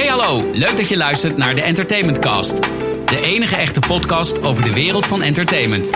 Hey 0.00 0.08
hallo, 0.08 0.50
leuk 0.52 0.76
dat 0.76 0.88
je 0.88 0.96
luistert 0.96 1.36
naar 1.36 1.54
de 1.54 1.62
Entertainment 1.62 2.18
Cast. 2.18 2.62
De 3.04 3.20
enige 3.22 3.56
echte 3.56 3.80
podcast 3.80 4.42
over 4.42 4.62
de 4.64 4.72
wereld 4.72 5.06
van 5.06 5.22
entertainment. 5.22 5.90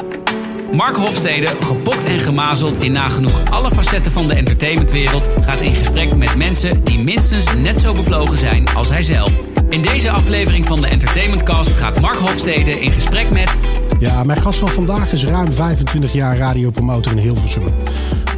Mark 0.72 0.96
Hofstede, 0.96 1.46
gepokt 1.60 2.04
en 2.04 2.20
gemazeld 2.20 2.78
in 2.78 2.92
nagenoeg 2.92 3.50
alle 3.50 3.70
facetten 3.70 4.12
van 4.12 4.26
de 4.26 4.34
entertainmentwereld, 4.34 5.28
gaat 5.40 5.60
in 5.60 5.74
gesprek 5.74 6.14
met 6.14 6.36
mensen 6.36 6.84
die 6.84 6.98
minstens 6.98 7.54
net 7.54 7.80
zo 7.80 7.94
bevlogen 7.94 8.38
zijn 8.38 8.68
als 8.68 8.88
hij 8.88 9.02
zelf. 9.02 9.44
In 9.68 9.82
deze 9.82 10.10
aflevering 10.10 10.66
van 10.66 10.80
de 10.80 10.86
Entertainment 10.86 11.42
Cast 11.42 11.70
gaat 11.70 12.00
Mark 12.00 12.18
Hofstede 12.18 12.80
in 12.80 12.92
gesprek 12.92 13.30
met. 13.30 13.60
Ja, 13.98 14.24
mijn 14.24 14.40
gast 14.40 14.58
van 14.58 14.68
vandaag 14.68 15.12
is 15.12 15.24
ruim 15.24 15.52
25 15.52 16.12
jaar 16.12 16.36
radiopromotor 16.36 17.12
in 17.12 17.18
Hilversum. 17.18 17.74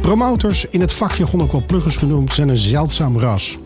Promotors, 0.01 0.65
in 0.65 0.81
het 0.81 0.93
vakjargon 0.93 1.41
ook 1.41 1.51
wel 1.51 1.63
pluggers 1.67 1.95
genoemd, 1.95 2.33
zijn 2.33 2.49
een 2.49 2.57
zeldzaam 2.57 3.19
ras. 3.19 3.57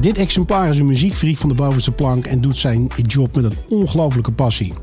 Dit 0.00 0.18
exemplaar 0.18 0.68
is 0.68 0.78
een 0.78 0.86
muziekfreak 0.86 1.36
van 1.36 1.48
de 1.48 1.54
bovenste 1.54 1.90
plank 1.90 2.26
en 2.26 2.40
doet 2.40 2.58
zijn 2.58 2.88
job 3.06 3.36
met 3.36 3.44
een 3.44 3.56
ongelofelijke 3.68 4.32
passie. 4.32 4.74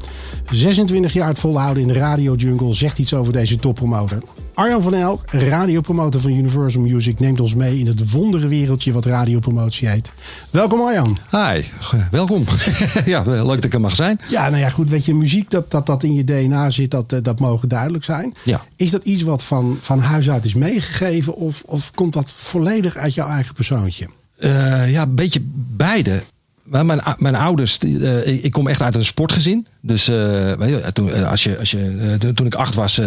26 0.51 1.13
jaar 1.13 1.27
het 1.27 1.39
volhouden 1.39 1.81
in 1.81 1.87
de 1.87 1.93
radiojungle 1.93 2.73
zegt 2.73 2.99
iets 2.99 3.13
over 3.13 3.33
deze 3.33 3.57
toppromotor. 3.57 4.23
Arjan 4.53 4.81
van 4.81 4.93
Elk, 4.93 5.21
radiopromotor 5.31 6.21
van 6.21 6.31
Universal 6.31 6.81
Music, 6.81 7.19
neemt 7.19 7.39
ons 7.39 7.55
mee 7.55 7.79
in 7.79 7.87
het 7.87 8.11
wondere 8.11 8.47
wereldje 8.47 8.91
wat 8.91 9.05
radiopromotie 9.05 9.87
heet. 9.87 10.11
Welkom 10.51 10.81
Arjan. 10.81 11.17
Hi, 11.31 11.63
welkom. 12.11 12.45
ja, 13.05 13.21
leuk 13.25 13.45
dat 13.45 13.63
ik 13.63 13.73
er 13.73 13.81
mag 13.81 13.95
zijn. 13.95 14.19
Ja, 14.29 14.49
nou 14.49 14.61
ja, 14.61 14.69
goed. 14.69 14.89
Weet 14.89 15.05
je, 15.05 15.13
muziek 15.13 15.49
dat, 15.49 15.71
dat, 15.71 15.85
dat 15.85 16.03
in 16.03 16.13
je 16.13 16.23
DNA 16.23 16.69
zit, 16.69 16.91
dat, 16.91 17.11
eh, 17.11 17.21
dat 17.21 17.39
mogen 17.39 17.69
duidelijk 17.69 18.03
zijn. 18.03 18.33
Ja. 18.43 18.61
Is 18.75 18.91
dat 18.91 19.03
iets 19.03 19.21
wat 19.21 19.43
van, 19.43 19.77
van 19.81 19.99
huis 19.99 20.29
uit 20.29 20.45
is 20.45 20.55
meegegeven 20.55 21.35
of, 21.35 21.63
of 21.65 21.91
komt 21.91 22.13
dat 22.13 22.31
volledig 22.31 22.95
uit 22.95 23.13
jouw 23.13 23.27
eigen 23.27 23.53
persoontje? 23.53 24.07
Uh, 24.39 24.91
ja, 24.91 25.01
een 25.01 25.15
beetje 25.15 25.41
beide. 25.75 26.23
Mijn, 26.63 27.01
mijn 27.17 27.35
ouders, 27.35 27.79
uh, 27.83 28.43
ik 28.43 28.51
kom 28.51 28.67
echt 28.67 28.81
uit 28.81 28.95
een 28.95 29.05
sportgezin. 29.05 29.67
Dus 29.81 30.09
uh, 30.09 30.51
toen, 30.93 31.25
als 31.25 31.43
je, 31.43 31.57
als 31.59 31.71
je, 31.71 32.17
toen 32.33 32.45
ik 32.45 32.55
acht 32.55 32.75
was, 32.75 33.01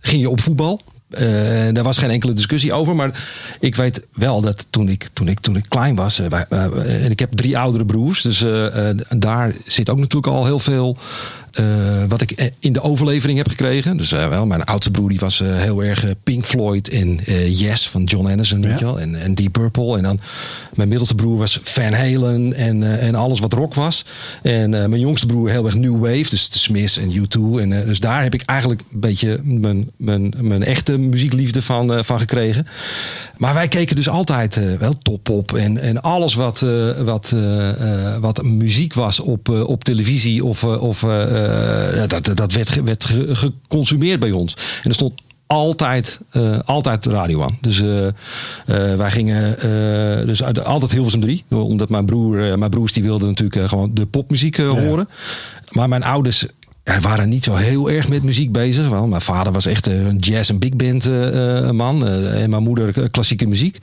ging 0.00 0.22
je 0.22 0.30
op 0.30 0.40
voetbal. 0.40 0.82
Daar 1.72 1.82
was 1.82 1.98
geen 1.98 2.10
enkele 2.10 2.32
discussie 2.32 2.72
over. 2.72 2.94
Maar 2.94 3.24
ik 3.60 3.74
weet 3.74 4.02
wel 4.12 4.40
dat 4.40 4.66
toen 4.70 4.88
ik, 4.88 5.08
toen 5.12 5.28
ik, 5.28 5.40
toen 5.40 5.56
ik 5.56 5.64
klein 5.68 5.94
was. 5.94 6.18
En 6.18 7.10
ik 7.10 7.18
heb 7.18 7.32
drie 7.32 7.58
oudere 7.58 7.84
broers. 7.84 8.22
Dus 8.22 8.44
daar 9.08 9.52
zit 9.66 9.90
ook 9.90 9.98
natuurlijk 9.98 10.32
al 10.32 10.44
heel 10.44 10.58
veel. 10.58 10.96
Wat 12.08 12.20
ik 12.20 12.52
in 12.58 12.72
de 12.72 12.82
overlevering 12.82 13.38
heb 13.38 13.48
gekregen. 13.48 13.96
Dus 13.96 14.10
wel, 14.10 14.46
mijn 14.46 14.64
oudste 14.64 14.90
broer 14.90 15.08
die 15.08 15.18
was 15.18 15.38
heel 15.38 15.84
erg 15.84 16.04
Pink 16.22 16.44
Floyd 16.44 16.88
en 16.88 17.20
Yes 17.48 17.88
van 17.88 18.04
John 18.04 18.30
Anderson. 18.30 18.60
Ja. 18.60 18.68
Weet 18.68 18.78
je 18.78 18.84
wel, 18.84 19.00
en, 19.00 19.22
en 19.22 19.34
Deep 19.34 19.52
Purple. 19.52 19.96
En 19.96 20.02
dan 20.02 20.20
mijn 20.74 20.88
middelste 20.88 21.14
broer 21.14 21.38
was 21.38 21.60
Van 21.62 21.92
Halen 21.92 22.52
en, 22.52 23.00
en 23.00 23.14
alles 23.14 23.40
wat 23.40 23.52
rock 23.52 23.74
was. 23.74 24.04
En 24.42 24.70
mijn 24.70 25.00
jongste 25.00 25.26
broer 25.26 25.50
heel 25.50 25.64
erg 25.64 25.74
New 25.74 26.00
Wave. 26.00 26.30
Dus 26.30 26.50
de 26.50 26.58
Smiths 26.58 26.98
en 26.98 27.12
U2. 27.12 27.60
En, 27.60 27.70
dus 27.70 28.00
daar 28.00 28.22
heb 28.22 28.34
ik 28.34 28.42
eigenlijk 28.42 28.80
een 28.92 29.00
beetje 29.00 29.40
mijn, 29.42 29.90
mijn, 29.96 30.34
mijn 30.40 30.64
echte 30.64 30.98
muziekliefde 30.98 31.62
van, 31.62 32.04
van 32.04 32.18
gekregen. 32.18 32.66
Maar 33.36 33.54
wij 33.54 33.68
keken 33.68 33.96
dus 33.96 34.08
altijd 34.08 34.60
wel 34.78 34.98
top 34.98 35.28
op. 35.28 35.54
En, 35.54 35.78
en 35.78 36.02
alles 36.02 36.34
wat, 36.34 36.66
wat, 37.04 37.34
wat 38.20 38.42
muziek 38.42 38.94
was 38.94 39.20
op, 39.20 39.48
op 39.48 39.84
televisie 39.84 40.44
of, 40.44 40.64
of 40.64 41.02
dat, 42.06 42.30
dat 42.36 42.52
werd, 42.52 42.82
werd 42.82 43.04
geconsumeerd 43.28 44.20
bij 44.20 44.30
ons. 44.30 44.56
En 44.82 44.88
er 44.88 44.94
stond 44.94 45.20
altijd, 45.52 46.20
uh, 46.32 46.58
altijd 46.64 47.02
de 47.02 47.10
radio 47.10 47.42
aan. 47.42 47.58
Dus 47.60 47.80
uh, 47.80 48.04
uh, 48.04 48.10
wij 48.94 49.10
gingen 49.10 49.56
dus 50.26 50.42
uit, 50.42 50.64
altijd 50.64 50.92
Hilversum 50.92 51.20
3. 51.20 51.44
Omdat 51.48 51.88
mijn, 51.88 52.04
broer, 52.04 52.58
mijn 52.58 52.70
broers 52.70 52.92
die 52.92 53.02
wilden 53.02 53.28
natuurlijk 53.28 53.68
gewoon 53.68 53.94
de 53.94 54.06
popmuziek 54.06 54.56
horen. 54.56 55.08
Maar 55.70 55.88
mijn 55.88 56.02
ouders 56.02 56.46
ja, 56.84 57.00
waren 57.00 57.28
niet 57.28 57.44
zo 57.44 57.54
heel 57.54 57.90
erg 57.90 58.08
met 58.08 58.22
muziek 58.22 58.52
bezig. 58.52 58.88
Wel, 58.88 59.06
mijn 59.06 59.20
vader 59.20 59.52
was 59.52 59.66
echt 59.66 59.86
een 59.86 60.16
jazz- 60.16 60.50
en 60.50 60.58
big 60.58 60.76
band 60.76 61.04
man. 61.72 62.06
En 62.06 62.50
mijn 62.50 62.62
moeder 62.62 63.10
klassieke 63.10 63.46
muziek. 63.46 63.78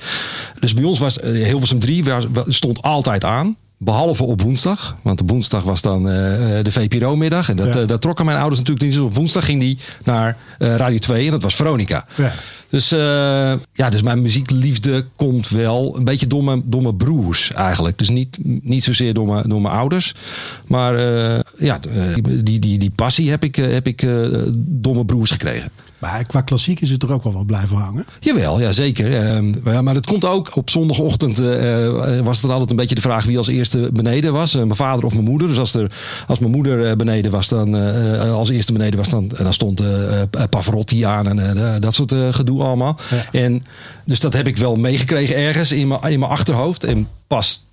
Dus 0.59 0.73
bij 0.73 0.83
ons 0.83 0.99
was 0.99 1.19
Hilversum 1.21 1.79
3 1.79 2.03
stond 2.47 2.81
altijd 2.81 3.23
aan. 3.23 3.55
Behalve 3.81 4.23
op 4.23 4.41
woensdag. 4.41 4.95
Want 5.01 5.21
op 5.21 5.29
woensdag 5.29 5.63
was 5.63 5.81
dan 5.81 6.07
uh, 6.07 6.13
de 6.63 6.71
VPRO-middag. 6.71 7.49
En 7.49 7.55
dat, 7.55 7.73
ja. 7.73 7.81
uh, 7.81 7.87
dat 7.87 8.01
trokken 8.01 8.25
mijn 8.25 8.37
ouders 8.37 8.59
natuurlijk 8.59 8.85
niet. 8.85 8.95
Dus 8.95 9.05
op 9.05 9.15
woensdag 9.15 9.45
ging 9.45 9.59
die 9.59 9.77
naar 10.03 10.37
uh, 10.59 10.75
Radio 10.75 10.97
2. 10.97 11.25
En 11.25 11.31
dat 11.31 11.43
was 11.43 11.55
Veronica. 11.55 12.05
Ja. 12.15 12.31
Dus, 12.69 12.89
ja, 13.73 13.89
dus 13.89 14.01
mijn 14.01 14.21
muziekliefde 14.21 15.05
komt 15.15 15.49
wel 15.49 15.95
een 15.97 16.03
beetje 16.03 16.27
door 16.27 16.43
mijn, 16.43 16.61
door 16.65 16.81
mijn 16.81 16.97
broers 16.97 17.51
eigenlijk. 17.51 17.97
Dus 17.97 18.09
niet, 18.09 18.37
niet 18.61 18.83
zozeer 18.83 19.13
door 19.13 19.27
mijn, 19.27 19.49
door 19.49 19.61
mijn 19.61 19.73
ouders. 19.73 20.13
Maar 20.67 20.99
ja, 21.57 21.79
die, 22.43 22.59
die, 22.59 22.77
die 22.77 22.91
passie 22.95 23.29
heb 23.29 23.43
ik, 23.43 23.55
heb 23.55 23.87
ik 23.87 24.07
door 24.55 24.93
mijn 24.93 25.05
broers 25.05 25.31
gekregen. 25.31 25.71
Maar 25.99 26.25
qua 26.25 26.41
klassiek 26.41 26.79
is 26.79 26.89
het 26.89 27.03
er 27.03 27.13
ook 27.13 27.23
wel 27.23 27.33
wat 27.33 27.45
blijven 27.45 27.77
hangen. 27.77 28.05
Jawel, 28.19 28.59
ja, 28.59 28.71
zeker. 28.71 29.35
Uh, 29.65 29.79
maar 29.79 29.95
het 29.95 30.05
komt 30.05 30.25
ook 30.25 30.55
op 30.55 30.69
zondagochtend. 30.69 31.41
Uh, 31.41 32.19
was 32.19 32.43
er 32.43 32.51
altijd 32.51 32.69
een 32.69 32.75
beetje 32.75 32.95
de 32.95 33.01
vraag 33.01 33.25
wie 33.25 33.37
als 33.37 33.47
eerste 33.47 33.89
beneden 33.93 34.33
was. 34.33 34.55
Uh, 34.55 34.61
mijn 34.61 34.75
vader 34.75 35.05
of 35.05 35.13
mijn 35.13 35.25
moeder. 35.25 35.47
Dus 35.47 35.57
als, 35.57 35.73
er, 35.73 35.91
als 36.27 36.39
mijn 36.39 36.51
moeder 36.51 36.95
beneden 36.95 37.31
was, 37.31 37.47
dan 37.47 37.73
als 38.33 38.49
eerste 38.49 38.73
beneden 38.73 38.97
was, 38.99 39.09
dan, 39.09 39.31
dan 39.37 39.53
stond 39.53 39.83
Pavarotti 40.49 41.03
aan 41.03 41.39
en 41.39 41.81
dat 41.81 41.93
soort 41.93 42.13
gedoe 42.31 42.63
allemaal. 42.63 42.99
Ja. 43.09 43.39
En, 43.39 43.63
dus 44.05 44.19
dat 44.19 44.33
heb 44.33 44.47
ik 44.47 44.57
wel 44.57 44.75
meegekregen 44.75 45.35
ergens 45.35 45.71
in 45.71 45.87
mijn, 45.87 46.01
in 46.01 46.19
mijn 46.19 46.31
achterhoofd. 46.31 46.83
En 46.83 47.07
pas 47.27 47.67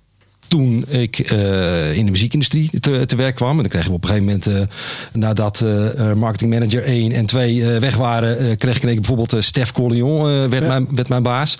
toen 0.57 0.85
ik 0.87 1.31
uh, 1.31 1.97
in 1.97 2.05
de 2.05 2.11
muziekindustrie 2.11 2.79
te, 2.79 3.05
te, 3.05 3.15
werk 3.15 3.35
kwam. 3.35 3.49
En 3.49 3.57
dan 3.57 3.67
kregen 3.67 3.89
we 3.89 3.95
op 3.95 4.03
een 4.03 4.09
gegeven 4.09 4.27
moment, 4.27 4.47
uh, 4.47 4.77
nadat 5.13 5.61
uh, 5.65 6.13
marketingmanager 6.13 6.83
1 6.83 7.11
en 7.11 7.25
2 7.25 7.63
weg 7.63 7.95
waren, 7.95 8.57
kreeg 8.57 8.83
ik 8.83 8.95
bijvoorbeeld 8.95 9.35
Stef 9.39 9.71
Collion, 9.71 10.23
werd, 10.49 10.63
ja. 10.63 10.67
mijn, 10.67 10.87
werd 10.95 11.09
mijn 11.09 11.23
baas. 11.23 11.57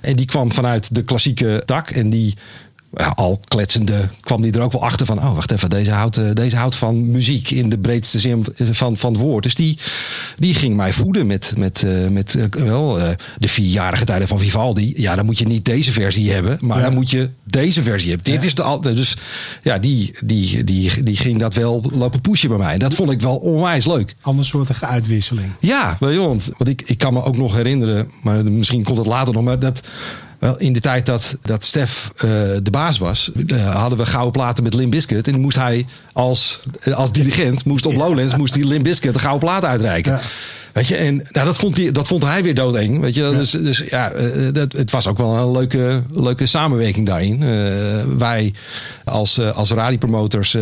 En 0.00 0.16
die 0.16 0.26
kwam 0.26 0.52
vanuit 0.52 0.94
de 0.94 1.02
klassieke 1.02 1.62
tak. 1.64 1.90
En 1.90 2.10
die 2.10 2.34
al 3.14 3.40
kletsende 3.48 4.08
kwam 4.20 4.42
die 4.42 4.52
er 4.52 4.60
ook 4.60 4.72
wel 4.72 4.82
achter 4.82 5.06
van... 5.06 5.18
oh, 5.18 5.34
wacht 5.34 5.50
even, 5.50 5.70
deze 5.70 5.90
houdt, 5.90 6.36
deze 6.36 6.56
houdt 6.56 6.76
van 6.76 7.10
muziek 7.10 7.50
in 7.50 7.68
de 7.68 7.78
breedste 7.78 8.18
zin 8.18 8.46
van, 8.56 8.96
van 8.96 9.12
het 9.12 9.20
woord. 9.22 9.42
Dus 9.42 9.54
die, 9.54 9.78
die 10.36 10.54
ging 10.54 10.76
mij 10.76 10.92
voeden 10.92 11.26
met, 11.26 11.54
met, 11.56 11.82
uh, 11.82 12.08
met 12.08 12.34
uh, 12.34 12.44
wel, 12.64 12.98
de 13.38 13.48
vierjarige 13.48 14.04
tijden 14.04 14.28
van 14.28 14.38
Vivaldi. 14.38 14.92
Ja, 14.96 15.14
dan 15.14 15.24
moet 15.24 15.38
je 15.38 15.46
niet 15.46 15.64
deze 15.64 15.92
versie 15.92 16.32
hebben, 16.32 16.58
maar 16.60 16.78
ja. 16.78 16.84
dan 16.84 16.94
moet 16.94 17.10
je 17.10 17.30
deze 17.44 17.82
versie 17.82 18.08
hebben. 18.08 18.32
Dit 18.32 18.44
is 18.44 18.54
de 18.54 18.78
Dus 18.82 19.16
ja, 19.62 19.78
die, 19.78 20.14
die, 20.20 20.64
die, 20.64 21.02
die 21.02 21.16
ging 21.16 21.38
dat 21.38 21.54
wel 21.54 21.84
lopen 21.92 22.20
pushen 22.20 22.48
bij 22.48 22.58
mij. 22.58 22.72
En 22.72 22.78
dat 22.78 22.94
vond 22.94 23.10
ik 23.10 23.20
wel 23.20 23.36
onwijs 23.36 23.86
leuk. 23.86 24.14
Andersoortige 24.20 24.86
uitwisseling. 24.86 25.52
Ja, 25.60 25.96
want, 25.98 26.50
want 26.56 26.70
ik, 26.70 26.82
ik 26.82 26.98
kan 26.98 27.12
me 27.12 27.24
ook 27.24 27.36
nog 27.36 27.54
herinneren... 27.54 28.10
maar 28.22 28.44
misschien 28.44 28.82
komt 28.82 28.98
het 28.98 29.06
later 29.06 29.34
nog, 29.34 29.42
maar 29.42 29.58
dat... 29.58 29.80
Wel, 30.40 30.58
in 30.58 30.72
de 30.72 30.80
tijd 30.80 31.06
dat, 31.06 31.36
dat 31.42 31.64
Stef 31.64 32.12
uh, 32.14 32.20
de 32.62 32.70
baas 32.70 32.98
was, 32.98 33.30
uh, 33.46 33.70
hadden 33.74 33.98
we 33.98 34.06
gouden 34.06 34.32
platen 34.32 34.64
met 34.64 34.74
Lim 34.74 34.90
Biscuit. 34.90 35.28
En 35.28 35.40
moest 35.40 35.56
hij 35.56 35.86
als, 36.12 36.60
uh, 36.84 36.94
als 36.94 37.12
dirigent, 37.12 37.64
moest 37.64 37.86
op 37.86 37.94
Lowlands, 37.94 38.36
moest 38.36 38.54
die 38.54 38.66
Lim 38.66 38.82
Biscuit 38.82 39.14
de 39.14 39.20
gouden 39.20 39.48
plaat 39.48 39.64
uitreiken. 39.64 40.12
Ja. 40.12 40.20
Weet 40.72 40.86
je, 40.86 40.96
en 40.96 41.26
nou, 41.30 41.46
dat, 41.46 41.56
vond 41.56 41.76
hij, 41.76 41.92
dat 41.92 42.08
vond 42.08 42.24
hij 42.24 42.42
weer 42.42 42.54
doodeng. 42.54 43.00
Weet 43.00 43.14
je, 43.14 43.22
ja. 43.22 43.30
dus, 43.30 43.50
dus 43.50 43.84
ja, 43.88 44.12
dat, 44.52 44.72
het 44.72 44.90
was 44.90 45.06
ook 45.06 45.18
wel 45.18 45.36
een 45.36 45.52
leuke, 45.52 46.02
leuke 46.12 46.46
samenwerking 46.46 47.06
daarin. 47.06 47.38
wij 48.18 48.52
als, 49.04 49.40
als 49.40 49.70
radiopromoters 49.70 50.56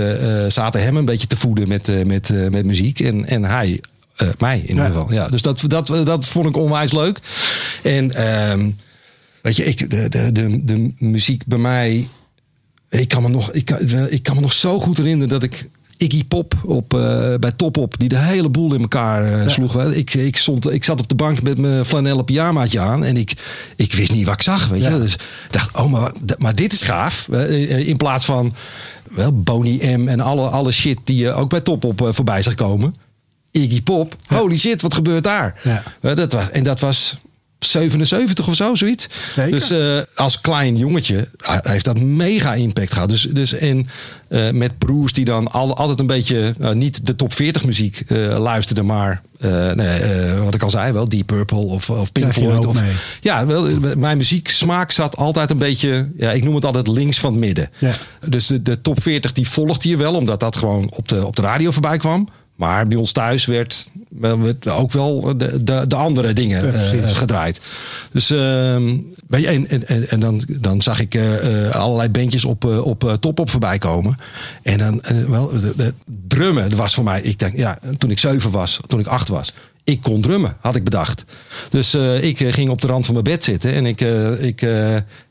zaten 0.49 0.83
hem 0.83 0.97
een 0.97 1.05
beetje 1.05 1.27
te 1.27 1.37
voeden 1.37 1.69
met, 1.69 2.07
met, 2.07 2.51
met 2.51 2.65
muziek. 2.65 3.01
En, 3.01 3.27
en 3.27 3.45
hij 3.45 3.81
mij 4.39 4.59
in 4.59 4.69
ieder 4.69 4.85
geval. 4.85 5.13
Ja, 5.13 5.29
dus 5.29 5.43
dat, 5.43 5.63
dat, 5.67 5.87
dat 5.87 6.25
vond 6.25 6.47
ik 6.47 6.57
onwijs 6.57 6.93
leuk. 6.93 7.19
En 7.83 8.15
ehm, 8.15 8.71
Weet 9.43 9.57
je, 9.57 9.65
ik, 9.65 9.91
de, 9.91 10.09
de, 10.09 10.33
de, 10.33 10.65
de 10.65 10.93
muziek 10.99 11.47
bij 11.47 11.59
mij. 11.59 12.09
Ik 12.91 13.09
kan, 13.09 13.23
me 13.23 13.29
nog, 13.29 13.53
ik, 13.53 13.65
kan, 13.65 13.79
ik 14.09 14.23
kan 14.23 14.35
me 14.35 14.41
nog 14.41 14.53
zo 14.53 14.81
goed 14.81 14.97
herinneren 14.97 15.29
dat 15.29 15.43
ik 15.43 15.69
Iggy 15.97 16.25
Pop 16.25 16.55
op, 16.65 16.95
uh, 16.95 17.35
bij 17.35 17.53
Top 17.53 17.77
Op, 17.77 17.95
die 17.99 18.09
de 18.09 18.19
hele 18.19 18.49
boel 18.49 18.75
in 18.75 18.81
elkaar 18.81 19.33
uh, 19.33 19.43
ja. 19.43 19.49
sloeg. 19.49 19.83
Ik, 19.83 20.15
ik, 20.15 20.37
stond, 20.37 20.71
ik 20.71 20.85
zat 20.85 21.01
op 21.01 21.09
de 21.09 21.15
bank 21.15 21.43
met 21.43 21.59
mijn 21.59 21.85
flanellen 21.85 22.25
pyjamaatje 22.25 22.81
aan 22.81 23.05
en 23.05 23.17
ik, 23.17 23.33
ik 23.77 23.95
wist 23.95 24.13
niet 24.13 24.27
wat 24.27 24.35
ik 24.35 24.43
zag. 24.43 24.69
Weet 24.69 24.85
je? 24.85 24.99
Dus 24.99 25.15
ik 25.15 25.21
dacht, 25.51 25.77
oh, 25.77 25.91
maar, 25.91 26.13
maar 26.39 26.55
dit 26.55 26.73
is 26.73 26.83
gaaf. 26.83 27.29
In 27.29 27.97
plaats 27.97 28.25
van 28.25 28.55
wel 29.11 29.43
Boney 29.43 29.97
M 29.97 30.09
en 30.09 30.21
alle, 30.21 30.49
alle 30.49 30.73
shit 30.73 30.99
die 31.05 31.17
je 31.17 31.33
ook 31.33 31.51
bij 31.51 31.61
Top 31.61 31.85
Op 31.85 32.03
uh, 32.03 32.09
voorbij 32.11 32.43
zag 32.43 32.55
komen. 32.55 32.95
Iggy 33.51 33.83
Pop, 33.83 34.17
holy 34.27 34.57
shit, 34.57 34.83
wat 34.83 34.95
gebeurt 34.95 35.25
daar? 35.25 35.61
Dat 36.01 36.33
was, 36.33 36.51
en 36.51 36.63
dat 36.63 36.81
was 36.81 37.19
77 37.59 38.49
of 38.49 38.55
zo, 38.55 38.75
zoiets. 38.75 39.09
Zeker. 39.35 39.51
Dus 39.51 39.71
eh, 39.71 39.99
als 40.15 40.41
klein 40.41 40.77
jongetje 40.77 41.29
hij 41.39 41.61
heeft 41.63 41.85
dat 41.85 42.01
mega 42.01 42.55
impact 42.55 42.93
gehad. 42.93 43.09
Dus, 43.09 43.23
dus 43.23 43.53
en 43.53 43.87
eh, 44.29 44.51
met 44.51 44.79
broers 44.79 45.13
die 45.13 45.25
dan 45.25 45.53
al, 45.53 45.77
altijd 45.77 46.01
een 46.01 46.07
beetje 46.07 46.55
nou, 46.59 46.75
niet 46.75 47.07
de 47.07 47.17
top 47.17 47.33
40 47.33 47.65
muziek 47.65 48.05
eh, 48.07 48.39
luisterden, 48.39 48.87
maar 48.87 49.23
nee, 49.75 50.33
wat 50.45 50.55
ik 50.55 50.63
al 50.63 50.71
zei, 50.71 50.93
wel 50.93 51.09
Deep 51.09 51.27
Purple 51.27 51.59
of, 51.59 51.91
of 51.91 52.13
Pink 52.13 52.33
Floyd. 52.33 52.67
Of, 52.67 52.81
mee. 52.81 52.93
ja, 53.21 53.47
wel, 53.47 53.71
mijn 53.97 54.17
muzieksmaak 54.17 54.91
zat 54.91 55.17
altijd 55.17 55.51
een 55.51 55.59
beetje, 55.59 56.09
ja, 56.17 56.33
ik 56.33 56.45
noem 56.45 56.55
het 56.55 56.65
altijd 56.65 56.89
links 56.89 57.19
van 57.19 57.31
het 57.31 57.41
midden. 57.41 57.71
Ja. 57.79 57.95
Dus 58.27 58.47
de, 58.47 58.63
de 58.63 58.81
top 58.81 59.03
40 59.03 59.33
die 59.33 59.49
volgde 59.49 59.89
je 59.89 59.97
wel, 59.97 60.15
omdat 60.15 60.41
dat 60.41 60.57
gewoon 60.57 60.91
op 60.91 61.09
de, 61.09 61.27
op 61.27 61.37
de 61.37 61.43
radio 61.43 61.71
voorbij 61.71 61.99
kwam. 61.99 62.29
Maar 62.59 62.87
bij 62.87 62.99
ons 62.99 63.13
thuis 63.13 63.47
werd, 63.47 63.91
ook 64.69 64.93
wel 64.93 65.37
de, 65.37 65.65
de, 65.65 65.85
de 65.87 65.97
andere 65.97 66.33
dingen 66.33 66.67
Ja, 66.67 66.73
eh, 66.73 67.09
gedraaid. 67.09 67.61
Dus 68.13 68.31
ehm, 68.31 68.97
en, 69.29 69.69
en, 69.69 69.89
en, 69.89 70.09
en 70.09 70.21
dan, 70.21 70.43
dan 70.49 70.83
zag 70.83 71.01
ik 71.01 71.15
eh, 71.15 71.67
eh, 71.67 71.75
allerlei 71.75 72.09
bandjes 72.09 72.45
op, 72.45 72.65
op 72.65 73.17
top 73.21 73.39
op 73.39 73.51
voorbij 73.51 73.79
komen. 73.79 74.17
En 74.63 74.79
dan 74.79 75.03
wel, 75.29 75.51
de, 75.61 75.73
de 75.77 75.95
drummen, 76.29 76.69
dat 76.71 76.79
was 76.79 76.95
voor 76.95 77.05
mij, 77.05 77.21
ik 77.21 77.39
denk, 77.39 77.57
ja, 77.57 77.79
toen 77.99 78.11
ik 78.11 78.19
zeven 78.19 78.51
was, 78.51 78.81
toen 78.87 79.01
ik 79.01 79.07
acht 79.07 79.29
was. 79.29 79.55
Ik 79.89 80.03
kon 80.03 80.21
drummen, 80.21 80.57
had 80.61 80.75
ik 80.75 80.85
bedacht. 80.85 81.25
Dus 81.71 81.95
eh, 81.95 82.23
ik 82.23 82.41
eh, 82.41 82.53
ging 82.53 82.71
op 82.71 82.81
de 82.81 82.87
rand 82.87 83.05
van 83.05 83.15
mijn 83.15 83.27
bed 83.27 83.45
zitten 83.45 83.73
en 83.73 83.87
ik, 83.87 84.01
eh, 84.01 84.45
ik, 84.45 84.67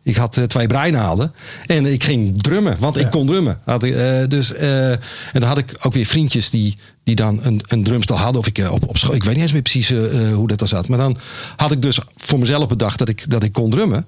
ik 0.03 0.15
had 0.15 0.41
twee 0.47 0.67
breinaalden. 0.67 1.33
En 1.65 1.85
ik 1.85 2.03
ging 2.03 2.41
drummen, 2.41 2.75
want 2.79 2.95
Ja. 2.95 3.01
ik 3.01 3.11
kon 3.11 3.25
drummen. 3.25 3.59
Had 3.63 3.83
ik, 3.83 3.93
dus, 4.29 4.53
en 4.53 4.99
dan 5.33 5.43
had 5.43 5.57
ik 5.57 5.73
ook 5.81 5.93
weer 5.93 6.05
vriendjes 6.05 6.49
die, 6.49 6.77
die 7.03 7.15
dan 7.15 7.39
een, 7.43 7.61
een 7.67 7.83
drumstel 7.83 8.17
hadden. 8.17 8.41
Of 8.41 8.47
ik 8.47 8.67
op, 8.71 8.87
op 8.89 8.97
school, 8.97 9.15
ik 9.15 9.23
weet 9.23 9.33
niet 9.33 9.43
eens 9.43 9.51
meer 9.51 9.61
precies 9.61 9.89
hoe 10.33 10.47
dat 10.47 10.59
dan 10.59 10.67
zat. 10.67 10.87
Maar 10.87 10.97
dan 10.97 11.17
had 11.55 11.71
ik 11.71 11.81
dus 11.81 11.99
voor 12.15 12.39
mezelf 12.39 12.67
bedacht 12.67 12.99
dat 12.99 13.09
ik, 13.09 13.29
dat 13.29 13.43
ik 13.43 13.53
kon 13.53 13.69
drummen. 13.69 14.05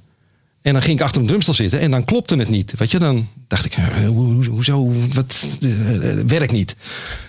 En 0.61 0.73
dan 0.73 0.81
ging 0.81 0.97
ik 0.97 1.03
achter 1.03 1.21
een 1.21 1.27
drumstel 1.27 1.53
zitten 1.53 1.79
en 1.79 1.91
dan 1.91 2.05
klopte 2.05 2.35
het 2.35 2.49
niet. 2.49 2.73
Weet 2.77 2.91
je, 2.91 2.99
dan 2.99 3.27
dacht 3.47 3.65
ik, 3.65 3.73
hoe, 4.05 4.07
hoe- 4.07 4.45
hoezo, 4.45 4.91
wat, 5.13 5.57
eh, 5.61 5.95
eh, 6.11 6.25
werkt 6.27 6.51
niet. 6.51 6.75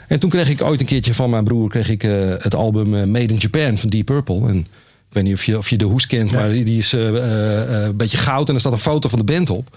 En 0.08 0.18
toen 0.18 0.30
kreeg 0.30 0.48
ik 0.48 0.62
ooit 0.62 0.80
een 0.80 0.86
keertje 0.86 1.14
van 1.14 1.30
mijn 1.30 1.44
broer 1.44 1.68
kreeg 1.68 1.88
ik, 1.88 2.04
eh, 2.04 2.34
het 2.38 2.54
album 2.54 3.10
Made 3.10 3.32
in 3.34 3.36
Japan 3.38 3.78
van 3.78 3.88
Deep 3.88 4.04
Purple. 4.06 4.48
En 4.48 4.56
ik 4.58 4.66
weet 5.16 5.24
niet 5.24 5.34
of 5.34 5.44
je, 5.44 5.58
of 5.58 5.70
je 5.70 5.76
de 5.76 5.84
hoes 5.84 6.06
kent, 6.06 6.32
maar 6.32 6.50
die, 6.50 6.64
die 6.64 6.78
is 6.78 6.92
een 6.92 7.96
beetje 7.96 8.18
goud 8.18 8.48
en 8.48 8.54
er 8.54 8.60
staat 8.60 8.72
een 8.72 8.78
foto 8.78 9.08
van 9.08 9.18
de 9.18 9.24
band 9.24 9.50
op. 9.50 9.76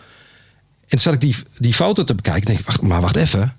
En 0.84 0.90
toen 0.90 1.00
zat 1.00 1.14
ik 1.14 1.22
die, 1.22 1.36
die 1.58 1.74
foto 1.74 2.04
te 2.04 2.16
bekijken. 2.16 2.46
denk 2.46 2.60
ik, 2.60 2.66
wacht, 2.66 2.82
maar 2.82 3.02
wacht 3.02 3.16
even. 3.16 3.54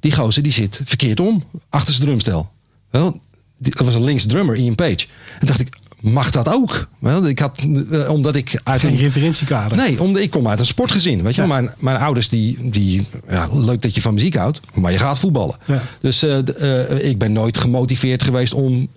Die 0.00 0.12
gozer 0.12 0.42
die 0.42 0.52
zit 0.52 0.80
verkeerd 0.84 1.20
om 1.20 1.44
achter 1.68 1.94
zijn 1.94 2.06
drumstel. 2.06 2.50
Wel, 2.90 3.20
die, 3.58 3.74
dat 3.76 3.86
was 3.86 3.94
een 3.94 4.04
links 4.04 4.26
drummer, 4.26 4.56
Ian 4.56 4.74
Page. 4.74 5.06
En 5.40 5.46
dacht 5.46 5.60
ik, 5.60 5.76
mag 6.00 6.30
dat 6.30 6.48
ook? 6.48 6.88
Wel, 6.98 7.26
ik 7.26 7.38
had, 7.38 7.58
eh, 7.90 8.10
omdat 8.10 8.36
ik 8.36 8.60
uit 8.64 8.80
Geen 8.80 8.90
een 8.90 8.96
referentiekader. 8.96 9.76
Nee, 9.76 10.02
omdat 10.02 10.22
ik 10.22 10.30
kom 10.30 10.48
uit 10.48 10.60
een 10.60 10.66
sportgezin. 10.66 11.22
Weet 11.22 11.34
je. 11.34 11.40
Ja. 11.40 11.46
mijn, 11.46 11.70
mijn 11.78 11.96
ouders 11.96 12.28
die, 12.28 12.70
die 12.70 13.06
ja, 13.28 13.48
leuk 13.52 13.82
dat 13.82 13.94
je 13.94 14.02
van 14.02 14.14
muziek 14.14 14.34
houdt, 14.34 14.60
maar 14.74 14.92
je 14.92 14.98
gaat 14.98 15.18
voetballen. 15.18 15.56
Ja. 15.66 15.82
Dus 16.00 16.22
eh, 16.22 16.88
eh, 16.88 17.08
ik 17.08 17.18
ben 17.18 17.32
nooit 17.32 17.58
gemotiveerd 17.58 18.22
geweest 18.22 18.54
om, 18.54 18.88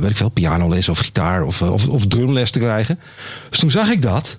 weet 0.00 0.10
ik 0.10 0.16
veel, 0.16 0.28
pianoles 0.28 0.88
of 0.88 0.98
gitaar 0.98 1.42
of, 1.42 1.62
of, 1.62 1.86
of 1.88 2.06
drumles 2.06 2.50
te 2.50 2.58
krijgen. 2.58 2.98
Dus 3.48 3.58
toen 3.58 3.70
zag 3.70 3.90
ik 3.90 4.02
dat 4.02 4.38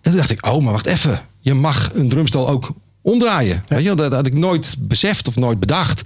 en 0.00 0.10
toen 0.10 0.16
dacht 0.16 0.30
ik, 0.30 0.46
oh, 0.46 0.62
maar 0.62 0.72
wacht 0.72 0.86
even, 0.86 1.20
je 1.40 1.54
mag 1.54 1.90
een 1.94 2.08
drumstel 2.08 2.48
ook 2.48 2.70
omdraaien. 3.02 3.62
Weet 3.66 3.84
je, 3.84 3.94
dat 3.94 4.12
had 4.12 4.26
ik 4.26 4.34
nooit 4.34 4.76
beseft 4.78 5.28
of 5.28 5.36
nooit 5.36 5.60
bedacht. 5.60 6.02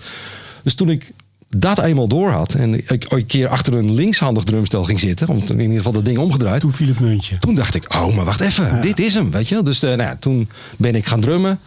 Dus 0.62 0.75
toen 0.75 0.91
ik 0.91 1.12
dat 1.56 1.79
eenmaal 1.81 2.09
door 2.09 2.31
had 2.31 2.55
en 2.55 2.75
ik 2.75 3.05
een 3.12 3.27
keer 3.27 3.49
achter 3.49 3.75
een 3.75 3.95
linkshandig 3.95 4.45
drumstel 4.45 4.85
ging 4.85 5.01
zitten, 5.01 5.29
of 5.29 5.51
in 5.51 5.61
ieder 5.61 5.77
geval 5.77 5.93
dat 5.93 6.05
ding 6.05 6.19
omgedraaid, 6.19 6.61
Toen 6.61 6.73
viel 6.73 6.87
het 6.89 7.01
muntje. 7.01 7.39
toen 7.39 7.55
dacht 7.55 7.75
ik, 7.75 7.95
oh, 7.95 8.17
maar 8.17 8.25
wacht 8.25 8.41
even, 8.41 8.81
dit 8.81 8.99
is 9.01 9.15
hem, 9.15 9.31
weet 9.31 9.49
je. 9.49 9.62
Dus 9.62 9.83
eh, 9.83 9.89
nou 9.91 10.03
ja, 10.03 10.17
toen 10.21 10.49
ben 10.77 10.95
ik 10.95 11.06
gaan 11.06 11.21
drummen. 11.21 11.59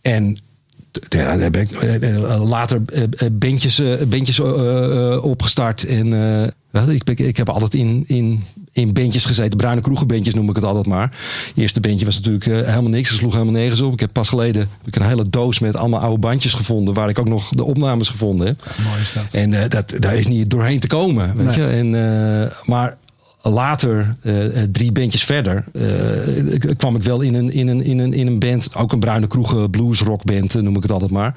En 0.00 0.36
ja, 1.08 1.50
ben 1.50 1.62
ik 1.62 1.70
eh, 1.72 2.14
eh, 2.14 2.48
later 2.48 2.82
bandjes, 3.32 3.82
bandjes 4.08 4.40
opgestart. 5.20 5.84
En 5.84 6.06
ik, 6.88 7.04
ben- 7.04 7.26
ik 7.26 7.36
heb 7.36 7.48
altijd 7.48 7.74
in, 7.74 8.04
in, 8.06 8.44
in 8.72 8.92
bandjes 8.92 9.24
gezeten. 9.24 9.56
Bruine 9.58 9.80
kroegenbandjes 9.80 10.34
noem 10.34 10.48
ik 10.48 10.54
het 10.54 10.64
altijd 10.64 10.86
maar. 10.86 11.02
Het 11.46 11.52
eerste 11.56 11.80
bandje 11.80 12.04
was 12.04 12.14
natuurlijk 12.20 12.46
eh, 12.46 12.68
helemaal 12.68 12.90
niks. 12.90 13.08
Ze 13.08 13.14
sloeg 13.14 13.32
helemaal 13.32 13.52
nergens 13.54 13.80
op. 13.80 13.92
Ik 13.92 14.00
heb 14.00 14.12
pas 14.12 14.28
geleden 14.28 14.60
heb 14.60 14.86
ik 14.86 14.96
een 14.96 15.06
hele 15.06 15.28
doos 15.30 15.58
met 15.58 15.76
allemaal 15.76 16.00
oude 16.00 16.18
bandjes 16.18 16.52
gevonden. 16.54 16.94
Waar 16.94 17.08
ik 17.08 17.18
ook 17.18 17.28
nog 17.28 17.48
de 17.48 17.64
opnames 17.64 18.08
gevonden 18.08 18.46
heb. 18.46 18.64
mooi 18.88 19.00
is 19.00 19.12
dat. 19.12 19.24
En 19.30 19.54
eh, 19.62 19.68
dat, 19.68 19.94
daar 19.98 20.14
is 20.16 20.26
niet 20.26 20.50
doorheen 20.50 20.80
te 20.80 20.86
komen. 20.86 21.36
Weet 21.36 21.46
Nee. 21.46 21.56
je? 21.56 21.66
En, 21.66 21.94
eh, 22.42 22.50
maar 22.66 22.96
later, 23.42 24.16
drie 24.72 24.92
bandjes 24.92 25.24
verder, 25.24 25.64
kwam 26.76 26.96
ik 26.96 27.02
wel 27.02 27.20
in 27.20 27.34
een, 27.34 27.52
in, 27.52 27.68
een, 27.68 27.82
in, 27.84 27.98
een, 27.98 28.12
in 28.12 28.26
een 28.26 28.38
band. 28.38 28.74
Ook 28.74 28.92
een 28.92 29.00
bruine 29.00 29.26
kroegen 29.26 29.70
blues 29.70 30.00
rockband, 30.00 30.54
eh, 30.54 30.62
noem 30.62 30.76
ik 30.76 30.82
het 30.82 30.92
altijd 30.92 31.10
maar. 31.10 31.34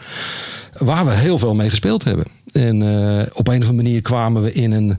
Waar 0.77 1.05
we 1.05 1.11
heel 1.11 1.39
veel 1.39 1.55
mee 1.55 1.69
gespeeld 1.69 2.03
hebben. 2.03 2.25
En 2.51 2.81
op 3.33 3.47
een 3.47 3.61
of 3.61 3.67
andere 3.67 3.73
manier 3.73 4.01
kwamen 4.01 4.41
we 4.41 4.53
in 4.53 4.71
een 4.71 4.97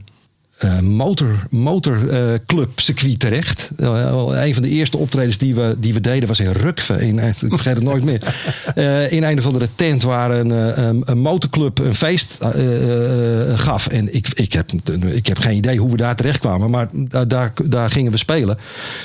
eh, 0.57 0.79
motor, 0.79 1.45
motorclub 1.49 2.79
circuit 2.79 3.19
terecht. 3.19 3.69
Eh, 3.77 4.11
een 4.43 4.53
van 4.53 4.63
de 4.63 4.69
eerste 4.69 4.97
optredens 4.97 5.37
die 5.37 5.55
we, 5.55 5.75
die 5.77 5.93
we 5.93 6.01
deden 6.01 6.27
was 6.27 6.39
in 6.39 6.51
Rukve. 6.51 6.93
In, 6.93 7.19
ik 7.19 7.35
vergeet 7.37 7.75
het 7.75 7.83
nooit 7.83 8.03
meer. 8.03 8.21
Eh, 8.75 9.11
in 9.11 9.23
een 9.23 9.37
of 9.37 9.45
andere 9.45 9.69
tent 9.75 10.03
waar 10.03 10.31
een, 10.31 10.51
eh, 10.51 10.85
een, 10.85 11.01
een 11.05 11.19
motorclub 11.19 11.79
een 11.79 11.95
feest 11.95 12.37
eh, 12.41 13.51
eh, 13.51 13.59
gaf. 13.59 13.87
En 13.87 14.15
ik, 14.15 14.27
ik, 14.33 14.53
heb, 14.53 14.71
ik 15.05 15.27
heb 15.27 15.37
geen 15.37 15.55
idee 15.57 15.77
hoe 15.77 15.91
we 15.91 15.97
daar 15.97 16.15
terecht 16.15 16.39
kwamen. 16.39 16.69
Maar 16.69 16.87
daar, 16.91 17.27
daar, 17.27 17.53
daar 17.63 17.89
gingen 17.91 18.11
we 18.11 18.17
spelen. 18.17 18.57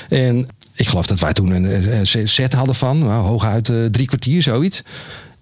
En 0.09 0.47
ik 0.75 0.87
geloof 0.87 1.07
dat 1.07 1.19
wij 1.19 1.33
toen 1.33 1.51
een, 1.51 1.97
een 1.97 2.27
set 2.27 2.53
hadden 2.53 2.75
van 2.75 2.99
nou, 2.99 3.25
hooguit 3.27 3.69
eh, 3.69 3.85
drie 3.91 4.07
kwartier, 4.07 4.41
zoiets. 4.41 4.83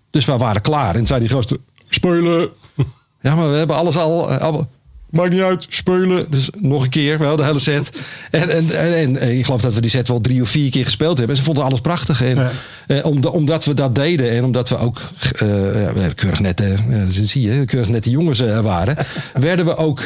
Dus 0.10 0.26
we 0.26 0.38
waren 0.38 0.62
klaar. 0.62 0.96
En 0.96 1.06
zei 1.06 1.20
die 1.20 1.30
gasten, 1.30 1.58
spelen. 1.90 2.50
Ja, 3.22 3.36
maar 3.36 3.52
we 3.52 3.58
hebben 3.58 3.76
alles 3.76 3.98
al... 3.98 4.30
eh, 4.32 4.38
al 4.38 4.70
Maakt 5.12 5.30
niet 5.32 5.42
uit, 5.42 5.66
spelen. 5.70 6.26
Dus 6.30 6.50
nog 6.58 6.84
een 6.84 6.90
keer, 6.90 7.18
wel 7.20 7.36
de 7.36 7.44
hele 7.46 7.60
set. 7.60 7.92
En, 8.32 8.50
en, 8.50 8.70
en, 8.96 9.18
en 9.20 9.38
ik 9.38 9.46
geloof 9.46 9.62
dat 9.62 9.74
we 9.74 9.82
die 9.82 9.90
set 9.90 10.08
wel 10.08 10.22
drie 10.22 10.42
of 10.42 10.50
vier 10.50 10.70
keer 10.70 10.86
gespeeld 10.86 11.18
hebben. 11.18 11.36
En 11.36 11.42
ze 11.42 11.48
vonden 11.48 11.64
alles 11.64 11.82
prachtig. 11.82 12.22
En, 12.22 12.36
Ja. 12.36 12.52
eh, 12.88 13.06
omdat, 13.06 13.32
omdat 13.34 13.66
we 13.66 13.74
dat 13.74 13.96
deden 13.96 14.32
en 14.32 14.44
omdat 14.44 14.70
we 14.70 14.78
ook 14.78 15.02
eh, 15.40 15.96
ja, 15.96 16.10
keurig 16.16 16.40
nette, 16.40 16.76
eh, 16.90 17.02
zie 17.08 17.42
je, 17.52 17.66
keurig 17.66 17.90
nette 17.90 18.10
jongens 18.10 18.40
eh, 18.40 18.60
waren, 18.60 18.96
werden 19.34 19.66
we 19.66 19.76
ook. 19.76 20.02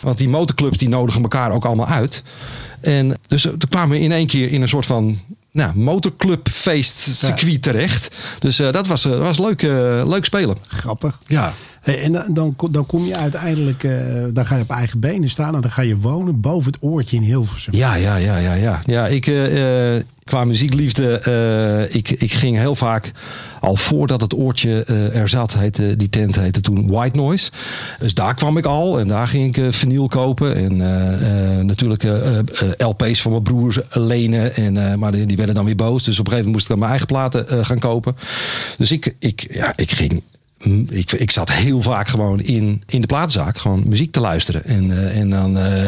Want 0.00 0.18
die 0.18 0.28
motorclubs 0.28 0.78
die 0.78 0.88
nodigen 0.88 1.22
elkaar 1.22 1.50
ook 1.52 1.64
allemaal 1.64 1.88
uit. 1.88 2.22
En 2.80 3.16
dus 3.26 3.42
toen 3.42 3.58
kwamen 3.68 3.90
we 3.98 4.02
in 4.04 4.12
één 4.12 4.26
keer 4.26 4.52
in 4.52 4.62
een 4.62 4.68
soort 4.68 4.86
van 4.86 5.18
nou, 5.50 5.76
motorclubfeest 5.76 6.98
circuit 6.98 7.62
terecht. 7.62 8.16
Dus 8.38 8.56
dat 8.56 8.86
was, 8.86 9.04
was 9.04 9.38
leuk, 9.38 9.62
leuk 10.06 10.24
spelen. 10.24 10.56
Grappig. 10.66 11.18
Ja. 11.26 11.52
En 11.84 12.12
dan, 12.12 12.54
dan, 12.70 12.86
kom- 12.86 13.04
je 13.04 13.16
uiteindelijk, 13.16 13.84
eh, 13.84 13.92
dan 14.32 14.46
ga 14.46 14.56
je 14.56 14.62
op 14.62 14.70
eigen 14.70 15.00
benen 15.00 15.28
staan 15.28 15.54
en 15.54 15.60
dan 15.60 15.70
ga 15.70 15.82
je 15.82 15.96
wonen 15.96 16.40
boven 16.40 16.72
het 16.72 16.82
oortje 16.82 17.16
in 17.16 17.22
Hilversum. 17.22 17.74
Ja, 17.74 17.94
ja, 17.94 18.16
ja, 18.16 18.36
ja, 18.36 18.54
ja. 18.54 18.80
ja 18.84 19.06
ik, 19.06 19.26
eh, 19.26 20.02
qua 20.24 20.44
muziekliefde, 20.44 21.88
ik, 21.90 22.10
ik 22.10 22.32
ging 22.32 22.56
heel 22.56 22.74
vaak, 22.74 23.12
al 23.60 23.76
voordat 23.76 24.20
het 24.20 24.34
oortje 24.34 24.84
er 25.12 25.28
zat, 25.28 25.56
die 25.96 26.08
tent 26.08 26.36
heette 26.36 26.60
toen 26.60 26.86
White 26.86 27.18
Noise. 27.18 27.50
Dus 27.98 28.14
daar 28.14 28.34
kwam 28.34 28.56
ik 28.56 28.66
al 28.66 28.98
en 28.98 29.08
daar 29.08 29.28
ging 29.28 29.56
ik 29.56 29.72
vinyl 29.74 30.08
kopen. 30.08 30.56
En 30.56 30.76
natuurlijk 31.66 32.02
LP's 32.78 33.22
van 33.22 33.30
mijn 33.30 33.42
broers 33.42 33.78
lenen. 33.90 34.54
En, 34.54 34.98
maar 34.98 35.12
die, 35.12 35.36
werden 35.36 35.54
dan 35.54 35.64
weer 35.64 35.76
boos. 35.76 36.04
Dus 36.04 36.18
op 36.18 36.26
een 36.26 36.32
gegeven 36.32 36.52
moment 36.52 36.52
moest 36.52 36.62
ik 36.62 36.68
dan 36.68 36.78
mijn 36.78 36.90
eigen 36.90 37.06
platen 37.06 37.64
gaan 37.64 37.78
kopen. 37.78 38.16
Dus 38.78 38.90
ik, 38.90 39.14
ik, 39.18 39.46
ja, 39.50 39.72
ik 39.76 39.92
ging 39.92 40.22
ik, 40.88 41.12
ik 41.12 41.30
zat 41.30 41.52
heel 41.52 41.82
vaak 41.82 42.08
gewoon 42.08 42.40
in, 42.40 42.82
in 42.86 43.00
de 43.00 43.06
platenzaak 43.06 43.58
gewoon 43.58 43.88
muziek 43.88 44.12
te 44.12 44.20
luisteren. 44.20 44.64
En, 44.64 44.90
eh, 44.90 45.20
en 45.20 45.30
dan, 45.30 45.58
eh, 45.58 45.82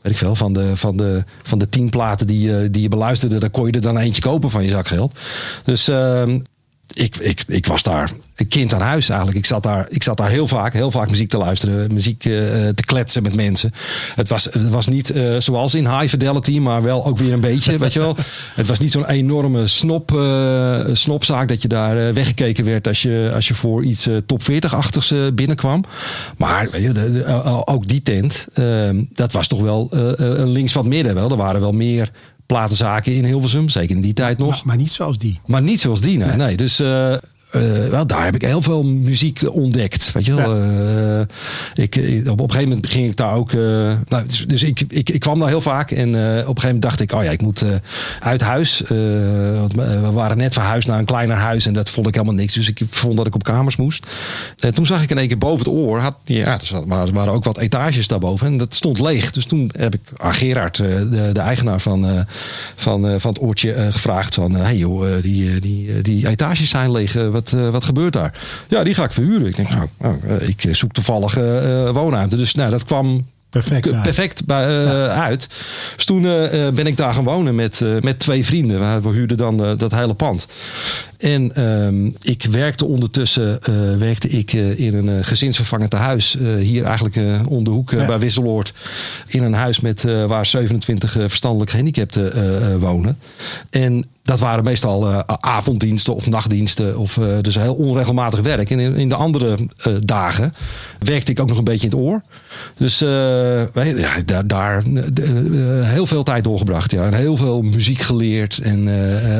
weet 0.00 0.12
ik 0.12 0.16
veel, 0.16 0.36
van 0.36 0.52
de, 0.52 0.76
van 0.76 0.96
de, 0.96 1.24
van 1.42 1.58
de 1.58 1.68
tien 1.68 1.90
platen 1.90 2.26
die, 2.26 2.40
je 2.40 2.70
die 2.70 2.82
je 2.82 2.88
beluisterde, 2.88 3.38
daar 3.38 3.50
kon 3.50 3.66
je 3.66 3.72
er 3.72 3.80
dan 3.80 3.98
eentje 3.98 4.22
kopen 4.22 4.50
van 4.50 4.64
je 4.64 4.70
zakgeld. 4.70 5.18
Dus 5.64 5.88
ehm, 5.88 6.38
ik, 6.94 7.16
ik, 7.16 7.44
ik 7.46 7.66
was 7.66 7.82
daar 7.82 8.10
een 8.34 8.48
kind 8.48 8.74
aan 8.74 8.80
huis 8.80 9.08
eigenlijk. 9.08 9.38
Ik 9.38 9.46
zat 9.46 9.62
daar, 9.62 9.86
ik 9.90 10.02
zat 10.02 10.16
daar 10.16 10.30
heel 10.30 10.48
vaak, 10.48 10.72
heel 10.72 10.90
vaak 10.90 11.10
muziek 11.10 11.28
te 11.28 11.38
luisteren, 11.38 11.92
muziek 11.92 12.24
eh, 12.24 12.32
te 12.68 12.82
kletsen 12.86 13.22
met 13.22 13.34
mensen. 13.34 13.72
Het 14.14 14.28
was, 14.28 14.44
het 14.44 14.68
was 14.68 14.86
niet 14.86 15.10
eh, 15.10 15.34
zoals 15.38 15.74
in 15.74 15.86
High 15.98 16.08
Fidelity, 16.08 16.58
maar 16.58 16.82
wel 16.82 17.06
ook 17.06 17.18
weer 17.18 17.32
een 17.32 17.40
beetje, 17.40 17.78
weet 17.78 17.92
je 17.92 17.98
wel. 17.98 18.16
Het 18.54 18.66
was 18.66 18.78
niet 18.78 18.90
zo'n 18.92 19.06
enorme 19.08 19.66
snop, 19.66 20.12
eh, 20.16 20.80
snopzaak 20.92 21.48
dat 21.48 21.62
je 21.62 21.68
daar 21.68 22.14
weggekeken 22.14 22.64
werd 22.64 22.86
als 22.86 23.02
je, 23.02 23.30
als 23.34 23.48
je 23.48 23.54
voor 23.54 23.84
iets 23.84 24.08
top 24.26 24.42
40-achtigs 24.42 25.10
eh, 25.10 25.18
binnenkwam. 25.34 25.84
Maar 26.36 26.68
weet 26.70 26.82
je, 26.82 26.92
de- 26.92 27.12
de- 27.12 27.62
ook 27.66 27.88
die 27.88 28.02
tent, 28.02 28.46
eh, 28.54 28.64
dat 29.12 29.32
was 29.32 29.46
toch 29.48 29.60
wel 29.60 29.88
een 29.90 30.48
links 30.50 30.72
van 30.72 30.84
het 30.84 30.92
midden. 30.94 31.14
Wel. 31.14 31.30
Er 31.30 31.36
waren 31.36 31.60
wel 31.60 31.72
meer 31.72 32.10
platenzaken 32.46 33.14
in 33.14 33.24
Hilversum, 33.24 33.68
zeker 33.68 33.96
in 33.96 34.02
die 34.02 34.12
tijd 34.12 34.38
nog. 34.38 34.48
Maar, 34.50 34.60
maar 34.64 34.76
niet 34.76 34.92
zoals 34.92 35.18
die. 35.18 35.40
Maar 35.46 35.62
niet 35.62 35.80
zoals 35.80 36.00
die, 36.00 36.18
nee. 36.18 36.36
nee. 36.36 36.56
Dus 36.56 36.82
wel, 37.90 38.06
daar 38.06 38.24
heb 38.24 38.34
ik 38.34 38.42
heel 38.42 38.62
veel 38.62 38.82
muziek 38.82 39.40
ontdekt. 39.50 40.12
Weet 40.12 40.26
je 40.26 40.34
wel. 40.34 40.54
Eh, 40.56 41.20
ik, 41.84 41.96
ik- 41.96 42.28
op, 42.30 42.40
een 42.40 42.50
gegeven 42.50 42.68
moment 42.68 42.86
ging 42.92 43.06
ik 43.08 43.16
daar 43.16 43.34
ook. 43.34 43.52
eh, 43.52 43.58
nou, 44.08 44.26
dus 44.26 44.44
dus 44.46 44.62
ik, 44.62 44.80
ik, 44.88 45.10
ik 45.10 45.20
kwam 45.20 45.38
daar 45.38 45.48
heel 45.48 45.60
vaak. 45.60 45.90
En 45.90 46.08
op 46.08 46.14
een 46.14 46.20
gegeven 46.36 46.62
moment 46.64 46.82
dacht 46.82 47.00
ik: 47.00 47.12
oh 47.12 47.24
ja, 47.24 47.30
ik 47.30 47.42
moet 47.42 47.64
uit 48.20 48.40
huis. 48.40 48.82
Want 49.58 49.72
we 49.74 50.10
waren 50.12 50.36
net 50.36 50.52
verhuisd 50.52 50.88
naar 50.88 50.98
een 50.98 51.04
kleiner 51.04 51.36
huis. 51.36 51.66
En 51.66 51.72
dat 51.72 51.90
vond 51.90 52.06
ik 52.06 52.14
helemaal 52.14 52.34
niks. 52.34 52.54
Dus 52.54 52.68
ik 52.68 52.80
vond 52.90 53.16
dat 53.16 53.26
ik 53.26 53.34
op 53.34 53.42
kamers 53.42 53.76
moest. 53.76 54.06
En 54.58 54.74
toen 54.74 54.86
zag 54.86 55.02
ik 55.02 55.10
in 55.10 55.18
één 55.18 55.28
keer 55.28 55.38
boven 55.38 55.58
het 55.58 55.74
oor. 55.74 56.00
Had, 56.00 56.16
ja, 56.24 56.52
er 56.70 56.86
waren, 56.86 57.06
er 57.06 57.12
waren 57.14 57.32
ook 57.32 57.44
wat 57.44 57.58
etages 57.58 58.08
daarboven. 58.08 58.46
En 58.46 58.56
dat 58.56 58.74
stond 58.74 59.00
leeg. 59.00 59.30
Dus 59.30 59.44
toen 59.46 59.70
heb 59.76 59.94
ik 59.94 60.00
aan 60.16 60.34
Gerard, 60.34 60.76
de, 60.76 61.30
de 61.32 61.40
eigenaar 61.40 61.80
van, 61.80 62.26
van, 62.76 63.20
van 63.20 63.32
het 63.32 63.40
oortje, 63.42 63.88
gevraagd: 63.90 64.34
van, 64.34 64.54
hey 64.54 64.76
joh, 64.76 65.06
die, 65.22 65.60
die, 65.60 66.02
die 66.02 66.28
etages 66.28 66.68
zijn 66.68 66.90
leeg. 66.90 67.16
Eh, 67.16 67.28
wat, 67.50 67.60
eh, 67.60 67.70
wat 67.70 67.84
gebeurt 67.84 68.12
daar? 68.12 68.32
Ja, 68.68 68.84
die 68.84 68.94
ga 68.94 69.04
ik 69.04 69.12
verhuren. 69.12 69.46
Ik 69.46 69.56
denk, 69.56 69.68
nou, 69.68 69.88
nou, 69.98 70.18
eh, 70.26 70.48
ik 70.48 70.68
zoek 70.70 70.92
toevallig 70.92 71.36
eh, 71.36 71.90
woonruimte. 71.90 72.36
Dus 72.36 72.54
nou, 72.54 72.70
dat 72.70 72.84
kwam 72.84 73.26
Perfect. 73.54 73.92
uit. 73.92 74.02
perfect 74.02 74.42
eh, 74.46 75.06
uit. 75.06 75.48
Dus 75.96 76.04
toen 76.04 76.24
eh, 76.24 76.66
eh, 76.66 76.74
ben 76.74 76.86
ik 76.86 76.96
daar 76.96 77.14
gaan 77.14 77.24
wonen 77.24 77.54
met, 77.54 77.84
met 78.00 78.18
twee 78.18 78.44
vrienden. 78.44 79.02
We, 79.02 79.08
huurden 79.08 79.36
dan 79.36 79.76
dat 79.76 79.94
hele 79.94 80.14
pand. 80.14 80.48
En 81.18 81.54
ehm, 81.54 82.06
ik 82.22 82.44
werkte 82.50 82.84
ondertussen 82.84 83.58
werkte 83.98 84.28
ik, 84.28 84.52
in 84.52 84.94
een 84.94 85.24
gezinsvervangend 85.24 85.92
huis. 85.92 86.36
hier 86.60 86.84
eigenlijk 86.84 87.16
om 87.48 87.64
de 87.64 87.70
hoek 87.70 87.90
Ja. 87.90 88.06
bij 88.06 88.18
Wisseloord. 88.18 88.72
In 89.26 89.42
een 89.42 89.54
huis 89.54 89.80
met, 89.80 90.04
waar 90.26 90.46
27 90.46 91.16
eh, 91.16 91.22
verstandelijk 91.28 91.70
gehandicapten 91.70 92.32
eh, 92.32 92.72
eh, 92.72 92.80
wonen. 92.80 93.18
En 93.70 94.04
dat 94.22 94.40
waren 94.40 94.64
meestal 94.64 95.24
avonddiensten 95.40 96.14
of 96.14 96.26
nachtdiensten. 96.26 96.98
Of, 96.98 97.18
dus 97.40 97.54
heel 97.54 97.74
onregelmatig 97.74 98.40
werk. 98.40 98.70
En 98.70 98.78
in, 98.78 98.96
in 98.96 99.08
de 99.08 99.14
andere 99.14 99.56
dagen 100.00 100.54
werkte 100.98 101.30
ik 101.30 101.40
ook 101.40 101.48
nog 101.48 101.58
een 101.58 101.64
beetje 101.64 101.88
in 101.88 101.92
het 101.92 102.00
oor. 102.00 102.22
Dus 102.76 103.00
eh, 103.00 103.08
wij- 103.72 103.94
ja, 103.96 104.10
daar, 104.24 104.46
daar 104.46 104.82
eh, 104.84 105.78
eh, 105.80 105.88
heel 105.88 106.06
veel 106.06 106.22
tijd 106.22 106.44
doorgebracht. 106.44 106.90
Ja. 106.90 107.04
En 107.04 107.14
heel 107.14 107.36
veel 107.36 107.62
muziek 107.62 108.00
geleerd 108.00 108.58
en 108.58 108.88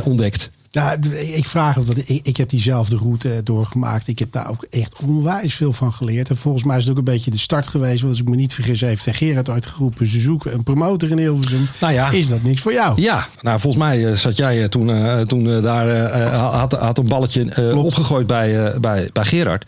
ontdekt. 0.05 0.51
Ja, 0.71 0.97
ik 1.37 1.45
vraag 1.45 1.75
het, 1.75 1.85
want 1.87 2.09
ik, 2.11 2.21
ik 2.27 2.37
heb 2.37 2.49
diezelfde 2.49 2.97
route 2.97 3.41
doorgemaakt. 3.45 4.09
Ik 4.09 4.19
heb 4.19 4.33
daar 4.33 4.51
ook 4.51 4.67
echt 4.71 4.95
onwijs 5.07 5.55
veel 5.55 5.73
van 5.73 5.93
geleerd. 5.93 6.31
En 6.31 6.37
volgens 6.37 6.65
mij 6.65 6.77
is 6.77 6.83
het 6.83 6.91
ook 6.93 6.99
een 6.99 7.05
beetje 7.05 7.31
de 7.31 7.39
start 7.39 7.69
geweest. 7.69 8.01
Want 8.01 8.13
als 8.13 8.21
ik 8.23 8.29
me 8.29 8.37
niet 8.37 8.55
vergis, 8.55 8.81
heeft 8.81 9.07
Gerard 9.11 9.51
uitgeroepen. 9.51 10.07
Ze 10.07 10.21
zoeken 10.21 10.55
een 10.55 10.63
promotor 10.63 11.11
in 11.11 11.19
Hilversum. 11.19 11.69
Nou 11.81 11.93
ja. 11.93 12.11
Is 12.11 12.29
dat 12.29 12.43
niks 12.43 12.61
voor 12.61 12.73
jou? 12.73 13.03
Ja, 13.03 13.27
nou 13.43 13.61
volgens 13.61 13.83
mij 13.85 14.17
zat 14.17 14.37
jij 14.37 14.69
toen, 14.69 14.91
toen 15.27 15.63
daar, 15.63 16.13
had, 16.35 16.73
had 16.73 16.99
een 16.99 17.09
balletje 17.09 17.73
opgegooid 17.77 18.27
bij, 18.27 18.81
bij, 18.81 19.11
bij 19.13 19.25
Gerard. 19.25 19.65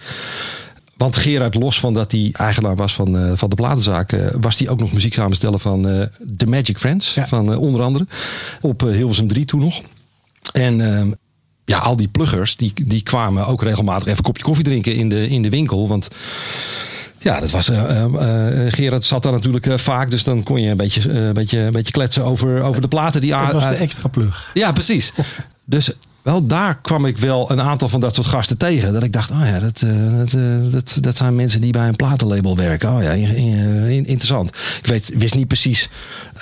Want 0.97 1.17
Gerard, 1.17 1.55
los 1.55 1.81
van 1.81 1.95
dat 1.95 2.13
hij 2.13 2.31
eigenaar 2.33 2.77
was 2.77 2.95
van, 2.95 3.19
eh, 3.19 3.33
van 3.35 3.49
de 3.49 3.55
platenzaak, 3.57 4.13
eh, 4.13 4.27
was 4.41 4.59
hij 4.59 4.69
ook 4.69 4.79
nog 4.81 4.93
muziek 4.93 5.15
samenstellen 5.15 5.61
van 5.61 5.89
eh 5.89 6.07
The 6.37 6.47
Magic 6.47 6.79
Friends. 6.79 7.15
Ja. 7.15 7.27
Van 7.29 7.57
onder 7.57 7.83
andere. 7.83 8.07
Op 8.61 8.81
Hilversum 8.81 9.29
3 9.29 9.45
toen 9.45 9.61
nog. 9.61 9.81
En 10.53 10.97
ehm, 10.97 11.11
ja, 11.65 11.79
al 11.79 11.97
die 11.97 12.09
pluggers, 12.09 12.57
die, 12.57 12.73
die 12.83 13.03
kwamen 13.03 13.47
ook 13.47 13.63
regelmatig 13.63 14.03
even 14.07 14.17
een 14.19 14.25
kopje 14.25 14.43
koffie 14.43 14.65
drinken 14.65 14.95
in 14.97 15.09
de, 15.09 15.29
in 15.29 15.43
de 15.43 15.51
winkel. 15.51 15.89
Want 15.89 16.09
ja, 17.19 17.41
dat 17.41 17.51
was. 17.51 17.69
eh, 17.69 18.05
Gerard 18.69 19.05
zat 19.05 19.23
daar 19.23 19.33
natuurlijk 19.33 19.81
vaak, 19.81 20.11
dus 20.11 20.25
dan 20.25 20.43
kon 20.43 20.61
je 20.63 20.71
een 20.71 20.77
beetje, 20.77 21.11
een 21.11 21.33
beetje, 21.33 21.59
een 21.59 21.73
beetje 21.73 21.93
kletsen 21.93 22.25
over, 22.25 22.63
over 22.63 22.81
de 22.81 22.89
platen 22.89 23.21
die 23.21 23.31
Dat 23.31 23.41
aan- 23.41 23.53
was 23.53 23.69
de 23.69 23.75
extra 23.75 24.09
plug. 24.09 24.51
ja, 24.55 24.73
precies. 24.73 25.13
Dus 25.65 25.91
wel 26.27 26.47
daar 26.47 26.79
kwam 26.83 27.05
ik 27.07 27.19
wel 27.19 27.51
een 27.51 27.61
aantal 27.61 27.89
van 27.89 28.01
dat 28.01 28.15
soort 28.15 28.27
gasten 28.27 28.59
tegen. 28.59 28.93
Dat 28.93 29.03
ik 29.03 29.13
dacht, 29.13 29.31
oh 29.31 29.41
ja, 29.45 29.59
dat, 29.59 29.83
eh, 29.83 30.19
dat, 30.19 30.33
eh, 30.33 30.43
dat, 30.73 30.99
dat 31.01 31.17
zijn 31.17 31.35
mensen 31.35 31.61
die 31.61 31.73
bij 31.73 31.89
een 31.89 31.97
platenlabel 31.97 32.57
werken. 32.57 32.93
Oh 32.95 33.03
ja, 33.03 33.11
in- 33.11 34.07
interessant. 34.07 34.49
Ik 34.79 34.87
weet, 34.87 35.13
wist 35.17 35.35
niet 35.35 35.47
precies 35.49 35.89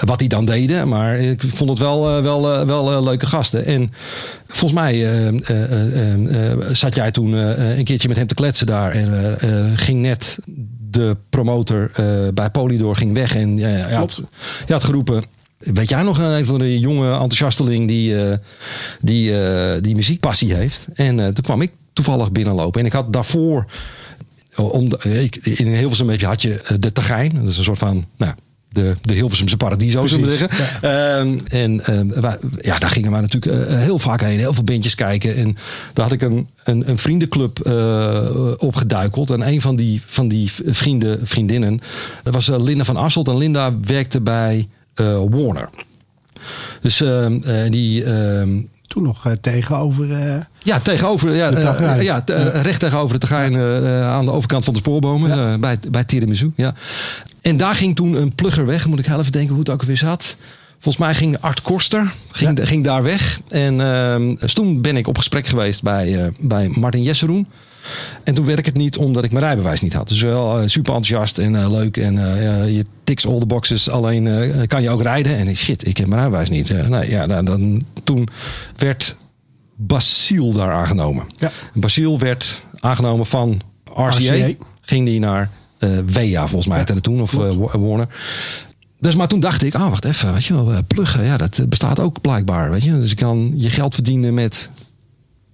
wat 0.04 0.18
die 0.18 0.28
dan 0.28 0.44
deden. 0.44 0.88
Maar 0.88 1.18
ik 1.18 1.42
vond 1.54 1.70
het 1.70 1.78
wel, 1.78 2.16
eh, 2.16 2.22
wel, 2.22 2.52
eh, 2.54 2.66
wel 2.66 2.92
eh, 2.92 3.02
leuke 3.02 3.26
gasten. 3.26 3.64
En 3.66 3.92
volgens 4.48 4.80
mij 4.80 4.92
eh, 4.94 5.26
eh, 5.28 5.38
eh, 5.50 6.50
eh, 6.52 6.58
zat 6.72 6.94
jij 6.94 7.10
toen 7.10 7.34
eh, 7.34 7.76
een 7.78 7.84
keertje 7.84 8.08
met 8.08 8.16
hem 8.16 8.26
te 8.26 8.34
kletsen 8.34 8.66
daar. 8.66 8.92
En 8.92 9.38
eh, 9.40 9.58
eh, 9.58 9.66
ging 9.74 10.00
net 10.00 10.38
de 10.90 11.16
promotor 11.30 11.90
eh, 11.94 12.04
bij 12.34 12.50
Polydor 12.50 12.96
ging 12.96 13.14
weg. 13.14 13.34
En 13.36 13.56
ja, 13.58 13.68
ja, 13.68 13.88
je, 13.88 13.94
had, 13.94 14.20
je 14.66 14.72
had 14.72 14.84
geroepen... 14.84 15.24
Weet 15.64 15.88
jij 15.88 16.02
nog 16.02 16.18
een, 16.18 16.24
een 16.30 16.46
van 16.46 16.58
de 16.58 16.78
jonge 16.78 17.10
enthousiasteling 17.12 17.88
die, 17.88 18.22
eh, 18.24 18.36
die, 19.00 19.40
eh, 19.42 19.82
die 19.82 19.94
muziekpassie 19.94 20.54
heeft? 20.54 20.86
En 20.94 21.20
eh, 21.20 21.26
toen 21.26 21.44
kwam 21.44 21.62
ik 21.62 21.72
toevallig 21.92 22.32
binnenlopen. 22.32 22.80
En 22.80 22.86
ik 22.86 22.92
had 22.92 23.12
daarvoor, 23.12 23.64
om 24.56 24.88
de, 24.88 25.22
ik, 25.22 25.36
in 25.36 25.66
Hilversum 25.74 26.06
weet 26.06 26.20
je, 26.20 26.26
had 26.26 26.42
je 26.42 26.60
eh, 26.60 26.76
de 26.80 26.92
Tegijn. 26.92 27.32
Dat 27.34 27.48
is 27.48 27.58
een 27.58 27.64
soort 27.64 27.78
van, 27.78 28.04
nou, 28.16 28.32
de, 28.68 28.96
de 29.02 29.14
Hilversumse 29.14 29.56
paradiso, 29.56 30.06
zullen 30.06 30.28
we 30.28 30.36
zeggen. 30.36 30.82
Ehm, 30.82 31.38
en 31.48 31.84
ehm, 31.86 32.20
wij- 32.20 32.38
ja, 32.60 32.78
daar 32.78 32.90
gingen 32.90 33.12
we 33.12 33.20
natuurlijk 33.20 33.68
eh, 33.68 33.78
heel 33.78 33.98
vaak 33.98 34.20
heen. 34.20 34.38
Heel 34.38 34.52
veel 34.52 34.64
bandjes 34.64 34.94
kijken. 34.94 35.36
En 35.36 35.56
daar 35.92 36.04
had 36.04 36.12
ik 36.14 36.22
een, 36.22 36.48
een, 36.64 36.88
een 36.88 36.98
vriendenclub 36.98 37.58
eh, 37.58 38.26
opgeduikeld. 38.58 39.30
En 39.30 39.46
een 39.48 39.60
van 39.60 39.76
die, 39.76 40.02
van 40.06 40.28
die 40.28 40.50
vrienden, 40.66 41.26
vriendinnen, 41.26 41.80
dat 42.22 42.34
was 42.34 42.48
eh, 42.48 42.56
Linda 42.60 42.84
van 42.84 42.96
Asselt. 42.96 43.28
En 43.28 43.38
Linda 43.38 43.72
werkte 43.80 44.20
bij 44.20 44.56
eh, 44.58 44.64
Warner. 44.94 45.68
Dus 46.80 47.00
ehm, 47.00 47.38
eh, 47.42 47.70
die... 47.70 48.04
ehm, 48.04 48.60
Toen 48.86 49.02
nog 49.02 49.26
eh, 49.26 49.32
tegenover. 49.40 50.12
eh, 50.12 50.36
ja, 50.62 50.80
tegenover, 50.80 51.36
ja, 51.36 51.50
eh, 51.50 52.02
ja, 52.02 52.22
eh, 52.26 52.62
recht 52.62 52.80
tegenover 52.80 53.20
de 53.20 53.26
Tagijn 53.26 53.54
eh, 53.54 53.98
eh, 54.00 54.06
aan 54.08 54.24
de 54.24 54.30
overkant 54.32 54.64
van 54.64 54.72
de 54.72 54.78
spoorbomen. 54.78 55.30
Ja. 55.36 55.52
eh, 55.52 55.58
bij, 55.58 55.78
bij 55.90 56.04
Tiramisu. 56.04 56.52
Ja. 56.56 56.74
En 57.40 57.56
daar 57.56 57.74
ging 57.74 57.96
toen 57.96 58.14
een 58.14 58.34
plugger 58.34 58.66
weg. 58.66 58.86
Moet 58.86 58.98
ik 58.98 59.06
heel 59.06 59.18
even 59.18 59.32
denken 59.32 59.50
hoe 59.50 59.58
het 59.58 59.70
ook 59.70 59.82
weer 59.82 59.96
zat. 59.96 60.36
Volgens 60.78 61.04
mij 61.04 61.14
ging 61.14 61.36
Art 61.40 61.62
Koster 61.62 62.12
ging, 62.32 62.58
Ja. 62.58 62.66
ging 62.66 62.84
daar 62.84 63.02
weg. 63.02 63.40
En 63.48 63.80
ehm, 63.80 64.34
dus 64.34 64.52
toen 64.54 64.80
ben 64.82 64.96
ik 64.96 65.08
op 65.08 65.16
gesprek 65.18 65.46
geweest 65.46 65.82
bij, 65.82 66.22
eh, 66.24 66.28
bij 66.40 66.68
Martin 66.78 67.02
Jesseroen. 67.02 67.46
En 68.24 68.34
toen 68.34 68.44
werd 68.44 68.58
ik 68.58 68.66
het 68.66 68.76
niet 68.76 68.96
omdat 68.96 69.24
ik 69.24 69.32
mijn 69.32 69.44
rijbewijs 69.44 69.80
niet 69.80 69.92
had. 69.92 70.08
Dus 70.08 70.22
wel 70.22 70.58
eh, 70.58 70.68
super 70.68 70.94
enthousiast 70.94 71.38
en 71.38 71.56
eh, 71.56 71.70
leuk. 71.70 71.96
En 71.96 72.18
eh, 72.18 72.76
je 72.76 72.84
tiks 73.04 73.26
all 73.26 73.38
the 73.38 73.46
boxes. 73.46 73.90
Alleen 73.90 74.28
kan 74.66 74.82
je 74.82 74.90
ook 74.90 75.02
rijden. 75.02 75.36
En 75.36 75.56
shit, 75.56 75.86
ik 75.86 75.96
heb 75.96 76.06
mijn 76.06 76.20
rijbewijs 76.20 76.50
niet. 76.50 76.88
Nee, 76.88 77.10
ja, 77.10 77.26
dan, 77.26 77.44
dan, 77.44 77.82
toen 78.04 78.28
werd 78.76 79.16
Basiel 79.76 80.52
daar 80.52 80.72
aangenomen. 80.72 81.24
Ja. 81.36 81.50
Basiel 81.74 82.18
werd 82.18 82.64
aangenomen 82.80 83.26
van 83.26 83.60
RCA. 83.94 84.08
RCA. 84.08 84.48
Ging 84.80 85.06
die 85.06 85.20
naar 85.20 85.50
WEA 86.06 86.46
volgens 86.46 86.66
mij 86.66 86.84
Ja, 86.86 87.00
toen. 87.00 87.20
Of 87.20 87.32
Wa- 87.32 87.78
Warner. 87.78 88.08
Dus 89.00 89.14
maar 89.14 89.28
toen 89.28 89.40
dacht 89.40 89.62
ik, 89.62 89.74
ah 89.74 89.88
wacht 89.88 90.04
even, 90.04 90.32
weet 90.32 90.44
je 90.44 90.54
wel, 90.64 90.82
pluggen, 90.86 91.24
ja, 91.24 91.36
dat 91.36 91.60
bestaat 91.68 92.00
ook 92.00 92.20
blijkbaar, 92.20 92.70
weet 92.70 92.82
je. 92.82 92.98
Dus 92.98 93.10
je 93.10 93.16
kan 93.16 93.52
je 93.56 93.70
geld 93.70 93.94
verdienen 93.94 94.34
met 94.34 94.70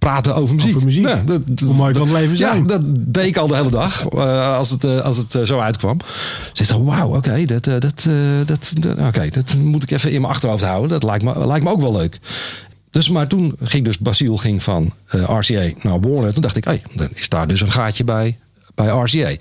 praten 0.01 0.35
over 0.35 0.55
muziek. 0.55 0.75
Over 0.75 0.85
muziek. 0.85 1.07
Ja, 1.07 1.23
dat, 1.25 1.41
Hoe 1.65 1.73
mooi 1.73 1.93
kan 1.93 2.01
het 2.01 2.11
leven 2.11 2.37
zijn? 2.37 2.61
Ja, 2.61 2.67
dat 2.67 2.81
deed 2.85 3.25
ik 3.25 3.37
al 3.37 3.47
de 3.47 3.55
hele 3.55 3.69
dag, 3.69 4.07
eh, 4.07 4.55
als 4.55 4.69
het, 4.69 4.83
eh, 4.83 4.99
als 4.99 5.17
het 5.17 5.35
eh, 5.35 5.41
zo 5.43 5.59
uitkwam. 5.59 5.97
Dus 6.51 6.61
ik 6.61 6.67
dacht, 6.67 6.83
wauw, 6.83 7.15
oké, 7.15 7.45
dat, 7.45 7.63
dat, 7.63 7.81
dat, 7.81 8.07
dat, 8.47 8.73
oké, 8.97 9.29
dat 9.29 9.55
moet 9.55 9.83
ik 9.83 9.91
even 9.91 10.11
in 10.11 10.21
mijn 10.21 10.33
achterhoofd 10.33 10.63
houden. 10.63 10.89
Dat 10.89 11.03
lijkt 11.03 11.23
me, 11.23 11.47
lijkt 11.47 11.63
me 11.63 11.71
ook 11.71 11.81
wel 11.81 11.91
leuk. 11.91 12.19
Dus, 12.89 13.09
maar 13.09 13.27
toen 13.27 13.55
ging 13.61 13.85
dus 13.85 13.97
Basiel 13.97 14.37
ging 14.37 14.63
van 14.63 14.91
RCA 15.09 15.69
naar 15.81 15.99
Warner. 15.99 16.33
Toen 16.33 16.41
dacht 16.41 16.55
ik, 16.55 16.63
hey, 16.63 16.81
dan 16.93 17.09
is 17.13 17.29
daar 17.29 17.47
dus 17.47 17.61
een 17.61 17.71
gaatje 17.71 18.03
bij, 18.03 18.37
bij 18.75 18.87
RCA. 18.87 19.35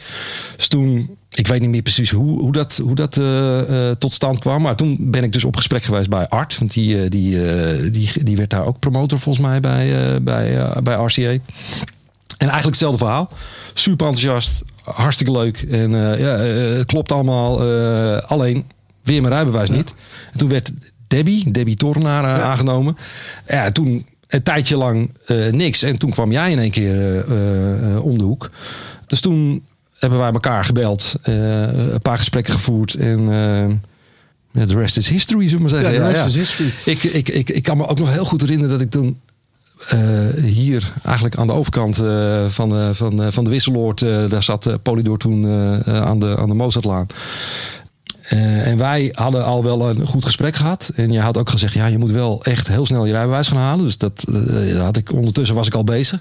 Dus 0.56 0.68
toen, 0.68 1.16
ik 1.34 1.46
weet 1.46 1.60
niet 1.60 1.70
meer 1.70 1.82
precies 1.82 2.10
hoe, 2.10 2.38
hoe 2.38 2.52
dat, 2.52 2.80
hoe 2.82 2.94
dat 2.94 3.16
eh, 3.16 3.88
eh, 3.88 3.96
tot 3.96 4.12
stand 4.12 4.38
kwam. 4.38 4.62
Maar 4.62 4.76
toen 4.76 4.96
ben 5.00 5.24
ik 5.24 5.32
dus 5.32 5.44
op 5.44 5.56
gesprek 5.56 5.82
geweest 5.82 6.08
bij 6.08 6.28
Art. 6.28 6.58
Want 6.58 6.72
die, 6.72 7.02
eh, 7.02 7.10
die, 7.10 7.90
die, 7.90 8.24
die 8.24 8.36
werd 8.36 8.50
daar 8.50 8.66
ook 8.66 8.78
promotor 8.78 9.18
volgens 9.18 9.46
mij 9.46 9.60
bij, 9.60 10.22
bij, 10.22 10.72
bij 10.82 10.94
RCA. 10.94 11.20
En 11.20 12.48
eigenlijk 12.48 12.64
hetzelfde 12.64 12.98
verhaal. 12.98 13.30
Super 13.74 14.06
enthousiast, 14.06 14.62
hartstikke 14.82 15.32
leuk. 15.32 15.62
En 15.62 15.90
ja, 15.90 16.36
het 16.36 16.86
klopt 16.86 17.12
allemaal. 17.12 17.62
alleen 18.22 18.64
weer 19.02 19.20
mijn 19.20 19.34
rijbewijs 19.34 19.70
niet. 19.70 19.94
En 20.32 20.38
toen 20.38 20.48
werd 20.48 20.72
Debbie, 21.06 21.50
Debbie 21.50 21.76
Tornaar 21.76 22.40
aangenomen. 22.40 22.96
Ja, 23.48 23.70
toen 23.70 24.06
een 24.28 24.42
tijdje 24.42 24.76
lang 24.76 25.10
niks. 25.50 25.82
En 25.82 25.98
toen 25.98 26.10
kwam 26.10 26.32
jij 26.32 26.50
in 26.50 26.58
één 26.58 26.70
keer 26.70 27.24
om 28.02 28.18
de 28.18 28.24
hoek. 28.24 28.50
Dus 29.06 29.20
toen 29.20 29.62
hebben 30.00 30.18
wij 30.18 30.30
elkaar 30.32 30.64
gebeld. 30.64 31.14
eh, 31.22 31.62
een 31.92 32.00
paar 32.02 32.18
gesprekken 32.18 32.52
gevoerd. 32.54 32.94
En 32.94 33.18
eh, 33.18 33.68
ja, 34.60 34.66
the 34.66 34.74
rest 34.74 34.96
is 34.96 35.08
history, 35.08 35.48
zullen 35.48 35.64
we 35.66 35.70
maar 35.72 35.80
Ja, 35.82 35.88
zeggen. 35.90 36.06
de 36.06 36.12
rest 36.12 36.26
is 36.26 36.34
history. 36.36 36.70
Ik, 36.84 37.02
ik, 37.02 37.28
ik, 37.28 37.50
ik 37.50 37.62
kan 37.62 37.76
me 37.76 37.86
ook 37.86 37.98
nog 37.98 38.12
heel 38.12 38.24
goed 38.24 38.40
herinneren 38.40 38.70
dat 38.72 38.80
ik 38.80 38.90
toen 38.90 39.20
eh, 39.88 39.98
hier 40.42 40.92
eigenlijk 41.04 41.36
aan 41.36 41.46
de 41.46 41.52
overkant 41.52 41.96
van, 42.48 42.68
de, 42.68 42.90
van, 42.92 43.32
van 43.32 43.44
de 43.44 43.50
Wisseloord, 43.50 43.98
daar 44.00 44.42
zat 44.42 44.82
Polydor 44.82 45.18
toen 45.18 45.46
aan, 45.86 46.18
de, 46.20 46.36
aan 46.38 46.48
de 46.48 46.54
Mozartlaan. 46.54 47.06
Eh, 48.30 48.66
en 48.66 48.76
wij 48.76 49.08
hadden 49.12 49.44
al 49.44 49.62
wel 49.64 49.88
een 49.88 50.06
goed 50.06 50.24
gesprek 50.24 50.54
gehad. 50.54 50.92
En 50.94 51.12
je 51.12 51.20
had 51.20 51.38
ook 51.38 51.50
gezegd, 51.50 51.74
ja, 51.74 51.86
je 51.86 51.98
moet 51.98 52.10
wel 52.10 52.44
echt 52.44 52.68
heel 52.68 52.86
snel 52.86 53.06
je 53.06 53.12
rijbewijs 53.12 53.48
gaan 53.48 53.56
halen. 53.56 53.84
Dus 53.84 53.98
dat, 53.98 54.24
eh, 54.28 54.82
had 54.82 54.96
ik, 54.96 55.12
ondertussen 55.12 55.56
was 55.56 55.66
ik 55.66 55.74
al 55.74 55.84
bezig. 55.84 56.20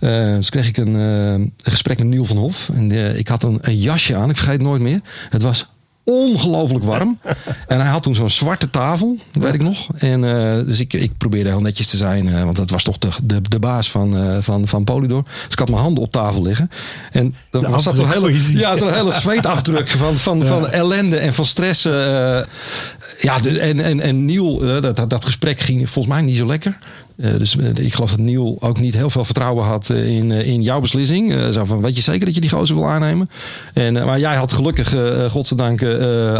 Uh, 0.00 0.34
dus 0.34 0.50
kreeg 0.50 0.68
ik 0.68 0.76
een, 0.76 0.94
een, 0.94 1.52
gesprek 1.62 1.98
met 1.98 2.06
Niel 2.06 2.24
van 2.24 2.36
Hof. 2.36 2.70
En 2.74 3.16
ik 3.16 3.28
had 3.28 3.42
een, 3.42 3.58
een 3.60 3.76
jasje 3.76 4.16
aan, 4.16 4.30
ik 4.30 4.36
vergeet 4.36 4.54
het 4.54 4.62
nooit 4.62 4.82
meer. 4.82 5.00
Het 5.30 5.42
was 5.42 5.66
ongelooflijk 6.06 6.84
warm. 6.84 7.18
en 7.66 7.80
hij 7.80 7.90
had 7.90 8.02
toen 8.02 8.14
zo'n 8.14 8.30
zwarte 8.30 8.70
tafel, 8.70 9.16
weet 9.32 9.54
ik 9.54 9.62
nog. 9.62 9.86
En 9.96 10.22
uh, 10.22 10.66
dus 10.66 10.80
ik, 10.80 10.92
ik 10.92 11.16
probeerde 11.16 11.48
heel 11.48 11.60
netjes 11.60 11.86
te 11.86 11.96
zijn, 11.96 12.26
uh, 12.26 12.44
want 12.44 12.56
dat 12.56 12.70
was 12.70 12.82
toch 12.82 12.98
de, 12.98 13.08
de, 13.22 13.40
de 13.48 13.58
baas 13.58 13.90
van, 13.90 14.16
uh, 14.16 14.36
van, 14.40 14.68
van 14.68 14.84
Polydor. 14.84 15.22
Dus 15.22 15.52
ik 15.52 15.58
had 15.58 15.68
mijn 15.68 15.82
handen 15.82 16.02
op 16.02 16.12
tafel 16.12 16.42
liggen. 16.42 16.70
En 17.12 17.34
dan 17.50 17.70
was 17.70 17.84
dat 17.84 17.98
een 17.98 18.10
hele, 18.10 18.58
ja, 18.58 18.76
zo'n 18.76 18.92
hele 18.92 19.12
zweetafdruk 19.12 19.88
van, 19.88 20.14
van, 20.14 20.38
ja. 20.38 20.46
van 20.46 20.68
ellende 20.68 21.16
en 21.16 21.34
van 21.34 21.44
stress. 21.44 21.82
ja, 21.82 23.38
de, 23.42 23.58
en, 23.60 23.80
en, 23.80 24.00
en 24.00 24.24
Niel, 24.24 24.80
dat, 24.80 25.10
dat 25.10 25.24
gesprek 25.24 25.60
ging 25.60 25.90
volgens 25.90 26.14
mij 26.14 26.22
niet 26.22 26.36
zo 26.36 26.46
lekker. 26.46 26.78
Uh, 27.16 27.36
dus 27.38 27.56
uh, 27.56 27.68
ik 27.74 27.94
geloof 27.94 28.10
dat 28.10 28.18
Niel 28.18 28.56
ook 28.60 28.80
niet 28.80 28.94
heel 28.94 29.10
veel 29.10 29.24
vertrouwen 29.24 29.64
had 29.64 29.88
uh, 29.88 30.06
in, 30.06 30.30
in 30.30 30.62
jouw 30.62 30.80
beslissing. 30.80 31.32
zo 31.52 31.64
van, 31.64 31.82
weet 31.82 31.96
je 31.96 32.02
zeker 32.02 32.26
dat 32.26 32.34
je 32.34 32.40
die 32.40 32.50
gozer 32.50 32.76
wil 32.76 32.88
aannemen? 32.88 33.30
En, 33.74 33.92
maar 33.92 34.18
jij 34.18 34.36
had 34.36 34.52
gelukkig, 34.52 34.94
godzijdank, 35.30 35.82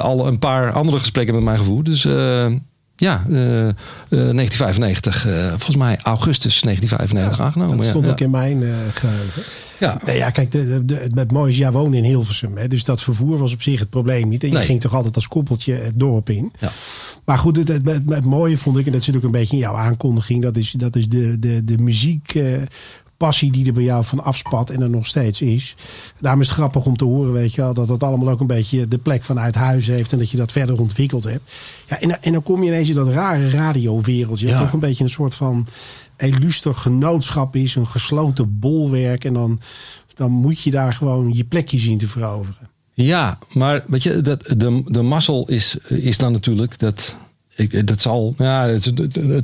al 0.02 0.26
een 0.26 0.38
paar 0.38 0.72
andere 0.72 0.98
gesprekken 0.98 1.34
met 1.34 1.44
mij 1.44 1.56
gevoerd. 1.56 1.86
Dus 1.86 2.06
ja, 2.96 3.24
1995, 3.28 5.26
volgens 5.48 5.76
mij 5.76 5.98
augustus 6.02 6.60
1995 6.60 7.38
ja, 7.38 7.44
aangenomen. 7.44 7.76
Dat 7.76 7.86
stond 7.86 8.04
ja, 8.04 8.10
ook 8.10 8.20
in 8.20 8.30
mijn 8.30 8.62
geheugen. 8.92 9.42
Ja. 9.78 10.00
Nee, 10.04 10.16
ja, 10.16 10.30
kijk, 10.30 10.52
de, 10.52 10.84
de, 10.84 11.10
het 11.14 11.32
mooie 11.32 11.50
is, 11.50 11.58
ja, 11.58 11.72
wonen 11.72 11.98
in 11.98 12.04
Hilversum. 12.04 12.56
Hè, 12.56 12.68
dus 12.68 12.84
dat 12.84 13.02
vervoer 13.02 13.38
was 13.38 13.52
op 13.52 13.62
zich 13.62 13.80
het 13.80 13.90
probleem 13.90 14.28
niet. 14.28 14.44
En 14.44 14.50
je 14.50 14.58
ging 14.58 14.80
toch 14.80 14.94
altijd 14.94 15.14
als 15.14 15.28
koppeltje 15.28 15.74
het 15.74 15.92
dorp 15.94 16.30
in. 16.30 16.52
Ja. 16.58 16.70
Maar 17.24 17.38
goed, 17.38 17.56
het, 17.56 17.68
het, 17.68 17.84
het, 17.84 18.02
het 18.08 18.24
mooie 18.24 18.58
vond 18.58 18.78
ik, 18.78 18.86
en 18.86 18.92
dat 18.92 19.02
zit 19.02 19.16
ook 19.16 19.22
een 19.22 19.30
beetje 19.30 19.56
in 19.56 19.62
jouw 19.62 19.74
aankondiging, 19.74 20.42
dat 20.42 20.56
is, 20.56 20.70
dat 20.70 20.96
is 20.96 21.08
de, 21.08 21.38
de, 21.38 21.64
de 21.64 21.78
muziek. 21.78 22.38
Passie 23.16 23.52
die 23.52 23.66
er 23.66 23.72
bij 23.72 23.82
jou 23.82 24.04
van 24.04 24.24
afspat 24.24 24.70
en 24.70 24.82
er 24.82 24.90
nog 24.90 25.06
steeds 25.06 25.40
is. 25.40 25.74
Daarom 26.20 26.40
is 26.40 26.46
het 26.48 26.56
grappig 26.56 26.86
om 26.86 26.96
te 26.96 27.04
horen, 27.04 27.32
weet 27.32 27.54
je 27.54 27.60
wel, 27.60 27.74
dat 27.74 27.88
dat 27.88 28.02
allemaal 28.02 28.28
ook 28.28 28.40
een 28.40 28.46
beetje 28.46 28.88
de 28.88 28.98
plek 28.98 29.24
vanuit 29.24 29.54
huis 29.54 29.86
heeft 29.86 30.12
en 30.12 30.18
dat 30.18 30.30
je 30.30 30.36
dat 30.36 30.52
verder 30.52 30.80
ontwikkeld 30.80 31.24
hebt. 31.24 31.52
Ja, 31.86 32.00
en, 32.00 32.08
dan- 32.08 32.18
en 32.20 32.32
dan 32.32 32.42
kom 32.42 32.62
je 32.62 32.68
ineens 32.70 32.88
in 32.88 32.94
dat 32.94 33.08
rare 33.08 33.50
radiowereldje. 33.50 34.46
Ja. 34.48 34.58
Toch 34.58 34.72
een 34.72 34.78
beetje 34.80 35.04
een 35.04 35.10
soort 35.10 35.34
van 35.34 35.66
illuster 36.16 36.74
genootschap 36.74 37.56
is, 37.56 37.74
een 37.74 37.86
gesloten 37.86 38.58
bolwerk. 38.58 39.24
En 39.24 39.32
dan, 39.32 39.60
dan 40.14 40.30
moet 40.30 40.60
je 40.60 40.70
daar 40.70 40.92
gewoon 40.94 41.32
je 41.34 41.44
plekje 41.44 41.78
zien 41.78 41.98
te 41.98 42.08
veroveren. 42.08 42.68
Ja, 42.94 43.38
maar 43.52 43.84
weet 43.86 44.02
je, 44.02 44.20
dat, 44.20 44.42
de, 44.56 44.82
de 44.86 45.02
mazzel 45.02 45.48
is, 45.48 45.76
is 45.88 46.18
dan 46.18 46.32
natuurlijk 46.32 46.78
dat. 46.78 47.16
Ik, 47.56 47.86
dat 47.86 48.00
zal 48.00 48.34
ja, 48.38 48.66
het 48.66 48.86
is 48.86 48.92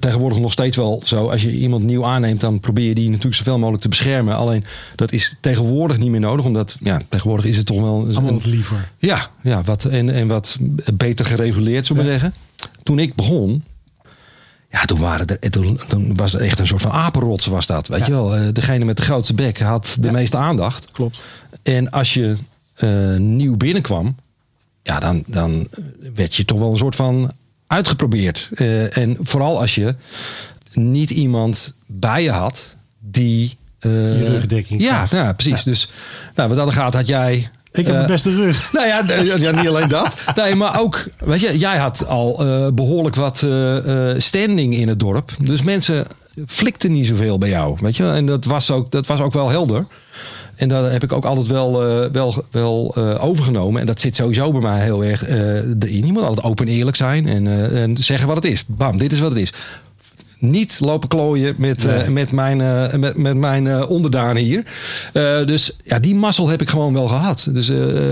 tegenwoordig 0.00 0.38
nog 0.38 0.52
steeds 0.52 0.76
wel 0.76 1.00
zo. 1.04 1.28
Als 1.30 1.42
je 1.42 1.52
iemand 1.52 1.84
nieuw 1.84 2.04
aanneemt, 2.04 2.40
dan 2.40 2.60
probeer 2.60 2.88
je 2.88 2.94
die 2.94 3.08
natuurlijk 3.08 3.36
zoveel 3.36 3.58
mogelijk 3.58 3.82
te 3.82 3.88
beschermen. 3.88 4.36
Alleen 4.36 4.64
dat 4.96 5.12
is 5.12 5.36
tegenwoordig 5.40 5.98
niet 5.98 6.10
meer 6.10 6.20
nodig, 6.20 6.44
omdat 6.44 6.76
ja, 6.80 7.00
tegenwoordig 7.08 7.46
is 7.46 7.56
het 7.56 7.66
toch 7.66 7.80
wel. 7.80 8.00
Allemaal 8.06 8.32
wat 8.32 8.46
liever. 8.46 8.90
ja, 8.98 9.30
ja 9.42 9.62
wat, 9.62 9.84
en, 9.84 10.10
en 10.10 10.26
wat 10.28 10.58
beter 10.94 11.24
gereguleerd, 11.26 11.86
zou 11.86 11.98
ik 11.98 12.04
maar 12.04 12.14
zeggen. 12.14 12.34
Toen 12.82 12.98
ik 12.98 13.14
begon, 13.14 13.64
ja, 14.70 14.84
toen, 14.84 14.98
waren 15.00 15.26
er, 15.26 15.50
toen, 15.50 15.80
toen 15.88 16.16
was 16.16 16.32
het 16.32 16.42
echt 16.42 16.58
een 16.58 16.66
soort 16.66 16.82
van 16.82 16.90
apenrots 16.90 17.46
was 17.46 17.66
dat. 17.66 17.88
Weet 17.88 17.98
Ja. 17.98 18.06
je 18.06 18.12
wel, 18.12 18.36
Eh, 18.36 18.48
degene 18.52 18.84
met 18.84 18.96
de 18.96 19.02
grootste 19.02 19.34
bek 19.34 19.58
had 19.58 19.96
de 20.00 20.06
Ja. 20.06 20.12
meeste 20.12 20.36
aandacht. 20.36 20.90
Klopt. 20.90 21.20
En 21.62 21.90
als 21.90 22.14
je 22.14 22.36
eh, 22.74 23.16
nieuw 23.16 23.56
binnenkwam, 23.56 24.16
ja, 24.82 24.98
dan, 25.00 25.22
dan 25.26 25.68
werd 26.14 26.34
je 26.34 26.44
toch 26.44 26.58
wel 26.58 26.70
een 26.70 26.76
soort 26.76 26.96
van 26.96 27.30
uitgeprobeerd. 27.72 28.50
Eh, 28.54 28.96
en 28.96 29.16
vooral 29.20 29.60
als 29.60 29.74
je 29.74 29.94
niet 30.72 31.10
iemand 31.10 31.74
bij 31.86 32.22
je 32.22 32.30
had 32.30 32.76
die. 33.00 33.56
eh, 33.78 33.90
Je 34.20 34.24
rugdekking 34.28 34.80
Ja, 34.82 35.06
ja 35.10 35.32
precies. 35.32 35.62
Dus 35.62 35.90
nou, 36.34 36.48
wat 36.48 36.58
dat 36.58 36.72
gaat, 36.72 36.94
had 36.94 37.06
jij. 37.08 37.50
Ik 37.72 37.86
heb 37.86 38.00
de 38.00 38.06
beste 38.06 38.34
rug. 38.34 38.72
nou 38.72 38.86
ja, 38.86 39.02
ja, 39.36 39.50
niet 39.50 39.68
alleen 39.68 39.88
dat. 39.88 40.16
Nee, 40.36 40.54
maar 40.54 40.80
ook, 40.80 41.04
weet 41.18 41.40
je, 41.40 41.58
jij 41.58 41.76
had 41.78 42.06
al 42.06 42.40
eh, 42.40 42.68
behoorlijk 42.74 43.16
wat 43.16 43.42
eh, 43.42 43.76
standing 44.16 44.74
in 44.74 44.88
het 44.88 45.00
dorp. 45.00 45.30
Dus 45.38 45.62
mensen 45.62 46.06
flikten 46.46 46.92
niet 46.92 47.06
zoveel 47.06 47.38
bij 47.38 47.48
jou, 47.48 47.76
weet 47.80 47.96
je. 47.96 48.04
En 48.10 48.26
dat 48.26 48.44
was 48.44 48.70
ook, 48.70 48.90
dat 48.90 49.06
was 49.06 49.20
ook 49.20 49.32
wel 49.32 49.48
helder. 49.48 49.86
En 50.62 50.68
daar 50.68 50.92
heb 50.92 51.02
ik 51.02 51.12
ook 51.12 51.24
altijd 51.24 51.46
wel, 51.46 51.82
eh, 51.82 52.10
wel, 52.12 52.44
wel 52.50 52.92
eh, 52.96 53.24
overgenomen. 53.24 53.80
En 53.80 53.86
dat 53.86 54.00
zit 54.00 54.16
sowieso 54.16 54.52
bij 54.52 54.60
mij 54.60 54.82
heel 54.82 55.04
erg 55.04 55.24
eh, 55.24 55.54
erin. 55.56 56.06
Je 56.06 56.12
moet 56.12 56.22
altijd 56.22 56.46
open 56.46 56.66
en 56.66 56.72
eerlijk 56.72 56.96
zijn 56.96 57.26
en, 57.26 57.70
en 57.72 57.96
zeggen 57.96 58.26
wat 58.26 58.36
het 58.36 58.44
is. 58.44 58.64
Bam, 58.66 58.98
dit 58.98 59.12
is 59.12 59.20
wat 59.20 59.30
het 59.30 59.40
is. 59.40 59.52
Niet 60.38 60.78
lopen 60.80 61.08
klooien 61.08 61.54
met, 61.58 61.84
Nee. 61.84 62.10
met 62.10 62.32
mijn, 62.32 62.56
met, 63.00 63.16
met 63.16 63.36
mijn 63.36 63.86
onderdaan 63.86 64.36
hier. 64.36 64.64
Dus 65.46 65.76
ja, 65.84 65.98
die 65.98 66.14
mazzel 66.14 66.48
heb 66.48 66.62
ik 66.62 66.68
gewoon 66.68 66.92
wel 66.92 67.06
gehad. 67.08 67.48
Dus, 67.52 67.68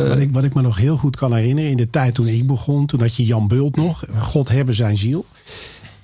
Wat 0.09 0.19
ik, 0.19 0.29
wat 0.33 0.45
ik 0.45 0.55
me 0.55 0.63
nog 0.63 0.77
heel 0.77 0.97
goed 0.97 1.17
kan 1.17 1.35
herinneren, 1.35 1.71
in 1.71 1.77
de 1.77 1.91
tijd 1.91 2.15
toen 2.15 2.27
ik 2.27 2.47
begon, 2.47 2.87
toen 2.87 3.01
had 3.01 3.17
je 3.17 3.25
Jan 3.25 3.49
Bult 3.49 3.77
nog, 3.77 4.05
God 4.19 4.49
hebben 4.49 4.75
zijn 4.75 4.99
ziel. 4.99 5.25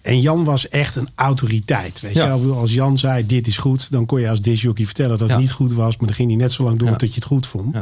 En 0.07 0.21
Jan 0.21 0.45
was 0.45 0.69
echt 0.69 0.97
een 0.97 1.09
autoriteit. 1.15 2.01
Weet 2.01 2.15
Ja. 2.15 2.35
je? 2.35 2.53
Als 2.53 2.73
Jan 2.75 2.99
zei 2.99 3.27
dit 3.27 3.47
is 3.47 3.57
goed, 3.57 3.91
dan 3.91 4.07
kon 4.07 4.21
je 4.21 4.29
als 4.29 4.41
disjockey 4.41 4.85
vertellen 4.85 5.11
dat 5.11 5.21
het 5.21 5.31
Ja. 5.31 5.39
niet 5.39 5.53
goed 5.53 5.73
was. 5.73 5.97
Maar 5.97 6.07
dan 6.07 6.17
ging 6.17 6.29
hij 6.29 6.39
net 6.39 6.53
zo 6.53 6.65
lang 6.65 6.79
door 6.79 6.89
Ja. 6.89 6.97
tot 6.97 7.09
je 7.09 7.15
het 7.15 7.25
goed 7.25 7.47
vond. 7.47 7.77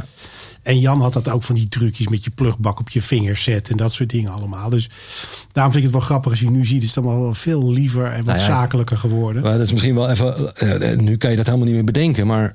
En 0.61 0.79
Jan 0.79 1.01
had 1.01 1.13
dat 1.13 1.29
ook 1.29 1.43
van 1.43 1.55
die 1.55 1.67
trucjes 1.69 2.07
met 2.07 2.23
je 2.23 2.29
plugbak 2.29 2.79
op 2.79 2.89
je 2.89 3.01
vingers 3.01 3.43
zetten 3.43 3.71
en 3.71 3.77
dat 3.77 3.91
soort 3.93 4.09
dingen 4.09 4.31
allemaal. 4.31 4.69
Dus 4.69 4.89
daarom 5.51 5.73
vind 5.73 5.85
ik 5.85 5.91
het 5.91 5.99
wel 5.99 6.07
grappig 6.09 6.31
als 6.31 6.39
je 6.39 6.49
nu 6.49 6.65
ziet, 6.65 6.83
is 6.83 6.95
het 6.95 6.97
allemaal 7.03 7.21
wel 7.21 7.33
veel 7.33 7.71
liever 7.71 8.05
en 8.05 8.23
wat 8.23 8.35
Nou 8.35 8.47
zakelijker 8.47 8.97
geworden. 8.97 9.41
Maar 9.41 9.51
dat 9.51 9.61
is 9.61 9.71
misschien 9.71 9.95
wel 9.95 10.09
even. 10.09 10.55
eh, 10.55 10.91
eh, 10.91 10.99
nu 10.99 11.17
kan 11.17 11.29
je 11.29 11.35
dat 11.35 11.45
helemaal 11.45 11.65
niet 11.67 11.75
meer 11.75 11.85
bedenken. 11.85 12.27
Maar 12.27 12.53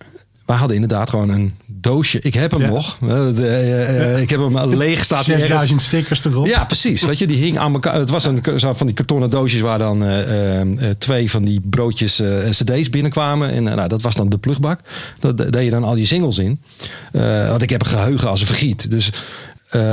wij 0.51 0.59
hadden 0.59 0.77
inderdaad 0.77 1.11
gewoon 1.11 1.29
een 1.29 1.55
doosje. 1.67 2.19
Ik 2.21 2.35
heb 2.35 2.51
hem 2.51 2.61
Ja. 2.61 2.69
nog. 2.69 2.97
Eh, 3.03 3.39
eh, 3.39 4.15
eh, 4.15 4.21
Ik 4.23 4.31
heb 4.31 4.41
hem 4.41 4.75
leeg 4.77 5.05
staat 5.05 5.27
hij 5.27 5.35
ergens. 5.35 5.51
6000 5.51 5.83
stickers 5.83 6.25
erop. 6.25 6.47
Ja, 6.47 6.65
precies. 6.65 7.03
Weet 7.03 7.19
je, 7.19 7.27
die 7.27 7.37
hing 7.43 7.59
aan 7.59 7.73
elkaar. 7.73 7.95
Het 7.95 8.11
was 8.11 8.25
een 8.25 8.41
van 8.61 8.87
die 8.87 8.95
kartonnen 8.95 9.31
doosjes 9.31 9.61
waar 9.61 9.79
dan 9.79 10.05
twee 10.99 11.31
van 11.31 11.45
die 11.45 11.61
broodjes 11.61 12.23
cd's 12.51 12.91
binnenkwamen. 12.91 13.51
En 13.51 13.63
nou, 13.63 13.89
dat 13.89 14.03
was 14.03 14.15
dan 14.15 14.29
de 14.29 14.39
plugbak. 14.39 14.81
Daar 15.21 15.37
de- 15.37 15.51
deed 15.51 15.65
je 15.65 15.71
dan 15.71 15.85
al 15.85 15.97
je 15.97 16.05
singles 16.07 16.39
in. 16.39 16.61
Want 17.49 17.63
ik 17.63 17.71
heb 17.71 17.81
een 17.81 17.87
geheugen 17.87 18.29
als 18.29 18.41
een 18.41 18.47
vergiet. 18.47 18.91
Dus 18.91 19.11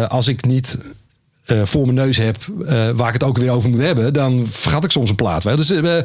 als 0.07 0.27
ik 0.27 0.45
niet 0.45 0.77
voor 1.63 1.81
mijn 1.83 1.95
neus 1.95 2.17
heb 2.17 2.37
waar 2.95 3.07
ik 3.07 3.13
het 3.13 3.23
ook 3.23 3.37
weer 3.37 3.51
over 3.51 3.69
moet 3.69 3.79
hebben, 3.79 4.13
dan 4.13 4.45
vergat 4.49 4.83
ik 4.83 4.91
soms 4.91 5.09
een 5.09 5.15
plaat. 5.15 5.43
Dus 5.43 5.71
eh, 5.71 5.97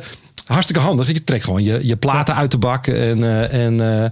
hartstikke 0.52 0.82
handig. 0.82 1.06
Je 1.06 1.24
trekt 1.24 1.44
gewoon 1.44 1.62
je, 1.62 1.86
je 1.86 1.96
platen 1.96 2.34
uit 2.34 2.50
de 2.50 2.58
bak. 2.58 2.86
En, 2.86 3.24
eh, 3.24 3.64
en, 3.64 4.02
eh, 4.02 4.10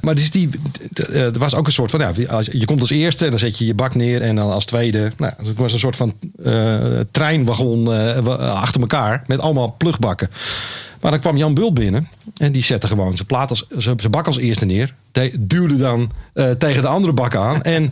maar 0.00 0.14
dus 0.14 0.30
die, 0.30 0.48
eh, 0.92 1.22
er 1.22 1.38
was 1.38 1.54
ook 1.54 1.66
een 1.66 1.72
soort 1.72 1.90
van, 1.90 2.00
ja, 2.00 2.12
als, 2.28 2.48
je 2.52 2.64
komt 2.64 2.80
als 2.80 2.90
eerste 2.90 3.24
en 3.24 3.30
dan 3.30 3.38
zet 3.38 3.58
je 3.58 3.66
je 3.66 3.74
bak 3.74 3.94
neer. 3.94 4.22
En 4.22 4.36
dan 4.36 4.50
als 4.50 4.64
tweede, 4.64 5.12
nou, 5.16 5.32
het 5.36 5.56
was 5.56 5.72
een 5.72 5.78
soort 5.78 5.96
van 5.96 6.14
treinwagon 7.10 7.84
wa- 8.24 8.34
achter 8.34 8.80
elkaar 8.80 9.22
met 9.26 9.38
allemaal 9.40 9.74
plugbakken. 9.78 10.28
Maar 11.00 11.10
dan 11.10 11.20
kwam 11.20 11.36
Jan 11.36 11.54
Bult 11.54 11.74
binnen 11.74 12.08
en 12.36 12.52
die 12.52 12.62
zette 12.62 12.86
gewoon 12.86 13.14
zijn, 13.14 13.26
plaat 13.26 13.50
als, 13.50 13.66
zijn 13.68 14.00
zijn 14.00 14.12
bak 14.12 14.26
als 14.26 14.36
eerste 14.36 14.64
neer. 14.64 14.94
De- 15.12 15.32
duwde 15.38 15.76
dan 15.76 16.10
eh, 16.32 16.50
tegen 16.50 16.82
de 16.82 16.88
andere 16.88 17.12
bak 17.12 17.36
aan. 17.36 17.62
En 17.62 17.90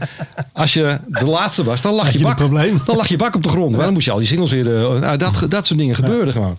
als 0.53 0.73
je 0.75 0.99
de 1.09 1.27
laatste 1.27 1.64
was, 1.64 1.81
dan 1.83 1.95
lag 1.95 2.12
je, 2.12 2.19
je 2.19 2.25
bak, 2.25 2.38
dan 2.87 2.97
lag 2.97 3.09
je 3.09 3.16
bak 3.16 3.35
op 3.35 3.42
de 3.42 3.49
grond. 3.49 3.77
Dan 3.77 3.92
moest 3.92 4.05
je 4.05 4.11
al 4.11 4.19
die 4.19 4.27
singles 4.27 4.51
weer... 4.51 4.77
eh, 4.85 5.01
nou, 5.01 5.16
dat, 5.16 5.47
dat 5.49 5.66
soort 5.66 5.79
dingen 5.79 5.95
gebeurden 5.97 6.33
gewoon. 6.33 6.59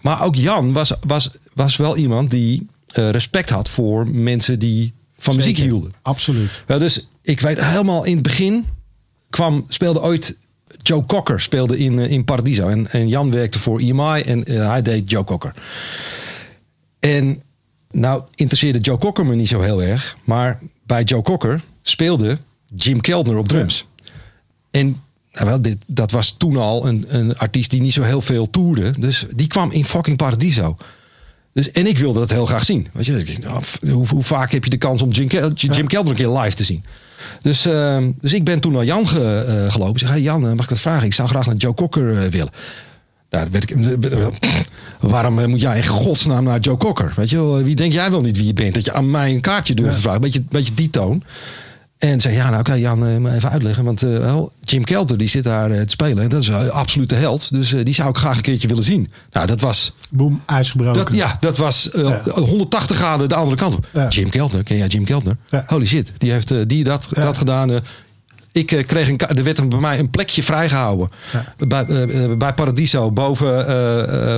Maar 0.00 0.22
ook 0.22 0.34
Jan 0.34 0.72
was, 0.72 0.92
was, 1.06 1.30
was 1.52 1.76
wel 1.76 1.96
iemand 1.96 2.30
die 2.30 2.66
eh, 2.86 3.10
respect 3.10 3.50
had 3.50 3.68
voor 3.68 4.10
mensen 4.10 4.58
die 4.58 4.92
van 5.18 5.36
muziek 5.36 5.56
hielden. 5.58 5.92
Absoluut. 6.02 6.62
Ja, 6.66 6.78
dus 6.78 7.06
ik 7.22 7.40
weet 7.40 7.64
helemaal 7.64 8.04
in 8.04 8.14
het 8.14 8.22
begin 8.22 8.64
kwam, 9.30 9.64
speelde 9.68 10.02
ooit 10.02 10.36
Joe 10.82 11.06
Cocker 11.06 11.40
speelde 11.40 11.78
in, 11.78 11.98
eh, 11.98 12.10
in 12.10 12.24
Paradiso. 12.24 12.68
En, 12.68 12.90
en 12.90 13.08
Jan 13.08 13.30
werkte 13.30 13.58
voor 13.58 13.80
EMI 13.80 14.20
en 14.20 14.44
eh, 14.44 14.68
hij 14.68 14.82
deed 14.82 15.10
Joe 15.10 15.24
Cocker. 15.24 15.54
En 17.00 17.42
nou 17.90 18.22
interesseerde 18.34 18.78
Joe 18.78 18.98
Cocker 18.98 19.26
me 19.26 19.34
niet 19.34 19.48
zo 19.48 19.60
heel 19.60 19.82
erg. 19.82 20.16
Maar 20.24 20.60
bij 20.86 21.02
Joe 21.02 21.22
Cocker 21.22 21.62
speelde 21.82 22.38
Jim 22.74 23.00
Keltner 23.00 23.36
op 23.36 23.48
drums. 23.48 23.86
En 24.70 25.02
nou 25.32 25.46
wel, 25.46 25.62
dit, 25.62 25.78
dat 25.86 26.10
was 26.10 26.36
toen 26.36 26.56
al 26.56 26.86
een, 26.86 27.04
een 27.08 27.36
artiest 27.36 27.70
die 27.70 27.80
niet 27.80 27.92
zo 27.92 28.02
heel 28.02 28.20
veel 28.20 28.50
toerde. 28.50 28.94
Dus 28.98 29.26
die 29.34 29.46
kwam 29.46 29.70
in 29.70 29.84
fucking 29.84 30.16
Paradiso. 30.16 30.76
Dus, 31.54 31.70
en 31.70 31.86
ik 31.86 31.98
wilde 31.98 32.18
dat 32.18 32.30
heel 32.30 32.46
graag 32.46 32.64
zien. 32.64 32.86
Weet 32.92 33.06
je, 33.06 33.16
ik 33.16 33.38
nou, 33.38 33.62
hoe, 33.90 34.06
hoe 34.08 34.22
vaak 34.22 34.52
heb 34.52 34.64
je 34.64 34.70
de 34.70 34.76
kans 34.76 35.02
om 35.02 35.10
Jim, 35.10 35.26
Jim 35.54 35.86
Keltner 35.86 36.06
een 36.20 36.26
keer 36.26 36.38
live 36.40 36.56
te 36.56 36.64
zien? 36.64 36.84
Dus, 37.42 37.66
ehm, 37.66 38.10
dus 38.20 38.32
ik 38.32 38.44
ben 38.44 38.60
toen 38.60 38.72
naar 38.72 38.84
Jan 38.84 39.08
ge- 39.08 39.44
eh, 39.64 39.72
gelopen. 39.72 39.92
Ik 39.94 39.98
zeg, 40.00 40.08
hey 40.08 40.20
Jan, 40.20 40.46
eh, 40.48 40.52
mag 40.52 40.64
ik 40.64 40.70
wat 40.70 40.80
vragen? 40.80 41.06
Ik 41.06 41.14
zou 41.14 41.28
graag 41.28 41.46
naar 41.46 41.56
Joe 41.56 41.74
Cocker 41.74 42.22
eh, 42.24 42.30
willen. 42.30 42.50
Daar 43.28 43.50
werd 43.50 43.70
ik, 43.70 43.76
waarom 45.00 45.48
moet 45.50 45.60
jij 45.60 45.76
in 45.76 45.86
godsnaam 45.86 46.44
naar 46.44 46.60
Joe 46.60 46.76
Cocker? 46.76 47.12
Weet 47.16 47.30
je 47.30 47.36
wel, 47.36 47.62
wie 47.62 47.74
denk 47.74 47.92
jij 47.92 48.10
wel 48.10 48.20
niet 48.20 48.36
wie 48.36 48.46
je 48.46 48.54
bent? 48.54 48.74
Dat 48.74 48.84
je 48.84 48.92
aan 48.92 49.10
mij 49.10 49.30
een 49.30 49.40
kaartje 49.40 49.74
durft 49.74 49.94
te 49.94 50.00
vragen. 50.00 50.20
Beetje, 50.20 50.42
beetje 50.48 50.74
die 50.74 50.90
toon. 50.90 51.22
En 52.10 52.20
zei, 52.20 52.34
ja, 52.34 52.48
nou 52.48 52.58
oké, 52.60 52.72
Jan, 52.72 53.06
eh, 53.06 53.16
maar 53.16 53.34
even 53.34 53.50
uitleggen. 53.50 53.84
Want 53.84 54.02
eh, 54.02 54.40
Jim 54.60 54.84
Kelter, 54.84 55.18
die 55.18 55.28
zit 55.28 55.44
daar 55.44 55.70
eh, 55.70 55.80
te 55.80 55.88
spelen. 55.88 56.22
En 56.22 56.28
dat 56.28 56.42
is 56.42 56.48
een 56.48 56.70
absolute 56.70 57.14
held. 57.14 57.50
Dus 57.52 57.70
die 57.70 57.94
zou 57.94 58.08
ik 58.08 58.16
graag 58.16 58.36
een 58.36 58.42
keertje 58.42 58.68
willen 58.68 58.82
zien. 58.82 59.10
Nou, 59.32 59.46
dat 59.46 59.60
was, 59.60 59.92
Boom, 60.10 60.42
ijsgebroken. 60.46 61.04
dat, 61.04 61.12
ja, 61.12 61.36
dat 61.40 61.56
was 61.56 61.90
eh, 61.90 62.02
Ja. 62.24 62.40
180 62.40 62.96
graden 62.96 63.28
de 63.28 63.34
andere 63.34 63.56
kant 63.56 63.74
op. 63.74 63.86
Ja. 63.92 64.08
Jim 64.08 64.30
Keltner, 64.30 64.62
ken 64.62 64.76
jij 64.76 64.86
Jim 64.86 65.04
Keltner? 65.04 65.36
Ja. 65.50 65.64
Holy 65.66 65.86
shit, 65.86 66.12
die 66.18 66.30
heeft 66.32 66.68
die 66.68 66.84
dat, 66.84 67.08
dat 67.12 67.38
gedaan. 67.38 67.80
ik 68.52 68.84
kreeg 68.86 69.08
een, 69.08 69.18
er 69.18 69.44
werd 69.44 69.68
bij 69.68 69.78
mij 69.78 69.98
een 69.98 70.10
plekje 70.10 70.42
vrijgehouden. 70.42 71.10
Bij, 71.56 71.86
bij 72.36 72.52
Paradiso, 72.52 73.10
boven, 73.10 73.56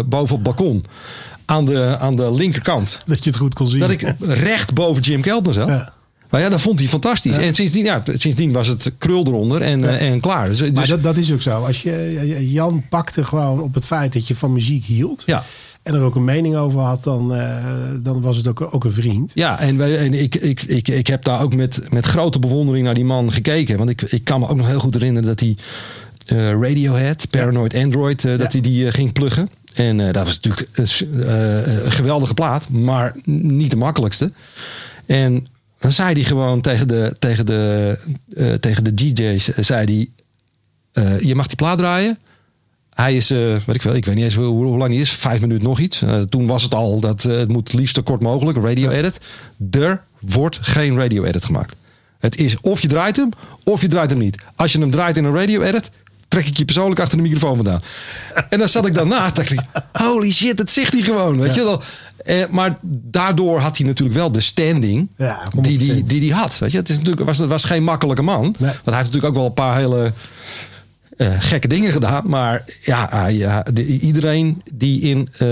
boven 0.08 0.36
op 0.36 0.44
het 0.44 0.56
balkon. 0.56 0.84
Aan 1.44 1.64
de, 1.64 1.96
aan 1.98 2.16
de 2.16 2.32
linkerkant. 2.34 3.02
Dat 3.06 3.24
je 3.24 3.30
het 3.30 3.38
goed 3.38 3.54
kon 3.54 3.68
zien. 3.68 3.80
Dat 3.80 3.90
ik 3.90 4.14
recht 4.20 4.74
boven 4.74 5.02
Jim 5.02 5.20
Keltner 5.20 5.54
zat. 5.54 5.68
Ja. 5.68 5.92
Maar 6.30 6.40
ja, 6.40 6.48
dat 6.48 6.60
vond 6.60 6.78
hij 6.78 6.88
fantastisch. 6.88 7.36
Ja. 7.36 7.42
En 7.42 7.54
sindsdien, 7.54 7.84
ja, 7.84 8.02
sindsdien 8.12 8.52
was 8.52 8.68
het 8.68 8.92
krul 8.98 9.26
eronder 9.26 9.62
en, 9.62 9.88
eh, 9.88 10.10
en 10.10 10.20
klaar. 10.20 10.48
Dus, 10.48 10.60
Maar 10.60 10.72
dus- 10.72 10.88
dat, 10.88 11.02
dat 11.02 11.16
is 11.16 11.32
ook 11.32 11.42
zo. 11.42 11.64
Als 11.64 11.82
je, 11.82 12.46
Jan 12.52 12.84
pakte 12.88 13.24
gewoon 13.24 13.60
op 13.60 13.74
het 13.74 13.86
feit 13.86 14.12
dat 14.12 14.28
je 14.28 14.34
van 14.34 14.52
muziek 14.52 14.84
hield. 14.84 15.22
Ja. 15.26 15.44
En 15.82 15.94
er 15.94 16.00
ook 16.00 16.14
een 16.14 16.24
mening 16.24 16.56
over 16.56 16.80
had, 16.80 17.04
dan, 17.04 17.34
eh, 17.34 17.64
dan 18.02 18.20
was 18.20 18.36
het 18.36 18.48
ook, 18.48 18.74
ook 18.74 18.84
een 18.84 18.92
vriend. 18.92 19.32
Ja, 19.34 19.58
en, 19.60 19.76
wij, 19.76 19.98
en 19.98 20.14
ik, 20.14 20.34
ik, 20.34 20.62
ik, 20.62 20.88
ik 20.88 21.06
heb 21.06 21.24
daar 21.24 21.40
ook 21.40 21.54
met, 21.54 21.80
met 21.90 22.06
grote 22.06 22.38
bewondering 22.38 22.84
naar 22.84 22.94
die 22.94 23.04
man 23.04 23.32
gekeken. 23.32 23.76
Want 23.76 23.90
ik, 23.90 24.02
ik 24.02 24.24
kan 24.24 24.40
me 24.40 24.48
ook 24.48 24.56
nog 24.56 24.66
heel 24.66 24.78
goed 24.80 24.94
herinneren 24.94 25.28
dat 25.28 25.40
hij 25.40 25.56
eh, 26.26 26.50
Radiohead, 26.60 27.30
Paranoid 27.30 27.74
Android, 27.74 28.24
eh, 28.24 28.38
dat 28.38 28.52
hij 28.52 28.60
die 28.60 28.86
eh, 28.86 28.92
ging 28.92 29.12
pluggen. 29.12 29.48
En 29.74 30.00
eh, 30.00 30.12
dat 30.12 30.24
was 30.26 30.40
natuurlijk 30.40 30.68
eh, 30.72 31.84
een 31.84 31.92
geweldige 31.92 32.34
plaat, 32.34 32.68
maar 32.68 33.14
niet 33.24 33.70
de 33.70 33.76
makkelijkste. 33.76 34.32
En 35.06 35.46
dan 35.78 35.92
zei 35.92 36.12
hij 36.12 36.22
gewoon 36.22 36.60
tegen 36.60 36.88
de, 36.88 37.14
tegen 37.18 37.46
de, 37.46 37.98
eh, 38.36 38.52
tegen 38.52 38.84
de 38.84 38.94
DJ's, 38.94 39.52
eh, 39.52 39.64
zei 39.64 39.84
hij, 39.84 40.10
eh, 41.04 41.20
je 41.20 41.34
mag 41.34 41.46
die 41.46 41.56
plaat 41.56 41.78
draaien. 41.78 42.18
Hij 42.90 43.16
is, 43.16 43.30
eh, 43.30 43.38
weet 43.38 43.74
ik 43.74 43.82
wel, 43.82 43.94
ik 43.94 44.04
weet 44.04 44.14
niet 44.14 44.24
eens 44.24 44.34
hoe, 44.34 44.44
hoe, 44.44 44.76
lang 44.76 44.90
hij 44.90 45.00
is, 45.00 45.10
vijf 45.10 45.40
minuten 45.40 45.64
nog 45.64 45.78
iets. 45.78 46.02
Toen 46.28 46.46
was 46.46 46.62
het 46.62 46.74
al 46.74 47.00
dat 47.00 47.22
het 47.22 47.52
moet 47.52 47.72
liefst 47.72 47.96
zo 47.96 48.02
kort 48.02 48.22
mogelijk, 48.22 48.58
radio 48.58 48.90
edit. 48.90 49.20
Er 49.70 50.02
wordt 50.20 50.58
geen 50.62 50.98
radio 50.98 51.24
edit 51.24 51.44
gemaakt. 51.44 51.76
Het 52.18 52.36
is 52.36 52.60
of 52.60 52.80
je 52.80 52.88
draait 52.88 53.16
hem, 53.16 53.30
of 53.64 53.80
je 53.80 53.88
draait 53.88 54.10
hem 54.10 54.18
niet. 54.18 54.44
Als 54.54 54.72
je 54.72 54.78
hem 54.78 54.90
draait 54.90 55.16
in 55.16 55.24
een 55.24 55.34
radio 55.34 55.62
edit, 55.62 55.90
trek 56.36 56.48
ik 56.48 56.56
je 56.56 56.64
persoonlijk 56.64 57.00
achter 57.00 57.16
de 57.16 57.22
microfoon 57.22 57.54
vandaan. 57.54 57.82
En 58.48 58.58
dan 58.58 58.68
zat 58.68 58.86
ik 58.86 58.94
daarnaast, 58.94 59.36
dacht 59.36 59.52
ik, 59.52 59.60
holy 59.92 60.32
shit, 60.32 60.56
dat 60.56 60.70
zegt 60.70 60.92
hij 60.92 61.02
gewoon, 61.02 61.38
weet 61.40 61.54
je 61.54 61.64
wel. 61.64 61.82
Eh, 62.24 62.44
maar 62.50 62.78
daardoor 62.82 63.60
had 63.60 63.76
hij 63.76 63.86
natuurlijk 63.86 64.16
wel 64.16 64.32
de 64.32 64.40
standing 64.40 65.08
Ja, 65.16 65.48
die, 65.60 65.78
100%. 65.78 65.78
die, 65.78 66.02
die 66.02 66.20
die 66.20 66.34
had. 66.34 66.58
Weet 66.58 66.72
je? 66.72 66.78
Het 66.78 66.88
is 66.88 66.96
natuurlijk, 66.96 67.26
was, 67.26 67.38
het 67.38 67.48
was 67.48 67.64
geen 67.64 67.84
makkelijke 67.84 68.22
man. 68.22 68.42
Want 68.42 68.56
hij 68.58 68.72
heeft 68.84 68.84
natuurlijk 68.84 69.24
ook 69.24 69.34
wel 69.34 69.44
een 69.44 69.52
paar 69.52 69.76
hele 69.76 70.12
eh, 71.16 71.28
gekke 71.38 71.68
dingen 71.68 71.92
gedaan. 71.92 72.28
Maar 72.28 72.64
ja, 72.84 73.06
hij, 73.10 73.34
ja, 73.34 73.62
de- 73.72 73.86
iedereen 73.86 74.62
die 74.74 75.00
in 75.00 75.28
eh, 75.32 75.48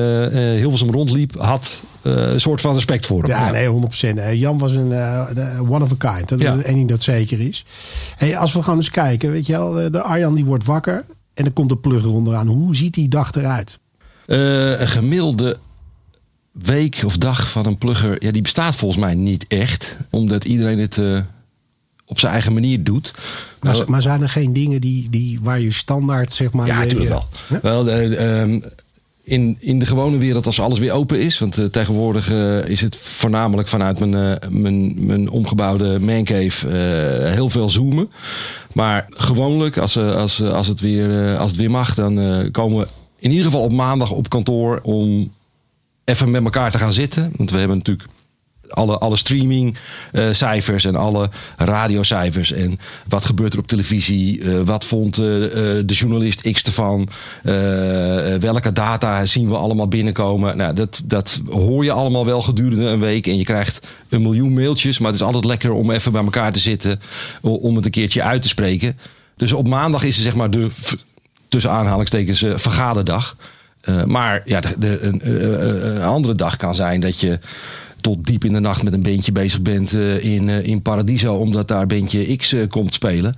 Hilversum 0.61 0.91
rondliep, 0.91 1.39
had 1.41 1.83
een 2.03 2.41
soort 2.41 2.61
van 2.61 2.75
respect 2.75 3.07
voor 3.07 3.23
hem. 3.23 3.31
Ja, 3.31 3.51
nee, 3.51 3.69
100%. 3.69 4.19
Eh, 4.19 4.35
Jan 4.35 4.59
was 4.59 4.73
een 4.73 4.93
one 5.71 5.85
of 5.85 5.93
a 6.05 6.13
kind. 6.15 6.29
Dat 6.29 6.39
is 6.41 6.45
Ja. 6.45 6.57
één 6.61 6.75
ding 6.75 6.89
dat 6.89 7.03
zeker 7.03 7.41
is. 7.41 7.65
Hey, 8.17 8.37
als 8.37 8.53
we 8.53 8.63
gewoon 8.63 8.79
eens 8.79 8.91
kijken, 8.91 9.31
weet 9.31 9.47
je 9.47 9.53
wel, 9.53 9.91
de 9.91 10.01
Arjan 10.03 10.35
die 10.35 10.45
wordt 10.45 10.65
wakker 10.65 11.05
en 11.35 11.45
er 11.45 11.53
komt 11.53 11.69
de 11.69 11.77
plug 11.77 12.05
eronder 12.05 12.35
aan. 12.35 12.47
Hoe 12.47 12.77
ziet 12.77 12.95
die 12.95 13.09
dag 13.09 13.33
eruit? 13.35 13.79
Een 14.27 14.89
gemiddelde 14.89 15.57
week 16.53 17.01
of 17.05 17.17
dag 17.19 17.51
van 17.51 17.67
een 17.67 17.79
plugger, 17.79 18.25
ja, 18.25 18.31
die 18.31 18.43
bestaat 18.43 18.77
volgens 18.77 19.01
mij 19.01 19.15
niet 19.15 19.45
echt. 19.49 19.97
Omdat 20.11 20.45
iedereen 20.45 20.79
het 20.79 21.01
op 22.07 22.19
zijn 22.19 22.33
eigen 22.33 22.53
manier 22.53 22.85
doet. 22.85 23.15
Maar, 23.61 23.83
Maar- 23.87 24.03
zijn 24.03 24.23
er 24.23 24.29
geen 24.29 24.53
dingen 24.53 24.81
die, 24.81 25.11
die, 25.11 25.39
waar 25.43 25.61
je 25.61 25.71
standaard, 25.71 26.33
zeg 26.33 26.53
maar... 26.53 26.67
Ja, 26.67 26.79
natuurlijk 26.79 27.11
wel. 27.11 27.25
Ja? 27.49 27.59
wel 27.63 27.89
eh, 27.89 28.41
ehm, 28.41 28.61
in, 29.23 29.57
in 29.61 29.79
de 29.79 29.87
gewone 29.87 30.17
wereld, 30.17 30.47
als 30.47 30.61
alles 30.61 30.79
weer 30.79 30.93
open 30.93 31.21
is. 31.21 31.39
Want 31.39 31.59
eh, 31.59 31.65
tegenwoordig 31.65 32.31
eh, 32.31 32.69
is 32.69 32.81
het 32.81 32.97
voornamelijk 32.97 33.69
vanuit 33.69 33.99
mijn, 33.99 34.39
mijn, 34.49 35.07
mijn 35.07 35.29
omgebouwde 35.31 36.01
mancave 36.01 36.69
heel 37.35 37.49
veel 37.49 37.71
zoomen. 37.71 38.11
Maar 38.73 39.07
gewoonlijk, 39.09 39.77
als, 39.77 39.99
als, 39.99 40.43
als, 40.43 40.67
het, 40.67 40.81
weer, 40.81 41.37
als 41.37 41.51
het 41.51 41.61
weer 41.61 41.71
mag, 41.71 41.95
dan 41.95 42.49
komen 42.51 42.79
we 42.79 42.87
in 43.19 43.31
ieder 43.31 43.45
geval 43.45 43.63
op 43.63 43.73
maandag 43.73 44.11
op 44.11 44.29
kantoor 44.29 44.81
om 44.83 45.33
even 46.05 46.31
met 46.31 46.45
elkaar 46.45 46.71
te 46.71 46.79
gaan 46.79 46.93
zitten. 46.93 47.33
Want 47.37 47.51
we 47.51 47.59
hebben 47.59 47.77
natuurlijk 47.77 48.09
alle, 48.69 48.99
alle 48.99 49.17
streaming 49.17 49.77
eh, 50.13 50.29
cijfers 50.33 50.85
en 50.85 50.97
alle 50.97 51.31
radiocijfers. 51.57 52.53
En 52.53 52.79
wat 53.09 53.25
gebeurt 53.25 53.53
er 53.53 53.59
op 53.59 53.67
televisie? 53.67 54.43
Eh, 54.43 54.61
wat 54.65 54.85
vond 54.85 55.19
eh, 55.19 55.25
de 55.25 55.85
journalist 55.87 56.51
X 56.53 56.63
ervan? 56.63 57.09
Welke 58.41 58.73
data 58.73 59.27
zien 59.27 59.49
we 59.49 59.57
allemaal 59.57 59.89
binnenkomen? 59.89 60.57
Nou, 60.57 60.75
dat, 60.75 61.03
dat 61.05 61.41
hoor 61.51 61.85
je 61.85 61.93
allemaal 61.93 62.27
wel 62.27 62.43
gedurende 62.43 62.85
een 62.85 63.01
week. 63.01 63.27
En 63.27 63.39
je 63.39 63.45
krijgt 63.45 63.87
een 64.09 64.23
miljoen 64.23 64.55
mailtjes. 64.55 64.99
Maar 64.99 65.11
het 65.11 65.21
is 65.21 65.27
altijd 65.27 65.45
lekker 65.45 65.73
om 65.73 65.91
even 65.91 66.13
bij 66.13 66.25
elkaar 66.25 66.53
te 66.53 66.61
zitten. 66.61 67.01
Om 67.41 67.77
het 67.77 67.85
een 67.85 67.91
keertje 67.91 68.23
uit 68.23 68.43
te 68.43 68.49
spreken. 68.49 68.99
Dus 69.37 69.53
op 69.53 69.69
maandag 69.69 70.03
is 70.05 70.17
er 70.17 70.23
zeg 70.23 70.35
maar 70.35 70.51
de, 70.51 70.71
tussen 71.49 71.71
aanhalingstekens, 71.71 72.39
vergaderdag. 72.39 73.37
Maar 74.07 74.43
ja, 74.45 74.61
de, 74.79 75.01
een, 75.01 75.21
een 75.87 76.03
andere 76.03 76.35
dag 76.35 76.57
kan 76.57 76.75
zijn 76.75 77.01
dat 77.01 77.21
je 77.21 77.39
tot 78.05 78.27
diep 78.27 78.45
in 78.45 78.53
de 78.53 78.61
nacht 78.61 78.83
met 78.83 78.93
een 78.93 79.03
beentje 79.03 79.33
bezig 79.33 79.63
bent 79.63 79.95
eh, 79.95 80.25
in, 80.25 80.49
eh, 80.49 80.67
in 80.67 80.83
Paradiso. 80.83 81.35
Omdat 81.35 81.69
daar 81.69 81.87
beentje 81.87 82.37
X 82.37 82.53
eh, 82.53 82.69
komt 82.69 82.95
spelen. 82.95 83.37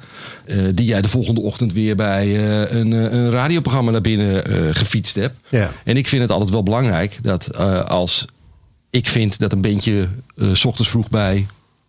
Die 0.75 0.87
jij 0.87 1.03
de 1.03 1.09
volgende 1.09 1.41
ochtend 1.41 1.73
weer 1.73 1.97
bij 1.97 2.39
een, 2.71 2.93
een 2.93 3.31
radioprogramma 3.31 3.91
naar 3.91 4.01
binnen 4.01 4.45
gefietst 4.75 5.15
hebt. 5.15 5.37
Ja. 5.49 5.73
En 5.85 5.97
ik 5.97 6.09
vind 6.09 6.23
het 6.23 6.31
altijd 6.31 6.51
wel 6.51 6.63
belangrijk 6.63 7.19
dat 7.23 7.57
als 7.89 8.27
ik 8.97 9.09
vind 9.09 9.39
dat 9.39 9.53
een 9.53 9.61
beentje 9.61 10.09
eh, 10.37 10.49
s 10.53 10.65
ochtends 10.65 10.91
vroeg 10.91 11.09
bij 11.09 11.47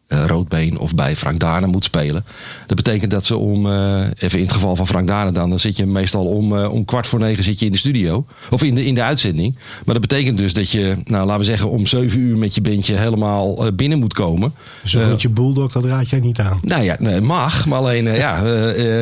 eh, 0.07 0.25
Roodbeen 0.25 0.77
of 0.79 0.95
bij 0.95 1.15
Frank 1.15 1.39
Daarne 1.39 1.67
moet 1.67 1.83
spelen. 1.83 2.25
Dat 2.67 2.75
betekent 2.75 3.11
dat 3.11 3.25
ze 3.25 3.35
om, 3.37 3.71
eh, 3.71 3.99
even 4.17 4.37
in 4.39 4.45
het 4.45 4.53
geval 4.53 4.75
van 4.75 4.87
Frank 4.87 5.07
Daarne 5.07 5.31
dan, 5.31 5.49
dan 5.49 5.59
zit 5.59 5.77
je 5.77 5.85
meestal 5.85 6.25
om, 6.25 6.57
eh, 6.57 6.71
om 6.71 6.85
kwart 6.85 7.07
voor 7.07 7.19
negen 7.19 7.43
zit 7.43 7.59
je 7.59 7.65
in 7.65 7.71
de 7.71 7.77
studio. 7.77 8.25
Of 8.49 8.63
in 8.63 8.75
de, 8.75 8.85
in 8.85 8.95
de 8.95 9.03
uitzending. 9.03 9.55
Maar 9.85 9.93
dat 9.93 10.07
betekent 10.07 10.37
dus 10.37 10.53
dat 10.53 10.71
je, 10.71 10.95
nou 11.05 11.25
laten 11.25 11.39
we 11.39 11.45
zeggen, 11.45 11.69
om 11.69 11.85
zeven 11.85 12.19
uur 12.19 12.37
met 12.37 12.55
je 12.55 12.61
beentje 12.61 12.95
helemaal 12.95 13.71
binnen 13.73 13.99
moet 13.99 14.13
komen. 14.13 14.53
Zo 14.83 14.99
Eh, 14.99 15.07
met 15.07 15.21
je 15.21 15.29
bulldog, 15.29 15.71
dat 15.71 15.85
raad 15.85 16.09
jij 16.09 16.19
niet 16.19 16.39
aan. 16.39 16.59
nou 16.61 16.83
ja, 16.83 16.95
nee, 16.99 17.21
mag. 17.21 17.65
Maar 17.65 17.77
alleen, 17.77 18.03
ja, 18.03 18.41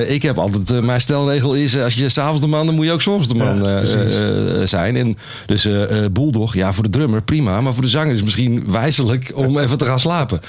ik 0.08 0.22
heb 0.22 0.38
altijd... 0.38 0.86
mijn 0.86 1.02
stelregel 1.02 1.54
is, 1.54 1.78
als 1.78 1.94
je 1.94 2.10
s'avonds 2.10 2.42
de 2.42 2.48
man, 2.48 2.66
dan 2.66 2.76
moet 2.76 2.86
je 2.86 2.92
ook 2.92 3.02
soms 3.02 3.28
de 3.28 3.36
man 3.36 3.64
Ja, 3.64 4.66
zijn. 4.66 4.96
En 4.96 5.18
dus 5.46 5.68
Bulldog, 6.12 6.54
ja, 6.54 6.74
voor 6.74 6.84
de 6.84 6.90
drummer 6.90 7.22
prima. 7.22 7.62
Maar 7.62 7.74
voor 7.74 7.84
de 7.84 7.90
zanger 7.90 8.12
is 8.12 8.16
het 8.16 8.26
misschien 8.26 8.64
wijzelijk 8.68 9.32
om 9.36 9.58
even 9.64 9.78
te 9.78 9.86
gaan 9.86 10.00
slapen. 10.00 10.40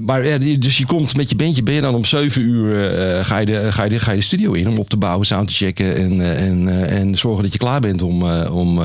Maar 0.00 0.26
ja, 0.26 0.38
dus 0.38 0.78
je 0.78 0.86
komt 0.86 1.16
met 1.16 1.30
je 1.30 1.36
bandje, 1.36 1.62
ben 1.62 1.74
je 1.74 1.80
dan 1.80 1.94
om 1.94 2.04
7 2.04 2.42
uur... 2.42 2.90
eh, 2.98 3.24
ga, 3.24 3.38
je 3.38 3.46
de, 3.46 3.72
ga, 3.72 3.84
je 3.84 3.90
de, 3.90 4.00
ga 4.00 4.10
je 4.10 4.16
de 4.16 4.22
studio 4.22 4.52
in 4.52 4.68
om 4.68 4.78
op 4.78 4.88
te 4.88 4.96
bouwen, 4.96 5.26
sound 5.26 5.48
te 5.48 5.54
checken... 5.54 5.96
en, 5.96 6.20
eh, 6.20 6.46
en, 6.46 6.68
eh, 6.68 6.98
en 6.98 7.14
zorgen 7.14 7.42
dat 7.42 7.52
je 7.52 7.58
klaar 7.58 7.80
bent 7.80 8.02
om, 8.02 8.22
om 8.46 8.80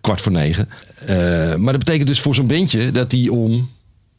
kwart 0.00 0.20
voor 0.20 0.32
negen. 0.32 0.68
Maar 1.58 1.72
dat 1.72 1.84
betekent 1.84 2.06
dus 2.06 2.20
voor 2.20 2.34
zo'n 2.34 2.46
bandje 2.46 2.90
dat 2.90 3.10
die 3.10 3.32
om 3.32 3.70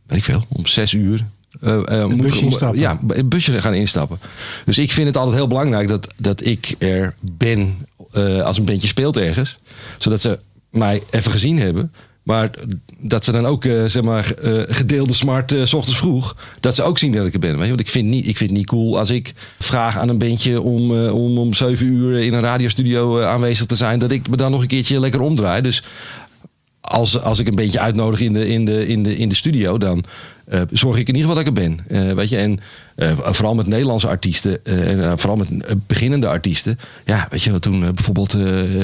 weet 0.06 0.18
ik 0.18 0.24
veel, 0.24 0.46
om 0.48 0.66
zes 0.66 0.94
uur. 0.94 1.26
moet- 1.62 2.18
busje 2.22 2.46
instappen. 2.46 2.80
Ja, 2.80 3.00
een 3.08 3.30
busje 3.30 3.62
gaan 3.62 3.74
instappen. 3.74 4.20
Dus 4.66 4.78
ik 4.78 4.92
vind 4.92 5.08
het 5.08 5.18
altijd 5.18 5.36
heel 5.36 5.48
belangrijk 5.48 5.88
dat, 5.88 6.08
dat 6.18 6.46
ik 6.46 6.76
er 6.78 7.16
ben 7.20 7.78
als 8.44 8.58
een 8.58 8.66
bandje 8.66 8.88
speelt 8.88 9.18
ergens. 9.18 9.58
Zodat 9.98 10.22
ze 10.22 10.40
mij 10.70 11.04
even 11.10 11.32
gezien 11.32 11.60
hebben. 11.60 11.92
Maar 12.24 12.50
dat 13.00 13.26
ze 13.26 13.32
dan 13.32 13.46
ook, 13.46 13.66
eh, 13.66 13.84
zeg 13.86 14.04
maar, 14.04 14.32
eh, 14.32 14.62
gedeelde 14.68 15.14
smart 15.14 15.52
eh, 15.52 15.66
s 15.66 15.74
ochtends 15.74 16.00
vroeg. 16.00 16.36
Dat 16.60 16.76
ze 16.76 16.84
ook 16.84 16.98
zien 16.98 17.12
dat 17.12 17.26
ik 17.26 17.34
er 17.34 17.40
ben. 17.40 17.52
Weet 17.52 17.62
je? 17.62 17.68
Want 17.68 17.80
ik 17.80 17.90
vind, 17.90 18.08
niet, 18.08 18.28
ik 18.28 18.38
vind 18.38 18.50
het 18.50 18.60
niet 18.60 18.68
cool 18.68 18.98
als 18.98 19.10
ik 19.10 19.34
vraag 19.60 19.98
aan 19.98 20.10
een 20.10 20.18
bandje 20.18 20.62
om, 20.62 21.08
om 21.08 21.38
om 21.38 21.54
zeven 21.54 21.88
uur 21.88 22.20
in 22.20 22.34
een 22.34 22.42
radiostudio 22.42 23.22
aanwezig 23.22 23.66
te 23.66 23.76
zijn. 23.76 24.00
Dat 24.00 24.12
ik 24.12 24.30
me 24.30 24.38
dan 24.38 24.52
nog 24.52 24.62
een 24.62 24.68
keertje 24.68 25.00
lekker 25.00 25.22
omdraai. 25.22 25.62
Dus 25.62 25.84
als, 26.88 27.22
als 27.22 27.40
ik 27.40 27.48
een 27.48 27.56
beetje 27.56 27.80
uitnodig 27.80 28.20
in 28.20 28.34
de, 28.34 28.48
in 28.48 28.66
de, 28.66 28.88
in 28.88 29.04
de, 29.04 29.18
in 29.18 29.30
de 29.30 29.36
studio, 29.36 29.78
dan 29.78 30.04
eh, 30.46 30.62
zorg 30.72 30.98
ik 30.98 31.08
in 31.08 31.16
ieder 31.16 31.30
geval 31.30 31.44
dat 31.44 31.54
ik 31.54 31.60
er 31.60 31.68
ben. 31.68 31.80
Eh, 31.88 32.14
weet 32.14 32.30
je, 32.30 32.38
en 32.38 32.60
eh, 32.96 33.12
vooral 33.22 33.56
met 33.56 33.68
Nederlandse 33.68 34.08
artiesten 34.08 34.66
en 34.66 35.20
vooral 35.20 35.38
met 35.38 35.50
beginnende 35.88 36.28
artiesten. 36.28 36.80
Ja, 37.06 37.28
weet 37.30 37.44
je 37.44 37.52
wat 37.52 37.62
toen 37.62 37.80
bijvoorbeeld 37.80 38.38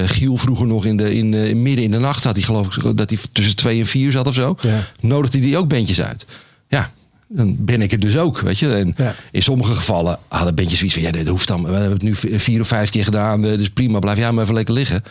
Giel 0.06 0.38
vroeger 0.38 0.68
nog 0.68 0.86
in 0.86 0.98
de, 0.98 1.16
in, 1.16 1.34
in 1.34 1.62
midden 1.62 1.84
in 1.84 1.92
de 1.92 2.00
nacht 2.00 2.22
zat. 2.22 2.36
hij 2.36 2.44
geloof 2.44 2.76
ik 2.76 2.98
dat 2.98 3.10
hij 3.10 3.20
tussen 3.32 3.56
twee 3.56 3.80
en 3.80 3.86
vier 3.86 4.12
zat 4.12 4.28
of 4.28 4.34
zo. 4.34 4.56
Ja. 4.62 4.80
Nodigde 5.02 5.40
hij 5.40 5.58
ook 5.58 5.68
bandjes 5.68 6.02
uit. 6.02 6.26
Ja. 6.68 6.92
Dan 7.28 7.56
ben 7.60 7.82
ik 7.82 7.92
er 7.92 8.00
dus 8.00 8.18
ook, 8.18 8.40
weet 8.40 8.60
je. 8.60 8.74
En 8.74 8.94
Ja. 8.98 9.16
in 9.32 9.42
sommige 9.42 9.76
gevallen 9.76 10.20
hadden 10.28 10.56
bandjes 10.56 10.78
zoiets 10.78 10.96
van... 10.96 11.06
ja, 11.06 11.12
dit 11.12 11.28
hoeft 11.28 11.48
dan. 11.48 11.64
We 11.64 11.72
hebben 11.72 11.92
het 11.92 12.02
nu 12.02 12.40
vier 12.40 12.62
of 12.62 12.68
vijf 12.68 12.90
keer 12.90 13.04
gedaan. 13.04 13.42
Dus 13.42 13.70
prima, 13.70 14.00
blijf 14.00 14.18
jij 14.18 14.32
maar 14.32 14.44
even 14.44 14.56
lekker 14.56 14.74
liggen. 14.74 15.04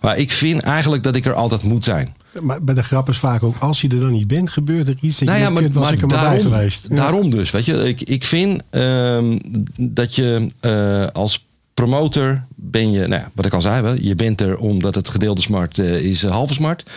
Maar 0.00 0.18
ik 0.18 0.32
vind 0.32 0.62
eigenlijk 0.62 1.02
dat 1.02 1.16
ik 1.16 1.24
er 1.24 1.34
altijd 1.34 1.62
moet 1.62 1.84
zijn. 1.84 2.14
Maar 2.42 2.62
bij 2.64 2.74
de 2.74 2.82
grap 2.82 3.08
is 3.08 3.18
vaak 3.18 3.42
ook, 3.42 3.56
als 3.58 3.80
je 3.80 3.88
er 3.88 4.00
dan 4.00 4.10
niet 4.10 4.26
bent, 4.26 4.50
gebeurt 4.50 4.88
er 4.88 4.96
iets 5.00 5.18
dat 5.18 5.28
Nou 5.28 5.38
je 5.40 5.44
ja, 5.44 5.50
denkt, 5.50 5.60
maar, 5.60 5.62
kut, 5.62 5.74
was 5.74 5.84
maar 5.84 5.92
ik 5.92 6.00
er 6.00 6.06
maar 6.06 6.30
bij 6.34 6.40
geweest. 6.40 6.96
Daarom 6.96 7.30
dus. 7.30 7.50
Weet 7.50 7.64
je, 7.64 7.88
ik, 7.88 8.00
ik 8.02 8.24
vind 8.24 8.62
ehm, 8.70 9.38
dat 9.76 10.14
je 10.14 10.50
eh, 10.60 11.06
als 11.12 11.46
promotor 11.74 12.42
ben 12.54 12.90
je, 12.90 12.98
nou 13.06 13.20
ja, 13.20 13.30
wat 13.34 13.46
ik 13.46 13.52
al 13.52 13.60
zei, 13.60 13.82
wel, 13.82 14.00
je 14.00 14.14
bent 14.14 14.40
er 14.40 14.56
omdat 14.56 14.94
het 14.94 15.08
gedeelde 15.08 15.40
smart 15.40 15.78
eh, 15.78 16.00
is 16.00 16.22
eh, 16.22 16.30
halve 16.30 16.54
smart. 16.54 16.90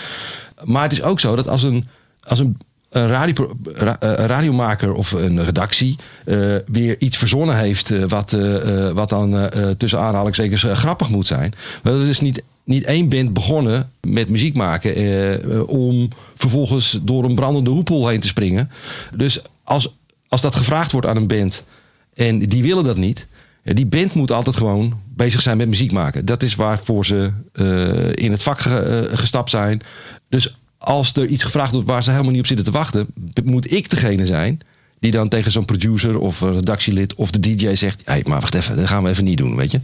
Maar 0.63 0.84
het 0.84 0.91
is 0.91 1.02
ook 1.02 1.19
zo 1.19 1.36
dat 1.36 1.47
als 1.47 1.63
een, 1.63 1.88
als 2.23 2.39
een, 2.39 2.58
een, 2.89 3.08
radio, 3.08 3.56
ra- 3.73 3.97
een 3.99 4.15
radiomaker 4.15 4.93
of 4.93 5.12
een 5.12 5.43
redactie 5.43 5.95
weer 6.65 6.95
iets 6.99 7.17
verzonnen 7.17 7.58
heeft 7.58 8.08
wat, 8.08 8.38
wat 8.93 9.10
dan 9.10 9.49
tussen 9.78 9.99
aanhalingstekens 9.99 10.63
grappig 10.63 11.10
moet 11.10 11.28
zijn. 11.28 11.54
Wel, 11.84 11.99
er 11.99 12.08
is 12.08 12.19
niet, 12.19 12.43
niet 12.69 12.84
één 12.84 13.10
band 13.10 13.34
begonnen 13.34 13.91
met 14.01 14.29
muziek 14.29 14.55
maken 14.55 14.95
eh, 14.95 15.34
eh, 15.34 15.69
om 15.69 16.08
vervolgens 16.36 16.99
door 17.01 17.23
een 17.23 17.36
brandende 17.36 17.69
hoepel 17.69 18.08
heen 18.08 18.19
te 18.19 18.27
springen. 18.27 18.69
Dus 19.15 19.41
als, 19.63 19.93
als 20.27 20.41
dat 20.41 20.55
gevraagd 20.55 20.91
wordt 20.91 21.08
aan 21.08 21.17
een 21.17 21.27
band 21.27 21.63
en 22.19 22.39
die 22.39 22.63
willen 22.63 22.84
dat 22.84 22.97
niet. 22.97 23.27
ja, 23.63 23.73
Die 23.73 23.86
band 23.86 24.13
moet 24.13 24.32
altijd 24.32 24.55
gewoon 24.55 24.99
bezig 25.15 25.41
zijn 25.41 25.58
met 25.58 25.67
muziek 25.67 25.91
maken. 25.91 26.25
Dat 26.25 26.43
is 26.43 26.55
waarvoor 26.55 27.05
ze 27.05 27.32
eh, 27.53 28.23
in 28.25 28.32
het 28.32 28.43
vak 28.43 28.60
eh, 28.60 29.01
gestapt 29.12 29.49
zijn. 29.49 29.82
Dus 30.29 30.55
als 30.77 31.13
er 31.13 31.25
iets 31.25 31.43
gevraagd 31.43 31.71
wordt 31.71 31.88
waar 31.88 32.03
ze 32.03 32.12
helemaal 32.12 32.32
niet 32.32 32.41
op 32.41 32.47
zitten 32.47 32.65
te 32.65 32.71
wachten, 32.71 33.08
moet 33.43 33.71
ik 33.71 33.89
degene 33.89 34.25
zijn 34.25 34.62
die 34.99 35.12
dan 35.12 35.29
tegen 35.29 35.51
zo'n 35.51 35.65
producer 35.65 36.19
of 36.19 36.41
een 36.41 36.53
redactielid 36.53 37.15
of 37.15 37.31
de 37.31 37.39
DJ 37.39 37.75
zegt: 37.75 38.01
hey, 38.05 38.23
maar 38.27 38.39
wacht 38.39 38.55
even, 38.55 38.75
dat 38.75 38.88
gaan 38.88 39.03
we 39.03 39.09
even 39.09 39.23
niet 39.23 39.38
doen, 39.38 39.55
weet 39.55 39.71
je. 39.71 39.79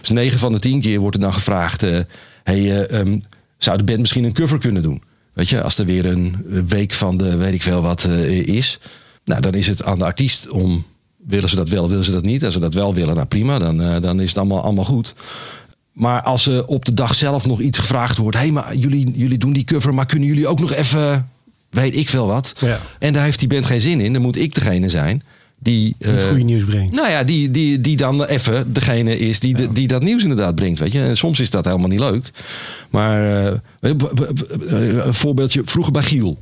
Dus 0.00 0.10
9 0.10 0.38
van 0.38 0.52
de 0.52 0.58
10 0.58 0.80
keer 0.80 1.00
wordt 1.00 1.16
er 1.16 1.22
dan 1.22 1.34
gevraagd: 1.34 1.82
eh, 1.82 1.98
hey, 2.44 2.86
eh, 2.86 3.00
ehm, 3.00 3.18
zou 3.58 3.78
de 3.78 3.84
band 3.84 3.98
misschien 3.98 4.24
een 4.24 4.32
cover 4.32 4.58
kunnen 4.58 4.82
doen? 4.82 5.02
Weet 5.34 5.48
je, 5.48 5.62
als 5.62 5.78
er 5.78 5.86
weer 5.86 6.06
een 6.06 6.36
week 6.68 6.92
van 6.92 7.16
de 7.16 7.36
weet 7.36 7.54
ik 7.54 7.62
veel 7.62 7.82
wat 7.82 8.04
eh, 8.04 8.46
is. 8.46 8.78
Nou, 9.24 9.40
dan 9.40 9.54
is 9.54 9.66
het 9.66 9.84
aan 9.84 9.98
de 9.98 10.04
artiest 10.04 10.48
om. 10.48 10.84
Willen 11.26 11.48
ze 11.48 11.56
dat 11.56 11.68
wel, 11.68 11.88
willen 11.88 12.04
ze 12.04 12.12
dat 12.12 12.22
niet? 12.22 12.44
Als 12.44 12.52
ze 12.52 12.60
dat 12.60 12.74
wel 12.74 12.94
willen, 12.94 13.14
nou 13.14 13.26
prima, 13.26 13.58
dan, 13.58 13.80
eh, 13.80 14.00
dan 14.00 14.20
is 14.20 14.28
het 14.28 14.38
allemaal, 14.38 14.62
allemaal 14.62 14.84
goed. 14.84 15.14
Maar 15.92 16.22
als 16.22 16.46
er 16.46 16.66
op 16.66 16.84
de 16.84 16.94
dag 16.94 17.14
zelf 17.14 17.46
nog 17.46 17.60
iets 17.60 17.78
gevraagd 17.78 18.16
wordt: 18.16 18.36
hé, 18.36 18.42
hey, 18.42 18.52
maar 18.52 18.76
jullie, 18.76 19.12
jullie 19.14 19.38
doen 19.38 19.52
die 19.52 19.64
cover, 19.64 19.94
maar 19.94 20.06
kunnen 20.06 20.28
jullie 20.28 20.46
ook 20.46 20.60
nog 20.60 20.72
even, 20.72 21.28
weet 21.74 21.96
ik 21.96 22.08
veel 22.08 22.26
wat? 22.26 22.54
Ja. 22.58 22.80
En 22.98 23.12
daar 23.12 23.24
heeft 23.24 23.38
die 23.38 23.48
band 23.48 23.66
geen 23.66 23.80
zin 23.80 24.00
in. 24.00 24.12
Dan 24.12 24.22
moet 24.22 24.36
ik 24.36 24.54
degene 24.54 24.88
zijn 24.88 25.22
die. 25.58 25.94
Het 25.98 26.22
eh, 26.22 26.28
goede 26.28 26.42
nieuws 26.42 26.64
brengt. 26.64 26.94
nou 26.94 27.10
ja, 27.10 27.24
die, 27.24 27.50
die, 27.50 27.80
die 27.80 27.96
dan 27.96 28.24
even 28.24 28.72
degene 28.72 29.18
is 29.18 29.40
die, 29.40 29.72
die 29.72 29.86
dat 29.86 30.02
nieuws 30.02 30.22
inderdaad 30.22 30.54
brengt. 30.54 30.78
Weet 30.78 30.92
je? 30.92 31.00
En 31.00 31.16
soms 31.16 31.40
is 31.40 31.50
dat 31.50 31.64
helemaal 31.64 31.88
niet 31.88 31.98
leuk. 31.98 32.30
Maar 32.90 33.22
eh, 33.22 33.46
eh, 33.80 35.06
een 35.06 35.14
voorbeeldje, 35.14 35.62
vroeger 35.64 35.92
bij 35.92 36.02
Giel. 36.02 36.38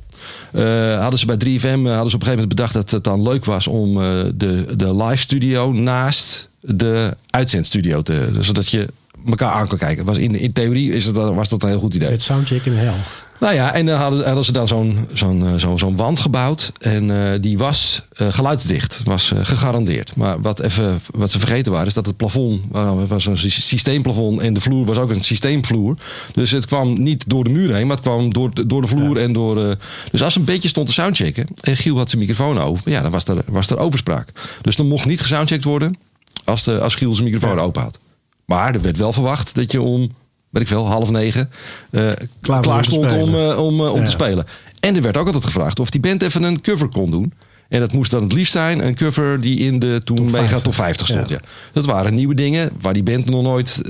hadden 0.99 1.19
ze 1.19 1.25
bij 1.25 1.37
3FM 1.37 1.63
eh, 1.63 1.71
hadden 1.71 1.83
ze 1.83 1.91
op 1.93 2.03
een 2.03 2.09
gegeven 2.09 2.29
moment 2.29 2.47
bedacht 2.47 2.73
dat 2.73 2.91
het 2.91 3.03
dan 3.03 3.21
leuk 3.21 3.45
was 3.45 3.67
om 3.67 3.93
de, 4.35 4.65
de 4.75 4.95
live 4.95 5.17
studio 5.17 5.71
naast 5.71 6.49
de 6.59 7.17
uitzendstudio 7.29 8.01
te. 8.01 8.29
Zodat 8.39 8.69
je 8.69 8.87
elkaar 9.27 9.51
aan 9.51 9.67
kan 9.67 9.77
kijken. 9.77 10.05
Was 10.05 10.17
in, 10.17 10.35
in 10.35 10.53
theorie 10.53 10.91
is 10.91 11.05
het, 11.05 11.15
was 11.15 11.49
dat 11.49 11.63
een 11.63 11.69
heel 11.69 11.79
goed 11.79 11.93
idee. 11.93 12.09
Met 12.09 12.21
soundcheck 12.21 12.65
in 12.65 12.73
hel. 12.73 12.95
Nou 13.43 13.55
ja, 13.55 13.73
en 13.73 13.85
dan 13.85 13.99
hadden, 13.99 14.25
hadden 14.25 14.43
ze 14.43 14.51
dan 14.51 14.67
zo'n 14.67 15.07
zo'n 15.13 15.45
eh, 15.47 15.53
zo'n 15.57 15.77
zo'n 15.79 15.95
wand 15.95 16.19
gebouwd. 16.19 16.71
En 16.79 17.31
eh, 17.33 17.41
die 17.41 17.57
was 17.57 18.03
eh, 18.13 18.27
geluidsdicht. 18.33 19.01
Was 19.05 19.31
eh, 19.31 19.39
gegarandeerd. 19.41 20.15
Maar 20.15 20.41
wat, 20.41 20.59
even, 20.59 21.01
wat 21.13 21.31
ze 21.31 21.39
vergeten 21.39 21.71
waren, 21.71 21.87
is 21.87 21.93
dat 21.93 22.05
het 22.05 22.17
plafond 22.17 22.61
was 23.07 23.25
een 23.25 23.37
sy- 23.37 23.49
systeemplafond. 23.49 24.39
En 24.39 24.53
de 24.53 24.61
vloer 24.61 24.85
was 24.85 24.97
ook 24.97 25.09
een 25.09 25.21
systeemvloer. 25.23 25.97
Dus 26.33 26.51
het 26.51 26.65
kwam 26.65 27.01
niet 27.01 27.23
door 27.29 27.43
de 27.43 27.49
muur 27.49 27.73
heen, 27.73 27.87
maar 27.87 27.95
het 27.95 28.05
kwam 28.05 28.33
door, 28.33 28.53
de- 28.53 28.65
door 28.65 28.81
de 28.81 28.87
vloer. 28.87 29.17
En 29.17 29.33
door, 29.33 29.63
eh, 29.69 29.75
dus 30.11 30.23
als 30.23 30.35
een 30.35 30.43
beetje 30.45 30.69
stond 30.69 30.87
te 30.87 30.93
soundchecken. 30.93 31.47
En 31.61 31.77
Giel 31.77 31.97
had 31.97 32.09
zijn 32.09 32.21
microfoon 32.21 32.59
open. 32.59 32.91
Ja, 32.91 33.01
dan 33.01 33.11
was 33.11 33.25
er, 33.25 33.43
was 33.45 33.69
er 33.69 33.77
overspraak. 33.77 34.29
Dus 34.61 34.75
dan 34.75 34.87
mocht 34.87 35.05
niet 35.05 35.21
gesoundcheckt 35.21 35.63
worden 35.63 35.97
als, 36.43 36.63
de, 36.63 36.79
als 36.79 36.95
Giel 36.95 37.13
zijn 37.13 37.29
microfoon 37.31 37.57
Ja. 37.57 37.63
open 37.63 37.81
had. 37.81 37.99
Maar 38.45 38.73
er 38.75 38.81
werd 38.81 38.97
wel 38.97 39.13
verwacht 39.13 39.55
dat 39.55 39.71
je 39.71 39.81
om, 39.81 40.09
weet 40.53 40.61
ik 40.61 40.67
veel, 40.67 40.87
half 40.87 41.09
negen 41.11 41.49
eh, 41.91 42.07
klaar, 42.41 42.61
was 42.63 42.75
om 42.75 42.81
te 42.83 42.89
stond 42.89 43.11
om, 43.11 43.19
spelen. 43.29 43.51
eh, 43.51 43.63
om, 43.63 43.79
eh, 43.85 43.91
om 43.93 43.99
Ja. 43.99 44.05
te 44.05 44.11
spelen. 44.11 44.45
En 44.79 44.95
er 44.95 45.01
werd 45.01 45.17
ook 45.17 45.25
altijd 45.25 45.45
gevraagd 45.45 45.79
of 45.79 45.89
die 45.89 46.01
band 46.01 46.21
even 46.21 46.43
een 46.43 46.61
cover 46.61 46.87
kon 46.87 47.11
doen. 47.11 47.33
En 47.69 47.79
dat 47.79 47.93
moest 47.93 48.11
dan 48.11 48.23
het 48.23 48.33
liefst 48.33 48.51
zijn 48.51 48.85
een 48.85 48.95
cover 48.95 49.41
die 49.41 49.59
in 49.59 49.79
de 49.79 50.01
toen 50.03 50.15
Top 50.17 50.25
mega 50.25 50.37
50. 50.37 50.61
top 50.61 50.73
50 50.75 51.07
stond. 51.07 51.29
Ja. 51.29 51.35
Ja. 51.35 51.41
Dat 51.73 51.85
waren 51.85 52.13
nieuwe 52.13 52.33
dingen 52.35 52.69
waar 52.81 52.93
die 52.93 53.03
band 53.03 53.25
nog 53.29 53.41
nooit, 53.43 53.81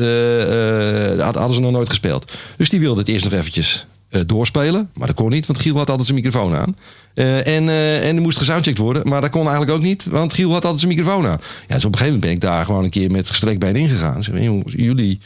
had- 1.19 1.35
hadden 1.35 1.53
ze 1.55 1.61
nog 1.61 1.71
nooit 1.71 1.89
gespeeld. 1.89 2.31
Dus 2.57 2.69
die 2.69 2.79
wilde 2.79 2.99
het 2.99 3.09
eerst 3.09 3.23
nog 3.23 3.33
eventjes 3.33 3.85
doorspelen. 4.25 4.89
Maar 4.93 5.07
dat 5.07 5.15
kon 5.15 5.29
niet, 5.29 5.45
want 5.45 5.59
Giel 5.59 5.75
had 5.77 5.89
altijd 5.89 6.07
zijn 6.07 6.19
microfoon 6.21 6.55
aan. 6.55 6.75
En, 7.13 7.69
en 7.69 8.15
er 8.15 8.21
moest 8.21 8.37
gesoundcheckt 8.37 8.77
worden. 8.77 9.07
Maar 9.09 9.21
dat 9.21 9.29
kon 9.29 9.41
eigenlijk 9.41 9.71
ook 9.71 9.81
niet, 9.81 10.05
want 10.05 10.33
Giel 10.33 10.51
had 10.51 10.63
altijd 10.65 10.79
zijn 10.81 10.95
microfoon 10.95 11.25
aan. 11.25 11.39
Ja, 11.67 11.73
dus 11.75 11.85
op 11.85 11.91
een 11.91 11.97
gegeven 11.99 12.05
moment 12.05 12.21
ben 12.21 12.31
ik 12.31 12.41
daar 12.41 12.65
gewoon 12.65 12.83
een 12.83 12.89
keer 12.89 13.11
met 13.11 13.29
gestrekt 13.29 13.59
been 13.59 13.75
ingegaan. 13.75 14.23
Zeg, 14.23 14.39
jongens, 14.41 14.73
jullie, 14.77 15.19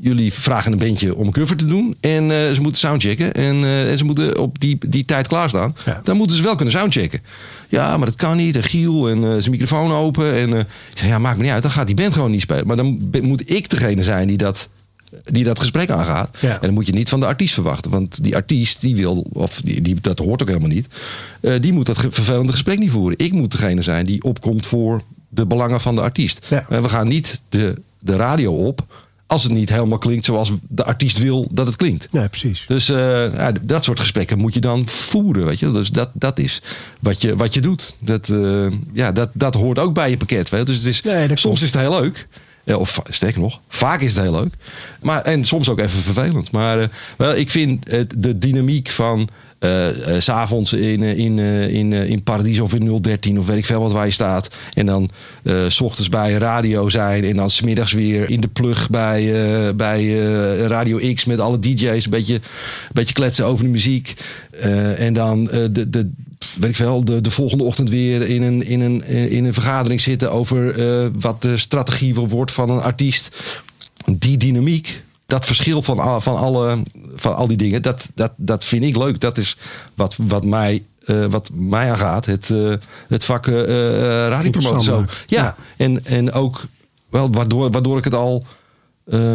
jullie 0.00 0.32
vragen 0.32 0.72
een 0.72 0.78
bandje 0.78 1.14
om 1.14 1.26
een 1.26 1.32
cover 1.32 1.56
te 1.56 1.64
doen. 1.64 1.96
En 2.00 2.30
eh, 2.30 2.50
ze 2.52 2.60
moeten 2.60 2.80
soundchecken. 2.80 3.32
En, 3.34 3.64
eh, 3.64 3.90
en 3.90 3.98
ze 3.98 4.04
moeten 4.04 4.38
op 4.38 4.60
die, 4.60 4.78
die 4.86 5.04
tijd 5.04 5.28
klaarstaan. 5.28 5.76
Ja. 5.84 6.00
Dan 6.04 6.16
moeten 6.16 6.36
ze 6.36 6.42
wel 6.42 6.56
kunnen 6.56 6.74
soundchecken. 6.74 7.20
Ja, 7.68 7.96
maar 7.96 8.06
dat 8.06 8.16
kan 8.16 8.36
niet. 8.36 8.56
En 8.56 8.62
Giel 8.62 9.08
en 9.08 9.24
eh, 9.24 9.30
zijn 9.38 9.50
microfoon 9.50 9.92
open. 9.92 10.34
En 10.34 10.52
ik 10.52 10.66
zeg, 10.94 11.08
ja, 11.08 11.18
maakt 11.18 11.36
me 11.36 11.42
niet 11.42 11.52
uit. 11.52 11.62
Dan 11.62 11.70
gaat 11.70 11.86
die 11.86 11.96
band 11.96 12.12
gewoon 12.12 12.30
niet 12.30 12.40
spelen. 12.40 12.66
Maar 12.66 12.76
dan 12.76 13.10
moet 13.22 13.50
ik 13.50 13.70
degene 13.70 14.02
zijn 14.02 14.28
die 14.28 14.36
dat, 14.36 14.68
die 15.24 15.44
dat 15.44 15.60
gesprek 15.60 15.90
aangaat. 15.90 16.36
Ja. 16.40 16.52
En 16.52 16.60
dan 16.60 16.74
moet 16.74 16.86
je 16.86 16.92
niet 16.92 17.08
van 17.08 17.20
de 17.20 17.26
artiest 17.26 17.54
verwachten. 17.54 17.90
Want 17.90 18.24
die 18.24 18.34
artiest, 18.34 18.80
die 18.80 18.96
wil, 18.96 19.26
of 19.32 19.60
die, 19.60 19.82
die, 19.82 20.00
dat 20.00 20.18
hoort 20.18 20.42
ook 20.42 20.48
helemaal 20.48 20.68
niet. 20.68 20.88
die 21.60 21.72
moet 21.72 21.86
dat 21.86 21.98
vervelende 21.98 22.52
gesprek 22.52 22.78
niet 22.78 22.90
voeren. 22.90 23.18
Ik 23.18 23.32
moet 23.32 23.52
degene 23.52 23.82
zijn 23.82 24.06
die 24.06 24.22
opkomt 24.22 24.66
voor 24.66 25.02
de 25.28 25.46
belangen 25.46 25.80
van 25.80 25.94
de 25.94 26.00
artiest. 26.00 26.46
Ja. 26.50 26.66
En 26.68 26.82
we 26.82 26.88
gaan 26.88 27.08
niet 27.08 27.40
de, 27.48 27.80
de 27.98 28.16
radio 28.16 28.52
op 28.52 28.86
als 29.28 29.42
het 29.42 29.52
niet 29.52 29.68
helemaal 29.68 29.98
klinkt 29.98 30.24
zoals 30.24 30.52
de 30.68 30.84
artiest 30.84 31.18
wil 31.18 31.48
dat 31.50 31.66
het 31.66 31.76
klinkt. 31.76 32.12
Nee, 32.12 32.28
precies. 32.28 32.64
Dus 32.68 32.88
eh, 32.88 32.96
ja, 33.34 33.52
dat 33.62 33.84
soort 33.84 34.00
gesprekken 34.00 34.38
moet 34.38 34.54
je 34.54 34.60
dan 34.60 34.88
voeren, 34.88 35.44
weet 35.44 35.58
je. 35.58 35.70
Dus 35.70 35.90
dat, 35.90 36.10
dat 36.12 36.38
is 36.38 36.62
wat 37.00 37.22
je, 37.22 37.36
wat 37.36 37.54
je 37.54 37.60
doet. 37.60 37.96
Dat, 37.98 38.28
eh, 38.28 38.66
ja, 38.92 39.12
dat, 39.12 39.30
dat 39.32 39.54
hoort 39.54 39.78
ook 39.78 39.94
bij 39.94 40.10
je 40.10 40.16
pakket. 40.16 40.48
Weet 40.48 40.60
je? 40.60 40.66
Dus 40.66 40.76
het 40.76 40.86
is, 40.86 41.02
Nee, 41.02 41.28
soms 41.34 41.62
is 41.62 41.72
het 41.72 41.80
heel 41.80 42.00
leuk. 42.00 42.26
Ja, 42.64 42.76
of 42.76 43.02
sterker 43.08 43.40
nog, 43.40 43.60
vaak 43.68 44.00
is 44.00 44.14
het 44.14 44.24
heel 44.24 44.40
leuk. 44.40 44.54
Maar, 45.02 45.22
en 45.22 45.44
soms 45.44 45.68
ook 45.68 45.78
even 45.78 46.02
vervelend. 46.02 46.50
Maar 46.50 46.80
eh, 46.80 46.88
wel, 47.16 47.34
ik 47.34 47.50
vind 47.50 47.90
het, 47.90 48.14
de 48.16 48.38
dynamiek 48.38 48.90
van... 48.90 49.28
eh, 49.58 50.14
eh, 50.14 50.20
s 50.20 50.24
s'avonds 50.24 50.72
in, 50.72 51.02
eh, 51.02 51.18
in, 51.18 51.38
in, 51.38 51.92
in 51.92 52.22
Paradies 52.22 52.60
of 52.60 52.74
in 52.74 53.02
013 53.02 53.38
of 53.38 53.46
weet 53.46 53.56
ik 53.56 53.66
veel 53.66 53.80
wat 53.80 53.92
waar 53.92 54.04
je 54.04 54.10
staat. 54.12 54.50
En 54.74 54.86
dan 54.86 55.10
s 55.68 55.80
ochtends 55.80 56.08
bij 56.08 56.32
radio 56.32 56.88
zijn. 56.88 57.24
En 57.24 57.36
dan 57.36 57.50
smiddags 57.50 57.92
weer 57.92 58.30
in 58.30 58.40
de 58.40 58.48
plug 58.48 58.90
bij, 58.90 59.74
bij 59.76 60.18
Radio 60.66 61.14
X 61.14 61.24
met 61.24 61.40
alle 61.40 61.58
DJ's. 61.58 62.04
Een 62.04 62.10
beetje, 62.10 62.34
een 62.34 62.40
beetje 62.92 63.14
kletsen 63.14 63.46
over 63.46 63.64
de 63.64 63.70
muziek. 63.70 64.14
En 64.96 65.12
dan 65.12 65.44
de, 65.44 65.90
de, 65.90 66.10
weet 66.58 66.70
ik 66.70 66.76
veel, 66.76 67.04
de, 67.04 67.20
de 67.20 67.30
volgende 67.30 67.64
ochtend 67.64 67.90
weer 67.90 68.28
in 68.28 68.42
een, 68.42 68.62
in 68.66 68.80
een, 68.80 69.04
in 69.06 69.44
een 69.44 69.54
vergadering 69.54 70.00
zitten 70.00 70.32
over 70.32 70.74
wat 71.20 71.42
de 71.42 71.56
strategie 71.56 72.14
wordt 72.14 72.52
van 72.52 72.70
een 72.70 72.82
artiest. 72.82 73.36
Die 74.04 74.36
dynamiek, 74.36 75.02
dat 75.28 75.46
verschil 75.46 75.82
van, 75.82 75.98
al- 75.98 76.20
van, 76.20 76.36
alle, 76.36 76.82
van 77.14 77.36
al 77.36 77.46
die 77.46 77.56
dingen, 77.56 77.82
dat, 77.82 78.10
dat, 78.14 78.32
dat 78.36 78.64
vind 78.64 78.84
ik 78.84 78.96
leuk. 78.96 79.20
Dat 79.20 79.38
is 79.38 79.56
wat, 79.94 80.14
wat 80.22 80.44
mij. 80.44 80.82
eh, 81.04 81.24
wat 81.30 81.50
mij 81.54 81.90
aangaat, 81.90 82.26
het, 82.26 82.50
eh, 82.50 82.72
het 83.08 83.24
vak 83.24 83.46
eh 83.46 83.60
eh, 83.60 84.28
radiopromotie. 84.30 84.84
Zo. 84.84 85.04
Ja, 85.26 85.42
Ja. 85.42 85.56
En, 85.76 86.04
en 86.04 86.32
ook 86.32 86.64
wel, 87.10 87.30
waardoor, 87.32 87.70
waardoor 87.70 87.98
ik 87.98 88.04
het 88.04 88.14
al 88.14 88.44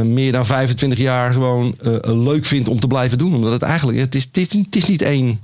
meer 0.04 0.32
dan 0.32 0.46
25 0.46 1.00
jaar 1.00 1.34
gewoon 1.34 1.76
leuk 2.04 2.46
vind 2.46 2.68
om 2.68 2.80
te 2.80 2.88
blijven 2.88 3.18
doen. 3.18 3.36
Omdat 3.36 3.52
het 3.52 3.62
eigenlijk, 3.62 3.98
het 3.98 4.16
is, 4.16 4.24
het 4.24 4.38
is, 4.38 4.54
het 4.54 4.76
is 4.76 4.86
niet 4.86 5.02
één, 5.02 5.40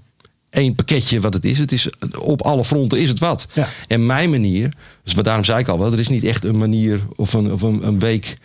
één 0.49 0.75
pakketje 0.75 1.19
wat 1.19 1.33
het 1.33 1.45
is. 1.45 1.57
Het 1.57 1.71
is. 1.71 1.89
Op 2.19 2.41
alle 2.41 2.63
fronten 2.65 2.99
is 2.99 3.09
het 3.09 3.19
wat. 3.19 3.47
Ja. 3.53 3.67
En 3.87 4.05
mijn 4.05 4.29
manier, 4.29 4.73
dus 5.03 5.13
wat 5.13 5.25
daarom 5.25 5.43
zei 5.43 5.59
ik 5.59 5.67
al 5.67 5.79
wel, 5.79 5.91
er 5.91 5.99
is 5.99 6.07
niet 6.09 6.23
echt 6.23 6.43
een 6.43 6.57
manier 6.57 6.99
of 7.15 7.33
een, 7.33 7.51
of 7.53 7.61
een, 7.61 7.87
een 7.87 7.99
week, 7.99 8.37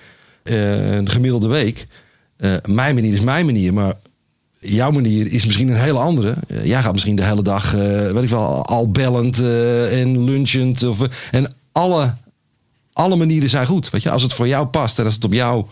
eh, 0.45 0.95
een 0.95 1.11
gemiddelde 1.11 1.49
week. 1.49 1.87
Eh, 2.37 2.53
mijn 2.65 2.95
manier 2.95 3.13
is 3.13 3.21
mijn 3.21 3.45
manier, 3.47 3.75
maar 3.75 3.95
jouw 4.61 4.91
manier 4.91 5.33
is 5.33 5.45
misschien 5.45 5.69
een 5.69 5.77
hele 5.77 5.99
andere. 5.99 6.37
Eh, 6.49 6.65
jij 6.67 6.83
gaat 6.83 6.93
misschien 6.93 7.17
de 7.17 7.25
hele 7.25 7.43
dag, 7.43 7.75
eh, 7.75 8.11
weet 8.13 8.23
ik 8.23 8.29
wel, 8.29 8.67
al 8.67 8.91
bellend 8.91 9.41
eh, 9.41 10.01
en 10.01 10.25
lunchend. 10.25 10.83
Of, 10.83 11.01
eh, 11.03 11.09
en 11.31 11.53
alle, 11.73 12.15
alle 12.93 13.17
manieren 13.17 13.49
zijn 13.51 13.67
goed. 13.67 13.91
Weet 13.91 14.03
je? 14.03 14.11
Als 14.11 14.23
het 14.23 14.35
voor 14.35 14.49
jou 14.49 14.67
past 14.67 14.99
en 14.99 15.05
als 15.05 15.15
het 15.15 15.25
op 15.25 15.33
jou, 15.33 15.65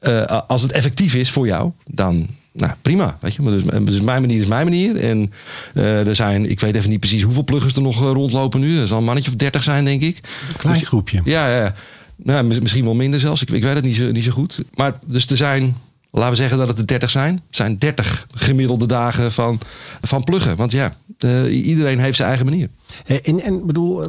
eh, 0.00 0.40
als 0.46 0.62
het 0.62 0.72
effectief 0.72 1.14
is 1.14 1.30
voor 1.30 1.46
jou, 1.46 1.70
dan 1.90 2.28
nou, 2.52 2.72
prima. 2.82 3.18
Weet 3.20 3.34
je? 3.34 3.42
Maar 3.42 3.52
dus, 3.52 3.62
dus 3.84 4.00
mijn 4.00 4.20
manier 4.20 4.40
is 4.40 4.46
mijn 4.46 4.64
manier. 4.64 4.96
En 4.96 5.32
eh, 5.74 6.06
er 6.06 6.14
zijn, 6.14 6.50
ik 6.50 6.60
weet 6.60 6.74
even 6.74 6.90
niet 6.90 7.00
precies 7.00 7.22
hoeveel 7.22 7.44
pluggers 7.44 7.74
er 7.74 7.82
nog 7.82 8.02
eh, 8.02 8.10
rondlopen 8.10 8.60
nu. 8.60 8.80
Er 8.80 8.86
zal 8.86 8.98
een 8.98 9.04
mannetje 9.04 9.30
of 9.30 9.36
dertig 9.36 9.62
zijn, 9.62 9.84
denk 9.84 10.00
ik. 10.00 10.16
Een 10.48 10.56
klein 10.56 10.84
groepje. 10.84 11.20
Ja, 11.24 11.56
ja. 11.56 11.74
Nou, 12.22 12.44
mis- 12.44 12.60
misschien 12.60 12.84
wel 12.84 12.94
minder 12.94 13.20
zelfs. 13.20 13.42
Ik, 13.42 13.50
ik 13.50 13.62
weet 13.62 13.74
het 13.74 13.84
niet 13.84 13.96
zo, 13.96 14.10
niet 14.10 14.24
zo 14.24 14.30
goed. 14.30 14.62
Maar 14.74 14.98
dus 15.06 15.26
er 15.26 15.36
zijn 15.36 15.74
Laten 16.10 16.30
we 16.30 16.36
zeggen 16.36 16.58
dat 16.58 16.68
het 16.68 16.78
er 16.78 16.86
30 16.86 17.10
zijn. 17.10 17.34
Het 17.46 17.56
zijn 17.56 17.78
30 17.78 18.26
gemiddelde 18.34 18.86
dagen 18.86 19.32
van, 19.32 19.60
van 20.02 20.24
pluggen. 20.24 20.56
Want 20.56 20.72
ja, 20.72 20.96
uh, 21.18 21.66
iedereen 21.66 21.98
heeft 21.98 22.16
zijn 22.16 22.28
eigen 22.28 22.46
manier. 22.46 22.68
En, 23.06 23.40
en 23.40 23.66
bedoel, 23.66 24.06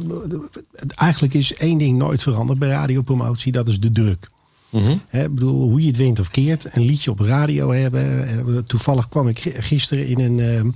eigenlijk 0.94 1.34
is 1.34 1.54
één 1.54 1.78
ding 1.78 1.98
nooit 1.98 2.22
veranderd 2.22 2.58
bij 2.58 2.68
radiopromotie. 2.68 3.52
Dat 3.52 3.68
is 3.68 3.80
de 3.80 3.92
druk. 3.92 4.28
Mm 4.70 5.00
bedoel, 5.10 5.68
hoe 5.68 5.80
je 5.80 5.86
het 5.86 5.96
wint 5.96 6.18
of 6.18 6.30
keert, 6.30 6.76
een 6.76 6.82
liedje 6.82 7.10
op 7.10 7.20
radio 7.20 7.72
hebben. 7.72 8.64
Toevallig 8.66 9.08
kwam 9.08 9.28
ik 9.28 9.38
gisteren 9.38 10.06
in 10.06 10.20
een 10.20 10.74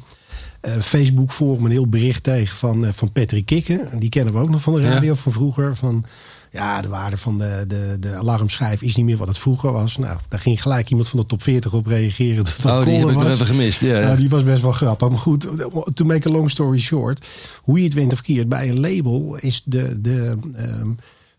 Facebook 0.81 1.33
forum 1.33 1.65
een 1.65 1.71
heel 1.71 1.87
bericht 1.87 2.23
tegen 2.23 2.57
van, 2.57 2.85
uh, 2.85 2.91
van 2.93 3.13
Patrick 3.13 3.47
Kikken. 3.47 3.89
Die 3.99 4.09
kennen 4.09 4.35
we 4.35 4.41
ook 4.41 4.51
nog 4.51 4.63
van 4.63 4.73
de 4.73 4.83
radio 4.83 5.15
van 5.15 5.33
vroeger. 5.33 5.77
Van 5.77 6.05
ja, 6.51 6.81
de 6.81 6.89
waarde 6.89 7.17
van 7.17 7.39
de, 7.39 7.65
de, 7.69 7.97
de 8.01 8.15
alarmschijf 8.15 8.83
is 8.83 8.97
niet 8.97 9.05
meer 9.05 9.17
wat 9.17 9.29
het 9.29 9.39
vroeger 9.39 9.73
was. 9.73 9.97
Nou, 9.97 10.19
daar 10.29 10.41
ging 10.41 10.63
gelijk 10.63 10.91
iemand 10.91 11.09
van 11.09 11.21
de 11.21 11.27
top 11.27 11.43
40 11.43 11.75
op 11.75 11.87
reageren. 11.87 12.45
Dat 12.45 12.77
oh, 12.77 12.85
die 12.85 12.95
heb 12.95 13.09
ik 13.09 13.15
was. 13.15 13.33
even 13.35 13.47
gemist. 13.47 13.81
Ja, 13.81 13.99
ja. 13.99 14.15
die 14.15 14.29
was 14.29 14.45
best 14.45 14.63
wel 14.63 14.73
grappig. 14.73 15.09
Maar 15.09 15.19
goed, 15.19 15.47
to 15.95 16.05
make 16.05 16.29
a 16.29 16.33
long 16.33 16.51
story 16.51 16.81
short. 16.81 17.27
Hoe 17.63 17.79
je 17.79 17.85
het 17.85 17.95
wint 17.95 18.13
of 18.13 18.21
keert 18.21 18.49
bij 18.49 18.69
een 18.69 18.81
label 18.81 19.37
is 19.41 19.63
de... 19.65 20.01
de 20.01 20.37
um, 20.81 20.97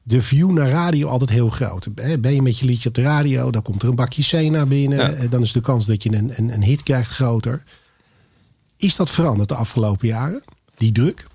de 0.07 0.21
view 0.21 0.51
naar 0.51 0.69
radio 0.69 1.07
altijd 1.07 1.29
heel 1.29 1.49
groot. 1.49 1.87
Ben 2.19 2.33
je 2.33 2.41
met 2.41 2.59
je 2.59 2.65
liedje 2.65 2.89
op 2.89 2.95
de 2.95 3.01
radio, 3.01 3.51
dan 3.51 3.61
komt 3.61 3.83
er 3.83 3.89
een 3.89 3.95
bakje 3.95 4.45
C 4.47 4.51
naar 4.51 4.67
binnen. 4.67 5.29
Dan 5.29 5.41
is 5.41 5.51
de 5.51 5.61
kans 5.61 5.85
dat 5.85 6.03
je 6.03 6.13
een, 6.13 6.31
een, 6.35 6.53
een 6.53 6.63
hit 6.63 6.83
krijgt 6.83 7.11
groter. 7.11 7.63
Is 8.77 8.95
dat 8.95 9.09
veranderd 9.09 9.49
de 9.49 9.55
afgelopen 9.55 10.07
jaren? 10.07 10.43
Die 10.75 10.91
druk? 10.91 11.27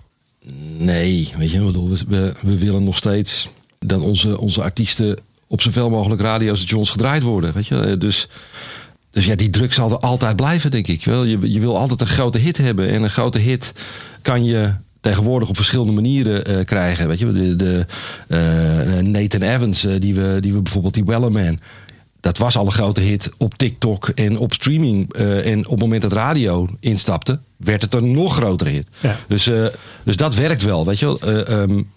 Nee, 0.79 1.33
weet 1.37 1.51
je, 1.51 1.73
we, 2.09 2.35
we 2.41 2.59
willen 2.59 2.85
nog 2.85 2.97
steeds 2.97 3.51
dat 3.79 4.01
onze, 4.01 4.39
onze 4.39 4.63
artiesten 4.63 5.19
op 5.47 5.63
zoveel 5.63 5.91
mogelijk 5.91 6.21
radiostations 6.21 6.91
gedraaid 6.91 7.23
worden. 7.23 7.53
Weet 7.53 7.67
je? 7.67 7.97
Dus, 7.99 8.29
dus 9.11 9.25
ja, 9.25 9.35
die 9.35 9.51
druk 9.51 9.73
zal 9.73 9.91
er 9.91 9.99
altijd 9.99 10.37
blijven, 10.37 10.71
denk 10.71 10.87
ik. 10.87 11.05
Wel, 11.05 11.25
je, 11.25 11.53
je 11.53 11.61
wil 11.61 11.79
altijd 11.79 12.01
een 12.01 12.07
grote 12.07 12.39
hit 12.39 12.57
hebben. 12.57 12.89
En 12.89 13.03
een 13.03 13.11
grote 13.11 13.39
hit 13.39 13.73
kan 14.23 14.45
je 14.45 14.75
tegenwoordig 15.01 15.49
op 15.49 15.57
verschillende 15.57 15.93
manieren 15.93 16.51
uh, 16.51 16.65
krijgen. 16.65 17.09
Weet 17.09 17.19
je, 17.19 17.33
de, 17.33 17.57
de 17.57 17.87
uh, 18.29 19.03
Nathan 19.03 19.43
Evans, 19.43 19.85
uh, 19.85 20.01
die, 20.01 20.15
we, 20.15 20.39
die 20.41 20.53
we 20.53 20.61
bijvoorbeeld, 20.61 20.95
die 20.95 21.05
Wellerman. 21.05 21.59
Dat 22.21 22.39
was 22.39 22.57
al 22.57 22.67
een 22.67 22.73
grote 22.73 23.01
hit 23.01 23.31
op 23.37 23.55
TikTok 23.55 24.09
en 24.09 24.39
op 24.39 24.53
streaming. 24.53 25.13
en 25.15 25.65
op 25.65 25.71
het 25.71 25.81
moment 25.81 26.03
dat 26.03 26.13
radio 26.13 26.67
instapte, 26.81 27.39
werd 27.57 27.83
het 27.83 27.95
een 27.95 28.13
nog 28.13 28.35
grotere 28.35 28.71
hit. 28.71 28.89
Ja. 29.01 29.19
Dus, 29.29 29.51
dus 30.03 30.17
dat 30.17 30.35
werkt 30.35 30.63
wel, 30.63 30.87
weet 30.87 30.99
je 30.99 31.07
wel. 31.07 31.49
Um, 31.49 31.91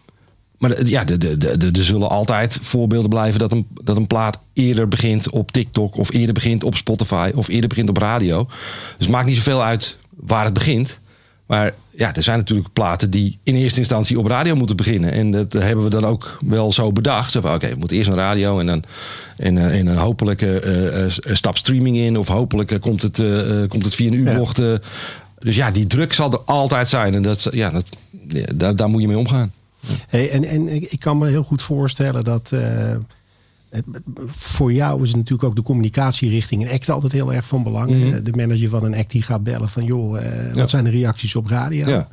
maar 0.64 0.88
ja, 0.88 1.06
er 1.06 1.70
zullen 1.72 2.10
altijd 2.10 2.60
voorbeelden 2.62 3.10
blijven 3.10 3.40
dat 3.40 3.52
een, 3.52 3.68
dat 3.84 3.96
een 3.96 4.08
plaat 4.08 4.40
eerder 4.54 4.88
begint 4.88 5.30
op 5.30 5.52
TikTok 5.52 5.98
of 5.98 6.12
eerder 6.12 6.34
begint 6.34 6.64
op 6.64 6.76
Spotify 6.76 7.32
of 7.36 7.48
eerder 7.48 7.70
begint 7.70 7.90
op 7.90 7.98
radio. 7.98 8.46
Dus 8.46 8.96
het 8.98 9.10
maakt 9.10 9.26
niet 9.26 9.36
zoveel 9.36 9.64
uit 9.64 9.98
waar 10.10 10.44
het 10.44 10.54
begint. 10.54 11.00
Maar 11.46 11.74
ja, 11.90 12.16
er 12.16 12.24
zijn 12.24 12.38
natuurlijk 12.38 12.74
platen 12.74 13.10
die 13.10 13.40
in 13.44 13.56
eerste 13.56 13.80
instantie 13.80 14.20
op 14.20 14.26
radio 14.26 14.56
moeten 14.56 14.76
beginnen. 14.76 15.12
En 15.12 15.32
dat 15.32 15.54
hebben 15.54 15.84
we 15.84 15.90
dan 15.90 16.06
ook 16.06 16.38
wel 16.46 16.72
zo 16.72 16.92
bedacht. 16.92 17.32
Zo 17.32 17.42
van, 17.42 17.54
oké, 17.54 17.70
we 17.70 17.76
moeten 17.76 17.98
eerst 17.98 18.10
naar 18.10 18.20
radio 18.20 18.60
en 18.60 18.66
dan, 18.66 18.84
en, 19.38 19.56
uh, 19.56 19.80
en 19.80 19.86
dan 19.86 19.98
hopelijk 19.98 20.42
uh, 20.42 21.04
uh, 21.04 21.06
stap 21.10 21.58
streaming 21.58 21.98
in. 21.98 22.18
Of 22.18 22.28
hopelijk 22.28 22.78
komt, 22.82 23.02
het, 23.02 23.24
komt 23.68 23.86
het 23.86 23.96
via 23.96 24.08
een 24.08 24.14
U-bocht. 24.14 24.56
dus 25.40 25.56
ja, 25.56 25.72
die 25.72 25.88
druk 25.88 26.14
zal 26.14 26.32
er 26.32 26.42
altijd 26.46 26.90
zijn. 26.90 27.14
En 27.14 27.22
dat, 27.22 27.48
ja, 27.52 27.70
dat, 27.70 27.86
ja, 28.28 28.46
daar, 28.54 28.76
daar 28.76 28.90
moet 28.90 29.02
je 29.02 29.08
mee 29.08 29.18
omgaan. 29.18 29.52
Hey, 30.08 30.30
en, 30.30 30.44
en 30.44 30.82
ik 30.92 31.00
kan 31.00 31.18
me 31.18 31.30
heel 31.30 31.44
goed 31.44 31.62
voorstellen 31.62 32.24
dat 32.24 32.52
uh, 32.54 32.96
voor 34.28 34.74
jou 34.74 35.04
is 35.04 35.16
natuurlijk 35.16 35.44
ook 35.44 35.56
de 35.56 35.62
communicatie 35.62 36.30
richting 36.30 36.62
een 36.62 36.74
act 36.74 36.90
altijd 36.90 37.12
heel 37.12 37.34
erg 37.34 37.46
van 37.46 37.64
belang. 37.64 37.90
Mhm. 37.92 38.24
De 38.24 38.32
manager 38.32 38.70
van 38.70 38.84
een 38.84 38.96
act 38.96 39.12
die 39.12 39.22
gaat 39.22 39.44
bellen 39.44 39.70
van 39.70 39.84
joh, 39.84 40.22
uh, 40.22 40.54
wat 40.54 40.70
zijn 40.70 40.84
de 40.84 40.90
reacties 40.90 41.36
op 41.36 41.48
radio? 41.48 41.90
Ja. 41.90 42.08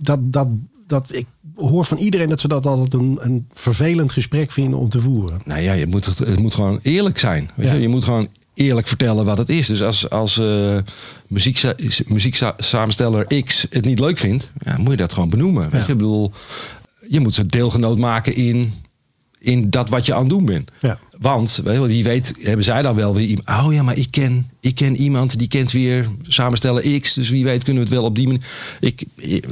Dat, 0.00 0.32
dat, 0.32 0.48
dat, 0.86 1.14
ik 1.14 1.26
hoor 1.56 1.84
van 1.84 1.98
iedereen 1.98 2.28
dat 2.28 2.40
ze 2.40 2.48
dat 2.48 2.66
altijd 2.66 2.94
een, 2.94 3.18
een 3.20 3.46
vervelend 3.52 4.12
gesprek 4.12 4.50
vinden 4.50 4.78
om 4.78 4.88
te 4.88 5.00
voeren. 5.00 5.42
Nou 5.44 5.60
ja, 5.60 5.72
je 5.72 5.86
moet, 5.86 6.06
het 6.06 6.38
moet 6.38 6.54
gewoon 6.54 6.78
eerlijk 6.82 7.18
zijn. 7.18 7.50
Weet 7.54 7.70
je? 7.70 7.80
je 7.80 7.88
moet 7.88 8.04
gewoon 8.04 8.28
eerlijk 8.54 8.88
vertellen 8.88 9.24
wat 9.24 9.38
het 9.38 9.48
is. 9.48 9.66
Dus 9.66 9.82
als, 9.82 10.10
als 10.10 10.38
uh, 10.38 10.78
muziek, 11.26 11.62
muzieksamensteller 12.06 13.42
X 13.44 13.66
het 13.70 13.84
niet 13.84 13.98
leuk 13.98 14.18
vindt, 14.18 14.50
ja, 14.64 14.76
moet 14.78 14.90
je 14.90 14.96
dat 14.96 15.12
gewoon 15.12 15.30
benoemen. 15.30 15.70
Weet 15.70 15.86
je? 15.86 15.92
Ik 15.92 15.98
bedoel, 15.98 16.32
je 17.08 17.20
moet 17.20 17.34
ze 17.34 17.46
deelgenoot 17.46 17.98
maken 17.98 18.34
in, 18.34 18.72
in 19.42 19.70
dat 19.70 19.88
wat 19.88 20.06
je 20.06 20.14
aan 20.14 20.20
het 20.20 20.28
doen 20.28 20.44
bent. 20.44 20.70
Ja. 20.80 20.98
Want 21.18 21.60
wie 21.64 22.04
weet 22.04 22.34
hebben 22.40 22.64
zij 22.64 22.82
dan 22.82 22.94
wel 22.94 23.14
weer 23.14 23.26
iemand. 23.26 23.48
Oh 23.48 23.72
ja, 23.72 23.82
maar 23.82 23.96
ik 23.96 24.10
ken, 24.10 24.50
ik 24.60 24.74
ken 24.74 24.96
iemand 24.96 25.38
die 25.38 25.48
kent 25.48 25.72
weer 25.72 26.08
samenstellen 26.22 27.00
X. 27.00 27.14
Dus 27.14 27.28
wie 27.28 27.44
weet 27.44 27.64
kunnen 27.64 27.82
we 27.82 27.88
het 27.88 27.98
wel 27.98 28.08
op 28.08 28.16
die 28.16 28.26
manier. 28.26 28.44
Ik, 28.80 29.04
ik, 29.16 29.46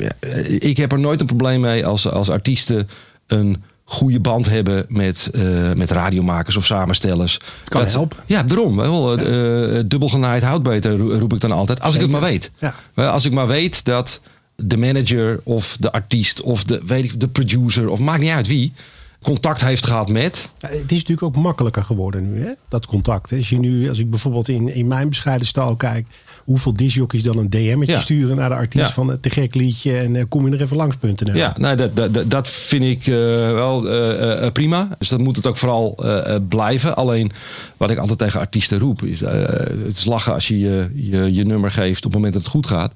ik 0.58 0.76
heb 0.76 0.92
er 0.92 0.98
nooit 0.98 1.20
een 1.20 1.26
probleem 1.26 1.60
mee 1.60 1.86
als, 1.86 2.08
als 2.08 2.30
artiesten 2.30 2.88
een 3.26 3.62
goede 3.84 4.20
band 4.20 4.48
hebben 4.48 4.84
met, 4.88 5.30
uh, 5.32 5.72
met 5.72 5.90
radiomakers 5.90 6.56
of 6.56 6.66
samenstellers. 6.66 7.38
Kan 7.64 7.82
dat, 7.82 7.92
helpen. 7.92 8.18
Ja, 8.26 8.42
daarom. 8.42 8.76
Wel, 8.76 9.20
ja. 9.20 9.26
Uh, 9.26 9.82
dubbel 9.86 10.08
genaaid 10.08 10.42
houdt 10.42 10.62
beter, 10.62 10.98
roep 10.98 11.32
ik 11.32 11.40
dan 11.40 11.52
altijd. 11.52 11.80
Als 11.80 11.94
ik 11.94 12.00
het 12.00 12.10
maar 12.10 12.20
weet. 12.20 12.50
Ja. 12.58 12.74
Als 12.94 13.24
ik 13.24 13.32
maar 13.32 13.46
weet 13.46 13.84
dat 13.84 14.20
de 14.56 14.76
manager 14.76 15.40
of 15.42 15.76
de 15.80 15.92
artiest 15.92 16.40
of 16.40 16.64
de, 16.64 16.80
weet 16.86 17.04
ik, 17.04 17.20
de 17.20 17.28
producer 17.28 17.88
of 17.88 17.98
maakt 17.98 18.20
niet 18.20 18.30
uit 18.30 18.46
wie 18.46 18.72
contact 19.22 19.64
heeft 19.64 19.86
gehad 19.86 20.08
met. 20.08 20.50
het 20.60 20.72
is 20.72 20.98
natuurlijk 20.98 21.22
ook 21.22 21.36
makkelijker 21.36 21.84
geworden 21.84 22.32
nu, 22.32 22.40
hè? 22.40 22.52
dat 22.68 22.86
contact. 22.86 23.32
Als, 23.32 23.48
je 23.48 23.58
nu, 23.58 23.88
als 23.88 23.98
ik 23.98 24.10
bijvoorbeeld 24.10 24.48
in, 24.48 24.74
in 24.74 24.86
mijn 24.86 25.08
bescheiden 25.08 25.46
stal 25.46 25.76
kijk, 25.76 26.06
hoeveel 26.44 26.72
disjockeys 26.72 27.22
dan 27.22 27.38
een 27.38 27.50
DM'tje 27.50 27.92
ja. 27.92 28.00
sturen 28.00 28.36
naar 28.36 28.48
de 28.48 28.54
artiest 28.54 28.92
van 28.92 29.08
het 29.08 29.22
te 29.22 29.30
gek 29.30 29.54
liedje 29.54 29.98
en 29.98 30.14
uh, 30.14 30.22
kom 30.28 30.46
je 30.46 30.52
er 30.52 30.62
even 30.62 30.76
langs.nl. 30.76 31.34
Ja, 31.34 31.54
nou, 31.58 31.76
dat, 31.76 31.96
dat, 31.96 32.30
dat 32.30 32.48
vind 32.48 32.82
ik 32.82 33.06
uh, 33.06 33.16
wel 33.52 33.92
uh, 33.92 34.50
prima. 34.52 34.88
Dus 34.98 35.08
dat 35.08 35.20
moet 35.20 35.36
het 35.36 35.46
ook 35.46 35.56
vooral 35.56 35.98
blijven. 36.48 36.96
Alleen 36.96 37.32
wat 37.76 37.90
ik 37.90 37.98
altijd 37.98 38.18
tegen 38.18 38.40
artiesten 38.40 38.78
roep, 38.78 39.02
is 39.02 39.20
het 39.20 39.96
is 39.96 40.04
lachen 40.04 40.34
als 40.34 40.48
je 40.48 40.58
je, 40.58 40.90
je 40.94 41.34
je 41.34 41.44
nummer 41.44 41.70
geeft 41.70 42.04
op 42.04 42.12
het 42.12 42.12
moment 42.12 42.32
dat 42.32 42.42
het 42.42 42.50
goed 42.50 42.66
gaat. 42.66 42.94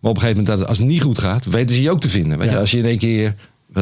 Maar 0.00 0.10
op 0.10 0.16
een 0.16 0.22
gegeven 0.22 0.42
moment, 0.42 0.58
dat, 0.58 0.68
als 0.68 0.78
het 0.78 0.86
niet 0.86 1.02
goed 1.02 1.18
gaat, 1.18 1.44
weten 1.44 1.76
ze 1.76 1.82
je 1.82 1.90
ook 1.90 2.00
te 2.00 2.08
vinden. 2.08 2.38
Weet 2.38 2.50
je, 2.50 2.58
als 2.58 2.70
je 2.70 2.78
in 2.78 2.84
één 2.84 2.98
keer, 2.98 3.34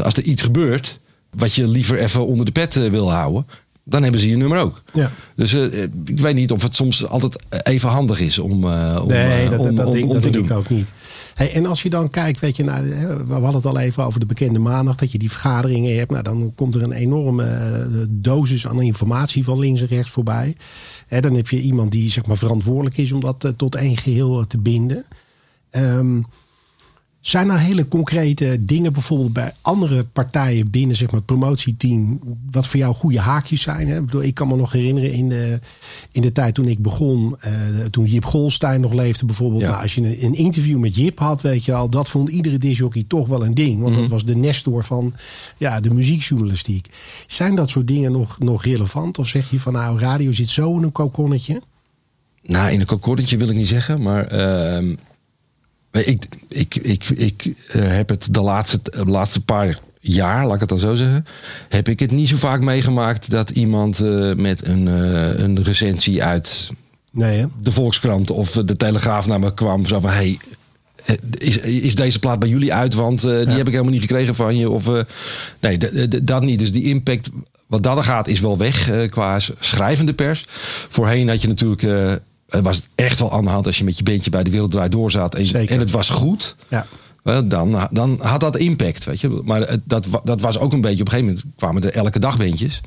als 0.03 0.15
er 0.15 0.23
iets 0.23 0.43
gebeurt, 0.43 1.01
wat 1.37 1.55
je 1.55 1.69
liever 1.69 1.99
even 1.99 2.27
onder 2.27 2.47
de 2.47 2.53
pet 2.53 2.77
eh, 2.77 2.91
wil 2.91 3.13
houden, 3.13 3.47
dan 3.85 4.03
hebben 4.03 4.21
ze 4.21 4.29
je 4.29 4.37
nummer 4.37 4.59
ook. 4.59 4.83
Ja. 4.93 5.11
Dus 5.37 5.55
uh, 5.55 5.83
ik 6.05 6.21
weet 6.21 6.35
niet 6.35 6.51
of 6.51 6.63
het 6.63 6.75
soms 6.75 7.09
altijd 7.09 7.45
even 7.63 7.89
handig 7.89 8.21
is 8.21 8.39
om, 8.39 8.65
uh, 8.65 8.99
om, 9.03 9.09
nee, 9.09 9.49
dat, 9.49 9.59
om, 9.59 9.75
dat, 9.75 9.93
denk, 9.93 10.13
dat 10.13 10.23
denk 10.23 10.35
ik 10.35 10.51
ook 10.51 10.69
niet. 10.69 10.89
Hey, 11.35 11.53
en 11.53 11.67
als 11.67 11.83
je 11.83 11.91
dan 11.91 12.09
kijkt, 12.09 12.41
weet 12.41 12.57
je, 12.57 12.65
nou, 12.65 12.83
we 13.27 13.33
hadden 13.33 13.55
het 13.55 13.67
al 13.67 13.79
even 13.79 14.05
over 14.05 14.21
de 14.21 14.27
bekende 14.27 14.59
maandag, 14.59 14.97
dat 14.97 15.13
je 15.13 15.19
die 15.19 15.31
vergaderingen 15.31 15.97
hebt. 15.97 16.11
Nou, 16.11 16.23
dan 16.23 16.53
komt 16.55 16.75
er 16.75 16.83
een 16.83 16.93
enorme 16.93 18.07
dosis 18.09 18.67
aan 18.67 18.83
informatie 18.83 19.45
van 19.45 19.59
links 19.59 19.81
en 19.81 19.87
rechts 19.87 20.11
voorbij. 20.11 20.57
Dan 21.21 21.35
heb 21.35 21.49
je 21.49 21.61
iemand 21.61 21.93
die 21.93 22.11
zeg 22.11 22.27
maar, 22.27 22.37
verantwoordelijk 22.37 22.99
is 22.99 23.13
om 23.13 23.21
dat 23.21 23.53
tot 23.57 23.75
één 23.75 23.97
geheel 23.97 24.47
te 24.47 24.59
binden. 24.59 25.05
Um, 25.71 26.27
zijn 27.27 27.51
er 27.51 27.59
hele 27.59 27.89
concrete 27.89 28.59
dingen 28.61 28.93
bijvoorbeeld 28.93 29.33
bij 29.33 29.55
andere 29.61 30.05
partijen 30.05 30.71
binnen 30.71 30.97
zeg 30.97 31.07
maar, 31.07 31.17
het 31.17 31.27
promotieteam, 31.27 32.21
wat 32.51 32.67
voor 32.67 32.81
jou 32.81 32.95
goede 32.95 33.21
haakjes 33.21 33.63
zijn? 33.63 33.89
Hè? 33.89 33.99
Ik, 33.99 34.05
bedoel, 34.05 34.23
ik 34.23 34.35
kan 34.35 34.49
me 34.49 34.57
nog 34.57 34.73
herinneren 34.73 35.13
in 35.13 35.29
de, 35.29 35.61
in 36.13 36.23
de 36.23 36.33
tijd 36.33 36.55
toen 36.55 36.69
ik 36.69 36.79
begon, 36.79 37.37
uh, 37.47 37.85
toen 37.85 38.05
Jip 38.05 38.25
Golstein 38.25 38.81
nog 38.81 38.93
leefde 38.93 39.27
bijvoorbeeld. 39.27 39.63
Nou, 39.63 39.83
als 39.83 39.95
je 39.95 40.01
een, 40.01 40.25
een, 40.25 40.35
interview 40.35 40.79
met 40.79 40.97
Jip 40.97 41.19
had, 41.19 41.43
weet 41.43 41.65
je 41.65 41.75
al, 41.75 41.89
dat 41.89 42.09
vond 42.09 42.29
iedere 42.29 42.59
disjockey 42.59 43.05
toch 43.09 43.29
wel 43.29 43.45
een 43.45 43.55
ding. 43.55 43.81
Want 43.81 43.95
dat 43.95 44.03
mhm. 44.03 44.13
was 44.13 44.25
de 44.25 44.37
nestor 44.37 44.85
van 44.85 45.15
ja, 45.57 45.81
de 45.81 45.95
muziekjournalistiek. 45.95 46.89
Zijn 47.27 47.55
dat 47.55 47.71
soort 47.71 47.87
dingen 47.87 48.13
nog, 48.13 48.39
nog 48.39 48.65
relevant? 48.65 49.19
Of 49.19 49.29
zeg 49.29 49.51
je 49.51 49.61
van 49.61 49.73
nou, 49.73 49.99
radio 49.99 50.33
zit 50.33 50.49
zo 50.49 50.77
in 50.77 50.83
een 50.83 50.93
kokonnetje? 50.93 51.63
Nou, 52.43 52.71
in 52.71 52.81
een 52.81 52.87
kokonnetje 52.87 53.37
wil 53.37 53.49
ik 53.49 53.57
niet 53.57 53.69
zeggen, 53.69 54.03
maar... 54.03 54.33
Uh 54.83 54.97
ik, 56.03 56.27
ik, 56.49 56.75
ik, 56.75 57.09
ik 57.09 57.45
uh, 57.45 57.53
heb 57.87 58.09
het 58.09 58.35
de 58.35 58.41
laatste, 58.41 58.81
de 58.83 59.05
laatste 59.05 59.45
paar 59.45 59.79
jaar, 60.01 60.45
laat 60.45 60.55
ik 60.55 60.61
het 60.61 60.69
dan 60.69 60.79
zo 60.79 60.95
zeggen, 60.95 61.27
heb 61.69 61.89
ik 61.89 62.01
het 62.01 62.11
niet 62.11 62.29
zo 62.29 62.37
vaak 62.37 62.61
meegemaakt 62.61 63.31
dat 63.31 63.51
iemand 63.51 64.01
uh, 64.01 64.35
met 64.35 64.67
een, 64.67 64.87
uh, 64.87 65.39
een 65.39 65.63
recensie 65.63 66.23
uit 66.25 66.71
nee, 67.13 67.47
de 67.63 67.73
Volkskrant 67.73 68.31
of 68.31 68.51
de 68.51 68.77
Telegraaf 68.77 69.27
naar 69.27 69.41
me 69.41 69.55
kwam. 69.55 69.87
Zo 69.87 70.01
van, 70.01 70.11
hey, 70.11 70.39
is, 71.39 71.59
is 71.59 71.95
deze 71.95 72.19
plaat 72.19 72.39
bij 72.39 72.49
jullie 72.49 72.75
uit? 72.75 72.95
Want 72.95 73.21
die 73.21 73.33
heb 73.33 73.67
ik 73.67 73.73
helemaal 73.73 73.93
niet 73.93 74.01
gekregen 74.01 74.35
van 74.35 74.57
je. 74.57 74.71
Of, 74.71 74.91
nee, 75.61 75.79
dat 76.25 76.43
niet. 76.43 76.59
Dus 76.59 76.73
die 76.73 76.85
impact 76.85 77.31
wat 77.67 77.83
dat 77.83 78.05
gaat 78.05 78.29
is 78.29 78.41
wel 78.41 78.59
weg 78.59 78.91
qua 79.09 79.39
schrijvende 79.59 80.15
pers. 80.15 80.45
Voorheen 80.89 81.29
had 81.29 81.43
je 81.43 81.49
natuurlijk 81.49 81.83
was 82.63 82.77
het 82.77 82.89
echt 82.95 83.21
wel 83.21 83.33
aan 83.33 83.45
de 83.45 83.51
hand 83.51 83.67
als 83.67 83.79
je 83.79 83.85
met 83.85 83.99
je 83.99 84.03
beentje 84.03 84.31
bij 84.31 84.43
de 84.43 84.51
Wereld 84.51 84.71
Draait 84.71 84.93
Door 84.93 85.11
zat. 85.11 85.35
En, 85.35 85.69
en 85.69 85.79
het 85.79 85.91
was 85.91 86.11
goed. 86.11 86.57
Ja. 86.69 86.87
Dan, 87.45 87.89
dan 87.91 88.19
had 88.23 88.41
dat 88.41 88.57
impact, 88.57 89.05
weet 89.05 89.21
je. 89.21 89.29
Maar 89.45 89.77
dat, 89.85 90.07
dat 90.25 90.41
was 90.41 90.59
ook 90.59 90.73
een 90.73 90.81
beetje... 90.81 91.01
Op 91.01 91.07
een 91.07 91.19
gegeven 91.19 91.35
moment 91.35 91.55
kwamen 91.57 91.83
er 91.83 91.93
elke 91.93 92.19
dag 92.19 92.37
beentjes. 92.37 92.81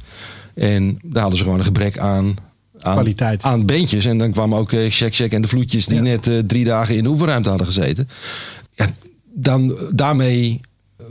En 0.56 1.00
daar 1.04 1.22
hadden 1.22 1.38
ze 1.38 1.44
gewoon 1.44 1.60
een 1.60 1.66
gebrek 1.66 1.98
aan 1.98 2.36
aan, 2.82 2.94
Kwaliteit. 2.94 3.44
aan 3.44 3.66
bandjes. 3.66 4.06
En 4.06 4.18
dan 4.18 4.32
kwam 4.32 4.56
ook 4.56 4.72
uh, 4.72 4.92
Shaq 4.92 5.14
Shaq 5.14 5.30
en 5.30 5.42
de 5.42 5.48
Vloedjes 5.48 5.86
die 5.86 5.96
Ja. 5.96 6.02
net 6.02 6.28
eh, 6.28 6.38
drie 6.40 6.66
dagen 6.66 6.96
in 6.96 7.04
de 7.04 7.10
oefenruimte 7.10 7.50
hadden 7.50 7.68
gezeten. 7.68 8.10
Ja, 8.76 8.88
dan, 9.34 9.78
daarmee 9.90 10.62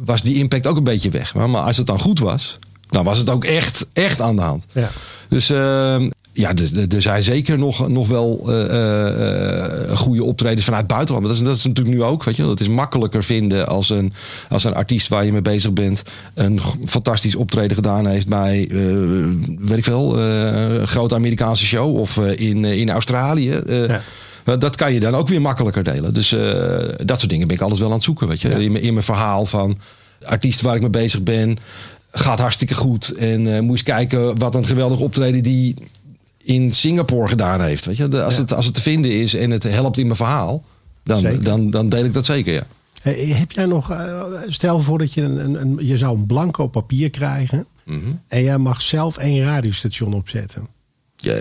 was 0.05 0.23
die 0.23 0.35
impact 0.35 0.67
ook 0.67 0.77
een 0.77 0.85
beetje 0.85 1.11
weg. 1.11 1.35
Maar, 1.35 1.51
maar 1.51 1.63
als 1.63 1.77
het 1.77 1.87
dan 1.87 2.01
goed 2.01 2.19
was, 2.19 2.59
dan 2.89 3.05
was 3.05 3.19
het 3.19 3.31
ook 3.31 3.45
echt, 3.45 3.87
echt 3.93 4.21
aan 4.21 4.37
de 4.37 4.43
hand. 4.43 4.67
Ja. 4.73 4.91
Dus 5.29 5.51
eh, 5.51 6.07
ja, 6.37 6.53
dus, 6.53 6.73
er 6.73 7.03
zijn 7.03 7.23
zeker 7.23 7.59
nog, 7.59 7.89
nog 7.89 8.09
wel 8.09 8.45
eh, 8.49 9.91
eh, 9.91 9.97
goede 9.97 10.25
optredens 10.25 10.65
vanuit 10.65 10.87
buitenland. 10.87 11.27
Maar 11.27 11.35
dat 11.35 11.43
is, 11.43 11.49
dat 11.49 11.57
is 11.57 11.65
natuurlijk 11.67 11.97
nu 11.97 12.03
ook. 12.03 12.25
Weet 12.25 12.37
je, 12.37 12.49
het 12.49 12.61
is 12.61 12.69
makkelijker 12.69 13.25
vinden 13.25 13.69
als 13.69 13.91
een, 13.91 14.13
als 14.49 14.65
een 14.65 14.75
artiest 14.75 15.09
waar 15.09 15.25
je 15.25 15.33
mee 15.33 15.43
bezig 15.43 15.73
bent. 15.73 16.03
een 16.35 16.61
fantastisch 16.85 17.35
optreden 17.37 17.77
gedaan 17.77 18.07
heeft 18.07 18.29
bij, 18.29 18.69
eh, 18.71 18.77
weet 19.59 19.79
ik 19.79 19.85
veel, 19.85 20.19
eh, 20.19 20.79
een 20.79 20.89
grote 20.89 21.15
Amerikaanse 21.15 21.65
show. 21.65 21.97
Of 21.99 22.17
eh, 22.19 22.39
in, 22.49 22.65
eh, 22.65 22.79
in 22.79 22.91
Australië. 22.91 23.51
Eh, 23.53 23.89
Ja. 23.89 24.57
Dat 24.57 24.77
kan 24.77 24.93
je 24.93 25.01
dan 25.01 25.15
ook 25.15 25.29
weer 25.29 25.41
makkelijker 25.41 25.83
delen. 25.83 26.15
Dus 26.15 26.33
eh, 26.33 26.89
dat 27.05 27.19
soort 27.19 27.31
dingen 27.31 27.47
ben 27.47 27.57
ik 27.57 27.63
alles 27.63 27.79
wel 27.79 27.89
aan 27.89 27.95
het 27.95 28.03
zoeken. 28.03 28.29
Weet 28.29 28.41
je? 28.41 28.49
In, 28.65 28.73
mijn- 28.73 28.85
in 28.85 28.93
mijn 28.93 29.05
verhaal 29.05 29.47
van 29.47 29.79
artiest 30.25 30.61
waar 30.61 30.75
ik 30.75 30.81
mee 30.81 30.91
bezig 30.91 31.23
ben. 31.23 31.59
Gaat 32.13 32.39
hartstikke 32.39 32.75
goed. 32.75 33.15
En 33.19 33.55
eh 33.55 33.61
moet 33.61 33.71
eens 33.71 33.83
kijken 33.83 34.39
wat 34.39 34.55
een 34.55 34.67
geweldig 34.67 34.99
optreden 35.01 35.43
die 35.43 35.75
in 36.47 36.73
Singapore 36.73 37.29
gedaan 37.29 37.61
heeft. 37.61 37.85
Weet 37.85 37.97
je? 37.97 38.09
De- 38.09 38.23
als, 38.23 38.35
Ja. 38.35 38.41
het, 38.41 38.53
als 38.53 38.65
het 38.67 38.75
te 38.75 38.83
vinden 38.83 39.11
is 39.11 39.35
en 39.35 39.51
het 39.51 39.63
helpt 39.63 39.99
in 39.99 40.05
mijn 40.05 40.17
verhaal. 40.17 40.65
Dan, 41.05 41.43
dan, 41.43 41.71
dan 41.71 41.89
deel 41.89 42.05
ik 42.05 42.13
dat 42.15 42.25
zeker, 42.25 42.53
ja. 42.55 42.67
Hey, 43.03 43.15
heb 43.27 43.53
jij 43.53 43.65
nog, 43.67 43.91
eh, 43.91 44.23
stel 44.49 44.81
voor 44.81 44.99
dat 44.99 45.15
je 45.15 45.23
een, 45.23 45.45
een, 45.45 45.61
een- 45.61 45.79
je 45.87 45.97
zou 45.99 46.17
een 46.17 46.27
blanco 46.27 46.67
papier 46.67 47.11
krijgen. 47.11 47.67
Mhm. 47.85 47.99
En 48.29 48.43
jij 48.43 48.59
mag 48.59 48.83
zelf 48.83 49.17
één 49.17 49.45
radiostation 49.45 50.15
opzetten. 50.15 50.67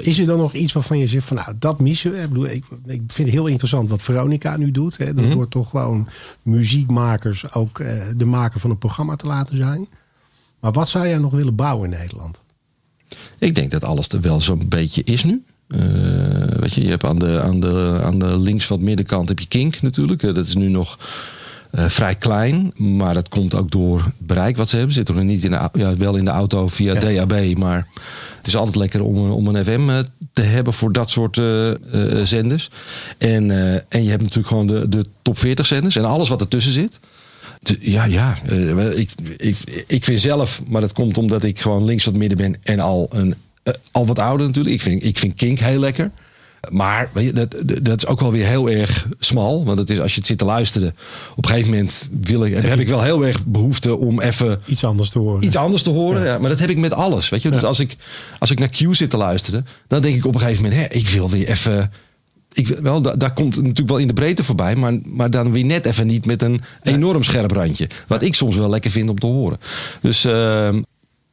Is 0.01 0.19
er 0.19 0.25
dan 0.25 0.37
nog 0.37 0.53
iets 0.53 0.73
waarvan 0.73 0.97
je 0.97 1.07
zegt 1.07 1.25
van 1.27 1.37
nou 1.37 1.53
dat 1.59 1.79
missen 1.79 2.11
we? 2.11 2.17
Ik, 2.21 2.29
bedoel, 2.29 2.45
ik, 2.45 2.63
ik 2.85 3.01
vind 3.07 3.17
het 3.27 3.29
heel 3.29 3.47
interessant 3.47 3.89
wat 3.89 4.01
Veronica 4.01 4.57
nu 4.57 4.71
doet. 4.71 4.97
Hè, 4.97 5.13
Mhm. 5.13 5.29
door 5.31 5.47
toch 5.47 5.69
gewoon 5.69 6.07
muziekmakers 6.41 7.53
ook 7.53 7.79
eh, 7.79 7.91
de 8.17 8.25
maker 8.25 8.59
van 8.59 8.69
een 8.69 8.77
programma 8.77 9.15
te 9.15 9.27
laten 9.27 9.57
zijn. 9.57 9.87
Maar 10.59 10.71
wat 10.71 10.89
zou 10.89 11.07
jij 11.07 11.17
nog 11.17 11.31
willen 11.31 11.55
bouwen 11.55 11.91
in 11.93 11.97
Nederland? 11.99 12.41
Ik 13.39 13.55
denk 13.55 13.71
dat 13.71 13.83
alles 13.83 14.07
er 14.07 14.21
wel 14.21 14.41
zo'n 14.41 14.65
beetje 14.67 15.01
is 15.03 15.23
nu. 15.23 15.43
Eh, 15.67 15.79
weet 16.59 16.73
je, 16.73 16.83
je 16.83 16.89
hebt 16.89 17.03
aan 17.03 17.19
de, 17.19 17.41
aan 17.43 17.59
de, 17.59 17.99
aan 18.03 18.19
de 18.19 18.39
links 18.39 18.65
van 18.65 18.77
het 18.77 18.85
middenkant 18.85 19.29
heb 19.29 19.39
je 19.39 19.47
Kink 19.47 19.81
natuurlijk. 19.81 20.23
Eh, 20.23 20.33
dat 20.33 20.47
is 20.47 20.55
nu 20.55 20.67
nog 20.69 20.99
eh, 21.71 21.85
vrij 21.89 22.15
klein. 22.15 22.71
Maar 22.75 23.13
dat 23.13 23.29
komt 23.29 23.55
ook 23.55 23.71
door 23.71 24.03
het 24.03 24.13
bereik 24.17 24.57
wat 24.57 24.69
ze 24.69 24.75
hebben. 24.75 24.93
Ze 24.93 24.97
zitten 24.97 25.15
nog 25.15 25.23
niet 25.25 25.43
in 25.43 25.51
de, 25.51 25.69
ja, 25.73 25.95
wel 25.97 26.15
in 26.15 26.25
de 26.25 26.31
auto 26.31 26.67
via 26.67 26.93
Ja. 27.09 27.25
DAB. 27.25 27.57
Maar 27.57 27.87
het 28.37 28.47
is 28.47 28.55
altijd 28.55 28.75
lekker 28.75 29.03
om, 29.03 29.15
een- 29.17 29.31
om 29.31 29.47
een 29.47 29.63
FM 29.65 30.03
te 30.33 30.41
hebben 30.41 30.73
voor 30.73 30.91
dat 30.91 31.09
soort 31.09 31.41
zenders. 32.23 32.69
En, 33.17 33.51
en 33.89 34.03
je 34.03 34.09
hebt 34.09 34.21
natuurlijk 34.21 34.47
gewoon 34.47 34.67
de, 34.67 34.89
de 34.89 35.05
top 35.21 35.37
40 35.37 35.65
zenders. 35.65 35.95
En 35.95 36.05
alles 36.05 36.29
wat 36.29 36.41
ertussen 36.41 36.73
zit. 36.73 36.99
Ja, 37.80 38.03
ja. 38.03 38.38
eh, 38.49 38.97
ik, 38.97 39.09
ik, 39.38 39.57
ik 39.88 40.03
vind 40.03 40.20
zelf, 40.20 40.61
maar 40.68 40.82
dat 40.82 40.93
komt 40.93 41.18
omdat 41.18 41.43
ik 41.43 41.59
gewoon 41.59 41.86
links 41.86 42.03
van 42.03 42.11
het 42.13 42.22
midden 42.22 42.38
ben 42.38 42.55
en 42.63 42.80
al, 42.80 43.07
een, 43.11 43.36
eh, 43.63 43.74
al 43.91 44.05
wat 44.05 44.20
ouder 44.20 44.45
natuurlijk. 44.47 44.76
Ik 44.76 44.82
vind, 44.82 45.03
ik 45.03 45.20
vind 45.20 45.34
Kink 45.34 45.59
heel 45.59 45.80
lekker. 45.80 46.11
Maar 46.70 47.09
weet 47.13 47.26
je, 47.26 47.34
dat, 47.34 47.55
dat- 47.82 47.97
is 48.03 48.07
ook 48.07 48.20
wel 48.20 48.32
weer 48.32 48.45
heel 48.45 48.70
erg 48.70 49.07
smal. 49.20 49.66
Want 49.66 49.78
het 49.80 49.89
is, 49.89 49.99
als 49.99 50.11
je 50.13 50.18
het 50.18 50.28
zit 50.28 50.38
te 50.38 50.45
luisteren, 50.45 50.95
op 51.36 51.43
een 51.43 51.49
gegeven 51.49 51.72
moment 51.72 52.09
wil 52.22 52.43
ik, 52.45 52.53
heb 52.63 52.80
ik 52.80 52.88
wel 52.88 53.01
heel 53.03 53.26
erg 53.26 53.45
behoefte 53.45 53.95
om 53.97 54.22
even 54.22 54.59
Iets 54.66 54.84
anders 54.84 55.09
te 55.09 55.20
horen. 55.20 55.43
iets 55.45 55.55
anders 55.55 55.84
te 55.84 55.89
horen. 55.89 56.24
Ja. 56.24 56.38
maar 56.38 56.49
dat 56.49 56.59
heb 56.59 56.70
ik 56.70 56.78
met 56.78 56.93
alles. 56.93 57.30
Weet 57.30 57.41
je? 57.41 57.49
Dus 57.49 57.61
Ja. 57.61 57.68
als, 57.68 57.80
ik, 57.80 57.95
als 58.39 58.51
ik 58.51 58.59
naar 58.59 58.70
Q 58.70 58.78
zit 58.91 59.09
te 59.09 59.18
luisteren, 59.18 59.66
dan 59.88 60.01
denk 60.01 60.16
ik 60.16 60.26
op 60.26 60.34
een 60.34 60.39
gegeven 60.41 60.63
moment, 60.63 60.82
hè, 60.82 60.88
ik 60.97 61.07
wil 61.07 61.30
weer 61.30 61.47
even. 61.47 61.91
Ik, 62.55 62.67
wel, 62.67 63.01
da- 63.01 63.15
daar 63.15 63.33
komt 63.33 63.53
het 63.55 63.63
natuurlijk 63.63 63.89
wel 63.89 63.97
in 63.99 64.07
de 64.07 64.13
breedte 64.13 64.43
voorbij, 64.43 64.75
maar, 64.75 64.93
maar 65.05 65.29
dan 65.31 65.51
weer 65.51 65.65
net 65.65 65.85
even 65.85 66.07
niet 66.07 66.25
met 66.25 66.41
een 66.41 66.61
enorm 66.83 67.23
scherp 67.23 67.51
randje. 67.51 67.87
Wat 68.07 68.21
ik 68.21 68.35
soms 68.35 68.55
wel 68.55 68.69
lekker 68.69 68.91
vind 68.91 69.09
om 69.09 69.19
te 69.19 69.25
horen. 69.25 69.59
Dus 70.01 70.25
ehm, 70.25 70.81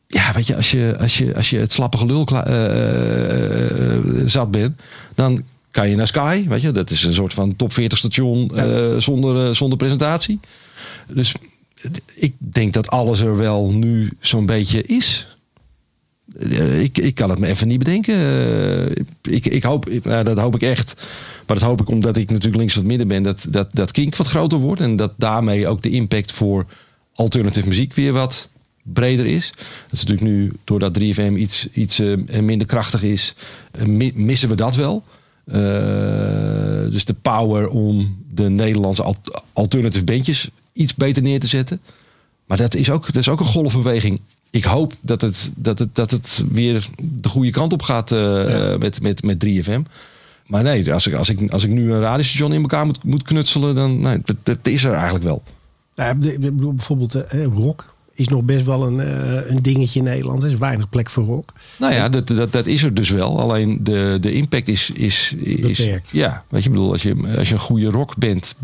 ja, 0.07 0.33
weet 0.33 0.47
je, 0.47 0.57
als 0.57 0.71
je, 0.71 0.97
als 1.01 1.19
je, 1.19 1.35
als 1.37 1.51
je 1.51 1.59
het 1.59 1.73
slappe 1.73 1.97
gelul 1.99 2.25
kla- 2.25 2.47
eh, 2.47 3.95
eh, 3.95 4.01
zat 4.27 4.51
bent, 4.51 4.81
dan 5.15 5.43
kan 5.71 5.89
je 5.89 5.97
naar 5.97 6.07
Sky. 6.07 6.45
Weet 6.49 6.61
je, 6.63 6.73
dat 6.73 6.91
is 6.91 7.05
een 7.05 7.13
soort 7.13 7.35
van 7.35 7.57
top 7.57 7.73
40 7.73 7.99
station 7.99 8.51
eh, 8.57 8.97
zonder, 8.99 9.47
eh, 9.49 9.55
zonder 9.55 9.79
presentatie. 9.79 10.41
Dus 11.09 11.35
ik 12.15 12.35
denk 12.39 12.73
dat 12.73 12.89
alles 12.89 13.21
er 13.21 13.37
wel 13.37 13.71
nu 13.71 14.11
zo'n 14.21 14.47
beetje 14.47 14.83
is. 14.83 15.27
Eh, 16.41 16.83
Ik, 16.83 16.99
ik 16.99 17.15
kan 17.15 17.31
het 17.31 17.39
me 17.39 17.47
even 17.47 17.69
niet 17.69 17.79
bedenken. 17.79 18.15
Eh, 18.15 19.05
Ik, 19.35 19.47
ik 19.47 19.63
hoop, 19.63 19.89
nou, 20.05 20.25
dat 20.25 20.39
hoop 20.39 20.55
ik 20.55 20.63
echt. 20.63 20.95
Maar 21.47 21.59
dat 21.59 21.69
hoop 21.69 21.81
ik 21.81 21.89
omdat 21.89 22.17
ik 22.17 22.29
natuurlijk 22.31 22.57
links 22.57 22.73
van 22.73 22.83
het 22.83 22.91
midden 22.91 23.09
ben. 23.09 23.23
Dat, 23.23 23.47
dat, 23.49 23.69
dat 23.73 23.91
Kink 23.91 24.17
wat 24.17 24.27
groter 24.27 24.59
wordt. 24.59 24.81
En 24.81 24.97
dat 24.97 25.13
daarmee 25.17 25.69
ook 25.69 25.83
de 25.83 25.91
impact 25.91 26.33
voor 26.33 26.67
alternative 27.15 27.69
muziek 27.69 27.95
weer 27.95 28.13
wat 28.13 28.49
breder 28.83 29.27
is. 29.27 29.53
Dat 29.57 29.93
is 29.93 30.05
natuurlijk 30.05 30.29
nu, 30.29 30.53
doordat 30.65 30.99
3FM 31.01 31.33
iets, 31.37 31.69
iets 31.73 31.99
eh, 31.99 32.41
minder 32.41 32.67
krachtig 32.67 33.03
is, 33.03 33.35
mi- 33.87 34.13
missen 34.15 34.49
we 34.49 34.55
dat 34.55 34.77
wel. 34.77 35.05
Dus 36.91 37.05
de 37.05 37.15
power 37.23 37.69
om 37.69 38.17
de 38.35 38.49
Nederlandse 38.51 39.03
alt- 39.03 39.43
alternative 39.53 40.05
bandjes 40.05 40.49
iets 40.73 40.95
beter 40.95 41.23
neer 41.23 41.41
te 41.41 41.47
zetten. 41.47 41.81
Maar 42.47 42.57
dat 42.57 42.75
is 42.75 42.91
ook, 42.91 43.07
dat 43.07 43.17
is 43.17 43.29
ook 43.29 43.41
een 43.41 43.47
golfbeweging. 43.47 44.21
Ik 44.53 44.65
hoop 44.65 44.93
dat 45.01 45.21
het, 45.21 45.51
dat 45.55 45.79
het, 45.79 45.95
dat 45.95 46.11
het 46.11 46.45
weer 46.51 46.89
de 46.99 47.29
goede 47.29 47.51
kant 47.51 47.73
op 47.73 47.83
gaat 47.83 48.13
eh, 48.13 48.77
met, 48.77 49.03
met, 49.03 49.23
met 49.23 49.45
3FM. 49.47 49.81
Maar 50.47 50.63
nee, 50.63 50.93
als 50.93 51.07
ik, 51.07 51.15
als 51.15 51.29
ik, 51.29 51.51
als 51.51 51.65
ik 51.65 51.71
nu 51.71 51.93
een 51.93 52.01
radiostation 52.01 52.53
in 52.53 52.61
elkaar 52.61 52.87
moet, 52.87 53.05
moet 53.05 53.23
knutselen, 53.23 53.75
dan 53.75 54.01
nee, 54.01 54.21
dat, 54.25 54.37
dat 54.43 54.59
is 54.63 54.85
er 54.85 54.93
eigenlijk 54.93 55.25
wel. 55.25 55.43
Nou, 55.95 56.29
ik 56.29 56.41
bedoel, 56.41 56.75
bijvoorbeeld 56.75 57.15
eh, 57.15 57.45
rock 57.45 57.95
is 58.15 58.29
nog 58.29 58.43
best 58.43 58.67
wel 58.67 58.87
een, 58.87 59.01
eh, 59.01 59.51
een 59.51 59.63
dingetje 59.63 59.99
in 59.99 60.05
Nederland. 60.05 60.43
Er 60.43 60.51
is 60.51 60.59
weinig 60.59 60.89
plek 60.89 61.11
voor 61.11 61.25
rock. 61.25 61.53
Nou 61.79 61.93
ja, 61.93 62.09
dat, 62.09 62.29
dat, 62.29 62.53
dat 62.53 62.67
is 62.67 62.83
er 62.83 62.95
dus 62.95 63.11
wel. 63.11 63.41
Alleen 63.41 63.85
de, 63.85 64.19
de 64.21 64.33
impact 64.33 64.69
is, 64.69 64.91
is, 64.91 65.35
is 65.39 65.79
Beperkt. 65.79 66.11
Ja, 66.13 66.45
weet 66.49 66.63
je, 66.63 66.69
ik 66.69 66.75
bedoel, 66.75 66.93
als 66.93 67.03
je, 67.03 67.35
als 67.39 67.49
je 67.49 67.55
een 67.55 67.61
goede 67.61 67.91
rockband 67.91 68.55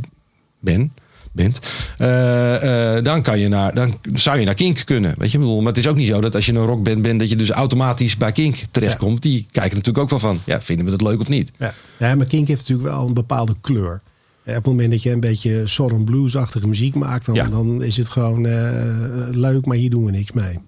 ben, 0.59 0.93
bent, 1.39 1.61
eh, 1.99 2.97
eh, 2.97 3.05
dan, 3.05 3.23
kan 3.23 3.39
je 3.39 3.49
naar, 3.49 3.75
dan 3.75 3.99
zou 4.13 4.39
je 4.39 4.45
naar 4.45 4.55
Kink 4.55 4.83
kunnen. 4.85 5.15
Weet 5.19 5.33
je, 5.33 5.39
bedoel, 5.39 5.59
maar 5.59 5.73
het 5.73 5.77
is 5.77 5.87
ook 5.87 5.97
niet 5.97 6.07
zo 6.07 6.21
dat 6.21 6.35
als 6.35 6.47
je 6.47 6.53
een 6.53 6.67
rockband 6.67 7.03
bent, 7.03 7.21
dat 7.21 7.31
je 7.31 7.37
dus 7.37 7.51
automatisch 7.51 8.17
bij 8.17 8.33
Kink 8.33 8.57
terechtkomt. 8.71 9.23
Die 9.23 9.47
kijken 9.51 9.77
natuurlijk 9.77 9.99
ook 9.99 10.11
wel 10.11 10.19
van, 10.19 10.41
ja, 10.45 10.61
vinden 10.61 10.85
we 10.85 10.91
dat 10.91 11.01
leuk 11.01 11.21
of 11.21 11.29
niet? 11.29 11.51
Ja. 11.59 11.75
ja, 11.99 12.15
maar 12.15 12.27
Kink 12.27 12.49
heeft 12.49 12.61
natuurlijk 12.61 12.89
wel 12.89 13.07
een 13.07 13.15
bepaalde 13.15 13.57
kleur. 13.61 14.01
Op 14.49 14.55
het 14.55 14.67
moment 14.67 14.91
dat 14.91 15.03
je 15.03 15.11
een 15.11 15.21
beetje 15.21 15.63
southern 15.67 16.05
blues-achtige 16.05 16.69
muziek 16.69 16.95
maakt, 16.95 17.27
dan, 17.27 17.35
Ja. 17.35 17.49
dan 17.49 17.83
is 17.83 17.97
het 17.97 18.11
gewoon 18.11 18.47
eh, 18.47 18.83
leuk, 19.31 19.67
maar 19.67 19.77
hier 19.77 19.91
doen 19.91 20.05
we 20.05 20.11
niks 20.11 20.33
mee. 20.33 20.59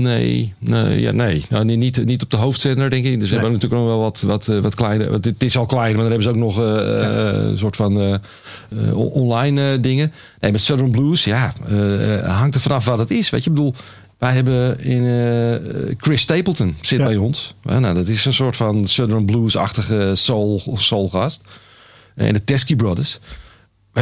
Nee, 0.00 0.52
nee, 0.58 1.00
ja, 1.00 1.10
nee. 1.12 1.44
Nou, 1.48 1.64
niet- 1.64 2.04
niet, 2.04 2.22
op 2.22 2.30
de 2.30 2.36
hoofdzender, 2.36 2.90
denk 2.90 3.04
ik. 3.04 3.20
Dus 3.20 3.28
we 3.28 3.34
hebben 3.34 3.52
natuurlijk 3.52 3.80
nog 3.82 3.90
wel 3.90 4.00
wat, 4.00 4.20
wat, 4.20 4.48
eh, 4.48 4.58
wat 4.58 4.74
kleine. 4.74 5.10
Want 5.10 5.24
het 5.24 5.42
is 5.42 5.56
al 5.56 5.66
klein, 5.66 5.96
maar 5.96 6.02
dan 6.08 6.12
hebben 6.12 6.22
ze 6.22 6.28
ook 6.28 6.36
nog 6.36 6.58
eh, 6.60 7.46
een 7.48 7.58
soort 7.58 7.76
van 7.76 7.96
on- 8.92 9.10
online 9.10 9.80
dingen. 9.80 10.12
Nee, 10.40 10.52
met 10.52 10.60
Southern 10.60 10.90
Blues, 10.90 11.24
ja, 11.24 11.52
hangt 12.26 12.54
er 12.54 12.60
vanaf 12.60 12.84
wat 12.84 12.98
het 12.98 13.10
is. 13.10 13.30
Weet 13.30 13.44
je, 13.44 13.50
ik 13.50 13.56
bedoel, 13.56 13.74
wij 14.18 14.32
hebben 14.32 14.80
in 14.80 15.04
Chris 15.98 16.20
Stapleton 16.20 16.76
zit 16.80 16.98
Ja. 16.98 17.04
bij 17.04 17.16
ons. 17.16 17.54
Nou, 17.62 17.94
dat 17.94 18.06
is 18.06 18.24
een 18.24 18.32
soort 18.32 18.56
van 18.56 18.86
Southern 18.86 19.24
Blues-achtige 19.24 20.10
soul, 20.14 20.62
soulgast. 20.74 21.40
En 22.14 22.32
de 22.32 22.44
Teskey 22.44 22.76
Brothers. 22.76 23.18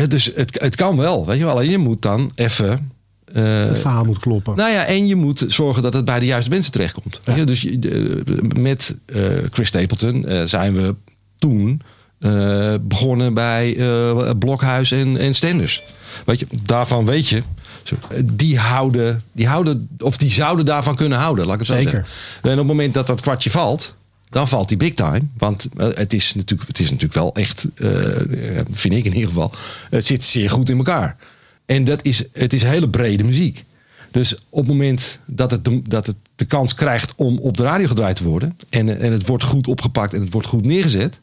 Dus 0.09 0.30
het, 0.34 0.61
het 0.61 0.76
kan 0.76 0.96
wel, 0.96 1.26
weet 1.26 1.38
je 1.38 1.44
wel. 1.44 1.52
Alleen 1.52 1.70
je 1.70 1.78
moet 1.78 2.02
dan 2.02 2.30
even. 2.34 2.92
eh, 3.32 3.44
Het 3.66 3.78
verhaal 3.78 4.04
moet 4.04 4.18
kloppen. 4.18 4.56
nou 4.56 4.70
ja, 4.72 4.84
en 4.84 5.06
je 5.06 5.16
moet 5.16 5.44
zorgen 5.46 5.82
dat 5.82 5.92
het 5.92 6.04
bij 6.04 6.18
de 6.18 6.26
juiste 6.26 6.50
mensen 6.50 6.72
terechtkomt. 6.72 7.20
Weet 7.24 7.36
je? 7.36 7.44
Dus 7.44 7.66
met 8.56 8.96
eh, 9.06 9.22
Chris 9.50 9.68
Stapleton 9.68 10.26
eh, 10.26 10.42
zijn 10.44 10.74
we 10.74 10.94
toen 11.38 11.82
eh, 12.18 12.74
begonnen 12.80 13.34
bij 13.34 13.76
eh, 13.76 14.30
Blokhuis 14.38 14.90
en, 14.90 15.16
en 15.16 15.34
Stenders. 15.34 15.82
Weet 16.24 16.40
je, 16.40 16.46
daarvan 16.62 17.04
weet 17.04 17.28
je, 17.28 17.42
die 18.24 18.59
houden, 18.59 19.22
die 19.32 19.46
houden, 19.46 19.88
of 19.98 20.16
die 20.16 20.32
zouden 20.32 20.64
daarvan 20.64 20.96
kunnen 20.96 21.18
houden, 21.18 21.44
laat 21.44 21.52
ik 21.54 21.59
het 21.61 21.68
zo 21.68 21.74
Zeker. 21.74 21.90
zeggen. 21.90 22.09
En 22.42 22.50
op 22.52 22.59
het 22.59 22.66
moment 22.66 22.94
dat 22.94 23.06
dat 23.06 23.20
kwartje 23.20 23.50
valt, 23.50 23.94
dan 24.31 24.49
valt 24.49 24.68
die 24.68 24.76
big 24.76 24.95
time. 24.95 25.22
Want 25.37 25.68
eh, 25.76 25.89
het 25.95 26.12
is 26.12 26.35
natuurlijk, 26.35 26.68
het 26.68 26.79
is 26.79 26.91
natuurlijk 26.91 27.14
wel 27.14 27.35
echt, 27.35 27.66
eh, 27.74 27.91
vind 28.70 28.95
ik 28.95 29.05
in 29.05 29.14
ieder 29.14 29.29
geval, 29.29 29.53
het 29.91 30.07
zit 30.07 30.24
zeer 30.24 30.51
goed 30.51 30.70
in 30.70 30.76
elkaar. 30.76 31.16
En 31.66 31.85
dat 31.85 32.05
is, 32.05 32.24
het 32.33 32.53
is 32.53 32.62
hele 32.62 32.89
brede 32.89 33.24
muziek. 33.24 33.64
Dus 34.11 34.35
op 34.49 34.59
het 34.59 34.68
moment 34.68 35.18
dat 35.26 35.51
het, 35.51 35.64
de, 35.64 35.83
dat 35.83 36.07
het 36.07 36.16
de 36.37 36.45
kans 36.45 36.74
krijgt 36.74 37.12
om 37.16 37.39
op 37.39 37.57
de 37.57 37.62
radio 37.62 37.87
gedraaid 37.87 38.16
te 38.16 38.24
worden. 38.24 38.57
En, 38.70 39.01
en 39.01 39.12
het 39.12 39.26
wordt 39.26 39.45
goed 39.45 39.66
opgepakt 39.66 40.14
en 40.14 40.20
het 40.20 40.33
wordt 40.33 40.47
goed 40.47 40.64
neergezet. 40.64 41.18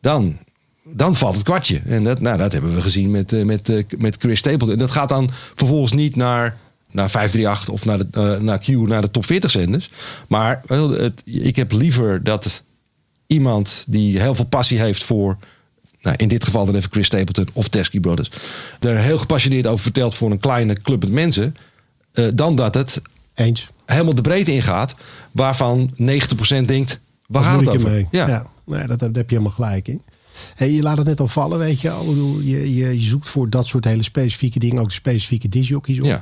Dan, 0.00 0.38
dan 0.82 1.14
valt 1.16 1.34
het 1.34 1.42
kwartje. 1.42 1.80
En 1.86 2.04
dat, 2.04 2.20
nou, 2.20 2.38
dat 2.38 2.52
hebben 2.52 2.74
we 2.74 2.80
gezien 2.80 3.10
met, 3.10 3.32
eh, 3.32 3.44
met, 3.44 3.68
eh, 3.68 3.84
met 3.98 4.16
Chris 4.18 4.38
Stapleton. 4.38 4.70
En 4.70 4.78
dat 4.78 4.90
gaat 4.90 5.08
dan 5.08 5.30
vervolgens 5.54 5.92
niet 5.92 6.16
naar, 6.16 6.56
naar 6.94 7.10
538 7.10 7.68
of 7.68 7.84
naar, 7.84 7.98
de, 7.98 8.06
eh, 8.10 8.40
naar 8.40 8.58
Q, 8.58 8.68
naar 8.68 9.00
de 9.00 9.10
top 9.10 9.26
40 9.26 9.50
zenders. 9.50 9.90
Maar 10.28 10.62
het, 10.66 11.22
ik 11.24 11.56
heb 11.56 11.72
liever 11.72 12.24
dat 12.24 12.64
iemand 13.26 13.84
die 13.88 14.20
heel 14.20 14.34
veel 14.34 14.44
passie 14.44 14.78
heeft 14.78 15.04
voor, 15.04 15.36
nou, 16.00 16.16
in 16.16 16.28
dit 16.28 16.44
geval 16.44 16.66
dan 16.66 16.74
even 16.74 16.90
Chris 16.90 17.06
Stapleton 17.06 17.48
of 17.52 17.68
Teskey 17.68 18.00
Brothers, 18.00 18.30
er 18.80 18.98
heel 18.98 19.18
gepassioneerd 19.18 19.66
over 19.66 19.82
vertelt 19.82 20.14
voor 20.14 20.30
een 20.30 20.38
kleine 20.38 20.80
club 20.82 21.02
met 21.02 21.12
mensen, 21.12 21.56
eh, 22.12 22.26
dan 22.34 22.54
dat 22.54 22.74
het 22.74 23.02
Eens. 23.34 23.68
helemaal 23.86 24.14
de 24.14 24.22
breedte 24.22 24.52
ingaat, 24.52 24.94
waarvan 25.32 25.90
90% 25.96 26.68
denkt, 26.68 27.00
waar 27.26 27.42
gaat 27.42 27.60
het 27.60 27.68
over? 27.68 27.86
ermee? 27.86 28.08
Ja, 28.10 28.46
Nee, 28.66 28.86
dat, 28.86 28.98
daar 28.98 29.10
heb 29.12 29.30
je 29.30 29.36
helemaal 29.36 29.56
gelijk 29.56 29.88
in. 29.88 30.02
Hey, 30.54 30.70
je 30.70 30.82
laat 30.82 30.96
het 30.96 31.06
net 31.06 31.20
al 31.20 31.28
vallen, 31.28 31.58
weet 31.58 31.80
je. 31.80 31.88
Je, 32.44 32.74
je, 32.74 33.00
je 33.00 33.04
zoekt 33.04 33.28
voor 33.28 33.50
dat 33.50 33.66
soort 33.66 33.84
hele 33.84 34.02
specifieke 34.02 34.58
dingen 34.58 34.82
ook 34.82 34.90
specifieke 34.90 35.48
disjockeys 35.48 36.00
op. 36.00 36.06
Ja. 36.06 36.20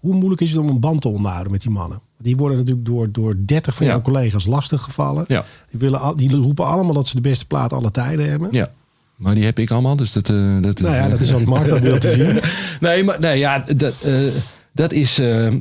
Hoe 0.00 0.14
moeilijk 0.14 0.40
is 0.40 0.50
het 0.50 0.60
om 0.60 0.68
een 0.68 0.80
band 0.80 1.00
te 1.00 1.08
onderhouden 1.08 1.52
met 1.52 1.60
die 1.60 1.70
mannen? 1.70 2.00
Die 2.18 2.36
worden 2.36 2.58
natuurlijk 2.58 2.86
door, 2.86 3.12
door 3.12 3.34
30 3.38 3.74
van 3.74 3.86
Ja. 3.86 3.92
jouw 3.92 4.00
collega's 4.02 4.46
lastig 4.46 4.82
gevallen. 4.82 5.24
Ja. 5.28 5.44
Die, 5.70 5.78
willen 5.80 6.00
al, 6.00 6.16
die 6.16 6.30
roepen 6.36 6.64
allemaal 6.64 6.94
dat 6.94 7.08
ze 7.08 7.14
de 7.14 7.20
beste 7.20 7.46
plaat 7.46 7.72
alle 7.72 7.90
tijden 7.90 8.30
hebben. 8.30 8.48
Ja. 8.52 8.70
Maar 9.16 9.34
die 9.34 9.44
heb 9.44 9.58
ik 9.58 9.70
allemaal, 9.70 9.96
dus 9.96 10.12
dat... 10.12 10.28
eh, 10.30 10.56
dat 10.62 10.80
Nou 10.80 10.94
ja, 10.94 11.08
dat 11.08 11.20
is 11.20 11.30
wat 11.30 11.44
Mark 11.44 11.68
dat 11.68 11.80
wil 11.88 11.98
te 11.98 12.12
zien. 12.12 12.40
Nee, 12.88 13.04
maar 13.04 13.20
nee, 13.20 13.38
ja, 13.38 13.64
dat, 13.76 13.94
eh, 14.02 14.14
dat 14.72 14.92
is, 14.92 15.18
eh, 15.18 15.46
eh, 15.46 15.54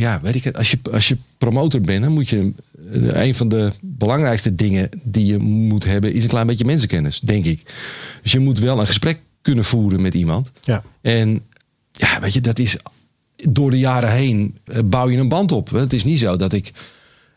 ja, 0.00 0.20
weet 0.22 0.34
ik 0.34 0.44
het. 0.44 0.56
Als 0.56 0.70
je, 0.70 0.78
als 0.92 1.08
je 1.08 1.16
promotor 1.38 1.80
bent, 1.80 2.02
dan 2.02 2.12
moet 2.12 2.28
je. 2.28 2.52
eh, 2.92 3.22
een 3.26 3.34
van 3.34 3.48
de 3.48 3.72
belangrijkste 3.80 4.54
dingen 4.54 4.88
die 5.02 5.26
je 5.26 5.38
moet 5.38 5.84
hebben, 5.84 6.12
is 6.14 6.22
een 6.22 6.28
klein 6.28 6.46
beetje 6.46 6.64
mensenkennis, 6.64 7.20
denk 7.20 7.44
ik. 7.44 7.62
Dus 8.22 8.32
je 8.32 8.38
moet 8.38 8.58
wel 8.58 8.80
een 8.80 8.86
gesprek 8.86 9.20
kunnen 9.42 9.64
voeren 9.64 10.00
met 10.02 10.14
iemand. 10.14 10.50
Ja. 10.60 10.82
En 11.00 11.42
ja, 11.92 12.20
weet 12.20 12.32
je, 12.32 12.40
dat 12.40 12.58
is 12.58 12.76
door 13.48 13.70
de 13.70 13.78
jaren 13.78 14.10
heen 14.10 14.56
eh, 14.64 14.78
bouw 14.84 15.08
je 15.08 15.18
een 15.18 15.28
band 15.28 15.52
op. 15.52 15.70
Het 15.70 15.92
is 15.92 16.04
niet 16.04 16.18
zo 16.18 16.36
dat 16.36 16.52
ik 16.52 16.72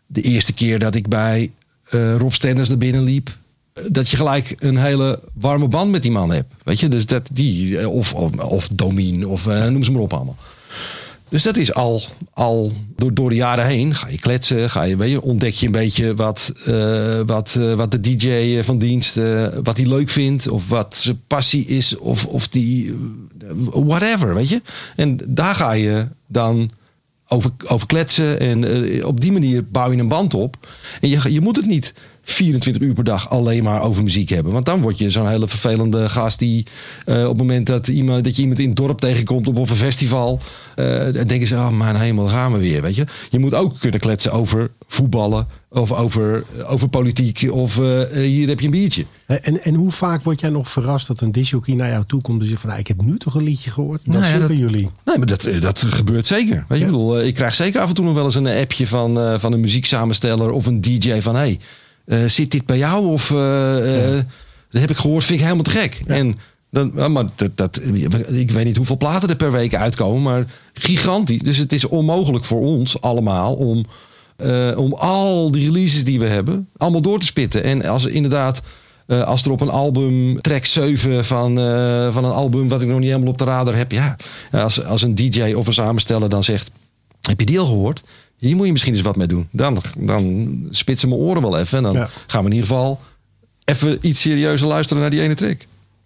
de 0.05 0.21
eerste 0.21 0.53
keer 0.53 0.79
dat 0.79 0.95
ik 0.95 1.07
bij 1.07 1.51
eh, 1.89 2.15
Rob 2.15 2.31
Stenders 2.31 2.69
naar 2.69 2.77
binnen 2.77 3.03
liep, 3.03 3.37
eh, 3.73 3.83
dat 3.87 4.09
je 4.09 4.17
gelijk 4.17 4.55
een 4.59 4.77
hele 4.77 5.19
warme 5.33 5.67
band 5.67 5.91
met 5.91 6.01
die 6.01 6.11
man 6.11 6.31
hebt. 6.31 6.53
Weet 6.63 6.79
je, 6.79 6.87
dus 6.87 7.05
dat 7.05 7.29
die, 7.31 7.89
of, 7.89 8.13
of, 8.13 8.31
of 8.37 8.67
Domien, 8.67 9.27
of 9.27 9.47
eh, 9.47 9.67
noem 9.67 9.83
ze 9.83 9.91
maar 9.91 10.01
op 10.01 10.13
allemaal. 10.13 10.37
Dus 11.29 11.43
dat 11.43 11.57
is 11.57 11.73
al, 11.73 12.01
al 12.33 12.73
door, 12.95 13.13
door 13.13 13.29
de 13.29 13.35
jaren 13.35 13.65
heen. 13.65 13.95
Ga 13.95 14.07
je 14.07 14.19
kletsen, 14.19 14.69
ga 14.69 14.83
je, 14.83 14.97
weet 14.97 15.11
je, 15.11 15.21
ontdek 15.21 15.53
je 15.53 15.65
een 15.65 15.71
beetje 15.71 16.15
wat, 16.15 16.53
eh, 16.65 17.21
wat, 17.25 17.55
eh, 17.59 17.73
wat 17.73 17.91
de 17.91 17.99
DJ 17.99 18.61
van 18.63 18.77
dienst, 18.77 19.17
eh, 19.17 19.47
wat 19.63 19.77
hij 19.77 19.85
leuk 19.85 20.09
vindt. 20.09 20.47
Of 20.47 20.69
wat 20.69 20.97
zijn 20.97 21.21
passie 21.27 21.65
is. 21.65 21.97
Of, 21.97 22.25
of 22.25 22.47
die, 22.47 22.95
eh, 23.41 23.47
whatever, 23.71 24.33
weet 24.33 24.49
je. 24.49 24.61
En 24.95 25.19
daar 25.25 25.55
ga 25.55 25.71
je 25.71 26.07
dan 26.27 26.69
over, 27.27 27.51
over 27.67 27.87
kletsen. 27.87 28.39
En 28.39 28.63
eh, 28.63 29.05
op 29.05 29.21
die 29.21 29.31
manier 29.31 29.65
bouw 29.65 29.91
je 29.91 29.97
een 29.97 30.07
band 30.07 30.33
op. 30.33 30.67
En 31.01 31.09
je, 31.09 31.31
je 31.31 31.41
moet 31.41 31.55
het 31.55 31.65
niet 31.65 31.93
24 32.27 32.81
uur 32.81 32.93
per 32.93 33.03
dag 33.03 33.29
alleen 33.29 33.63
maar 33.63 33.81
over 33.81 34.03
muziek 34.03 34.29
hebben. 34.29 34.53
Want 34.53 34.65
dan 34.65 34.81
word 34.81 34.97
je 34.99 35.09
zo'n 35.09 35.27
hele 35.29 35.47
vervelende 35.47 36.09
gast 36.09 36.39
die 36.39 36.65
eh, 37.05 37.21
op 37.23 37.27
het 37.29 37.37
moment 37.37 37.67
dat, 37.67 37.87
iemand, 37.87 38.23
dat 38.23 38.35
je 38.35 38.41
iemand 38.41 38.59
in 38.59 38.67
het 38.67 38.77
dorp 38.77 38.99
tegenkomt 38.99 39.47
op, 39.47 39.57
op 39.57 39.69
een 39.69 39.75
festival. 39.75 40.39
eh, 40.75 40.85
dan 41.13 41.27
denken 41.27 41.47
ze, 41.47 41.55
oh 41.55 41.69
mijn 41.69 41.95
hemel, 41.95 42.27
gaan 42.27 42.51
we 42.53 42.57
weer. 42.59 42.81
Weet 42.81 42.95
je? 42.95 43.05
je 43.29 43.39
moet 43.39 43.53
ook 43.53 43.79
kunnen 43.79 43.99
kletsen 43.99 44.31
over 44.31 44.71
voetballen. 44.87 45.47
Of 45.69 45.91
over, 45.91 46.43
over 46.67 46.87
politiek. 46.87 47.47
Of 47.51 47.79
eh, 47.79 48.01
eh, 48.01 48.09
hier 48.29 48.47
heb 48.47 48.59
je 48.59 48.65
een 48.65 48.71
biertje. 48.71 49.05
En, 49.25 49.63
en 49.63 49.73
hoe 49.73 49.91
vaak 49.91 50.23
word 50.23 50.39
jij 50.39 50.49
nog 50.49 50.69
verrast 50.69 51.07
dat 51.07 51.21
een 51.21 51.31
disjockey 51.31 51.75
naar 51.75 51.89
jou 51.89 52.03
toe 52.07 52.21
komt 52.21 52.41
en 52.41 52.47
zegt 52.47 52.59
van, 52.59 52.69
nou, 52.69 52.81
ik 52.81 52.87
heb 52.87 53.01
nu 53.01 53.17
toch 53.17 53.35
een 53.35 53.43
liedje 53.43 53.71
gehoord? 53.71 54.05
Dat 54.05 54.13
Nou 54.13 54.25
ja, 54.25 54.29
zitten 54.31 54.47
dat- 54.49 54.57
jullie. 54.57 54.89
Nee, 55.05 55.17
maar 55.17 55.27
dat, 55.27 55.45
eh, 55.45 55.61
dat 55.61 55.85
gebeurt 55.89 56.27
zeker. 56.27 56.65
Weet 56.67 56.79
je, 56.79 56.85
Ja. 56.85 56.85
ik, 56.85 56.91
bedoel, 56.91 57.19
eh, 57.19 57.27
ik 57.27 57.33
krijg 57.33 57.55
zeker 57.55 57.81
af 57.81 57.89
en 57.89 57.95
toe 57.95 58.05
nog 58.05 58.13
wel 58.13 58.25
eens 58.25 58.35
een 58.35 58.47
appje 58.47 58.87
van, 58.87 59.19
eh, 59.19 59.39
van 59.39 59.53
een 59.53 59.59
muzieksamensteller 59.59 60.51
of 60.51 60.65
een 60.65 60.81
DJ 60.81 61.19
van 61.19 61.35
hey, 61.35 61.49
eh, 61.49 61.57
zit 62.27 62.51
dit 62.51 62.65
bij 62.65 62.77
jou? 62.77 63.05
Of 63.05 63.31
eh, 63.31 64.17
eh, 64.17 64.23
dat 64.69 64.81
heb 64.81 64.89
ik 64.89 64.97
gehoord, 64.97 65.23
vind 65.23 65.39
ik 65.39 65.45
helemaal 65.45 65.63
te 65.65 65.71
gek. 65.71 66.01
En 66.07 66.35
dan, 66.71 67.11
maar 67.11 67.25
dat, 67.35 67.57
dat, 67.57 67.81
ik 68.27 68.51
weet 68.51 68.65
niet 68.65 68.77
hoeveel 68.77 68.97
platen 68.97 69.29
er 69.29 69.35
per 69.35 69.51
week 69.51 69.75
uitkomen, 69.75 70.21
maar 70.21 70.45
gigantisch. 70.73 71.41
Dus 71.41 71.57
het 71.57 71.73
is 71.73 71.87
onmogelijk 71.87 72.45
voor 72.45 72.61
ons 72.61 73.01
allemaal 73.01 73.53
om, 73.53 73.85
eh, 74.37 74.71
om 74.77 74.93
al 74.93 75.51
die 75.51 75.65
releases 75.65 76.03
die 76.03 76.19
we 76.19 76.27
hebben, 76.27 76.67
allemaal 76.77 77.01
door 77.01 77.19
te 77.19 77.25
spitten. 77.25 77.63
En 77.63 77.85
als 77.85 78.05
er 78.05 78.11
inderdaad. 78.11 78.61
eh, 79.05 79.23
als 79.23 79.43
er 79.45 79.51
op 79.51 79.61
een 79.61 79.69
album, 79.69 80.41
track 80.41 80.65
7 80.65 81.25
van, 81.25 81.59
eh, 81.59 82.13
van 82.13 82.25
een 82.25 82.31
album 82.31 82.69
wat 82.69 82.81
ik 82.81 82.87
nog 82.87 82.99
niet 82.99 83.09
helemaal 83.09 83.31
op 83.31 83.37
de 83.37 83.43
radar 83.45 83.75
heb. 83.75 83.91
Ja, 83.91 84.15
als, 84.51 84.83
als 84.83 85.01
een 85.01 85.15
DJ 85.15 85.53
of 85.53 85.67
een 85.67 85.73
samensteller 85.73 86.29
dan 86.29 86.43
zegt: 86.43 86.71
Heb 87.21 87.39
je 87.39 87.45
die 87.45 87.59
al 87.59 87.65
gehoord? 87.65 88.03
Hier 88.45 88.55
moet 88.55 88.65
je 88.65 88.71
misschien 88.71 88.93
eens 88.93 89.01
wat 89.01 89.15
mee 89.15 89.27
doen. 89.27 89.47
Dan, 89.51 89.77
dan 89.97 90.57
spitsen 90.69 91.09
mijn 91.09 91.21
oren 91.21 91.41
wel 91.41 91.57
even. 91.59 91.77
En 91.77 91.83
dan 91.83 91.93
Ja. 91.93 92.09
gaan 92.27 92.43
we 92.43 92.49
in 92.49 92.55
ieder 92.55 92.67
geval 92.69 92.99
even 93.65 93.97
iets 94.01 94.21
serieuzer 94.21 94.67
luisteren 94.67 95.01
naar 95.01 95.11
die 95.11 95.21
ene. 95.21 95.57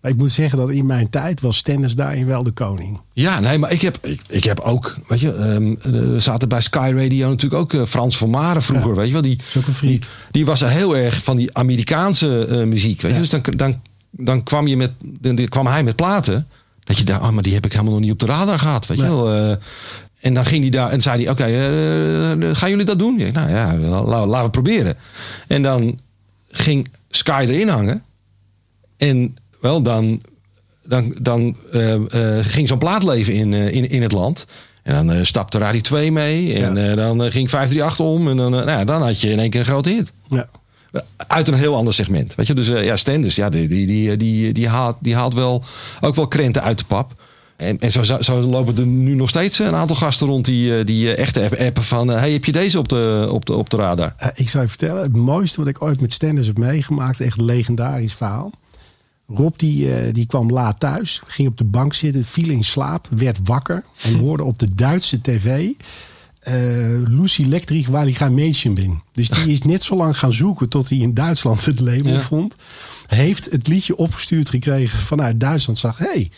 Maar 0.02 0.12
ik 0.12 0.18
moet 0.18 0.32
zeggen 0.32 0.58
dat 0.60 0.70
in 0.70 0.86
mijn 0.86 1.10
tijd 1.10 1.42
was 1.42 1.58
Stenders 1.58 1.96
daarin 1.96 2.26
wel 2.26 2.44
de 2.44 2.52
koning. 2.52 3.00
Ja, 3.14 3.40
nee, 3.40 3.58
maar 3.58 3.72
ik 3.72 3.82
heb, 3.82 3.98
ik, 4.02 4.22
ik 4.28 4.44
heb 4.44 4.60
ook, 4.60 4.96
weet 5.08 5.20
je, 5.20 5.34
ehm, 5.34 5.72
eh, 5.72 5.92
we 6.12 6.20
zaten 6.20 6.50
bij 6.50 6.62
Sky 6.62 6.92
Radio 6.96 7.30
natuurlijk 7.30 7.62
ook 7.62 7.74
eh, 7.74 7.86
Frans 7.86 8.18
van 8.18 8.30
Maren 8.30 8.62
vroeger, 8.62 8.90
Ja, 8.90 8.96
weet 8.96 9.06
je 9.08 9.14
wel. 9.14 9.22
Die. 9.22 9.40
Die, 9.82 10.00
die 10.32 10.46
was 10.46 10.62
er 10.62 10.70
heel 10.70 10.98
erg 10.98 11.24
van 11.24 11.38
die 11.38 11.54
Amerikaanse 11.58 12.46
eh, 12.46 12.64
muziek, 12.64 13.02
weet 13.02 13.12
je. 13.12 13.18
Ja. 13.18 13.22
Dus 13.24 13.30
dan, 13.30 13.42
dan, 13.56 13.82
dan 14.12 14.44
kwam 14.44 14.68
je 14.68 14.78
met, 14.78 14.92
dan, 15.02 15.48
kwam 15.48 15.68
hij 15.68 15.84
met 15.84 15.96
platen, 15.96 16.48
dat 16.84 16.98
je 16.98 17.04
daar, 17.04 17.22
oh, 17.22 17.30
maar 17.30 17.44
die 17.44 17.54
heb 17.54 17.66
ik 17.66 17.72
helemaal 17.72 17.94
nog 17.94 18.02
niet 18.02 18.12
op 18.12 18.20
de 18.20 18.26
radar 18.26 18.60
gehad, 18.60 18.86
weet 18.88 18.98
je 18.98 19.04
wel. 19.04 19.34
eh. 19.34 19.56
En 20.22 20.34
dan 20.34 20.46
ging 20.46 20.62
hij 20.62 20.70
daar 20.70 20.92
en 20.92 21.02
zei 21.02 21.24
hij, 21.24 21.32
oké, 21.32 21.44
eh, 21.44 22.56
gaan 22.56 22.70
jullie 22.70 22.86
dat 22.86 23.00
doen? 23.00 23.18
Ja, 23.18 23.32
nou 23.32 23.50
ja, 23.50 23.78
la- 23.78 24.04
la- 24.04 24.26
laten 24.26 24.46
we 24.46 24.50
proberen. 24.52 24.96
En 25.48 25.62
dan 25.62 26.00
ging 26.52 26.88
Sky 27.10 27.46
erin 27.50 27.68
hangen. 27.68 28.04
En 28.98 29.36
wel, 29.62 29.82
dan, 29.82 30.22
dan, 30.84 31.16
dan 31.22 31.56
eh, 31.72 31.94
eh, 31.94 32.46
ging 32.46 32.68
zo'n 32.68 32.78
plaatleven 32.78 33.34
in, 33.34 33.54
in, 33.54 33.90
in 33.90 34.02
het 34.02 34.12
land. 34.12 34.46
En 34.84 35.08
dan 35.08 35.26
stapte 35.26 35.58
Radio 35.58 35.82
2 35.82 36.12
mee. 36.12 36.54
En 36.54 36.76
Ja. 36.76 36.96
dan 36.96 37.32
ging 37.32 37.50
538 37.50 38.00
om. 38.06 38.28
En 38.30 38.38
dan, 38.38 38.52
nou 38.52 38.70
ja, 38.70 38.84
dan 38.84 39.02
had 39.02 39.22
je 39.22 39.30
in 39.30 39.40
één 39.40 39.50
keer 39.50 39.60
een 39.60 39.66
grote 39.66 39.90
hit. 39.90 40.12
Ja. 40.28 40.48
Uit 41.28 41.48
een 41.48 41.54
heel 41.54 41.76
ander 41.76 41.94
segment. 41.94 42.36
Weet 42.36 42.48
je? 42.48 42.54
Dus 42.54 42.68
ja, 42.68 42.96
Stenders, 42.96 43.36
ja, 43.36 43.50
die, 43.50 43.68
die, 43.68 43.88
die, 43.88 44.18
die, 44.18 44.54
die, 44.54 44.68
haalt, 44.68 44.96
die 45.00 45.16
haalt 45.16 45.34
wel 45.34 45.64
ook 46.02 46.16
wel 46.16 46.28
krenten 46.28 46.64
uit 46.64 46.78
de 46.78 46.86
pap. 46.86 47.19
En, 47.60 47.80
en 47.80 47.92
zo, 47.92 48.04
zo- 48.04 48.40
lopen 48.42 48.78
er 48.78 48.86
nu 48.86 49.16
nog 49.16 49.30
steeds 49.30 49.60
een 49.60 49.76
aantal 49.76 49.96
gasten 49.96 50.28
rond 50.28 50.46
die, 50.46 50.78
eh, 50.78 50.86
die 50.86 51.14
eh, 51.14 51.22
echt 51.24 51.38
app- 51.38 51.54
appen 51.60 51.84
van... 51.84 52.12
eh, 52.12 52.20
hey, 52.20 52.32
heb 52.32 52.46
je 52.46 52.52
deze 52.52 52.80
op 52.80 52.88
de, 52.90 53.28
op 53.32 53.46
de, 53.46 53.54
op 53.56 53.70
de 53.70 53.78
radar? 53.78 54.16
Ik 54.36 54.50
zou 54.50 54.64
je 54.64 54.70
vertellen, 54.70 55.02
het 55.02 55.16
mooiste 55.16 55.60
wat 55.60 55.68
ik 55.70 55.82
ooit 55.82 56.02
met 56.02 56.14
Stenders 56.14 56.48
heb 56.48 56.58
meegemaakt, 56.58 57.20
echt 57.22 57.38
een 57.38 57.46
legendarisch 57.46 58.14
verhaal. 58.14 58.52
Rob 59.28 59.54
die, 59.58 60.12
die 60.12 60.26
kwam 60.26 60.52
laat 60.52 60.80
thuis, 60.80 61.22
ging 61.28 61.48
op 61.48 61.58
de 61.58 61.64
bank 61.64 61.94
zitten, 61.94 62.26
viel 62.26 62.50
in 62.50 62.64
slaap, 62.64 63.08
werd 63.10 63.40
wakker 63.44 63.84
en 64.02 64.20
hoorde 64.24 64.44
op 64.44 64.60
de 64.60 64.76
Duitse 64.76 65.22
tv 65.22 65.70
eh 66.40 66.56
Lucy 67.08 67.46
Lectrich 67.46 67.88
waar 67.88 68.04
hij 68.04 68.14
gaan 68.14 68.34
Mädchen 68.34 68.74
bin. 68.74 69.02
Dus 69.12 69.30
die 69.30 69.52
is 69.52 69.62
net 69.62 69.84
zo 69.84 69.96
lang 69.96 70.18
gaan 70.20 70.34
zoeken 70.34 70.70
tot 70.70 70.90
hij 70.90 70.98
in 70.98 71.14
Duitsland 71.14 71.66
het 71.66 71.80
label 71.80 72.12
Ja. 72.12 72.20
vond. 72.20 72.56
Heeft 73.08 73.52
het 73.52 73.68
liedje 73.68 73.96
opgestuurd 73.98 74.50
gekregen 74.50 75.00
vanuit 75.00 75.40
Duitsland. 75.40 75.78
Zag, 75.80 75.98
hey, 75.98 76.30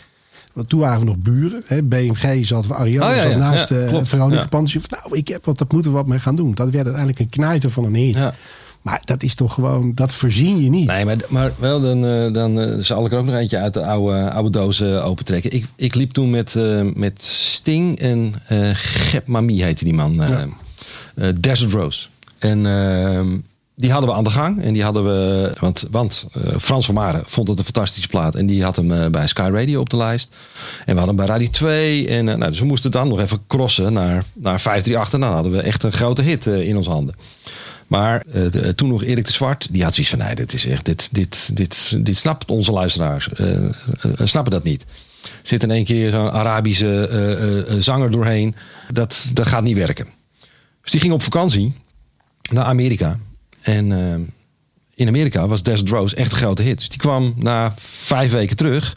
want 0.52 0.68
toen 0.68 0.80
waren 0.80 0.98
we 0.98 1.04
nog 1.04 1.16
buren. 1.18 1.62
Hè, 1.66 1.82
BMG 1.82 2.44
zat, 2.46 2.70
Ariane 2.72 3.10
Oh, 3.10 3.16
ja, 3.16 3.22
zat 3.22 3.32
ja. 3.32 3.38
naast 3.38 3.68
Ja, 3.68 3.76
eh. 3.76 4.00
Veronica 4.02 4.40
Ja. 4.40 4.46
Pandje. 4.46 4.80
Nou, 4.88 5.16
ik 5.18 5.28
heb 5.28 5.44
wat, 5.44 5.58
dat 5.58 5.72
moeten 5.72 5.90
we 5.90 5.96
wat 5.96 6.06
mee 6.06 6.18
gaan 6.18 6.36
doen. 6.36 6.54
Dat 6.54 6.70
werd 6.70 6.84
uiteindelijk 6.84 7.18
een 7.18 7.28
knijter 7.28 7.70
van 7.70 7.84
een 7.84 7.94
hit. 7.94 8.18
Maar 8.82 9.00
dat 9.04 9.22
is 9.22 9.34
toch 9.34 9.54
gewoon, 9.54 9.92
dat 9.94 10.14
voorzien 10.14 10.62
je 10.62 10.70
niet. 10.70 10.86
Nee, 10.86 11.04
maar, 11.04 11.16
maar 11.28 11.52
wel, 11.58 11.80
dan, 11.80 12.06
eh, 12.06 12.32
dan 12.32 12.60
eh, 12.60 12.78
zal 12.78 13.06
ik 13.06 13.12
er 13.12 13.18
ook 13.18 13.24
nog 13.24 13.34
eentje 13.34 13.58
uit 13.58 13.74
de 13.74 13.84
oude, 13.86 14.30
oude 14.30 14.50
doos 14.50 14.80
eh, 14.80 15.06
opentrekken. 15.06 15.52
Ik, 15.52 15.64
ik 15.76 15.94
liep 15.94 16.10
toen 16.12 16.30
met, 16.30 16.56
met 16.94 17.24
Sting 17.24 17.98
en 17.98 18.34
eh 18.48 18.68
Gep 18.72 19.26
Mami 19.26 19.62
heette 19.62 19.84
die 19.84 19.94
man. 19.94 20.22
eh, 20.22 21.28
Desert 21.40 21.72
Rose. 21.72 22.08
En 22.38 22.66
ehm, 22.66 23.38
die 23.74 23.90
hadden 23.90 24.10
we 24.10 24.16
aan 24.16 24.24
de 24.24 24.30
gang. 24.30 24.62
En 24.62 24.72
die 24.72 24.82
hadden 24.82 25.04
we, 25.04 25.52
want, 25.60 25.86
want 25.90 26.26
eh, 26.32 26.56
Frans 26.58 26.86
van 26.86 26.94
Maren 26.94 27.22
vond 27.26 27.48
het 27.48 27.58
een 27.58 27.64
fantastische 27.64 28.08
plaat. 28.08 28.34
En 28.34 28.46
die 28.46 28.62
had 28.62 28.76
hem 28.76 28.92
eh, 28.92 29.06
bij 29.08 29.26
Sky 29.26 29.50
Radio 29.52 29.80
op 29.80 29.90
de 29.90 29.96
lijst. 29.96 30.36
En 30.78 30.94
we 30.94 31.00
hadden 31.00 31.16
hem 31.16 31.16
bij 31.16 31.26
Radio 31.26 31.50
2. 31.50 32.08
En, 32.08 32.28
eh, 32.28 32.36
nou, 32.36 32.50
dus 32.50 32.60
we 32.60 32.66
moesten 32.66 32.90
dan 32.90 33.08
nog 33.08 33.20
even 33.20 33.42
crossen 33.46 33.92
naar, 33.92 34.24
naar 34.34 34.60
538. 34.60 35.12
En 35.12 35.20
dan 35.20 35.32
hadden 35.32 35.52
we 35.52 35.60
echt 35.60 35.82
een 35.82 35.92
grote 35.92 36.22
hit 36.22 36.46
in 36.46 36.76
onze 36.76 36.90
handen. 36.90 37.14
Maar 37.86 38.24
toen 38.74 38.88
nog 38.88 39.04
Erik 39.04 39.24
de 39.26 39.32
Zwart, 39.32 39.68
die 39.70 39.82
had 39.82 39.94
zoiets 39.94 40.12
van: 40.12 40.22
nee, 40.24 40.34
dit 40.34 40.52
is 40.52 40.66
echt, 40.66 40.84
dit, 40.84 41.08
dit, 41.14 41.56
dit, 41.56 42.06
dit 42.06 42.16
snapt 42.16 42.50
onze 42.50 42.72
luisteraars, 42.72 43.28
snappen 44.18 44.52
dat 44.52 44.62
niet. 44.62 44.84
Zit 45.42 45.62
in 45.62 45.70
één 45.70 45.84
keer 45.84 46.10
zo'n 46.10 46.30
Arabische 46.30 47.76
zanger 47.78 48.10
doorheen. 48.10 48.54
Dat, 48.92 49.30
dat 49.34 49.46
gaat 49.46 49.62
niet 49.62 49.76
werken. 49.76 50.06
Dus 50.82 50.90
die 50.90 51.00
ging 51.00 51.12
op 51.12 51.22
vakantie 51.22 51.72
naar 52.50 52.64
Amerika. 52.64 53.18
En 53.62 53.92
eh, 53.92 54.20
in 54.94 55.08
Amerika 55.08 55.46
was 55.46 55.62
Desert 55.62 55.88
Rose 55.88 56.16
echt 56.16 56.32
een 56.32 56.38
grote 56.38 56.62
hit. 56.62 56.78
Dus 56.78 56.88
die 56.88 56.98
kwam 56.98 57.34
na 57.38 57.74
vijf 57.78 58.32
weken 58.32 58.56
terug. 58.56 58.96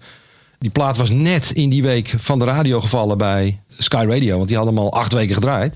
Die 0.60 0.70
plaat 0.70 0.98
was 0.98 1.10
net 1.10 1.52
in 1.52 1.70
die 1.70 1.84
week 1.84 2.14
van 2.18 2.40
de 2.40 2.46
radio 2.46 2.82
gevallen 2.82 3.18
bij 3.18 3.60
Sky 3.78 4.06
Radio. 4.10 4.36
Want 4.36 4.48
die 4.48 4.58
hadden 4.58 4.76
hem 4.76 4.84
al 4.84 4.94
acht 4.94 5.14
weken 5.14 5.36
gedraaid. 5.36 5.76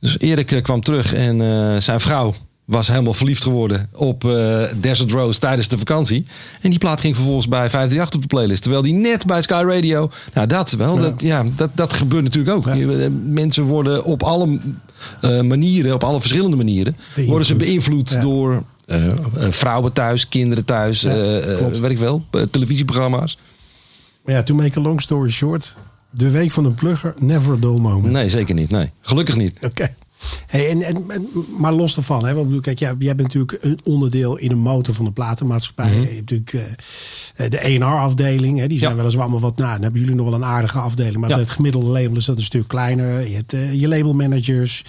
Dus 0.00 0.18
Erik 0.18 0.52
eh, 0.52 0.62
kwam 0.62 0.80
terug 0.80 1.14
en 1.14 1.40
eh, 1.40 1.80
zijn 1.80 2.00
vrouw 2.00 2.34
was 2.68 2.88
helemaal 2.88 3.14
verliefd 3.14 3.42
geworden 3.42 3.88
op 3.92 4.24
eh, 4.24 4.62
Desert 4.80 5.10
Rose 5.10 5.38
tijdens 5.38 5.68
de 5.68 5.78
vakantie. 5.78 6.26
En 6.60 6.70
die 6.70 6.78
plaat 6.78 7.00
ging 7.00 7.14
vervolgens 7.14 7.48
bij 7.48 7.70
538 7.70 8.14
op 8.14 8.22
de 8.22 8.34
playlist. 8.36 8.62
Terwijl 8.62 8.82
die 8.82 8.92
net 8.92 9.26
bij 9.26 9.42
Sky 9.42 9.62
Radio. 9.66 10.10
Nou, 10.34 10.46
dat 10.46 10.70
wel. 10.70 10.94
Ja. 10.94 11.00
Dat, 11.00 11.20
ja, 11.20 11.44
dat, 11.56 11.70
dat 11.74 11.92
gebeurt 11.92 12.24
natuurlijk 12.24 12.56
ook. 12.56 12.74
Ja. 12.74 13.08
Mensen 13.24 13.64
worden 13.64 14.04
op 14.04 14.22
alle 14.22 14.58
uh, 15.22 15.40
manieren, 15.40 15.94
op 15.94 16.04
alle 16.04 16.20
verschillende 16.20 16.56
manieren, 16.56 16.92
beïnvloed. 16.96 17.26
worden 17.26 17.46
ze 17.46 17.54
beïnvloed 17.54 18.10
ja. 18.10 18.20
door 18.20 18.62
uh, 18.86 19.12
vrouwen 19.50 19.92
thuis, 19.92 20.28
kinderen 20.28 20.64
thuis, 20.64 21.02
weet 21.02 21.90
ik 21.90 21.98
wel, 21.98 22.24
televisieprogramma's. 22.50 23.38
Ja, 24.24 24.42
to 24.42 24.54
make 24.54 24.78
a 24.78 24.82
long 24.82 25.00
story 25.00 25.30
short. 25.30 25.74
De 26.10 26.30
week 26.30 26.50
van 26.50 26.64
een 26.64 26.74
plugger, 26.74 27.14
never 27.18 27.52
a 27.52 27.56
dull 27.56 27.78
moment. 27.78 28.12
Nee, 28.12 28.28
zeker 28.28 28.54
niet. 28.54 28.70
Nee, 28.70 28.90
gelukkig 29.00 29.36
niet. 29.36 29.56
Oké. 29.56 29.66
Okay. 29.66 29.94
Hey, 30.46 30.70
en, 30.70 30.82
en, 30.82 31.28
maar 31.58 31.72
los 31.72 31.94
daarvan, 31.94 32.26
hè, 32.26 32.34
want 32.34 32.60
kijk, 32.60 32.78
jij, 32.78 32.94
jij 32.98 33.14
bent 33.14 33.34
natuurlijk 33.34 33.64
een 33.64 33.80
onderdeel 33.84 34.36
in 34.36 34.50
een 34.50 34.58
motor 34.58 34.94
van 34.94 35.04
de 35.04 35.12
platenmaatschappij. 35.12 35.86
Mm 35.86 35.92
-hmm. 35.92 36.00
Je 36.00 36.14
hebt 36.14 36.30
natuurlijk 36.30 36.76
uh, 37.36 37.48
de 37.50 37.58
ER-afdeling, 37.58 38.64
die 38.64 38.78
zijn 38.78 38.90
ja. 38.90 38.96
weliswaar 38.96 39.22
allemaal 39.22 39.40
wat. 39.40 39.56
Nou, 39.56 39.72
dan 39.72 39.82
hebben 39.82 40.00
jullie 40.00 40.16
nog 40.16 40.24
wel 40.24 40.34
een 40.34 40.44
aardige 40.44 40.78
afdeling, 40.78 41.16
maar 41.16 41.30
ja. 41.30 41.38
het 41.38 41.50
gemiddelde 41.50 41.86
label 41.86 42.16
is 42.16 42.24
dat 42.24 42.36
een 42.36 42.42
stuk 42.42 42.68
kleiner. 42.68 43.28
Je 43.28 43.34
hebt 43.34 43.54
uh, 43.54 43.72
je 43.72 43.88
labelmanagers. 43.88 44.84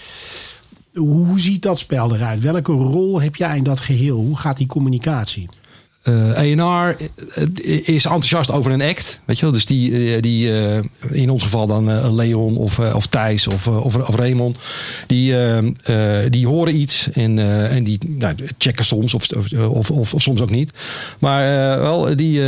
Hoe, 0.93 1.25
hoe 1.25 1.39
ziet 1.39 1.61
dat 1.61 1.80
spel 1.80 2.15
eruit? 2.15 2.39
Welke 2.39 2.71
rol 2.71 3.21
heb 3.21 3.36
jij 3.36 3.57
in 3.57 3.63
dat 3.63 3.80
geheel? 3.80 4.17
Hoe 4.17 4.38
gaat 4.38 4.57
die 4.57 4.67
communicatie? 4.67 5.49
Uh, 6.04 6.41
ENR 6.41 6.95
is 7.84 8.06
enthousiast 8.06 8.52
over 8.52 8.72
een 8.72 8.82
act. 8.82 9.20
Weet 9.26 9.39
je 9.39 9.43
wel? 9.43 9.54
Dus 9.54 9.66
die, 9.66 10.22
die 10.22 10.47
uh, 10.47 10.78
in 11.12 11.30
ons 11.30 11.43
geval 11.43 11.68
dan 11.68 12.14
Leon 12.16 12.58
of, 12.58 12.80
of 12.80 13.08
Thijs 13.08 13.47
of, 13.47 13.68
of, 13.68 13.95
of 13.95 14.16
Raymond. 14.16 14.58
Die, 15.08 15.36
die 16.30 16.47
horen 16.47 16.76
iets 16.76 17.10
en, 17.12 17.39
en 17.70 17.84
die 17.84 18.00
nou, 18.08 18.36
checken 18.58 18.86
soms 18.86 19.14
of, 19.14 19.32
of, 19.32 19.91
of, 19.91 20.14
of, 20.14 20.22
soms 20.22 20.41
ook 20.41 20.50
niet. 20.50 20.72
Maar 21.20 21.80
wel, 21.80 22.16
die, 22.16 22.41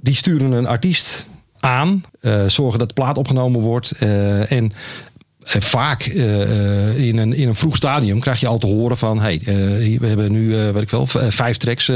die 0.00 0.14
sturen 0.14 0.52
een 0.52 0.66
artiest 0.66 1.26
aan. 1.60 2.04
zorgen 2.46 2.78
dat 2.78 2.88
de 2.88 2.94
plaat 2.94 3.18
opgenomen 3.18 3.60
wordt. 3.60 3.92
en 4.48 4.72
vaak 5.46 6.06
uh, 6.06 6.98
in, 6.98 7.16
een, 7.16 7.32
in 7.32 7.48
een 7.48 7.54
vroeg 7.54 7.76
stadium 7.76 8.20
krijg 8.20 8.40
je 8.40 8.46
al 8.46 8.58
te 8.58 8.66
horen 8.66 8.98
van... 8.98 9.20
hey, 9.20 9.40
uh, 9.40 9.98
we 9.98 10.06
hebben 10.06 10.32
nu, 10.32 10.48
weet 10.48 10.82
ik 10.82 10.90
wel, 10.90 11.06
vijf 11.06 11.56
tracks 11.56 11.86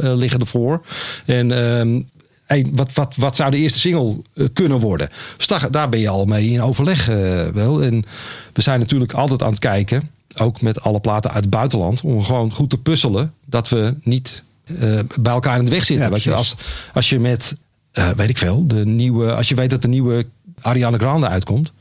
liggen 0.00 0.40
ervoor. 0.40 0.82
En 1.24 1.52
ehm, 1.52 2.00
hey, 2.44 2.66
wat, 2.72 2.92
wat, 2.92 3.14
wat 3.16 3.36
zou 3.36 3.50
de 3.50 3.56
eerste 3.56 3.78
single 3.78 4.16
kunnen 4.52 4.78
worden? 4.78 5.08
Dus 5.36 5.46
daar, 5.46 5.70
daar 5.70 5.88
ben 5.88 6.00
je 6.00 6.08
al 6.08 6.24
mee 6.24 6.50
in 6.50 6.62
overleg 6.62 7.06
wel. 7.52 7.82
En 7.82 8.04
we 8.52 8.62
zijn 8.62 8.80
natuurlijk 8.80 9.12
altijd 9.12 9.42
aan 9.42 9.50
het 9.50 9.58
kijken, 9.58 10.10
ook 10.36 10.60
met 10.60 10.82
alle 10.82 11.00
platen 11.00 11.30
uit 11.30 11.44
het 11.44 11.54
buitenland... 11.54 12.00
om 12.00 12.22
gewoon 12.22 12.52
goed 12.52 12.70
te 12.70 12.78
puzzelen 12.78 13.32
dat 13.44 13.68
we 13.68 13.94
niet 14.02 14.42
bij 15.20 15.32
elkaar 15.32 15.58
in 15.58 15.64
de 15.64 15.70
weg 15.70 15.84
zitten. 15.84 16.10
Ja, 16.10 16.18
je, 16.22 16.34
als, 16.34 16.56
als 16.94 17.08
je 17.08 17.18
met, 17.18 17.56
weet 18.16 18.30
ik 18.30 18.38
veel, 18.38 18.66
de 18.66 18.86
nieuwe... 18.86 19.34
Als 19.34 19.48
je 19.48 19.54
weet 19.54 19.70
dat 19.70 19.82
de 19.82 19.88
nieuwe 19.88 20.26
Ariana 20.60 20.98
Grande 20.98 21.28
uitkomt 21.28 21.72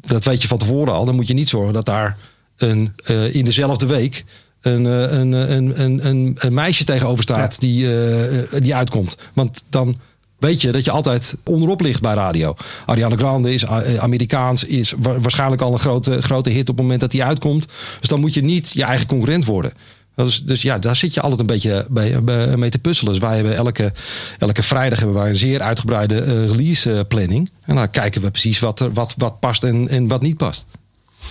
dat 0.00 0.24
weet 0.24 0.42
je 0.42 0.48
van 0.48 0.58
tevoren 0.58 0.94
al. 0.94 1.04
Dan 1.04 1.14
moet 1.14 1.28
je 1.28 1.34
niet 1.34 1.48
zorgen 1.48 1.72
dat 1.72 1.84
daar 1.84 2.16
een, 2.56 2.92
uh, 3.06 3.34
in 3.34 3.44
dezelfde 3.44 3.86
week 3.86 4.24
een, 4.60 4.84
uh, 4.84 5.00
een, 5.00 5.32
een, 5.32 5.80
een, 5.80 6.06
een, 6.06 6.36
een, 6.38 6.54
meisje 6.54 6.84
tegenover 6.84 7.22
staat 7.22 7.52
ja. 7.52 7.58
die, 7.58 7.86
uh, 7.86 8.60
die 8.60 8.74
uitkomt. 8.74 9.16
Want 9.32 9.64
dan 9.68 9.96
weet 10.38 10.60
je 10.62 10.72
dat 10.72 10.84
je 10.84 10.90
altijd 10.90 11.36
onderop 11.44 11.80
ligt 11.80 12.00
bij 12.00 12.14
radio. 12.14 12.54
Ariana 12.86 13.16
Grande 13.16 13.54
is 13.54 13.66
Amerikaans, 13.98 14.64
is 14.64 14.94
waarschijnlijk 14.98 15.62
al 15.62 15.72
een 15.72 15.78
grote, 15.78 16.22
grote 16.22 16.50
hit 16.50 16.68
op 16.68 16.74
het 16.74 16.76
moment 16.76 17.00
dat 17.00 17.10
die 17.10 17.24
uitkomt. 17.24 17.66
Dus 18.00 18.08
dan 18.08 18.20
moet 18.20 18.34
je 18.34 18.42
niet 18.42 18.70
je 18.74 18.84
eigen 18.84 19.06
concurrent 19.06 19.44
worden. 19.44 19.72
Dus, 20.14 20.44
dus 20.44 20.62
ja, 20.62 20.78
daar 20.78 20.96
zit 20.96 21.14
je 21.14 21.20
altijd 21.20 21.40
een 21.40 21.46
beetje 21.46 21.86
bij, 21.90 22.22
bij, 22.22 22.56
mee 22.56 22.70
te 22.70 22.78
puzzelen. 22.78 23.12
Dus 23.12 23.22
wij 23.22 23.34
hebben 23.34 23.56
elke, 23.56 23.92
elke 24.38 24.62
vrijdag 24.62 24.98
hebben 24.98 25.16
wij 25.16 25.28
een 25.28 25.36
zeer 25.36 25.60
uitgebreide 25.60 26.24
uh, 26.24 26.26
release 26.26 27.04
planning. 27.08 27.50
En 27.62 27.74
dan 27.76 27.90
kijken 27.90 28.20
we 28.20 28.30
precies 28.30 28.58
wat, 28.58 28.80
er, 28.80 28.92
wat, 28.92 29.14
wat 29.16 29.40
past 29.40 29.64
en, 29.64 29.88
en 29.88 30.08
wat 30.08 30.22
niet 30.22 30.36
past. 30.36 30.66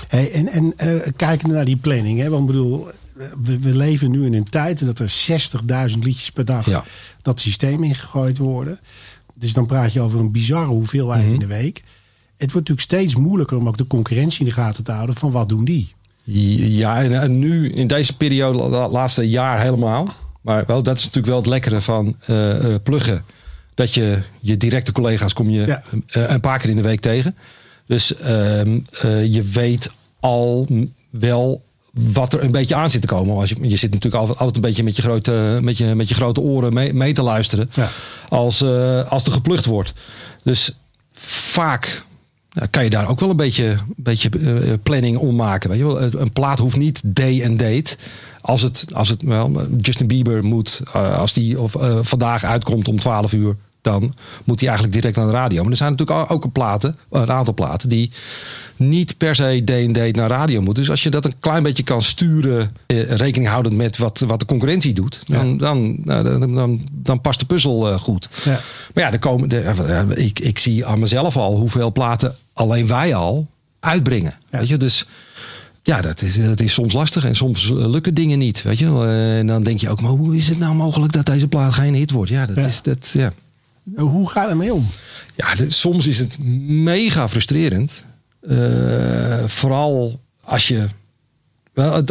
Hey, 0.07 0.31
en 0.31 0.47
en 0.47 0.73
uh, 0.77 1.01
kijken 1.15 1.49
naar 1.49 1.65
die 1.65 1.75
planning. 1.75 2.19
Hè? 2.19 2.29
Want 2.29 2.45
bedoel, 2.45 2.87
we, 3.41 3.59
we, 3.59 3.75
leven 3.75 4.11
nu 4.11 4.25
in 4.25 4.33
een 4.33 4.49
tijd 4.49 4.85
dat 4.85 4.99
er 4.99 5.13
60.000 5.91 5.97
liedjes 5.99 6.29
per 6.29 6.45
dag 6.45 6.65
ja. 6.65 6.83
dat 7.21 7.39
systeem 7.39 7.83
ingegooid 7.83 8.37
worden. 8.37 8.79
Dus 9.33 9.53
dan 9.53 9.65
praat 9.65 9.93
je 9.93 10.01
over 10.01 10.19
een 10.19 10.31
bizarre 10.31 10.67
hoeveelheid 10.67 11.21
mm 11.21 11.25
-hmm. 11.25 11.33
in 11.33 11.39
de 11.39 11.55
week. 11.55 11.83
Het 12.37 12.51
wordt 12.51 12.69
natuurlijk 12.69 12.81
steeds 12.81 13.15
moeilijker 13.15 13.57
om 13.57 13.67
ook 13.67 13.77
de 13.77 13.87
concurrentie 13.87 14.39
in 14.39 14.45
de 14.45 14.51
gaten 14.51 14.83
te 14.83 14.91
houden 14.91 15.15
van 15.15 15.31
wat 15.31 15.49
doen 15.49 15.65
die. 15.65 15.93
Ja, 16.23 17.03
en 17.03 17.39
nu 17.39 17.69
in 17.69 17.87
deze 17.87 18.17
periode, 18.17 18.77
het 18.77 18.91
laatste 18.91 19.29
jaar 19.29 19.61
helemaal. 19.61 20.13
Maar 20.41 20.63
wel, 20.67 20.83
dat 20.83 20.97
is 20.97 21.01
natuurlijk 21.01 21.27
wel 21.27 21.37
het 21.37 21.45
lekkere 21.45 21.81
van 21.81 22.15
uh, 22.27 22.63
uh, 22.63 22.75
pluggen. 22.83 23.25
Dat 23.75 23.93
je 23.93 24.19
je 24.39 24.57
directe 24.57 24.91
collega's 24.91 25.33
kom 25.33 25.49
je 25.49 25.65
ja. 25.65 25.83
een 26.07 26.39
paar 26.39 26.59
keer 26.59 26.69
in 26.69 26.75
de 26.75 26.81
week 26.81 26.99
tegen. 26.99 27.35
Dus 27.87 28.17
ehm, 28.17 28.79
je 29.29 29.43
weet 29.53 29.91
al 30.19 30.67
wel 31.09 31.61
wat 31.93 32.33
er 32.33 32.43
een 32.43 32.51
beetje 32.51 32.75
aan 32.75 32.89
zit 32.89 33.01
te 33.01 33.07
komen. 33.07 33.35
Als 33.35 33.49
je, 33.49 33.55
je 33.61 33.75
zit 33.75 33.91
natuurlijk 33.91 34.21
altijd, 34.21 34.39
altijd 34.39 34.55
een 34.55 34.61
beetje 34.61 34.83
met 34.83 34.95
je 34.95 35.01
grote, 35.01 35.59
met 35.61 35.77
je, 35.77 35.95
met 35.95 36.09
je 36.09 36.15
grote 36.15 36.41
oren 36.41 36.73
mee, 36.73 36.93
mee 36.93 37.13
te 37.13 37.23
luisteren. 37.23 37.69
Ja. 37.73 37.89
Als, 38.29 38.63
als 39.09 39.25
er 39.25 39.31
geplucht 39.31 39.65
wordt. 39.65 39.93
Dus 40.43 40.71
vaak 41.13 42.05
nou, 42.53 42.67
kan 42.67 42.83
je 42.83 42.89
daar 42.89 43.09
ook 43.09 43.19
wel 43.19 43.29
een 43.29 43.35
beetje, 43.35 43.77
beetje 43.95 44.29
uh, 44.39 44.73
planning 44.83 45.17
om 45.17 45.35
maken. 45.35 45.69
Weet 45.69 45.79
je 45.79 45.85
wel? 45.85 46.01
Een 46.01 46.31
plaat 46.31 46.59
hoeft 46.59 46.77
niet 46.77 47.01
day 47.03 47.41
en 47.41 47.57
date. 47.57 47.97
Als 48.41 48.61
het, 48.61 48.87
als 48.93 49.09
het 49.09 49.21
wel, 49.21 49.61
Justin 49.81 50.07
Bieber 50.07 50.43
moet, 50.43 50.81
uh, 50.95 51.17
als 51.17 51.33
die 51.33 51.61
of, 51.61 51.75
uh, 51.75 51.97
vandaag 52.01 52.43
uitkomt 52.43 52.87
om 52.87 52.99
12 52.99 53.33
uur, 53.33 53.55
dan 53.83 54.13
moet 54.43 54.59
hij 54.59 54.69
eigenlijk 54.69 54.97
direct 54.97 55.17
naar 55.17 55.25
de 55.25 55.31
radio. 55.31 55.61
Maar 55.61 55.71
er 55.71 55.77
zijn 55.77 55.91
natuurlijk 55.91 56.31
ook 56.31 56.43
een, 56.43 56.51
platen, 56.51 56.97
een 57.11 57.31
aantal 57.31 57.53
platen 57.53 57.89
die 57.89 58.11
niet 58.75 59.17
per 59.17 59.35
se 59.35 59.61
D&D 59.65 60.15
naar 60.15 60.29
radio 60.29 60.61
moeten. 60.61 60.83
Dus 60.83 60.89
als 60.89 61.03
je 61.03 61.09
dat 61.09 61.25
een 61.25 61.33
klein 61.39 61.63
beetje 61.63 61.83
kan 61.83 62.01
sturen, 62.01 62.75
eh, 62.85 63.11
rekening 63.11 63.49
houdend 63.49 63.75
met 63.75 63.97
wat, 63.97 64.19
wat 64.19 64.39
de 64.39 64.45
concurrentie 64.45 64.93
doet, 64.93 65.21
dan, 65.23 65.51
ja. 65.51 65.57
dan, 65.57 65.95
nou, 66.03 66.23
dan, 66.23 66.55
dan, 66.55 66.81
dan, 66.91 67.21
past 67.21 67.39
de 67.39 67.45
puzzel 67.45 67.89
uh, 67.91 67.99
goed. 67.99 68.29
Ja. 68.43 68.59
Maar 68.93 69.03
ja, 69.03 69.11
er 69.11 69.19
komen, 69.19 69.49
de, 69.49 70.05
ik, 70.15 70.39
ik 70.39 70.59
zie 70.59 70.85
aan 70.85 70.99
mezelf 70.99 71.37
al 71.37 71.55
hoeveel 71.57 71.91
platen 71.91 72.35
alleen 72.53 72.87
wij 72.87 73.15
al 73.15 73.47
uitbrengen. 73.79 74.35
Ja. 74.49 74.59
Weet 74.59 74.67
je, 74.67 74.77
dus 74.77 75.05
ja, 75.83 76.01
dat 76.01 76.21
is, 76.21 76.35
dat 76.35 76.59
is 76.59 76.73
soms 76.73 76.93
lastig 76.93 77.25
en 77.25 77.35
soms 77.35 77.69
lukken 77.69 78.13
dingen 78.13 78.39
niet. 78.39 78.61
Weet 78.61 78.79
je? 78.79 78.85
En 79.39 79.47
dan 79.47 79.63
denk 79.63 79.79
je 79.79 79.89
ook, 79.89 80.01
maar 80.01 80.11
hoe 80.11 80.35
is 80.35 80.49
het 80.49 80.59
nou 80.59 80.75
mogelijk 80.75 81.13
dat 81.13 81.25
deze 81.25 81.47
plaat 81.47 81.73
geen 81.73 81.93
hit 81.93 82.11
wordt? 82.11 82.31
Ja, 82.31 82.45
dat 82.45 82.57
is 82.57 82.81
dat. 82.81 83.09
Ja. 83.13 83.33
Hoe 83.95 84.29
ga 84.29 84.43
je 84.43 84.49
ermee 84.49 84.73
om? 84.73 84.87
Ja, 85.35 85.55
de, 85.55 85.69
soms 85.69 86.07
is 86.07 86.19
het 86.19 86.37
mega 86.67 87.29
frustrerend. 87.29 88.05
Uh, 88.41 89.43
vooral 89.45 90.19
als 90.43 90.67
je. 90.67 90.85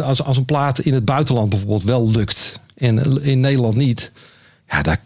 Als, 0.03 0.23
als 0.23 0.37
een 0.37 0.45
plaat 0.45 0.79
in 0.79 0.93
het 0.93 1.05
buitenland 1.05 1.49
bijvoorbeeld 1.49 1.83
wel 1.83 2.09
lukt 2.11 2.59
en 2.75 3.23
in 3.23 3.39
Nederland 3.39 3.75
niet. 3.75 4.11
Ja, 4.67 4.81
daar 4.81 4.99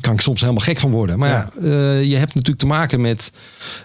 kan 0.00 0.12
ik 0.12 0.20
soms 0.20 0.40
helemaal 0.40 0.64
gek 0.64 0.78
van 0.78 0.90
worden. 0.90 1.18
Maar 1.18 1.28
ja, 1.28 1.50
ja 1.60 1.66
uh, 1.66 2.02
je 2.02 2.16
hebt 2.16 2.34
natuurlijk 2.34 2.58
te 2.58 2.66
maken 2.66 3.00
met. 3.00 3.32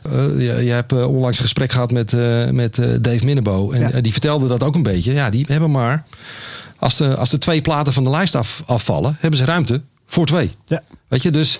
Uh, 0.07 0.13
je, 0.13 0.63
je, 0.63 0.71
hebt 0.71 0.91
onlangs 0.91 1.37
een 1.37 1.43
gesprek 1.43 1.71
gehad 1.71 1.91
met, 1.91 2.11
met 2.51 2.75
Dave 2.75 3.25
Minnebo. 3.25 3.71
En 3.71 3.89
ja. 3.89 4.01
die 4.01 4.11
vertelde 4.11 4.47
dat 4.47 4.63
ook 4.63 4.75
een 4.75 4.83
beetje. 4.83 5.13
Ja, 5.13 5.29
die 5.29 5.45
hebben 5.47 5.71
maar. 5.71 6.03
Als 6.75 6.97
de, 6.97 7.15
als 7.15 7.29
de 7.29 7.37
twee 7.37 7.61
platen 7.61 7.93
van 7.93 8.03
de 8.03 8.09
lijst 8.09 8.35
af, 8.35 8.63
afvallen, 8.65 9.17
hebben 9.19 9.39
ze 9.39 9.45
ruimte 9.45 9.81
voor 10.05 10.25
twee. 10.25 10.49
Ja. 10.65 10.83
Weet 11.07 11.21
je, 11.21 11.31
dus 11.31 11.59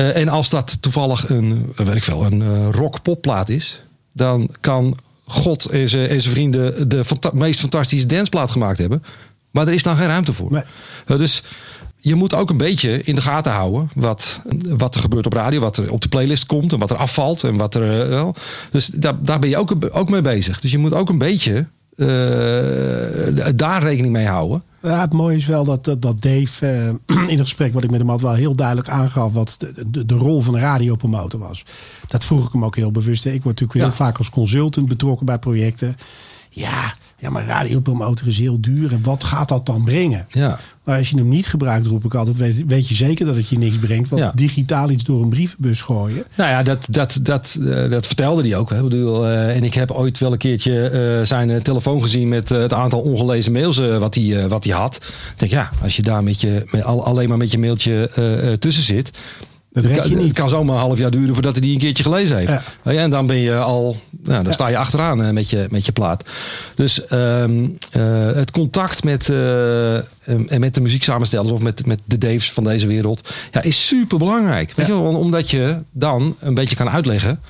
uh, 0.00 0.16
en 0.16 0.28
als 0.28 0.50
dat 0.50 0.82
toevallig 0.82 1.28
een, 1.28 1.72
weet 1.76 1.94
ik 1.94 2.02
veel, 2.02 2.24
een 2.24 2.40
uh, 2.40 2.68
rock-popplaat 2.70 3.48
is, 3.48 3.82
dan 4.12 4.50
kan 4.60 4.96
God 5.24 5.66
en 5.66 5.88
zijn, 5.88 6.08
en 6.08 6.20
zijn 6.20 6.34
vrienden 6.34 6.88
de 6.88 7.04
fanta 7.04 7.30
meest 7.34 7.60
fantastische 7.60 8.06
danceplaat 8.06 8.50
gemaakt 8.50 8.78
hebben. 8.78 9.02
Maar 9.50 9.66
er 9.66 9.74
is 9.74 9.82
dan 9.82 9.96
geen 9.96 10.06
ruimte 10.06 10.32
voor. 10.32 10.52
Nee. 10.52 10.62
Uh, 11.06 11.18
dus 11.18 11.42
je 12.00 12.14
moet 12.14 12.34
ook 12.34 12.50
een 12.50 12.56
beetje 12.56 13.02
in 13.02 13.14
de 13.14 13.20
gaten 13.20 13.52
houden 13.52 13.90
wat, 13.94 14.40
wat 14.68 14.94
er 14.94 15.00
gebeurt 15.00 15.26
op 15.26 15.32
radio, 15.32 15.60
wat 15.60 15.76
er 15.76 15.92
op 15.92 16.00
de 16.00 16.08
playlist 16.08 16.46
komt 16.46 16.72
en 16.72 16.78
wat 16.78 16.90
er 16.90 16.96
afvalt. 16.96 17.44
En 17.44 17.56
wat 17.56 17.74
er, 17.74 18.08
wel. 18.08 18.34
Dus 18.70 18.86
daar, 18.86 19.22
daar 19.22 19.38
ben 19.38 19.48
je 19.48 19.56
ook, 19.56 19.74
ook 19.90 20.10
mee 20.10 20.20
bezig. 20.20 20.60
Dus 20.60 20.70
je 20.70 20.78
moet 20.78 20.94
ook 20.94 21.08
een 21.08 21.18
beetje 21.18 21.66
daar 23.56 23.82
rekening 23.82 24.12
mee 24.12 24.26
houden. 24.26 24.62
Ja, 24.82 25.00
het 25.00 25.12
mooie 25.12 25.36
is 25.36 25.46
wel 25.46 25.64
dat, 25.64 25.84
dat, 25.84 26.02
dat 26.02 26.20
Dave 26.22 26.66
uh, 27.06 27.18
in 27.30 27.38
het 27.38 27.40
gesprek 27.40 27.72
wat 27.72 27.84
ik 27.84 27.90
met 27.90 28.00
hem 28.00 28.08
had 28.08 28.20
wel 28.20 28.32
heel 28.32 28.54
duidelijk 28.54 28.88
aangaf 28.88 29.32
wat 29.32 29.54
de, 29.58 29.90
de, 29.90 30.04
de 30.04 30.14
rol 30.14 30.40
van 30.40 30.54
een 30.54 30.60
radiopromotor 30.60 31.40
was. 31.40 31.64
Dat 32.06 32.24
vroeg 32.24 32.46
ik 32.46 32.52
hem 32.52 32.64
ook 32.64 32.76
heel 32.76 32.90
bewust. 32.90 33.24
Ik 33.26 33.42
word 33.42 33.44
natuurlijk 33.44 33.72
ja. 33.72 33.80
heel 33.80 34.06
vaak 34.06 34.18
als 34.18 34.30
consultant 34.30 34.88
betrokken 34.88 35.26
bij 35.26 35.38
projecten. 35.38 35.96
Ja, 36.50 36.94
ja, 37.18 37.30
maar 37.30 37.46
radiopromotor 37.46 38.26
is 38.26 38.38
heel 38.38 38.60
duur. 38.60 38.92
En 38.92 39.02
wat 39.02 39.24
gaat 39.24 39.48
dat 39.48 39.66
dan 39.66 39.84
brengen? 39.84 40.26
Ja. 40.28 40.58
Maar 40.84 40.98
als 40.98 41.10
je 41.10 41.16
hem 41.16 41.28
niet 41.28 41.46
gebruikt, 41.46 41.86
roep 41.86 42.04
ik 42.04 42.14
altijd, 42.14 42.36
weet, 42.36 42.62
weet 42.66 42.88
je 42.88 42.94
zeker 42.94 43.26
dat 43.26 43.34
het 43.34 43.48
je 43.48 43.58
niks 43.58 43.78
brengt. 43.78 44.08
Want 44.08 44.22
Ja. 44.22 44.32
digitaal 44.34 44.90
iets 44.90 45.04
door 45.04 45.22
een 45.22 45.28
brievenbus 45.28 45.80
gooien. 45.80 46.24
Nou 46.34 46.50
ja, 46.50 46.62
dat, 46.62 46.86
dat, 46.90 47.18
dat, 47.22 47.58
eh, 47.62 47.90
dat 47.90 48.06
vertelde 48.06 48.42
hij 48.42 48.56
ook. 48.56 48.70
Hè. 48.70 48.76
Ik 48.76 48.82
bedoel, 48.82 49.26
eh, 49.26 49.56
en 49.56 49.64
ik 49.64 49.74
heb 49.74 49.90
ooit 49.90 50.18
wel 50.18 50.32
een 50.32 50.38
keertje 50.38 50.88
eh, 50.88 51.26
zijn 51.26 51.62
telefoon 51.62 52.02
gezien 52.02 52.28
met 52.28 52.48
het 52.48 52.72
aantal 52.72 53.00
ongelezen 53.00 53.52
mails 53.52 53.78
wat 53.78 54.14
hij 54.14 54.48
wat 54.48 54.64
hij 54.64 54.72
had. 54.72 54.96
Ik 54.96 55.34
denk, 55.36 55.52
ja, 55.52 55.70
als 55.82 55.96
je 55.96 56.02
daar 56.02 56.22
met 56.22 56.40
je, 56.40 56.62
met, 56.70 56.84
al, 56.84 57.04
alleen 57.04 57.28
maar 57.28 57.38
met 57.38 57.50
je 57.52 57.58
mailtje 57.58 58.56
tussen 58.58 58.84
zit. 58.84 59.10
Dat 59.70 59.84
red 59.84 60.08
je 60.08 60.14
Het 60.14 60.22
niet. 60.22 60.32
kan 60.32 60.48
zomaar 60.48 60.74
een 60.74 60.80
half 60.80 60.98
jaar 60.98 61.10
duren 61.10 61.34
voordat 61.34 61.52
hij 61.52 61.60
die 61.60 61.72
een 61.72 61.78
keertje 61.78 62.02
gelezen 62.02 62.36
heeft. 62.36 62.62
Ja. 62.82 62.92
En 62.92 63.10
dan 63.10 63.26
ben 63.26 63.36
je 63.36 63.56
al, 63.56 63.96
nou, 64.22 64.44
dan 64.44 64.52
sta 64.52 64.68
je 64.68 64.76
achteraan 64.76 65.22
eh, 65.22 65.30
met, 65.30 65.50
je, 65.50 65.66
met 65.70 65.86
je 65.86 65.92
plaat. 65.92 66.24
Dus 66.74 67.06
ehm, 67.06 67.66
eh, 67.92 68.32
het 68.32 68.50
contact 68.50 69.04
met, 69.04 69.28
eh, 69.28 69.96
en 70.26 70.60
met 70.60 70.74
de 70.74 70.80
muzieksamenstellers 70.80 71.50
of 71.50 71.62
met, 71.62 71.86
met 71.86 72.00
de 72.04 72.18
Daves 72.18 72.52
van 72.52 72.64
deze 72.64 72.86
wereld 72.86 73.34
ja, 73.52 73.62
is 73.62 73.86
super 73.86 74.18
belangrijk. 74.18 74.74
Weet 74.74 74.86
je 74.86 74.92
wel? 74.92 75.16
Omdat 75.16 75.50
je 75.50 75.76
dan 75.90 76.36
een 76.40 76.54
beetje 76.54 76.76
kan 76.76 76.90
uitleggen. 76.90 77.40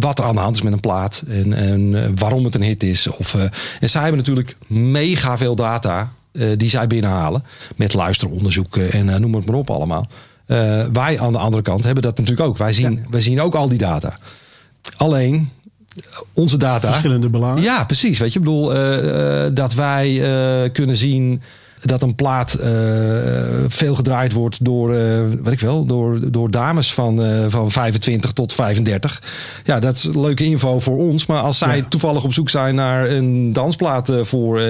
wat 0.00 0.18
er 0.18 0.24
aan 0.24 0.34
de 0.34 0.40
hand 0.40 0.56
is 0.56 0.62
met 0.62 0.72
een 0.72 0.80
plaat 0.80 1.24
en, 1.28 1.52
en 1.52 2.12
waarom 2.18 2.44
het 2.44 2.54
een 2.54 2.62
hit 2.62 2.82
is. 2.82 3.06
Of, 3.06 3.34
en 3.80 3.90
zij 3.90 4.02
hebben 4.02 4.18
natuurlijk 4.18 4.56
mega 4.66 5.36
veel 5.38 5.56
data 5.56 6.12
die 6.56 6.68
zij 6.68 6.86
binnenhalen. 6.86 7.44
Met 7.76 7.94
luisteronderzoeken 7.94 8.92
en 8.92 9.20
noem 9.20 9.34
het 9.34 9.46
maar 9.46 9.54
op 9.54 9.70
allemaal. 9.70 10.06
Eh, 10.50 10.84
wij 10.92 11.20
aan 11.20 11.32
de 11.32 11.38
andere 11.38 11.62
kant 11.62 11.84
hebben 11.84 12.02
dat 12.02 12.18
natuurlijk 12.18 12.48
ook. 12.48 12.58
Wij 12.58 12.72
zien, 12.72 13.06
wij 13.10 13.20
zien 13.20 13.40
ook 13.40 13.54
al 13.54 13.68
die 13.68 13.78
data. 13.78 14.16
Alleen 14.96 15.50
onze 16.32 16.56
data. 16.56 16.90
Verschillende 16.90 17.28
belangen. 17.28 17.62
Ja, 17.62 17.84
precies. 17.84 18.18
Weet 18.18 18.32
je, 18.32 18.38
ik 18.38 18.44
bedoel 18.44 18.74
eh, 18.74 19.44
eh, 19.46 19.54
dat 19.54 19.74
wij 19.74 20.22
kunnen 20.72 20.96
zien 20.96 21.42
dat 21.84 22.02
een 22.02 22.14
plaat 22.14 22.58
veel 23.68 23.94
gedraaid 23.94 24.32
wordt 24.32 24.64
door, 24.64 24.88
weet 25.42 25.52
ik 25.52 25.60
wel, 25.60 25.84
door, 25.84 26.30
door 26.30 26.50
dames 26.50 26.92
van, 26.94 27.44
van 27.50 27.70
25 27.70 28.32
tot 28.32 28.52
35. 28.52 29.22
Ja, 29.64 29.80
dat 29.80 29.96
is 29.96 30.04
leuke 30.14 30.44
info 30.44 30.80
voor 30.80 30.96
ons. 30.96 31.26
Maar 31.26 31.40
als 31.40 31.58
zij 31.58 31.76
Ja. 31.76 31.84
toevallig 31.88 32.24
op 32.24 32.32
zoek 32.32 32.50
zijn 32.50 32.74
naar 32.74 33.10
een 33.10 33.52
dansplaat 33.52 34.12
voor 34.22 34.62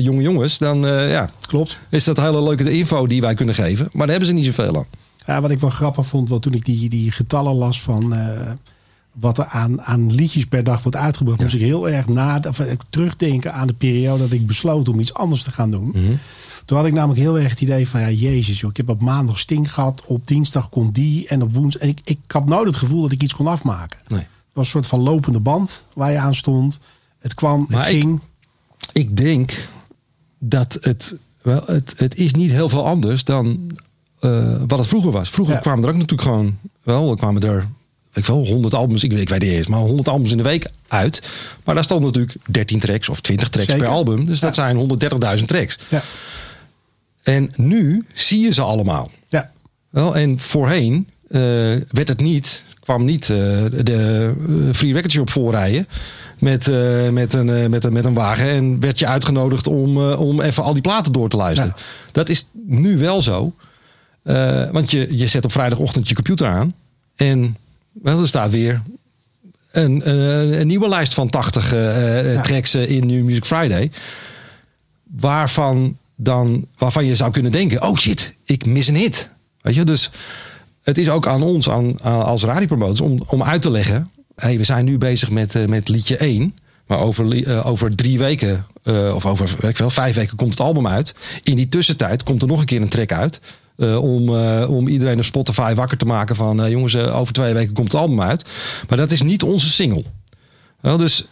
jonge 0.00 0.22
jongens, 0.22 0.58
dan 0.58 0.82
ja, 0.86 1.30
Klopt. 1.46 1.78
is 1.90 2.04
dat 2.04 2.16
hele 2.16 2.42
leuke 2.42 2.70
info 2.70 3.06
die 3.06 3.20
wij 3.20 3.34
kunnen 3.34 3.54
geven. 3.54 3.88
Maar 3.92 4.06
daar 4.06 4.16
hebben 4.16 4.26
ze 4.26 4.32
niet 4.32 4.44
zoveel 4.44 4.76
aan. 4.76 5.06
Ja, 5.28 5.40
wat 5.40 5.50
ik 5.50 5.60
wel 5.60 5.70
grappig 5.70 6.06
vond, 6.06 6.28
wel 6.28 6.38
toen 6.38 6.52
ik 6.52 6.64
die, 6.64 6.88
die 6.88 7.10
getallen 7.10 7.54
las 7.54 7.80
van 7.82 8.14
eh, 8.14 8.50
wat 9.12 9.38
er 9.38 9.44
aan, 9.46 9.82
aan 9.82 10.12
liedjes 10.14 10.46
per 10.46 10.64
dag 10.64 10.82
wordt 10.82 10.96
uitgebracht, 10.98 11.40
moest 11.40 11.54
ik 11.54 11.60
heel 11.60 11.88
erg 11.88 12.08
na, 12.08 12.40
of, 12.48 12.58
eh, 12.58 12.72
terugdenken 12.90 13.54
aan 13.54 13.66
de 13.66 13.72
periode 13.72 14.22
dat 14.22 14.32
ik 14.32 14.46
besloot 14.46 14.88
om 14.88 15.00
iets 15.00 15.14
anders 15.14 15.42
te 15.42 15.50
gaan 15.50 15.70
doen. 15.70 15.88
Mhm. 15.88 16.12
Toen 16.64 16.76
had 16.76 16.86
ik 16.86 16.92
namelijk 16.92 17.20
heel 17.20 17.38
erg 17.38 17.50
het 17.50 17.60
idee 17.60 17.88
van, 17.88 18.00
ja, 18.00 18.10
jezus 18.10 18.60
joh, 18.60 18.70
ik 18.70 18.76
heb 18.76 18.88
op 18.88 19.00
maandag 19.00 19.38
Sting 19.38 19.72
gehad, 19.74 20.04
op 20.06 20.26
dinsdag 20.26 20.68
kon 20.68 20.90
die 20.90 21.28
en 21.28 21.42
op 21.42 21.52
woensdag. 21.54 21.82
En 21.82 21.88
ik, 21.88 22.00
ik 22.04 22.18
had 22.26 22.46
nooit 22.46 22.66
het 22.66 22.76
gevoel 22.76 23.02
dat 23.02 23.12
ik 23.12 23.22
iets 23.22 23.34
kon 23.34 23.46
afmaken. 23.46 23.98
Nee. 24.06 24.18
Het 24.18 24.26
was 24.52 24.64
een 24.64 24.70
soort 24.70 24.86
van 24.86 25.00
lopende 25.00 25.40
band 25.40 25.84
waar 25.94 26.12
je 26.12 26.18
aan 26.18 26.34
stond. 26.34 26.80
Het 27.18 27.34
kwam, 27.34 27.60
het 27.60 27.70
Maar 27.70 27.90
ik- 27.90 28.00
ging. 28.00 28.20
Ik 28.92 29.16
denk 29.16 29.68
dat 30.38 30.78
het, 30.80 31.16
wel, 31.42 31.62
het, 31.66 31.94
het 31.96 32.14
is 32.16 32.32
niet 32.32 32.50
heel 32.50 32.68
veel 32.68 32.86
anders 32.86 33.24
dan 33.24 33.70
eh, 34.20 34.54
wat 34.66 34.78
het 34.78 34.88
vroeger 34.88 35.10
was. 35.10 35.30
Vroeger 35.30 35.54
Ja. 35.54 35.60
kwamen 35.60 35.82
er 35.84 35.88
ook 35.90 35.94
natuurlijk 35.96 36.22
gewoon, 36.28 36.58
wel, 36.82 37.10
er 37.10 37.16
kwamen 37.16 37.42
er, 37.42 37.66
ik 38.12 38.24
wel, 38.26 38.46
100 38.46 38.74
albums, 38.74 39.04
ik, 39.04 39.10
weet- 39.12 39.20
ik 39.20 39.28
weet 39.28 39.40
niet 39.42 39.50
eens, 39.50 39.66
maar 39.66 39.80
100 39.80 40.08
albums 40.08 40.30
in 40.30 40.36
de 40.36 40.42
week 40.42 40.66
uit. 40.88 41.22
Maar 41.64 41.74
daar 41.74 41.84
stond 41.84 42.04
natuurlijk 42.04 42.34
13 42.46 42.78
tracks 42.78 43.08
of 43.08 43.20
20 43.20 43.48
tracks 43.48 43.68
Zeker. 43.70 43.84
per 43.86 43.94
album. 43.94 44.24
Dus 44.24 44.40
dat 44.40 44.54
zijn 44.54 44.76
130.000 44.76 45.44
tracks. 45.48 45.78
Ja, 45.88 46.02
En 47.22 47.52
nu 47.56 48.06
zie 48.14 48.40
je 48.40 48.52
ze 48.52 48.62
allemaal. 48.62 49.10
ja, 49.28 49.50
Wel, 49.90 50.16
en 50.16 50.38
voorheen 50.38 51.08
eh, 51.28 51.40
werd 51.90 52.08
het 52.08 52.20
niet, 52.20 52.64
kwam 52.80 53.04
niet 53.04 53.30
eh, 53.30 53.36
de 53.82 54.32
Free 54.74 54.92
Record 54.92 55.12
Shop 55.12 55.30
voorrijden 55.30 55.86
met, 56.38 56.66
met, 57.12 57.34
een, 57.34 57.70
met, 57.70 57.84
een, 57.84 57.92
met 57.92 58.04
een 58.04 58.14
wagen 58.14 58.46
en 58.48 58.80
werd 58.80 58.98
je 58.98 59.06
uitgenodigd 59.06 59.66
om, 59.66 59.98
om 60.12 60.40
even 60.40 60.62
al 60.62 60.72
die 60.72 60.82
platen 60.82 61.12
door 61.12 61.28
te 61.28 61.36
luisteren. 61.36 61.72
Ja. 61.76 61.82
Dat 62.12 62.28
is 62.28 62.46
nu 62.66 62.98
wel 62.98 63.22
zo. 63.22 63.52
Eh, 64.28 64.70
want 64.70 64.90
je, 64.90 65.16
je 65.18 65.26
zet 65.26 65.44
op 65.44 65.52
vrijdagochtend 65.52 66.08
je 66.08 66.14
computer 66.14 66.46
aan 66.46 66.74
en 67.16 67.56
wel, 67.92 68.20
er 68.20 68.28
staat 68.28 68.50
weer 68.50 68.82
een, 69.70 70.02
eh, 70.02 70.58
een 70.58 70.66
nieuwe 70.66 70.88
lijst 70.88 71.14
van 71.14 71.28
80 71.30 71.72
eh, 71.72 72.18
eh, 72.20 72.34
Ja. 72.34 72.40
tracks 72.42 72.74
eh, 72.74 72.90
in 72.90 73.06
New 73.06 73.22
Music 73.24 73.44
Friday. 73.44 73.90
Waarvan, 75.16 75.96
dan, 76.16 76.66
waarvan 76.78 77.04
je 77.04 77.14
zou 77.14 77.30
kunnen 77.30 77.52
denken: 77.52 77.82
oh 77.82 77.96
shit, 77.96 78.34
ik 78.44 78.66
mis 78.66 78.88
een 78.88 78.96
hit. 78.96 79.30
Weet 79.60 79.74
je, 79.74 79.84
dus 79.84 80.10
het 80.82 80.98
is 80.98 81.08
ook 81.08 81.26
aan 81.26 81.42
ons 81.42 81.68
aan, 81.70 82.02
aan- 82.02 82.24
als 82.24 82.44
radiopromoters 82.44 83.00
om, 83.00 83.22
om 83.26 83.42
uit 83.42 83.62
te 83.62 83.70
leggen: 83.70 84.10
hey, 84.36 84.58
we 84.58 84.64
zijn 84.64 84.84
nu 84.84 84.98
bezig 84.98 85.30
met, 85.30 85.54
eh, 85.54 85.66
met 85.66 85.88
liedje 85.88 86.16
1. 86.16 86.54
Maar 86.86 86.98
over, 86.98 87.44
eh, 87.46 87.66
over 87.66 87.96
drie 87.96 88.18
weken, 88.18 88.66
eh, 88.82 89.12
of 89.14 89.26
over 89.26 89.46
weet 89.60 89.70
ik 89.70 89.76
veel, 89.76 89.90
vijf 89.90 90.14
weken 90.14 90.36
komt 90.36 90.50
het 90.50 90.60
album 90.60 90.86
uit. 90.86 91.14
In 91.42 91.56
die 91.56 91.68
tussentijd 91.68 92.22
komt 92.22 92.42
er 92.42 92.48
nog 92.48 92.60
een 92.60 92.66
keer 92.66 92.80
een 92.82 92.88
track 92.88 93.12
uit. 93.12 93.40
Eh, 93.78 94.02
om, 94.02 94.36
eh, 94.36 94.70
om 94.70 94.88
iedereen 94.88 95.18
op 95.18 95.24
Spotify 95.24 95.74
wakker 95.74 95.96
te 95.96 96.04
maken 96.04 96.36
van... 96.36 96.62
eh, 96.62 96.70
jongens, 96.70 96.96
over 96.96 97.32
twee 97.32 97.54
weken 97.54 97.74
komt 97.74 97.92
het 97.92 98.00
album 98.00 98.20
uit. 98.20 98.44
Maar 98.88 98.98
dat 98.98 99.10
is 99.10 99.22
niet 99.22 99.42
onze 99.42 99.70
single. 99.70 100.04
Wel, 100.80 100.96
dus... 100.96 101.26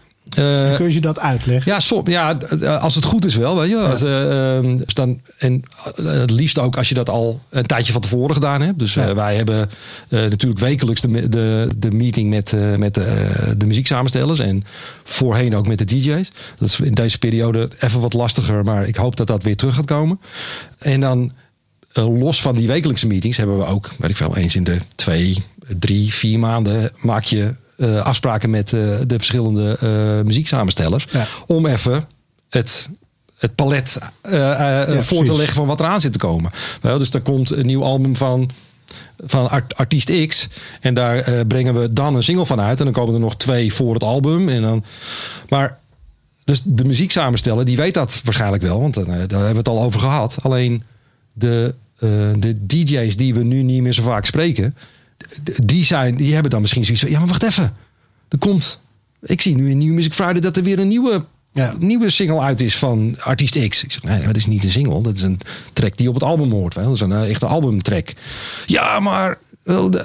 kun 0.75 0.93
je 0.93 1.01
dat 1.01 1.19
uitleggen? 1.19 1.73
ja, 1.73 1.81
som, 1.81 2.09
ja, 2.09 2.33
als 2.81 2.95
het 2.95 3.05
goed 3.05 3.25
is 3.25 3.35
wel, 3.37 3.57
weet 3.57 3.71
je. 3.71 3.77
Als, 3.79 4.03
eh, 4.03 4.57
ehm, 4.57 4.77
dus 4.77 4.95
dan, 4.95 5.21
en 5.39 5.63
het 6.03 6.31
liefst 6.31 6.59
ook 6.59 6.77
als 6.77 6.89
je 6.89 6.95
dat 6.95 7.11
al 7.11 7.41
een 7.51 7.67
tijdje 7.67 7.93
van 7.93 8.01
tevoren 8.01 8.35
gedaan 8.35 8.61
hebt. 8.61 8.79
Dus 8.79 8.95
Ja. 8.95 9.15
wij 9.15 9.37
hebben 9.37 9.71
natuurlijk 10.09 10.61
wekelijks 10.61 11.01
de, 11.01 11.29
de, 11.29 11.69
de 11.77 11.91
meeting 11.91 12.31
met, 12.31 12.55
met 12.79 12.95
de, 12.95 13.55
de 13.57 13.67
muzieksamenstellers. 13.67 14.39
En 14.39 14.65
voorheen 15.05 15.57
ook 15.57 15.67
met 15.67 15.79
de 15.79 15.85
DJ's. 15.85 16.33
Dat 16.59 16.69
is 16.69 16.81
in 16.81 16.93
deze 16.95 17.19
periode 17.19 17.69
even 17.81 18.01
wat 18.01 18.13
lastiger, 18.13 18.65
maar 18.65 18.87
ik 18.87 18.97
hoop 18.97 19.17
dat 19.17 19.27
dat 19.27 19.43
weer 19.43 19.57
terug 19.57 19.75
gaat 19.75 19.87
komen. 19.87 20.21
En 20.79 21.01
dan 21.01 21.33
los 22.03 22.41
van 22.43 22.57
die 22.57 22.67
wekelijkse 22.67 23.07
meetings 23.07 23.37
hebben 23.37 23.59
we 23.59 23.65
ook, 23.65 23.91
weet 23.99 24.11
ik 24.11 24.17
veel, 24.17 24.37
eens 24.37 24.57
in 24.57 24.65
de 24.65 24.79
twee, 24.95 25.43
drie, 25.79 26.15
vier 26.15 26.39
maanden 26.39 26.91
maak 27.01 27.25
je 27.25 27.55
eh, 27.77 28.03
afspraken 28.03 28.51
met 28.51 28.73
eh, 28.73 28.81
de 29.07 29.15
verschillende 29.17 29.79
eh, 29.81 30.25
muzieksamenstellers. 30.27 31.07
Ja. 31.11 31.27
Om 31.47 31.67
even 31.67 32.09
het, 32.49 32.89
het 33.39 33.55
palet 33.55 33.99
eh, 34.21 34.53
eh, 34.83 34.95
Ja, 34.95 35.03
voor 35.03 35.25
te 35.25 35.37
leggen 35.37 35.57
van 35.57 35.67
wat 35.67 35.81
eraan 35.81 36.01
zit 36.01 36.13
te 36.13 36.19
komen. 36.19 36.51
Wel, 36.81 36.99
dus 36.99 37.11
er 37.11 37.21
komt 37.21 37.51
een 37.51 37.67
nieuw 37.67 37.83
album 37.83 38.17
van, 38.17 38.51
van 39.25 39.51
art- 39.51 39.77
artiest 39.77 40.27
X. 40.27 40.49
En 40.81 40.95
daar 40.95 41.19
eh, 41.19 41.41
brengen 41.49 41.81
we 41.81 41.93
dan 41.93 42.15
een 42.15 42.23
single 42.23 42.47
van 42.47 42.61
uit. 42.61 42.79
En 42.79 42.85
dan 42.85 42.95
komen 42.95 43.15
er 43.15 43.21
nog 43.21 43.37
twee 43.37 43.73
voor 43.75 43.95
het 43.95 44.03
album. 44.03 44.49
En 44.49 44.63
dan, 44.63 44.85
maar 45.49 45.79
dus 46.45 46.63
de 46.65 46.85
muziek 46.85 47.11
samenstellen, 47.13 47.67
die 47.67 47.77
weet 47.77 47.95
dat 47.95 48.21
waarschijnlijk 48.25 48.63
wel. 48.63 48.81
Want 48.81 48.97
eh, 48.97 49.05
daar 49.05 49.15
hebben 49.19 49.49
we 49.51 49.57
het 49.57 49.69
al 49.69 49.83
over 49.83 50.01
gehad. 50.01 50.37
Alleen 50.43 50.83
de, 51.33 51.75
eh, 51.75 51.85
de 51.99 52.67
DJ's 52.67 53.17
die 53.17 53.35
we 53.35 53.43
nu 53.45 53.63
niet 53.63 53.83
meer 53.83 53.93
zo 53.93 54.03
vaak 54.03 54.25
spreken. 54.25 54.75
Die, 55.63 55.85
zijn, 55.85 56.17
die 56.17 56.33
hebben 56.33 56.51
dan 56.51 56.61
misschien 56.61 56.85
zoiets 56.85 57.03
van... 57.03 57.13
Ja, 57.13 57.19
maar 57.19 57.29
wacht 57.29 57.43
even. 57.43 57.73
Er 58.29 58.39
komt... 58.39 58.81
Ik 59.23 59.41
zie 59.41 59.55
nu 59.57 59.71
in 59.71 59.79
New 59.79 59.93
Music 59.95 60.15
Friday 60.15 60.41
dat 60.41 60.57
er 60.57 60.63
weer 60.63 60.79
een 60.79 60.89
nieuwe, 60.89 61.25
Ja. 61.53 61.75
nieuwe 61.79 62.11
single 62.11 62.41
uit 62.41 62.61
is 62.61 62.77
van 62.77 63.17
artiest 63.21 63.69
X. 63.69 63.85
Ik 63.85 63.93
zeg, 63.93 64.03
nee, 64.03 64.27
dat 64.27 64.37
is 64.37 64.47
niet 64.47 64.65
een 64.65 64.71
single. 64.71 65.03
Dat 65.03 65.15
is 65.15 65.23
een 65.23 65.41
track 65.73 65.97
die 65.97 66.09
op 66.09 66.15
het 66.15 66.23
album 66.23 66.51
hoort. 66.51 66.75
wel. 66.75 66.85
Dat 66.85 66.95
is 66.95 67.01
een 67.01 67.13
eh, 67.13 67.31
echte 67.31 67.47
albumtrack. 67.47 68.09
Ja, 68.67 69.01
maar 69.01 69.39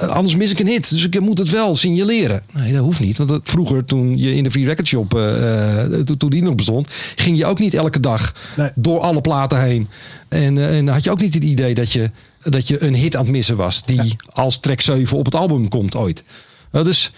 anders 0.09 0.36
mis 0.36 0.51
ik 0.51 0.59
een 0.59 0.68
hit. 0.68 0.89
Dus 0.89 1.05
ik 1.05 1.20
moet 1.20 1.38
het 1.38 1.49
wel 1.49 1.76
signaleren. 1.76 2.41
Nee, 2.53 2.72
dat 2.74 2.82
hoeft 2.82 2.99
niet. 2.99 3.18
Want 3.18 3.39
vroeger, 3.43 3.86
toen 3.86 4.18
je 4.18 4.36
in 4.36 4.43
de 4.43 4.51
Free 4.51 4.66
Record 4.66 4.88
Shop, 4.88 5.16
eh, 5.16 5.84
eh, 5.84 5.91
toen- 6.05 6.18
toen 6.18 6.30
die 6.30 6.43
nog 6.43 6.55
bestond, 6.55 6.88
ging 7.16 7.38
je 7.38 7.45
ook 7.45 7.59
niet 7.59 7.74
elke 7.74 7.99
dag 7.99 8.34
Nee. 8.57 8.70
door 8.76 8.99
alle 8.99 9.22
platen 9.22 9.62
heen. 9.62 9.88
En, 10.28 10.57
eh, 10.57 10.78
en 10.78 10.88
had 10.88 11.03
je 11.03 11.12
ook 11.12 11.22
niet 11.22 11.34
het 11.34 11.43
idee 11.43 11.74
dat 11.74 11.91
je, 11.91 12.12
dat 12.43 12.68
je 12.68 12.84
een 12.84 12.95
hit 12.95 13.16
aan 13.16 13.24
het 13.24 13.32
missen 13.32 13.55
was, 13.55 13.84
die 13.84 14.16
als 14.30 14.59
track 14.59 14.82
7 14.82 15.18
op 15.18 15.26
het 15.26 15.36
album 15.36 15.70
komt 15.70 15.95
ooit. 15.95 16.24
Dus 16.72 17.12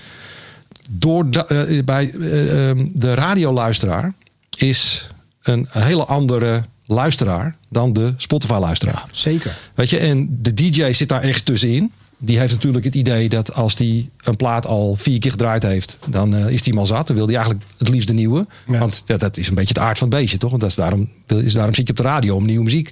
door 0.91 1.25
eh, 1.29 1.83
bij 1.85 2.11
eh, 2.19 2.69
ehm, 2.69 2.85
de 2.93 3.13
radioluisteraar 3.13 4.13
is 4.57 5.07
een 5.43 5.67
hele 5.69 6.05
andere 6.05 6.63
luisteraar 6.85 7.55
dan 7.69 7.93
de 7.93 8.13
Spotify-luisteraar. 8.17 8.93
Ja, 8.95 9.07
zeker. 9.11 9.57
Weet 9.75 9.89
je, 9.89 9.97
en 9.97 10.37
de 10.41 10.53
DJ 10.53 10.91
zit 10.93 11.09
daar 11.09 11.21
ergens 11.23 11.43
tussenin. 11.43 11.91
Die 12.25 12.39
heeft 12.39 12.53
natuurlijk 12.53 12.85
het 12.85 12.95
idee 12.95 13.29
dat 13.29 13.53
als 13.53 13.75
die 13.75 14.09
een 14.21 14.35
plaat 14.35 14.67
al 14.67 14.95
vier 14.95 15.19
keer 15.19 15.31
gedraaid 15.31 15.63
heeft, 15.63 15.97
dan 16.09 16.35
eh, 16.35 16.47
is 16.47 16.63
die 16.63 16.73
mal 16.73 16.85
zat. 16.85 17.07
Dan 17.07 17.15
wil 17.15 17.25
hij 17.25 17.35
eigenlijk 17.35 17.65
het 17.77 17.89
liefst 17.89 18.07
de 18.07 18.13
nieuwe. 18.13 18.47
Ja. 18.67 18.79
Want 18.79 19.03
ja, 19.05 19.17
dat 19.17 19.37
is 19.37 19.47
een 19.47 19.55
beetje 19.55 19.73
het 19.73 19.83
aard 19.83 19.97
van 19.97 20.07
het 20.07 20.17
beestje, 20.17 20.37
toch? 20.37 20.49
Want 20.49 20.61
dat 20.61 20.69
is 20.69 20.75
daarom, 20.75 21.09
is 21.27 21.53
daarom 21.53 21.73
zit 21.73 21.87
je 21.87 21.93
op 21.93 21.97
de 21.97 22.03
radio 22.03 22.35
om 22.35 22.45
nieuwe 22.45 22.63
muziek 22.63 22.89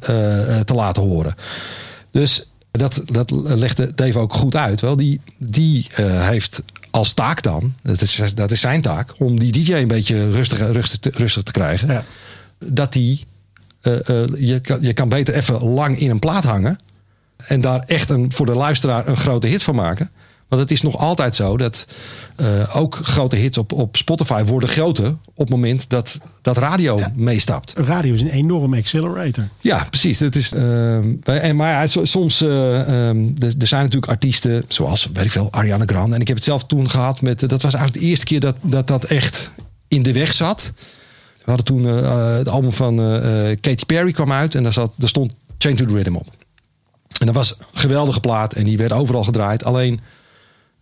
eh, 0.00 0.58
eh, 0.58 0.64
te 0.64 0.74
laten 0.74 1.02
horen. 1.02 1.34
Dus 2.10 2.46
dat, 2.70 3.02
dat 3.06 3.30
legde 3.30 3.94
Dave 3.94 4.18
ook 4.18 4.34
goed 4.34 4.56
uit. 4.56 4.80
Wel. 4.80 4.96
Die, 4.96 5.20
die 5.38 5.86
heeft 5.96 6.62
als 6.90 7.12
taak 7.12 7.42
dan, 7.42 7.74
dat 7.82 8.02
is, 8.02 8.34
dat 8.34 8.50
is 8.50 8.60
zijn 8.60 8.80
taak, 8.80 9.14
om 9.18 9.38
die 9.38 9.52
DJ 9.52 9.72
een 9.72 9.88
beetje 9.88 10.30
rustig, 10.30 10.58
rustig, 10.58 10.98
te, 10.98 11.10
rustig 11.14 11.42
te 11.42 11.52
krijgen. 11.52 11.88
Ja. 11.88 12.04
Dat 12.58 12.92
die, 12.92 13.24
je, 14.36 14.60
kan, 14.62 14.78
je 14.80 14.92
kan 14.92 15.08
beter 15.08 15.34
even 15.34 15.62
lang 15.64 15.98
in 15.98 16.10
een 16.10 16.18
plaat 16.18 16.44
hangen. 16.44 16.78
En 17.46 17.60
daar 17.60 17.84
echt 17.86 18.10
een, 18.10 18.32
voor 18.32 18.46
de 18.46 18.54
luisteraar 18.54 19.08
een 19.08 19.16
grote 19.16 19.46
hit 19.46 19.62
van 19.62 19.74
maken. 19.74 20.10
Want 20.52 20.64
het 20.64 20.72
is 20.72 20.82
nog 20.82 20.98
altijd 20.98 21.34
zo 21.34 21.56
dat 21.56 21.86
eh, 22.36 22.76
ook 22.76 23.00
grote 23.02 23.36
hits 23.36 23.58
op, 23.58 23.72
op 23.72 23.96
Spotify 23.96 24.44
worden 24.44 24.68
groter 24.68 25.08
op 25.08 25.36
het 25.36 25.48
moment 25.50 25.90
dat, 25.90 26.20
dat 26.42 26.58
radio 26.58 26.98
meestapt. 27.14 27.72
Radio 27.76 28.14
is 28.14 28.20
een 28.20 28.28
enorme 28.28 28.76
accelerator. 28.76 29.48
Ja, 29.60 29.86
precies. 29.90 30.20
Het 30.20 30.36
is, 30.36 30.52
ehm, 30.52 31.14
en, 31.24 31.56
maar 31.56 31.70
ja, 31.72 31.86
so- 31.86 32.04
soms, 32.04 32.40
ehm, 32.40 33.28
er, 33.38 33.54
er 33.58 33.66
zijn 33.66 33.82
natuurlijk 33.82 34.12
artiesten 34.12 34.64
zoals, 34.68 35.08
weet 35.12 35.24
ik 35.24 35.30
veel, 35.30 35.48
Ariana 35.50 35.84
Grande. 35.86 36.14
En 36.14 36.20
ik 36.20 36.26
heb 36.28 36.36
het 36.36 36.46
zelf 36.46 36.64
toen 36.64 36.90
gehad 36.90 37.20
met, 37.20 37.42
eh, 37.42 37.48
dat 37.48 37.62
was 37.62 37.74
eigenlijk 37.74 38.04
de 38.04 38.10
eerste 38.10 38.26
keer 38.26 38.40
dat 38.40 38.56
dat, 38.60 38.86
dat 38.86 39.04
echt 39.04 39.50
in 39.88 40.02
de 40.02 40.12
weg 40.12 40.32
zat. 40.32 40.72
We 41.34 41.42
hadden 41.44 41.64
toen 41.64 41.84
het 41.84 42.48
album 42.48 42.72
van 42.72 42.96
Katy 43.60 43.84
Perry 43.86 44.12
kwam 44.12 44.32
uit 44.32 44.54
en 44.54 44.62
daar, 44.62 44.72
zat, 44.72 44.92
daar 44.96 45.08
stond 45.08 45.32
Chain 45.58 45.76
to 45.76 45.84
the 45.84 45.94
Rhythm 45.94 46.14
op. 46.14 46.41
En 47.22 47.28
dat 47.28 47.36
was 47.36 47.54
geweldige 47.72 48.20
plaat 48.20 48.52
en 48.52 48.64
die 48.64 48.76
werd 48.76 48.92
overal 48.92 49.24
gedraaid. 49.24 49.64
Alleen 49.64 50.00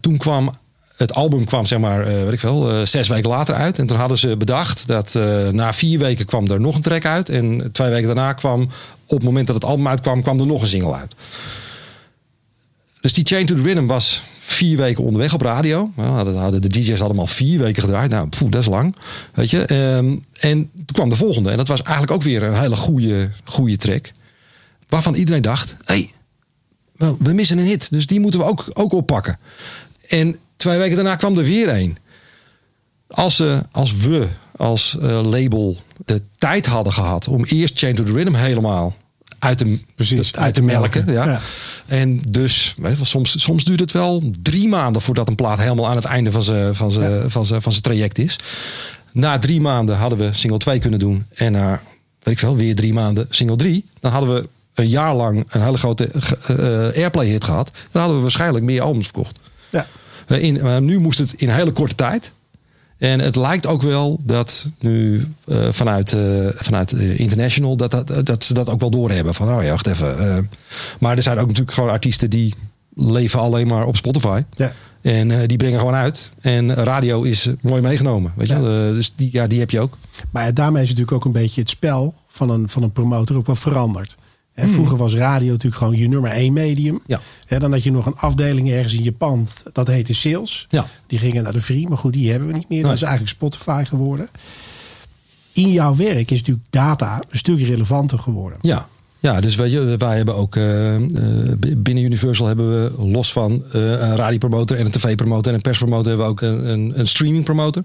toen 0.00 0.16
kwam 0.16 0.54
het 0.96 1.14
album 1.14 1.44
kwam 1.44 1.66
zeg 1.66 1.78
maar, 1.78 2.06
eh, 2.06 2.22
weet 2.22 2.32
ik 2.32 2.40
veel, 2.40 2.70
eh, 2.70 2.86
zes 2.86 3.08
weken 3.08 3.30
later 3.30 3.54
uit. 3.54 3.78
En 3.78 3.86
toen 3.86 3.96
hadden 3.96 4.18
ze 4.18 4.36
bedacht 4.36 4.86
dat 4.86 5.14
eh, 5.14 5.48
na 5.48 5.72
vier 5.72 5.98
weken 5.98 6.26
kwam 6.26 6.50
er 6.50 6.60
nog 6.60 6.74
een 6.74 6.82
track 6.82 7.04
uit. 7.04 7.28
En 7.28 7.68
twee 7.72 7.90
weken 7.90 8.06
daarna 8.06 8.32
kwam, 8.32 8.62
op 9.06 9.16
het 9.16 9.22
moment 9.22 9.46
dat 9.46 9.56
het 9.56 9.64
album 9.64 9.88
uitkwam, 9.88 10.22
kwam 10.22 10.40
er 10.40 10.46
nog 10.46 10.60
een 10.60 10.66
single 10.66 10.94
uit. 10.94 11.14
Dus 13.00 13.12
die 13.12 13.26
Chain 13.26 13.46
to 13.46 13.54
the 13.54 13.62
Rhythm 13.62 13.86
was 13.86 14.24
vier 14.38 14.76
weken 14.76 15.04
onderweg 15.04 15.34
op 15.34 15.40
radio. 15.40 15.92
Nou, 15.96 16.36
hadden 16.36 16.62
de 16.62 16.68
DJ's 16.68 16.98
hadden 16.98 17.18
al 17.18 17.26
vier 17.26 17.58
weken 17.58 17.82
gedraaid. 17.82 18.10
Nou, 18.10 18.28
poeh, 18.28 18.50
dat 18.50 18.60
is 18.60 18.68
lang. 18.68 18.96
Weet 19.34 19.50
je? 19.50 19.64
Ehm, 19.64 20.16
en 20.40 20.70
toen 20.74 20.86
kwam 20.92 21.08
de 21.08 21.16
volgende. 21.16 21.50
En 21.50 21.56
dat 21.56 21.68
was 21.68 21.82
eigenlijk 21.82 22.12
ook 22.12 22.22
weer 22.22 22.42
een 22.42 22.60
hele 22.60 22.76
goede, 22.76 23.30
goede 23.44 23.76
track. 23.76 24.12
Waarvan 24.88 25.14
iedereen 25.14 25.42
dacht, 25.42 25.76
hey, 25.84 26.10
wel, 26.10 26.19
we 27.18 27.32
missen 27.32 27.58
een 27.58 27.64
hit. 27.64 27.90
Dus 27.90 28.06
die 28.06 28.20
moeten 28.20 28.40
we 28.40 28.46
ook, 28.46 28.70
ook 28.72 28.92
oppakken. 28.92 29.38
En 30.08 30.36
twee 30.56 30.78
weken 30.78 30.94
daarna 30.96 31.16
kwam 31.16 31.38
er 31.38 31.44
weer 31.44 31.68
een. 31.68 31.96
Als, 33.08 33.36
ze, 33.36 33.62
als 33.70 33.92
we 33.96 34.28
als 34.56 34.98
eh, 34.98 35.20
label 35.24 35.76
de 36.04 36.22
tijd 36.38 36.66
hadden 36.66 36.92
gehad 36.92 37.28
om 37.28 37.44
eerst 37.44 37.78
Chain 37.78 37.94
to 37.94 38.04
the 38.04 38.12
Rhythm 38.12 38.34
helemaal 38.34 38.96
uit 39.38 39.64
Precies, 39.94 40.30
te- 40.30 40.38
uit 40.38 40.54
te 40.54 40.62
melken. 40.62 41.12
Ja. 41.12 41.24
Ja. 41.24 41.40
En 41.86 42.20
dus, 42.28 42.74
weet 42.76 42.90
je 42.90 42.96
wel, 42.96 43.04
soms, 43.04 43.42
soms 43.42 43.64
duurt 43.64 43.80
het 43.80 43.92
wel 43.92 44.30
drie 44.42 44.68
maanden 44.68 45.02
voordat 45.02 45.28
een 45.28 45.34
plaat 45.34 45.58
helemaal 45.58 45.88
aan 45.88 45.96
het 45.96 46.04
einde 46.04 46.32
van 46.32 46.42
zijn 46.42 46.74
van 46.74 46.90
zijn 46.90 47.30
van 47.30 47.46
zijn 47.46 47.62
van 47.62 47.72
zijn 47.72 47.84
traject 47.84 48.18
is. 48.18 48.36
Na 49.12 49.38
drie 49.38 49.60
maanden 49.60 49.96
hadden 49.96 50.18
we 50.18 50.28
single 50.32 50.58
2 50.58 50.78
kunnen 50.78 50.98
doen. 50.98 51.26
En 51.34 51.52
na, 51.52 51.70
weet 52.22 52.34
ik 52.34 52.38
veel, 52.38 52.56
weer 52.56 52.74
drie 52.74 52.92
maanden 52.92 53.26
single 53.30 53.56
3. 53.56 53.84
Dan 54.00 54.12
hadden 54.12 54.34
we 54.34 54.48
een 54.80 54.88
jaar 54.88 55.14
lang 55.14 55.44
een 55.48 55.62
hele 55.62 55.78
grote 55.78 56.08
eh, 56.08 56.86
eh, 56.86 56.96
airplay 56.96 57.26
hit 57.26 57.44
gehad. 57.44 57.70
Dan 57.90 58.00
hadden 58.00 58.16
we 58.16 58.22
waarschijnlijk 58.22 58.64
meer 58.64 58.82
albums 58.82 59.04
verkocht. 59.04 59.38
Ja. 59.70 59.86
Eh, 60.26 60.42
In, 60.42 60.60
maar 60.62 60.82
nu 60.82 60.98
moest 60.98 61.18
het 61.18 61.32
in 61.32 61.48
hele 61.48 61.70
korte 61.72 61.94
tijd. 61.94 62.32
En 62.98 63.20
het 63.20 63.36
lijkt 63.36 63.66
ook 63.66 63.82
wel 63.82 64.20
dat 64.22 64.68
nu 64.78 65.26
vanuit, 65.70 66.12
eh, 66.12 66.46
vanuit 66.54 66.92
International 66.92 67.76
dat, 67.76 67.90
dat, 67.90 68.26
dat 68.26 68.44
ze 68.44 68.54
dat 68.54 68.68
ook 68.68 68.80
wel 68.80 68.90
doorhebben. 68.90 69.34
Van 69.34 69.52
oh 69.52 69.62
ja, 69.62 69.70
wacht 69.70 69.86
even. 69.86 70.50
maar 70.98 71.16
er 71.16 71.22
zijn 71.22 71.38
ook 71.38 71.46
natuurlijk 71.46 71.74
gewoon 71.74 71.90
artiesten 71.90 72.30
die 72.30 72.54
leven 72.94 73.40
alleen 73.40 73.66
maar 73.66 73.86
op 73.86 73.96
Spotify. 73.96 74.42
Ja. 74.56 74.72
En 75.02 75.46
die 75.46 75.56
brengen 75.56 75.78
gewoon 75.78 75.94
uit. 75.94 76.30
En 76.40 76.74
radio 76.74 77.22
is 77.22 77.48
mooi 77.60 77.82
meegenomen. 77.82 78.32
Weet 78.36 78.48
je? 78.48 78.54
Ja. 78.54 78.60
dus 78.92 79.12
die, 79.16 79.28
ja, 79.32 79.46
die 79.46 79.58
heb 79.58 79.70
je 79.70 79.80
ook. 79.80 79.96
Maar 80.30 80.54
daarmee 80.54 80.82
is 80.82 80.88
natuurlijk 80.88 81.16
ook 81.16 81.24
een 81.24 81.32
beetje 81.32 81.60
het 81.60 81.70
spel 81.70 82.14
van 82.28 82.50
een, 82.50 82.68
van 82.68 82.82
een 82.82 82.92
promotor 82.92 83.36
ook 83.36 83.46
wel 83.46 83.56
veranderd. 83.56 84.16
Hè, 84.54 84.68
vroeger 84.68 84.96
was 84.96 85.14
radio 85.14 85.50
natuurlijk 85.50 85.76
gewoon 85.76 85.96
je 85.96 86.08
nummer 86.08 86.30
één 86.30 86.52
medium. 86.52 86.94
Hmm. 86.94 87.02
Ja. 87.06 87.20
Hè, 87.46 87.58
dan 87.58 87.72
had 87.72 87.82
je 87.82 87.90
nog 87.90 88.06
een 88.06 88.14
afdeling 88.14 88.70
ergens 88.70 88.94
in 88.94 89.02
Japan. 89.02 89.46
Dat 89.72 89.86
heette 89.86 90.14
sales. 90.14 90.66
Ja. 90.70 90.86
Die 91.06 91.18
gingen 91.18 91.42
naar 91.42 91.52
de 91.52 91.60
Free. 91.60 91.88
Maar 91.88 91.98
goed, 91.98 92.12
die 92.12 92.30
hebben 92.30 92.48
we 92.48 92.54
niet 92.54 92.68
meer. 92.68 92.82
Dat 92.82 92.92
is 92.92 93.02
eigenlijk 93.02 93.32
Spotify 93.32 93.84
geworden. 93.84 94.28
In 95.52 95.72
jouw 95.72 95.94
werk 95.94 96.30
is 96.30 96.38
natuurlijk 96.38 96.66
data 96.70 97.22
een 97.28 97.38
stuk 97.38 97.60
relevanter 97.60 98.18
geworden. 98.18 98.58
Ja. 98.60 98.88
Ja, 99.20 99.40
dus 99.40 99.56
weet 99.56 99.72
je, 99.72 99.96
wij 99.98 100.16
hebben 100.16 100.36
ook 100.36 100.56
eh, 100.56 100.94
eh, 100.94 101.02
binnen 101.76 102.04
Universal 102.04 102.46
hebben 102.46 102.82
we 102.82 103.06
los 103.06 103.32
van 103.32 103.64
eh, 103.72 103.80
een 103.80 104.16
radiopromotor 104.16 104.78
en 104.78 104.84
een 104.84 104.90
tv-promotor 104.90 105.48
en 105.48 105.54
een 105.54 105.60
perspromotor 105.60 106.06
hebben 106.06 106.26
we 106.26 106.32
ook 106.32 106.40
een, 106.40 106.68
een, 106.68 106.92
een 106.98 107.06
streaming 107.06 107.44
promotor. 107.44 107.82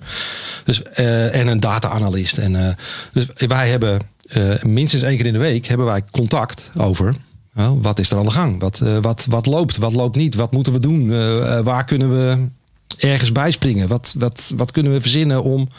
Dus, 0.63 0.83
en 0.83 1.47
een 1.47 1.59
data-analyst. 1.59 2.37
En, 2.37 2.77
dus 3.11 3.27
wij 3.47 3.69
hebben 3.69 3.99
eh, 4.27 4.63
minstens 4.63 5.03
één 5.03 5.17
keer 5.17 5.25
in 5.25 5.33
de 5.33 5.39
week 5.39 5.65
hebben 5.65 5.85
wij 5.85 6.01
contact 6.11 6.71
over. 6.77 7.15
wel, 7.53 7.79
wat 7.81 7.99
is 7.99 8.11
er 8.11 8.17
aan 8.17 8.25
de 8.25 8.31
gang? 8.31 8.59
Wat, 8.59 8.81
eh, 8.81 8.97
wat, 9.01 9.25
wat 9.29 9.45
loopt? 9.45 9.77
Wat 9.77 9.93
loopt 9.93 10.15
niet? 10.15 10.35
Wat 10.35 10.51
moeten 10.51 10.73
we 10.73 10.79
doen? 10.79 11.11
Eh, 11.11 11.57
eh, 11.57 11.65
waar 11.65 11.85
kunnen 11.85 12.09
we 12.09 12.37
ergens 12.97 13.31
bijspringen? 13.31 13.87
Wat, 13.87 14.15
wat, 14.17 14.53
wat 14.55 14.71
kunnen 14.71 14.91
we 14.91 15.01
verzinnen 15.01 15.43
om, 15.43 15.69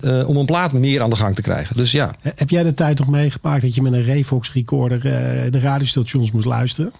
eh, 0.00 0.28
om 0.28 0.36
een 0.36 0.46
plaat 0.46 0.72
meer 0.72 1.02
aan 1.02 1.10
de 1.10 1.16
gang 1.16 1.34
te 1.34 1.42
krijgen? 1.42 1.76
Dus 1.76 1.92
ja, 1.92 2.14
Heb 2.20 2.50
jij 2.50 2.62
de 2.62 2.74
tijd 2.74 2.98
nog 2.98 3.08
meegemaakt 3.08 3.62
dat 3.62 3.74
je 3.74 3.82
met 3.82 3.92
een 3.92 4.02
Revox 4.02 4.52
recorder 4.52 4.96
eh, 4.98 5.50
de 5.50 5.60
radiostations 5.60 6.32
moest 6.32 6.46
luisteren? 6.46 6.92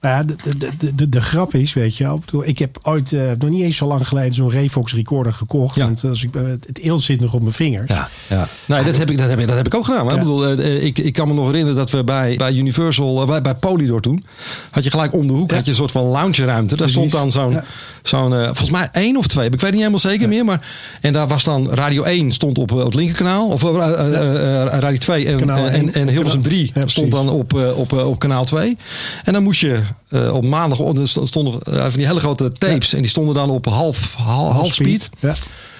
Nou 0.00 0.16
ja, 0.16 0.22
de, 0.22 0.36
de, 0.58 0.70
de, 0.78 0.94
de, 0.94 1.08
de 1.08 1.20
grap 1.20 1.54
is, 1.54 1.72
weet 1.72 1.96
je 1.96 2.04
wel. 2.04 2.22
Ik 2.42 2.58
heb 2.58 2.78
ooit, 2.82 3.12
eh, 3.12 3.30
nog 3.38 3.50
niet 3.50 3.62
eens 3.62 3.76
zo 3.76 3.86
lang 3.86 4.08
geleden, 4.08 4.34
zo'n 4.34 4.50
Revox 4.50 4.94
recorder 4.94 5.32
gekocht. 5.32 5.76
Want 5.76 6.04
als 6.04 6.24
ik, 6.24 6.34
eh, 6.34 6.42
het 6.46 6.78
eelt 6.78 7.02
zit 7.02 7.20
nog 7.20 7.32
op 7.34 7.40
mijn 7.40 7.52
vingers. 7.52 7.90
Ja, 7.90 8.08
ja. 8.28 8.48
Nee, 8.66 8.84
dat 8.84 8.96
heb 8.96 9.10
ik, 9.10 9.18
dat 9.18 9.28
heb 9.28 9.38
ik, 9.38 9.46
dat 9.46 9.56
heb 9.56 9.66
ik 9.66 9.74
ook 9.74 9.84
gedaan. 9.84 10.10
Ik, 10.10 10.18
bedoel, 10.18 10.46
eh, 10.46 10.84
ik, 10.84 10.98
ik 10.98 11.12
kan 11.12 11.28
me 11.28 11.34
nog 11.34 11.46
herinneren 11.46 11.76
dat 11.76 11.90
we 11.90 12.04
bij, 12.04 12.36
bij 12.36 12.52
Universal, 12.52 13.26
bij, 13.26 13.40
bij 13.40 13.54
Polydor 13.54 14.00
toen, 14.00 14.24
had 14.70 14.84
je 14.84 14.90
gelijk 14.90 15.12
om 15.12 15.26
de 15.26 15.32
hoek 15.32 15.50
had 15.52 15.64
je 15.64 15.70
een 15.70 15.76
soort 15.76 15.90
van 15.90 16.04
lounge-ruimte. 16.04 16.76
Daar 16.76 16.90
stond 16.90 17.10
dan 17.10 17.32
zo'n, 17.32 17.60
zo'n 18.02 18.32
volgens 18.32 18.70
mij 18.70 18.88
één 18.92 19.16
of 19.16 19.26
twee, 19.26 19.46
ik 19.50 19.60
weet 19.60 19.70
niet 19.70 19.78
helemaal 19.78 19.98
zeker 19.98 20.28
meer. 20.28 20.44
Maar, 20.44 20.68
en 21.00 21.12
daar 21.12 21.28
was 21.28 21.44
dan 21.44 21.70
Radio 21.70 22.02
1 22.02 22.32
stond 22.32 22.58
op, 22.58 22.70
het 22.70 22.94
linkerkanaal, 22.94 23.48
of 23.48 23.62
Radio 23.62 24.98
2 24.98 25.26
en, 25.26 25.50
en, 25.50 25.94
en, 25.94 26.08
Hilversum 26.08 26.42
Kanaal- 26.42 26.42
3 26.42 26.64
Ja, 26.64 26.70
precies. 26.72 26.92
stond 26.92 27.10
dan 27.10 27.28
op, 27.28 27.54
op, 27.76 27.92
op 27.92 28.18
kanaal 28.18 28.44
2. 28.44 28.76
En 29.24 29.32
dan 29.32 29.42
moest 29.42 29.60
je 29.60 29.80
eh, 30.08 30.34
op 30.34 30.44
maandag, 30.44 30.78
stonden 31.04 31.60
eh, 31.62 31.80
van 31.80 31.90
die 31.90 32.06
hele 32.06 32.20
grote 32.20 32.52
tapes 32.52 32.92
en 32.92 33.00
die 33.00 33.10
stonden 33.10 33.34
dan 33.34 33.50
op 33.50 33.64
half, 33.66 34.14
half, 34.14 34.52
half 34.52 34.74
speed. 34.74 35.10
Ja. 35.20 35.34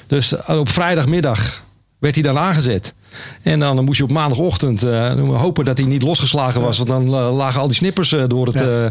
Dus 0.06 0.36
eh, 0.36 0.58
op 0.58 0.68
vrijdagmiddag 0.70 1.62
werd 1.98 2.14
hij 2.14 2.24
dan 2.24 2.38
aangezet. 2.38 2.94
En 3.42 3.60
dan 3.60 3.84
moest 3.84 3.98
je 3.98 4.04
op 4.04 4.12
maandagochtend 4.12 4.82
hopen 5.26 5.64
dat 5.64 5.78
hij 5.78 5.86
niet 5.86 6.02
losgeslagen 6.02 6.60
was. 6.60 6.76
Want 6.76 6.88
dan 6.88 7.08
lagen 7.10 7.60
al 7.60 7.66
die 7.66 7.76
snippers 7.76 8.14
door, 8.28 8.46
het, 8.46 8.58
Ja. 8.58 8.90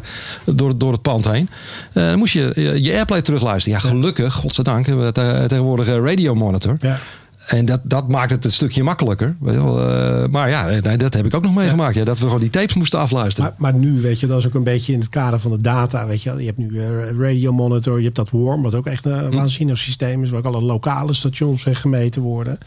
door, 0.54 0.78
door 0.78 0.92
het 0.92 1.02
pand 1.02 1.32
heen. 1.32 1.50
Dan 1.94 2.18
moest 2.18 2.34
je 2.34 2.80
je 2.82 2.94
airplay 2.94 3.22
terugluisteren. 3.22 3.80
Ja, 3.82 3.88
gelukkig, 3.88 4.34
godzijdank, 4.34 4.86
hebben 4.86 5.06
we 5.06 5.12
te- 5.12 5.46
tegenwoordig 5.48 5.88
een 5.88 6.06
radio 6.06 6.36
monitor. 6.36 6.76
Ja. 6.80 7.00
En 7.48 7.66
dat, 7.66 7.80
dat 7.84 8.12
maakt 8.12 8.32
het 8.32 8.46
een 8.46 8.52
stukje 8.52 8.84
makkelijker. 8.84 9.36
Eh, 9.46 10.26
maar 10.26 10.50
ja, 10.50 10.66
nee, 10.66 10.98
dat 10.98 11.14
heb 11.14 11.26
ik 11.26 11.34
ook 11.34 11.44
nog 11.44 11.56
meegemaakt. 11.56 11.96
Ja, 11.96 12.04
dat 12.04 12.20
we 12.20 12.26
gewoon 12.26 12.40
die 12.40 12.50
tapes 12.50 12.74
moesten 12.74 13.00
afluisteren. 13.00 13.54
Maar, 13.58 13.72
maar 13.72 13.82
nu, 13.82 14.02
weet 14.02 14.20
je, 14.20 14.28
dat 14.28 14.40
is 14.40 14.48
ook 14.48 14.54
een 14.54 14.64
beetje 14.64 14.94
in 14.94 15.00
het 15.00 15.10
kader 15.10 15.40
van 15.40 15.52
de 15.52 15.62
data. 15.62 16.08
Weet 16.08 16.22
je, 16.22 16.34
je 16.38 16.46
hebt 16.46 16.58
nu 16.58 16.80
eh, 16.80 17.10
Radio 17.18 17.54
Monitor, 17.54 17.98
je 17.98 18.04
hebt 18.04 18.16
dat 18.16 18.30
Worm, 18.30 18.62
wat 18.62 18.76
ook 18.76 18.88
echt 18.88 19.06
een 19.06 19.36
waanzinnig 19.36 19.78
systeem 19.78 20.24
is, 20.24 20.30
waar 20.30 20.40
ook 20.40 20.54
alle 20.54 20.62
lokale 20.62 21.14
stations 21.14 21.66
eh, 21.66 21.76
gemeten 21.76 22.22
worden. 22.22 22.58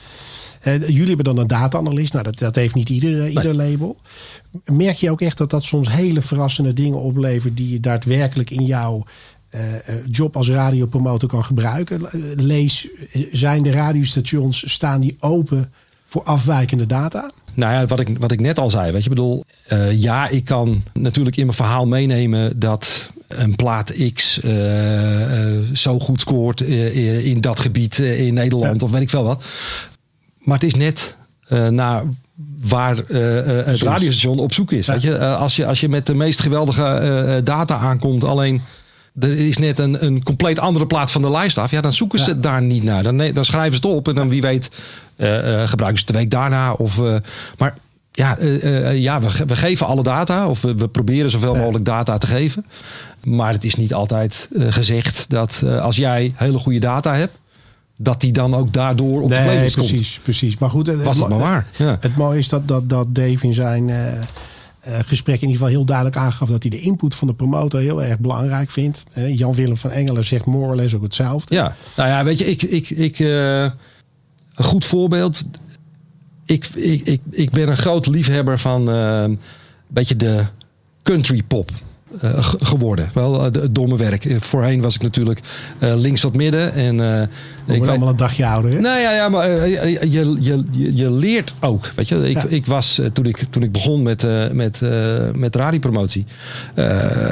Eh, 0.67 0.81
jullie 0.89 1.07
hebben 1.07 1.25
dan 1.25 1.39
een 1.39 1.47
data-analyst. 1.47 2.13
Nou, 2.13 2.25
dat, 2.25 2.39
dat 2.39 2.55
heeft 2.55 2.75
niet 2.75 2.89
ieder, 2.89 3.23
eh, 3.23 3.35
ieder 3.35 3.55
label. 3.55 3.97
Merk 4.65 4.97
je 4.97 5.11
ook 5.11 5.21
echt 5.21 5.39
dat 5.39 5.51
dat 5.51 5.65
soms 5.65 5.89
hele 5.89 6.21
verrassende 6.21 6.73
dingen 6.73 6.99
oplevert 7.01 7.57
die 7.57 7.71
je 7.71 7.81
daadwerkelijk 7.81 8.51
in 8.51 8.65
jouw 8.65 8.97
eh, 8.97 9.05
eh, 9.05 9.36
job 10.11 10.37
als 10.37 10.49
radiopromotor 10.49 11.29
kan 11.29 11.45
gebruiken? 11.45 12.07
Eh, 12.07 12.21
Lees, 12.37 12.89
eh, 13.13 13.23
zijn 13.33 13.63
de 13.63 13.71
radiostations, 13.71 14.73
staan 14.73 15.01
die 15.01 15.17
open 15.21 15.73
voor 16.05 16.23
afwijkende 16.23 16.87
data? 16.87 17.31
Nou 17.55 17.73
ja, 17.73 17.87
wat 17.87 18.01
ik, 18.01 18.19
wat 18.19 18.33
ik 18.33 18.41
net 18.41 18.59
al 18.59 18.71
zei. 18.71 18.93
Weet 18.93 19.03
je, 19.03 19.09
bedoel, 19.09 19.45
eh, 19.67 20.01
ja, 20.03 20.29
ik 20.29 20.45
kan 20.45 20.83
natuurlijk 20.93 21.37
in 21.37 21.45
mijn 21.45 21.57
verhaal 21.57 21.87
meenemen 21.87 22.59
dat 22.59 23.11
een 23.29 23.57
plaat 23.57 23.93
X 24.15 24.41
eh, 24.41 25.53
eh, 25.57 25.63
zo 25.73 25.99
goed 25.99 26.21
scoort 26.21 26.61
eh, 26.61 27.27
in 27.27 27.41
dat 27.41 27.61
gebied 27.61 27.99
eh, 27.99 28.27
in 28.27 28.35
Nederland 28.35 28.81
Ja. 28.81 28.87
of 28.87 28.93
weet 28.93 29.03
ik 29.03 29.11
veel 29.11 29.23
wat. 29.25 29.45
Maar 30.39 30.55
het 30.55 30.65
is 30.65 30.75
net 30.75 31.17
eh, 31.49 31.69
naar 31.69 32.03
waar 32.61 32.99
eh, 33.09 33.39
eh, 33.61 33.67
het 33.67 33.83
radiostation 33.83 34.39
op 34.39 34.53
zoek 34.53 34.73
is. 34.73 34.87
Ja. 34.87 34.93
Weet 34.93 35.03
je? 35.03 35.15
Eh, 35.17 35.41
als 35.41 35.57
je? 35.57 35.67
Als 35.67 35.81
je 35.81 35.89
met 35.89 36.07
de 36.07 36.15
meest 36.15 36.43
geweldige 36.43 36.83
eh, 36.85 37.37
eh, 37.37 37.45
data 37.45 37.77
aankomt, 37.79 38.25
alleen 38.25 38.63
er 39.21 39.39
is 39.39 39.57
net 39.59 39.79
een, 39.79 40.05
een 40.05 40.23
compleet 40.23 40.59
andere 40.59 40.87
plaat 40.87 41.11
van 41.11 41.23
de 41.23 41.31
lijst 41.31 41.59
af. 41.59 41.71
Ja, 41.71 41.81
dan 41.81 41.93
zoeken 41.93 42.19
ze 42.19 42.31
Ja. 42.31 42.37
daar 42.41 42.63
niet 42.63 42.83
naar. 42.83 43.03
Dan, 43.03 43.17
dan 43.17 43.45
schrijven 43.45 43.79
ze 43.81 43.87
het 43.87 43.97
op 43.97 44.09
en 44.09 44.15
dan 44.15 44.29
wie 44.29 44.41
weet 44.41 44.71
eh, 45.17 45.63
eh, 45.63 45.69
gebruiken 45.69 45.99
ze 46.01 46.05
het 46.07 46.15
de 46.15 46.21
week 46.21 46.31
daarna. 46.31 46.73
Of, 46.73 46.99
eh, 47.03 47.15
maar 47.59 47.75
ja, 48.13 48.39
ja 48.93 49.21
we, 49.21 49.31
ge- 49.31 49.45
we 49.47 49.57
geven 49.57 49.87
alle 49.87 50.03
data. 50.03 50.49
Of 50.49 50.61
we, 50.63 50.75
we 50.75 50.89
proberen 50.89 51.31
zoveel 51.31 51.55
Ja. 51.55 51.61
mogelijk 51.61 51.85
data 51.85 52.19
te 52.19 52.27
geven. 52.27 52.67
Maar 53.25 53.53
het 53.53 53.65
is 53.65 53.75
niet 53.75 53.95
altijd 53.95 54.49
gezegd 54.59 55.25
dat 55.29 55.63
als 55.81 55.97
jij 55.97 56.33
hele 56.35 56.59
goede 56.59 56.79
data 56.79 57.15
hebt. 57.15 57.37
Dat 57.99 58.21
die 58.21 58.33
dan 58.33 58.55
ook 58.55 58.73
daardoor 58.73 59.23
op 59.23 59.29
de 59.29 59.35
Nee, 59.35 59.43
playlist 59.45 59.75
precies, 59.75 60.11
komt. 60.13 60.23
precies. 60.23 60.59
Maar 60.59 60.71
goed, 60.71 60.87
het, 60.87 61.03
Was 61.03 61.19
het 61.19 61.29
maar 61.29 61.39
waar. 61.39 61.67
Ja. 61.77 61.97
Het 62.01 62.17
mooie 62.17 62.39
is 62.39 62.49
dat, 62.49 62.69
dat, 62.69 62.89
dat 62.89 63.15
Dave 63.15 63.47
in 63.47 63.53
zijn 63.55 63.91
gesprek 64.87 65.35
in 65.35 65.41
ieder 65.41 65.57
geval 65.57 65.69
heel 65.69 65.85
duidelijk 65.85 66.17
aangaf 66.17 66.49
dat 66.49 66.63
hij 66.63 66.71
de 66.71 66.81
input 66.81 67.15
van 67.15 67.27
de 67.27 67.35
promotor 67.35 67.81
heel 67.81 68.03
erg 68.03 68.19
belangrijk 68.19 68.71
vindt. 68.71 69.05
Eh, 69.13 69.39
Jan-Willem 69.39 69.77
van 69.77 69.91
Engelen 69.91 70.25
zegt 70.25 70.45
more 70.45 70.67
or 70.67 70.77
less 70.77 70.95
ook 70.95 71.03
hetzelfde. 71.03 71.55
Ja, 71.55 71.75
nou 71.97 72.09
ja, 72.09 72.25
weet 72.25 72.39
je, 72.39 72.45
ik, 72.45 72.63
ik, 72.63 72.91
ik, 72.91 73.19
eh, 73.19 73.63
een 74.55 74.65
goed 74.65 74.85
voorbeeld. 74.85 75.45
Ik, 76.45 76.67
ik, 76.67 77.07
ik, 77.07 77.21
ik 77.31 77.51
ben 77.51 77.69
een 77.69 77.77
groot 77.77 78.07
liefhebber 78.07 78.59
van 78.59 78.91
eh, 78.91 79.23
een 79.23 79.39
beetje 79.89 80.17
de 80.17 80.45
country 81.03 81.43
pop. 81.43 81.71
Eh, 82.21 82.45
ge- 82.45 82.59
geworden. 82.65 83.11
Wel, 83.15 83.39
eh, 83.39 83.43
het 83.63 83.75
domme 83.75 83.97
werk. 83.97 84.25
Eh, 84.25 84.41
Voorheen 84.41 84.81
was 84.81 84.95
ik 84.95 85.03
natuurlijk 85.03 85.41
links 85.79 86.23
wat 86.23 86.35
midden. 86.35 86.73
En, 86.75 87.01
ik 87.67 87.81
weet- 87.81 87.89
allemaal 87.89 88.09
een 88.09 88.17
dagje 88.17 88.47
ouder. 88.47 88.73
Hè? 88.73 88.81
nou 88.81 89.01
ja, 89.01 89.13
ja 89.15 89.29
maar 89.29 89.69
je, 89.69 89.99
je, 90.11 90.37
je, 90.41 90.65
je- 90.71 90.95
je 90.97 91.11
leert 91.11 91.55
ook. 91.61 91.91
Weet 91.97 92.09
je, 92.09 92.29
ik, 92.29 92.43
Ja. 92.43 92.45
ik 92.49 92.67
was 92.67 93.01
toen 93.13 93.27
ik, 93.27 93.37
toen 93.51 93.63
ik 93.63 93.73
begon 93.73 94.03
met, 94.03 94.27
met, 94.53 94.81
met 95.37 95.57
radiopromotie. 95.57 96.25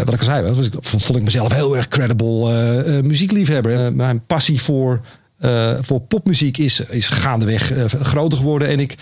wat 0.04 0.12
ik 0.14 0.18
al 0.18 0.24
zei, 0.24 0.52
was 0.54 0.66
ik, 0.66 0.72
vond 0.80 1.16
ik 1.16 1.22
mezelf 1.24 1.52
heel 1.52 1.76
erg 1.76 1.88
credible 1.88 3.02
muziekliefhebber. 3.02 3.92
Mijn 3.94 4.20
passie 4.26 4.62
voor, 4.62 5.00
voor 5.80 6.00
popmuziek 6.00 6.58
is, 6.58 6.80
is 6.80 7.08
gaandeweg 7.08 7.72
groter 8.02 8.38
geworden. 8.38 8.68
En 8.68 8.80
ik 8.80 8.96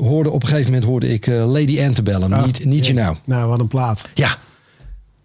hoorde 0.00 0.30
op 0.30 0.42
een 0.42 0.48
gegeven 0.48 0.72
moment 0.72 0.90
hoorde 0.90 1.08
ik 1.12 1.26
Lady 1.26 1.82
Antebellum. 1.82 2.32
Ah, 2.32 2.44
niet 2.44 2.64
niet 2.64 2.86
ja. 2.86 2.92
Now. 2.94 3.16
Nou, 3.24 3.48
wat 3.48 3.60
een 3.60 3.68
plaat. 3.68 4.08
Ja. 4.14 4.28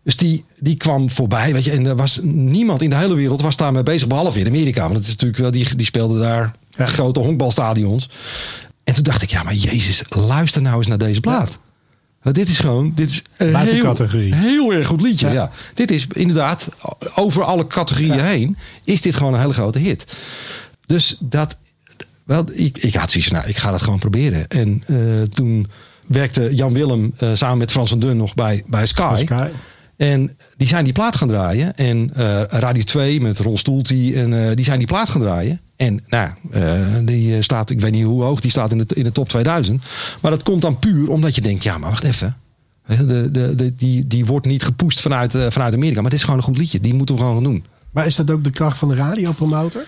Dus 0.03 0.15
die, 0.15 0.45
die 0.59 0.75
kwam 0.75 1.09
voorbij, 1.09 1.53
weet 1.53 1.63
je. 1.63 1.71
En 1.71 1.85
er 1.85 1.95
was 1.95 2.19
niemand 2.23 2.81
in 2.81 2.89
de 2.89 2.95
hele 2.95 3.15
wereld 3.15 3.41
was 3.41 3.57
daarmee 3.57 3.83
bezig, 3.83 4.07
behalve 4.07 4.39
in 4.39 4.47
Amerika. 4.47 4.81
Want 4.81 4.93
het 4.95 5.03
is 5.03 5.11
natuurlijk 5.11 5.39
wel, 5.39 5.51
die, 5.51 5.75
die 5.75 5.85
speelden 5.85 6.19
daar 6.21 6.51
Ja. 6.69 6.85
grote 6.85 7.19
honkbalstadions. 7.19 8.09
En 8.83 8.93
toen 8.93 9.03
dacht 9.03 9.21
ik, 9.21 9.29
ja, 9.29 9.43
maar 9.43 9.53
Jezus, 9.53 10.03
luister 10.09 10.61
nou 10.61 10.77
eens 10.77 10.87
naar 10.87 10.97
deze 10.97 11.19
plaat. 11.19 11.59
Want 12.21 12.35
dit 12.35 12.47
is 12.47 12.59
gewoon, 12.59 12.91
dit 12.95 13.09
is 13.11 13.23
een 13.37 13.55
heel, 13.55 13.83
categorie. 13.83 14.35
heel 14.35 14.73
erg 14.73 14.87
goed 14.87 15.01
liedje. 15.01 15.27
Ja. 15.27 15.33
Ja. 15.33 15.51
Dit 15.73 15.91
is 15.91 16.07
inderdaad, 16.13 16.69
over 17.15 17.43
alle 17.43 17.67
categorieën 17.67 18.19
heen, 18.25 18.57
is 18.83 19.01
dit 19.01 19.15
gewoon 19.15 19.33
een 19.33 19.39
hele 19.39 19.53
grote 19.53 19.79
hit. 19.79 20.15
Dus 20.85 21.15
dat, 21.19 21.57
wel, 22.23 22.43
ik, 22.51 22.77
ik 22.77 22.95
had 22.95 23.11
zoiets 23.11 23.31
nou, 23.31 23.47
ik 23.47 23.57
ga 23.57 23.71
dat 23.71 23.81
gewoon 23.81 23.99
proberen. 23.99 24.47
En 24.47 24.83
eh, 24.87 24.95
toen 25.29 25.67
werkte 26.07 26.55
Jan 26.55 26.73
Willem 26.73 27.13
eh, 27.17 27.29
samen 27.33 27.57
met 27.57 27.71
Frans 27.71 27.89
van 27.89 27.99
Dun 27.99 28.17
nog 28.17 28.33
bij, 28.33 28.63
bij 28.67 28.85
Sky. 28.85 29.15
Sky. 29.25 29.47
En 30.01 30.37
die 30.57 30.67
zijn 30.67 30.83
die 30.83 30.93
plaat 30.93 31.15
gaan 31.15 31.27
draaien. 31.27 31.75
En 31.75 32.11
eh, 32.15 32.41
Radio 32.47 32.83
2 32.83 33.21
met 33.21 33.39
Ron 33.39 33.57
Stoelty. 33.57 34.13
En 34.15 34.47
eh, 34.47 34.55
die 34.55 34.65
zijn 34.65 34.77
die 34.77 34.87
plaat 34.87 35.09
gaan 35.09 35.21
draaien. 35.21 35.59
En 35.75 36.03
nou, 36.07 36.29
eh, 36.51 36.81
die 37.03 37.41
staat, 37.41 37.69
ik 37.69 37.81
weet 37.81 37.91
niet 37.91 38.03
hoe 38.03 38.23
hoog, 38.23 38.39
die 38.39 38.51
staat 38.51 38.71
in 38.71 38.77
de, 38.77 38.85
in 38.95 39.03
de 39.03 39.11
top 39.11 39.29
2000. 39.29 39.83
Maar 40.21 40.31
dat 40.31 40.43
komt 40.43 40.61
dan 40.61 40.79
puur 40.79 41.09
omdat 41.09 41.35
je 41.35 41.41
denkt, 41.41 41.63
ja, 41.63 41.77
maar 41.77 41.89
wacht 41.89 42.03
even. 42.03 42.37
De, 42.85 43.31
de, 43.31 43.55
de, 43.55 43.75
die, 43.75 44.07
die 44.07 44.25
wordt 44.25 44.45
niet 44.45 44.63
gepoest 44.63 45.01
vanuit, 45.01 45.31
vanuit 45.31 45.73
Amerika. 45.73 46.01
Maar 46.01 46.09
dit 46.09 46.19
is 46.19 46.25
gewoon 46.25 46.39
een 46.39 46.45
goed 46.45 46.57
liedje. 46.57 46.79
Die 46.79 46.93
moeten 46.93 47.15
we 47.15 47.21
gewoon 47.21 47.35
gaan 47.35 47.51
doen. 47.51 47.65
Maar 47.91 48.05
is 48.05 48.15
dat 48.15 48.31
ook 48.31 48.43
de 48.43 48.51
kracht 48.51 48.77
van 48.77 48.87
de 48.87 48.95
radiopromotor? 48.95 49.83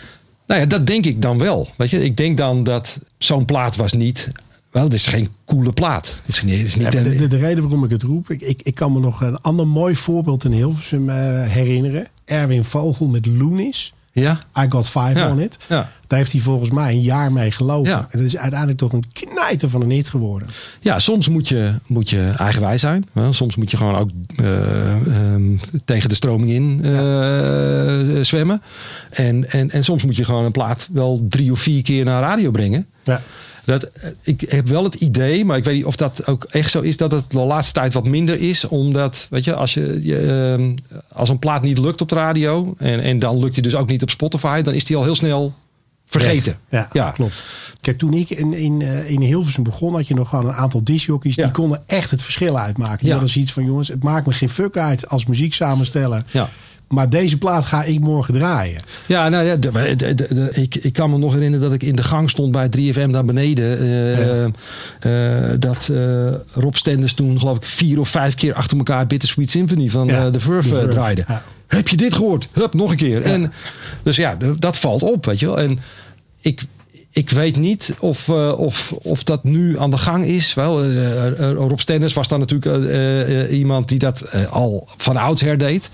Nou 0.48 0.62
ja, 0.62 0.66
dat 0.66 0.88
denk 0.88 1.06
ik 1.06 1.22
dan 1.22 1.38
wel. 1.38 1.70
Weet 1.78 1.90
je, 1.90 2.04
ik 2.04 2.18
denk 2.18 2.38
dan 2.38 2.64
dat 2.64 3.00
zo'n 3.18 3.46
plaat 3.46 3.76
was 3.76 3.94
niet. 3.94 4.32
Wel, 4.74 4.84
het 4.84 4.94
is 4.94 5.08
geen 5.08 5.30
coole 5.46 5.72
plaat. 5.72 6.20
Het 6.26 6.36
is 6.36 6.44
niet, 6.44 6.58
het 6.58 6.68
is 6.68 6.76
niet 6.76 6.94
Ja, 6.94 7.04
de, 7.04 7.16
de, 7.16 7.28
de 7.28 7.38
reden 7.38 7.64
waarom 7.64 7.84
ik 7.84 7.90
het 7.90 8.04
roep, 8.04 8.30
ik, 8.30 8.42
ik, 8.42 8.62
ik 8.64 8.76
kan 8.76 8.92
me 8.94 9.00
nog 9.00 9.22
een 9.22 9.42
ander 9.42 9.68
mooi 9.68 9.96
voorbeeld 9.96 10.44
in 10.44 10.52
Hilversum 10.52 11.10
eh, 11.10 11.16
herinneren. 11.48 12.08
Erwin 12.26 12.64
Vogel 12.64 13.08
met 13.08 13.26
Loenis. 13.26 13.94
ja? 14.12 14.40
I 14.60 14.66
Got 14.70 14.86
Five 14.86 15.14
Ja, 15.14 15.32
on 15.32 15.40
It. 15.40 15.58
ja. 15.70 15.90
Daar 16.08 16.20
heeft 16.20 16.32
hij 16.32 16.42
volgens 16.42 16.72
mij 16.72 16.92
een 16.94 17.02
jaar 17.02 17.32
mee 17.32 17.52
gelopen. 17.52 17.92
Ja. 17.92 18.08
En 18.10 18.18
dat 18.18 18.28
is 18.28 18.38
uiteindelijk 18.38 18.80
toch 18.80 18.94
een 18.94 19.04
knijter 19.14 19.70
van 19.70 19.82
een 19.82 19.92
hit 19.92 20.10
geworden. 20.10 20.48
Ja, 20.80 21.00
soms 21.00 21.30
moet 21.30 21.48
je, 21.48 21.74
moet 21.88 22.10
je 22.10 22.34
eigenwijs 22.38 22.82
zijn. 22.82 23.06
Soms 23.30 23.56
moet 23.56 23.72
je 23.72 23.78
gewoon 23.78 23.96
ook 23.96 24.10
eh, 24.36 24.92
ehm, 25.34 25.58
tegen 25.86 26.10
de 26.10 26.16
stroming 26.16 26.52
in 26.52 26.80
eh, 26.84 28.22
zwemmen. 28.24 28.62
En, 29.10 29.50
en, 29.52 29.72
en 29.72 29.84
soms 29.84 30.04
moet 30.06 30.16
je 30.16 30.26
gewoon 30.26 30.46
een 30.46 30.52
plaat 30.52 30.90
wel 30.94 31.26
drie 31.30 31.52
of 31.52 31.60
vier 31.60 31.82
keer 31.82 32.06
naar 32.06 32.22
radio 32.22 32.52
brengen. 32.52 32.86
Ja. 33.04 33.22
Dat, 33.66 33.84
eh, 33.84 34.10
ik 34.22 34.42
heb 34.48 34.68
wel 34.68 34.84
het 34.84 34.94
idee, 34.96 35.46
maar 35.46 35.58
ik 35.58 35.64
weet 35.64 35.76
niet 35.76 35.86
of 35.86 35.96
dat 35.96 36.28
ook 36.28 36.44
echt 36.44 36.72
zo 36.72 36.82
is, 36.82 36.98
dat 36.98 37.12
het 37.12 37.32
de 37.32 37.40
laatste 37.40 37.74
tijd 37.74 37.94
wat 37.94 38.08
minder 38.08 38.40
is. 38.42 38.68
Omdat, 38.68 39.28
weet 39.30 39.44
je, 39.44 39.56
als, 39.56 39.74
je, 39.74 40.00
je, 40.04 40.18
ehm, 40.18 40.76
als 41.12 41.30
een 41.30 41.40
plaat 41.40 41.62
niet 41.62 41.78
lukt 41.78 42.02
op 42.02 42.10
de 42.10 42.16
radio 42.16 42.76
en, 42.78 43.00
en 43.00 43.20
dan 43.20 43.40
lukt 43.40 43.54
hij 43.54 43.64
dus 43.64 43.76
ook 43.76 43.88
niet 43.90 44.02
op 44.02 44.10
Spotify, 44.10 44.62
dan 44.62 44.74
is 44.74 44.86
die 44.86 44.96
al 44.98 45.04
heel 45.04 45.16
snel 45.16 45.54
vergeten. 46.06 46.58
Ja, 46.70 46.90
Ja. 46.94 47.12
klopt. 47.12 47.44
Kijk, 47.82 47.98
toen 47.98 48.14
ik 48.14 48.30
in, 48.30 48.54
in, 48.54 48.82
eh, 48.82 49.10
in 49.12 49.22
Hilversum 49.22 49.64
begon, 49.64 49.94
had 49.94 50.08
je 50.08 50.14
nog 50.14 50.30
gewoon 50.30 50.46
een 50.46 50.54
aantal 50.54 50.84
discjockeys. 50.84 51.36
Ja. 51.36 51.44
Die 51.44 51.54
konden 51.54 51.84
echt 51.86 52.12
het 52.12 52.22
verschil 52.22 52.60
uitmaken. 52.60 52.98
Die 52.98 53.06
Ja. 53.08 53.12
hadden 53.12 53.30
zoiets 53.30 53.52
van, 53.52 53.66
jongens, 53.66 53.88
het 53.88 54.04
maakt 54.04 54.26
me 54.26 54.34
geen 54.34 54.50
fuck 54.50 54.78
uit 54.78 55.08
als 55.10 55.26
muziek 55.26 55.54
samenstellen. 55.54 56.24
Ja. 56.32 56.50
Maar 56.94 57.10
deze 57.10 57.38
plaat 57.38 57.66
ga 57.66 57.84
ik 57.84 58.00
morgen 58.00 58.34
draaien. 58.34 58.82
Ja, 59.06 59.30
nou 59.30 59.46
ja, 59.46 59.56
de- 59.56 59.96
de- 59.96 60.16
de- 60.16 60.28
de- 60.34 60.50
ik, 60.54 60.76
ik 60.76 60.94
kan 60.94 61.10
me 61.10 61.18
nog 61.18 61.34
herinneren 61.34 61.66
dat 61.66 61.74
ik 61.76 61.84
in 61.84 61.96
de 61.96 62.04
gang 62.04 62.30
stond 62.30 62.52
bij 62.52 62.70
3FM 62.70 63.10
daar 63.12 63.26
beneden. 63.26 63.80
eh, 63.80 64.44
eh, 65.52 65.60
dat 65.60 65.90
eh, 65.94 66.34
Rob 66.54 66.74
Stenders 66.76 67.14
toen, 67.14 67.40
geloof 67.40 67.58
ik, 67.58 67.66
vier 67.66 68.00
of 68.00 68.10
vijf 68.10 68.36
keer 68.36 68.54
achter 68.54 68.78
elkaar 68.78 69.08
Bittersweet 69.08 69.52
Symphony 69.52 69.90
van 69.90 70.06
Ja, 70.06 70.30
de 70.30 70.40
Verve 70.40 70.70
The 70.70 70.76
Verve, 70.76 70.88
draaide. 70.92 71.24
ja. 71.28 71.44
Heb 71.68 71.88
je 71.88 71.98
dit 71.98 72.14
gehoord? 72.14 72.48
Hup, 72.54 72.74
nog 72.74 72.92
een 72.92 72.98
keer. 72.98 73.22
En, 73.22 73.54
dus 74.04 74.16
ja, 74.16 74.38
dat 74.60 74.78
valt 74.78 75.02
op, 75.04 75.26
weet 75.26 75.40
je 75.40 75.46
wel. 75.46 75.60
En 75.60 75.80
ik, 76.42 76.62
ik 77.14 77.30
weet 77.30 77.56
niet 77.58 77.94
of, 78.00 78.30
eh, 78.30 78.60
of, 78.60 78.92
of 78.92 79.24
dat 79.24 79.44
nu 79.44 79.80
aan 79.80 79.90
de 79.90 79.98
gang 79.98 80.26
is. 80.26 80.54
Wel, 80.54 80.84
eh, 80.84 81.28
eh, 81.28 81.56
Rob 81.56 81.80
Stenders 81.80 82.14
was 82.14 82.28
dan 82.28 82.40
natuurlijk 82.40 83.52
iemand 83.52 83.88
die 83.88 84.00
dat 84.00 84.48
al 84.50 84.88
van 84.98 85.18
oudsher 85.18 85.58
deed. 85.58 85.90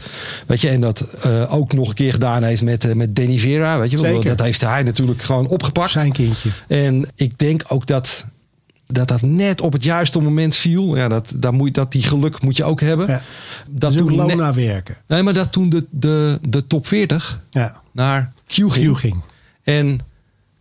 Weet 0.47 0.61
je, 0.61 0.70
en 0.70 0.82
dat 0.82 1.05
ook 1.49 1.74
nog 1.74 1.89
een 1.89 1.95
keer 1.95 2.13
gedaan 2.13 2.43
heeft 2.43 2.61
met, 2.61 2.95
met 2.95 3.15
Danny 3.15 3.38
Vera. 3.38 3.80
Weet 3.80 3.91
je. 3.91 3.97
Zeker. 3.97 4.30
dat 4.30 4.41
heeft 4.41 4.61
hij 4.61 4.84
natuurlijk 4.84 5.22
gewoon 5.22 5.47
opgepakt. 5.47 5.91
Zijn 5.91 6.11
kindje. 6.11 6.49
En 6.67 7.05
ik 7.15 7.38
denk 7.38 7.63
ook 7.67 7.86
dat 7.88 8.26
dat, 8.88 9.07
dat 9.07 9.22
net 9.22 9.61
op 9.61 9.74
het 9.74 9.84
juiste 9.84 10.20
moment 10.20 10.55
viel. 10.55 10.95
Ja, 10.95 11.07
dat, 11.07 11.34
dat, 11.36 11.53
moet, 11.53 11.74
dat 11.74 11.91
die 11.91 12.03
geluk 12.03 12.41
moet 12.41 12.57
je 12.57 12.63
ook 12.63 12.82
hebben. 12.82 13.07
Ja. 13.07 13.22
Dat 13.67 14.01
ook 14.01 14.07
toen 14.07 14.38
net- 14.38 14.55
werken. 14.55 14.97
Nee, 15.07 15.24
maar 15.24 15.34
dat 15.34 15.51
toen 15.51 15.70
de, 15.70 15.86
de, 15.89 16.39
de 16.49 16.67
top 16.67 16.88
40 16.88 17.39
Ja. 17.49 17.82
naar 17.91 18.32
Q 18.47 18.53
ging. 18.53 18.93
Q 18.93 18.97
ging. 18.97 19.15
En 19.63 19.99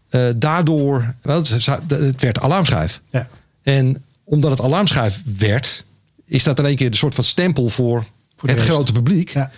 eh, 0.09 0.27
daardoor, 0.37 1.15
wel, 1.23 1.37
het, 1.43 2.21
werd 2.21 2.41
alarmschijf. 2.41 3.01
Ja. 3.11 3.29
En 3.63 4.05
omdat 4.25 4.51
het 4.51 4.61
alarmschijf 4.61 5.23
werd, 5.39 5.85
is 6.25 6.43
dat 6.43 6.59
in 6.59 6.65
één 6.67 6.77
keer 6.77 6.87
een 6.87 6.93
soort 6.95 7.15
van 7.15 7.25
stempel 7.25 7.69
voor, 7.69 8.05
Voor 8.37 8.49
het 8.49 8.59
rest. 8.59 8.71
grote 8.71 8.93
publiek. 8.93 9.29
Ja. 9.31 9.51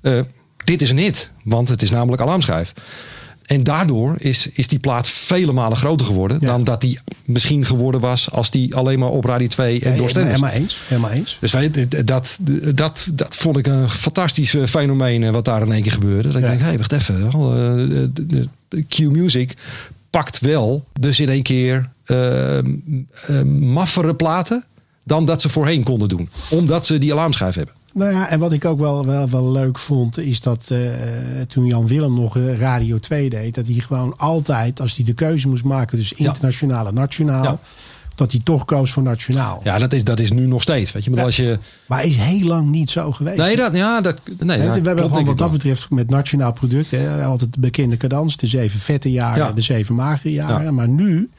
Eh, 0.00 0.20
dit 0.64 0.82
is 0.82 0.90
een 0.90 0.98
hit, 0.98 1.30
want 1.44 1.68
het 1.68 1.82
is 1.82 1.90
namelijk 1.90 2.22
alarmschijf. 2.22 2.72
En 3.44 3.62
daardoor 3.62 4.14
is, 4.18 4.48
is 4.52 4.68
die 4.68 4.78
plaat 4.78 5.08
vele 5.08 5.52
malen 5.52 5.76
groter 5.76 6.06
geworden 6.06 6.36
Ja. 6.40 6.46
dan 6.46 6.64
dat 6.64 6.80
die 6.80 6.98
misschien 7.24 7.66
geworden 7.66 8.00
was 8.00 8.30
als 8.30 8.50
die 8.50 8.74
alleen 8.74 8.98
maar 8.98 9.08
op 9.08 9.24
Radio 9.24 9.46
2 9.46 9.80
en 9.80 9.96
door 9.96 10.10
Stenders. 10.10 10.34
helemaal 10.34 10.56
eens. 10.60 10.78
Helemaal 10.86 11.10
eens. 11.10 11.36
Dus 11.40 11.52
weet 11.52 12.06
dat, 12.06 12.38
dat, 12.74 13.08
dat 13.12 13.36
vond 13.36 13.56
ik 13.56 13.66
een 13.66 13.90
fantastisch 13.90 14.54
eh, 14.54 14.66
fenomeen 14.66 15.32
wat 15.32 15.44
daar 15.44 15.62
in 15.62 15.72
één 15.72 15.82
keer 15.82 15.92
gebeurde. 15.92 16.28
Dat 16.28 16.36
ik 16.36 16.46
denk, 16.46 16.58
hé, 16.60 16.64
hey, 16.66 16.76
wacht 16.78 16.92
even. 16.92 18.12
Q-Music 18.88 19.54
pakt 20.14 20.40
wel 20.40 20.84
dus 21.00 21.20
in 21.20 21.28
één 21.28 21.42
keer 21.42 21.90
eh, 22.04 22.58
eh, 22.58 22.64
maffere 23.60 24.14
platen 24.14 24.64
dan 25.04 25.24
dat 25.24 25.42
ze 25.42 25.48
voorheen 25.48 25.82
konden 25.82 26.08
doen. 26.08 26.28
Omdat 26.50 26.86
ze 26.86 26.98
die 26.98 27.12
alarmschijf 27.12 27.54
hebben. 27.54 27.74
Nou 27.92 28.12
ja, 28.12 28.28
en 28.28 28.38
wat 28.38 28.52
ik 28.52 28.64
ook 28.64 28.78
wel, 28.78 29.06
wel, 29.06 29.28
wel 29.28 29.50
leuk 29.52 29.78
vond, 29.78 30.18
is 30.18 30.40
dat 30.40 30.70
eh, 30.70 30.78
toen 31.48 31.66
Jan 31.66 31.86
Willem 31.86 32.14
nog 32.14 32.36
eh, 32.36 32.58
Radio 32.58 32.98
2 32.98 33.30
deed, 33.30 33.54
dat 33.54 33.66
hij 33.66 33.74
gewoon 33.74 34.16
altijd, 34.16 34.80
als 34.80 34.96
hij 34.96 35.04
de 35.04 35.12
keuze 35.14 35.48
moest 35.48 35.64
maken 35.64 35.98
tussen 35.98 36.16
Ja. 36.18 36.26
internationaal 36.26 36.86
en 36.86 36.94
nationaal, 36.94 37.42
Ja. 37.44 37.58
Dat 38.14 38.32
hij 38.32 38.40
toch 38.44 38.64
koos 38.64 38.92
voor 38.92 39.02
nationaal. 39.02 39.60
Ja, 39.64 39.78
dat 39.78 39.92
is, 39.92 40.04
dat 40.04 40.18
is 40.18 40.30
nu 40.30 40.46
nog 40.46 40.62
steeds. 40.62 40.92
Weet 40.92 41.04
je, 41.04 41.10
maar 41.10 41.18
Ja. 41.18 41.24
als 41.24 41.36
je. 41.36 41.58
Maar 41.88 42.04
is 42.04 42.16
heel 42.16 42.46
lang 42.46 42.70
niet 42.70 42.90
zo 42.90 43.12
geweest. 43.12 43.36
Nee, 43.36 43.56
dat, 43.56 43.74
ja, 43.74 44.00
dat, 44.00 44.20
nee, 44.38 44.58
we 44.58 44.64
hebben 44.64 45.08
gewoon 45.08 45.24
wat 45.24 45.38
dat 45.38 45.50
betreft 45.50 45.90
met 45.90 46.10
nationaal 46.10 46.52
product 46.52 46.90
hè, 46.90 47.24
altijd 47.24 47.52
de 47.54 47.60
bekende 47.60 47.96
cadans. 47.96 48.36
De 48.36 48.46
zeven 48.46 48.80
vette 48.80 49.10
jaren, 49.10 49.44
Ja. 49.46 49.52
de 49.52 49.60
zeven 49.60 49.94
magere 49.94 50.32
jaren. 50.32 50.64
Ja. 50.64 50.70
Maar 50.70 50.88
nu, 50.88 51.30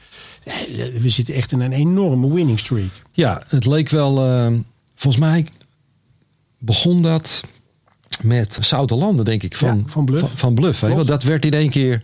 eh, 0.44 0.54
we 1.00 1.08
zitten 1.08 1.34
echt 1.34 1.52
in 1.52 1.60
een 1.60 1.72
enorme 1.72 2.32
winning 2.32 2.58
streak. 2.58 2.90
Ja, 3.12 3.42
het 3.48 3.66
leek 3.66 3.88
wel. 3.88 4.26
eh, 4.26 4.52
volgens 4.94 5.22
mij 5.24 5.46
begon 6.58 7.02
dat 7.02 7.42
met 8.22 8.58
Zoutelanden, 8.60 9.24
denk 9.24 9.42
ik. 9.42 9.56
Van, 9.56 9.82
van 9.86 10.04
Bluff. 10.04 10.28
Van, 10.28 10.38
van 10.38 10.54
Bluff. 10.54 10.80
Weet 10.80 10.96
je. 10.96 11.04
Dat 11.04 11.22
werd 11.22 11.44
in 11.44 11.52
één 11.52 11.70
keer 11.70 12.02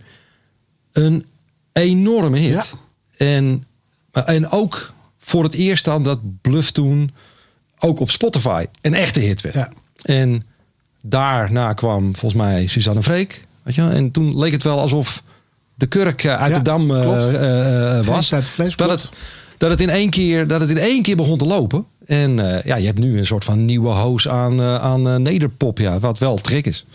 een 0.91 1.25
enorme 1.73 2.37
hit. 2.37 2.73
En, 3.17 3.63
en 4.25 4.49
ook 4.49 4.93
voor 5.17 5.43
het 5.43 5.53
eerst 5.53 5.85
dan 5.85 6.03
dat 6.03 6.19
Bluff 6.41 6.71
toen 6.71 7.11
ook 7.79 7.99
op 7.99 8.11
Spotify 8.11 8.65
een 8.81 8.93
echte 8.93 9.19
hit 9.19 9.41
werd. 9.41 9.55
Ja. 9.55 9.69
En 10.01 10.43
daarna 11.01 11.73
kwam 11.73 12.15
volgens 12.15 12.41
mij 12.41 12.67
Suzanne 12.67 13.03
Freek. 13.03 13.41
Weet 13.63 13.75
je? 13.75 13.81
En 13.81 14.11
toen 14.11 14.37
leek 14.37 14.51
het 14.51 14.63
wel 14.63 14.79
alsof 14.79 15.23
de 15.75 15.85
kurk 15.85 16.23
eh, 16.23 16.35
uit 16.41 16.51
Ja, 16.51 16.57
de 16.57 16.63
dam 16.63 16.91
eh, 16.91 17.03
eh, 17.03 17.99
eh, 17.99 18.05
was. 18.05 18.33
Uit 18.33 18.49
fles, 18.49 18.75
dat, 18.75 18.89
het, 18.89 19.09
dat, 19.57 19.69
het 19.69 19.81
in 19.81 19.89
één 19.89 20.09
keer, 20.09 20.47
dat 20.47 20.59
het 20.59 20.69
in 20.69 20.77
één 20.77 21.01
keer 21.01 21.15
begon 21.15 21.37
te 21.37 21.45
lopen. 21.45 21.85
En 22.05 22.55
eh, 22.55 22.63
ja, 22.63 22.75
je 22.75 22.85
hebt 22.85 22.99
nu 22.99 23.17
een 23.17 23.25
soort 23.25 23.43
van 23.43 23.65
nieuwe 23.65 23.89
hoos 23.89 24.27
aan, 24.27 24.59
eh, 24.61 24.75
aan 24.75 25.07
eh, 25.07 25.15
nederpop. 25.15 25.77
Ja, 25.77 25.99
wat 25.99 26.19
wel 26.19 26.37
trick 26.37 26.65
is. 26.65 26.85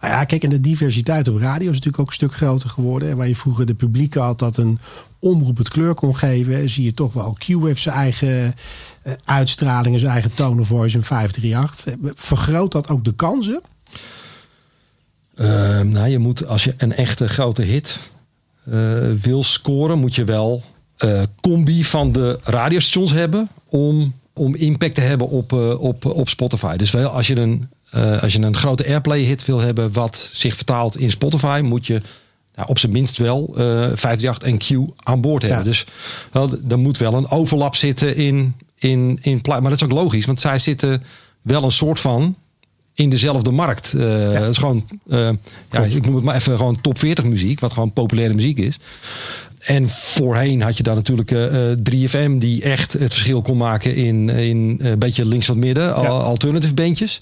Nou 0.00 0.12
ja, 0.12 0.24
kijk, 0.24 0.42
en 0.42 0.50
de 0.50 0.60
diversiteit 0.60 1.28
op 1.28 1.36
radio 1.36 1.68
is 1.68 1.74
natuurlijk 1.74 1.98
ook 1.98 2.06
een 2.06 2.12
stuk 2.12 2.34
groter 2.34 2.68
geworden. 2.68 3.10
En 3.10 3.16
Waar 3.16 3.28
je 3.28 3.34
vroeger 3.34 3.66
de 3.66 3.74
publiek 3.74 4.14
had 4.14 4.38
dat 4.38 4.56
een 4.56 4.78
omroep 5.18 5.56
het 5.56 5.68
kleur 5.68 5.94
kon 5.94 6.16
geven, 6.16 6.68
zie 6.68 6.84
je 6.84 6.94
toch 6.94 7.12
wel. 7.12 7.36
Q 7.38 7.46
heeft 7.46 7.82
zijn 7.82 7.94
eigen 7.94 8.54
eh, 9.02 9.12
uitstraling, 9.24 10.00
zijn 10.00 10.12
eigen 10.12 10.34
tone 10.34 10.60
of 10.60 10.66
voice 10.66 10.96
in 10.96 11.02
538. 11.02 11.94
Vergroot 12.14 12.72
dat 12.72 12.88
ook 12.88 13.04
de 13.04 13.14
kansen? 13.14 13.60
Eh, 15.34 15.80
nou, 15.80 16.08
je 16.08 16.18
moet, 16.18 16.46
als 16.46 16.64
je 16.64 16.74
een 16.76 16.92
echte 16.92 17.28
grote 17.28 17.62
hit 17.62 18.00
eh, 18.64 19.12
wil 19.20 19.42
scoren, 19.42 19.98
moet 19.98 20.14
je 20.14 20.24
wel 20.24 20.62
eh, 20.96 21.22
combi 21.40 21.84
van 21.84 22.12
de 22.12 22.38
radiostations 22.42 23.12
hebben 23.12 23.48
om, 23.68 24.14
om 24.32 24.54
impact 24.54 24.94
te 24.94 25.00
hebben 25.00 25.28
op, 25.28 25.52
eh, 25.52 25.80
op, 25.80 26.04
op 26.04 26.28
Spotify. 26.28 26.76
Dus 26.76 26.90
wel, 26.90 27.08
als 27.08 27.26
je 27.26 27.36
een, 27.36 27.68
eh, 27.96 28.22
als 28.22 28.32
je 28.32 28.42
een 28.42 28.56
grote 28.56 28.86
airplay 28.86 29.20
hit 29.20 29.44
wil 29.44 29.60
hebben 29.60 29.92
wat 29.92 30.30
zich 30.32 30.56
vertaalt 30.56 30.98
in 30.98 31.10
Spotify, 31.10 31.60
moet 31.64 31.86
je 31.86 32.00
nou, 32.54 32.68
op 32.68 32.78
zijn 32.78 32.92
minst 32.92 33.16
wel 33.16 33.54
eh 33.56 33.90
538 33.94 34.48
en 34.48 34.58
Q 34.58 34.90
aan 34.96 35.20
boord 35.20 35.42
hebben. 35.42 35.58
Ja. 35.58 35.64
Dus 35.64 35.86
wel, 36.32 36.50
er 36.68 36.78
moet 36.78 36.98
wel 36.98 37.12
een 37.14 37.28
overlap 37.30 37.74
zitten 37.74 38.16
in, 38.16 38.54
in, 38.78 39.18
in 39.22 39.40
Maar 39.44 39.62
dat 39.62 39.72
is 39.72 39.82
ook 39.82 39.92
logisch, 39.92 40.26
want 40.26 40.40
zij 40.40 40.58
zitten 40.58 41.02
wel 41.42 41.62
een 41.62 41.70
soort 41.70 42.00
van 42.00 42.36
in 42.94 43.10
dezelfde 43.10 43.50
markt. 43.50 43.94
Eh, 43.94 44.32
Het 44.32 44.50
is 44.50 44.58
gewoon, 44.58 44.88
ja, 45.08 45.34
ik 45.70 46.04
noem 46.04 46.14
het 46.14 46.24
maar 46.24 46.34
even 46.34 46.56
gewoon 46.56 46.80
top 46.80 46.98
40 46.98 47.24
muziek, 47.24 47.60
wat 47.60 47.72
gewoon 47.72 47.92
populaire 47.92 48.34
muziek 48.34 48.58
is. 48.58 48.78
En 49.66 49.88
voorheen 49.90 50.62
had 50.62 50.76
je 50.76 50.82
dan 50.82 50.94
natuurlijk 50.94 51.30
eh, 51.30 51.70
eh, 51.72 51.78
3FM 51.90 52.30
die 52.38 52.62
echt 52.62 52.92
het 52.92 53.12
verschil 53.12 53.42
kon 53.42 53.56
maken 53.56 53.94
in, 53.94 54.28
in 54.28 54.78
eh, 54.82 54.90
een 54.90 54.98
beetje 54.98 55.24
links 55.26 55.46
van 55.46 55.56
het 55.56 55.64
midden, 55.64 55.94
al- 55.94 56.20
alternative 56.22 56.74
bandjes. 56.74 57.18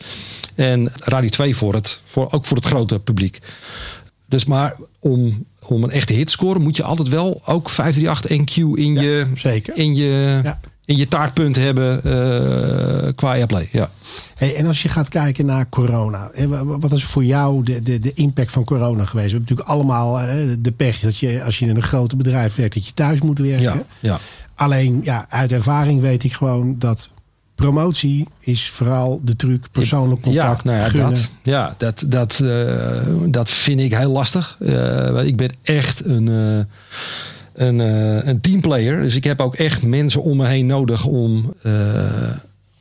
En 0.55 0.92
Radio 1.05 1.28
2 1.28 1.57
voor 1.57 1.74
het, 1.74 2.01
voor, 2.05 2.32
ook 2.32 2.45
voor 2.45 2.57
het 2.57 2.66
grote 2.66 2.99
publiek. 3.01 3.38
Dus 4.28 4.45
maar 4.45 4.76
om, 4.99 5.45
om 5.66 5.82
een 5.84 5.90
echte 5.90 6.12
hit 6.12 6.26
te 6.26 6.32
scoren 6.32 6.62
moet 6.62 6.76
je 6.76 6.82
altijd 6.82 7.09
wel 7.09 7.42
ook 7.47 7.70
538 7.70 8.30
en 8.30 8.45
Q 8.45 8.78
in, 8.78 8.95
Ja, 8.95 9.01
je, 9.03 9.26
zeker. 9.34 9.76
in, 9.76 9.95
je, 9.95 10.40
Ja. 10.45 10.61
In 10.85 10.97
je 10.97 11.09
taartpunt 11.09 11.57
hebben 11.57 11.97
eh, 12.05 13.12
qua 13.14 13.32
airplay. 13.32 13.68
Ja. 13.72 13.91
Hey, 14.35 14.57
en 14.57 14.66
als 14.66 14.82
je 14.82 14.89
gaat 14.89 15.09
kijken 15.09 15.47
naar 15.47 15.68
corona, 15.68 16.30
wat 16.64 16.93
is 16.93 17.05
voor 17.05 17.24
jou 17.24 17.62
de, 17.62 17.82
de, 17.82 17.99
de 17.99 18.12
impact 18.12 18.53
van 18.53 18.64
corona 18.64 19.05
geweest? 19.05 19.32
We 19.32 19.37
hebben 19.37 19.41
natuurlijk 19.41 19.68
allemaal 19.68 20.20
eh, 20.20 20.57
de 20.59 20.72
pech 20.72 20.99
dat 20.99 21.16
je, 21.16 21.43
als 21.45 21.59
je 21.59 21.66
in 21.66 21.76
een 21.76 21.82
groot 21.82 22.16
bedrijf 22.16 22.55
werkt, 22.55 22.74
dat 22.74 22.87
je 22.87 22.95
thuis 22.95 23.20
moet 23.20 23.39
werken. 23.39 23.62
Ja, 23.62 23.82
ja. 24.01 24.18
Alleen, 24.55 25.01
ja, 25.03 25.26
uit 25.28 25.53
ervaring 25.53 26.01
weet 26.01 26.24
ik 26.24 26.32
gewoon 26.32 26.78
dat 26.78 27.11
promotie 27.55 28.28
is 28.41 28.68
vooral 28.68 29.20
de 29.22 29.37
truc, 29.37 29.66
persoonlijk 29.70 30.20
contact, 30.20 30.62
ja, 30.62 30.70
nou 30.70 30.82
ja, 30.82 30.89
gunnen. 30.89 31.11
Dat, 31.11 31.30
ja, 31.43 31.74
dat, 31.78 32.05
dat, 32.07 32.41
eh, 32.41 33.01
dat 33.26 33.51
vind 33.51 33.80
ik 33.80 33.95
heel 33.95 34.11
lastig. 34.11 34.57
Want 35.12 35.26
ik 35.26 35.37
ben 35.37 35.51
echt 35.62 36.05
een, 36.05 36.66
een, 37.55 37.80
eh, 37.80 38.26
een 38.28 38.40
teamplayer. 38.40 39.00
Dus 39.00 39.14
ik 39.14 39.24
heb 39.24 39.40
ook 39.40 39.55
echt 39.55 39.82
mensen 39.82 40.22
om 40.22 40.36
me 40.36 40.46
heen 40.46 40.66
nodig 40.66 41.05
om, 41.07 41.55
eh, 41.62 41.72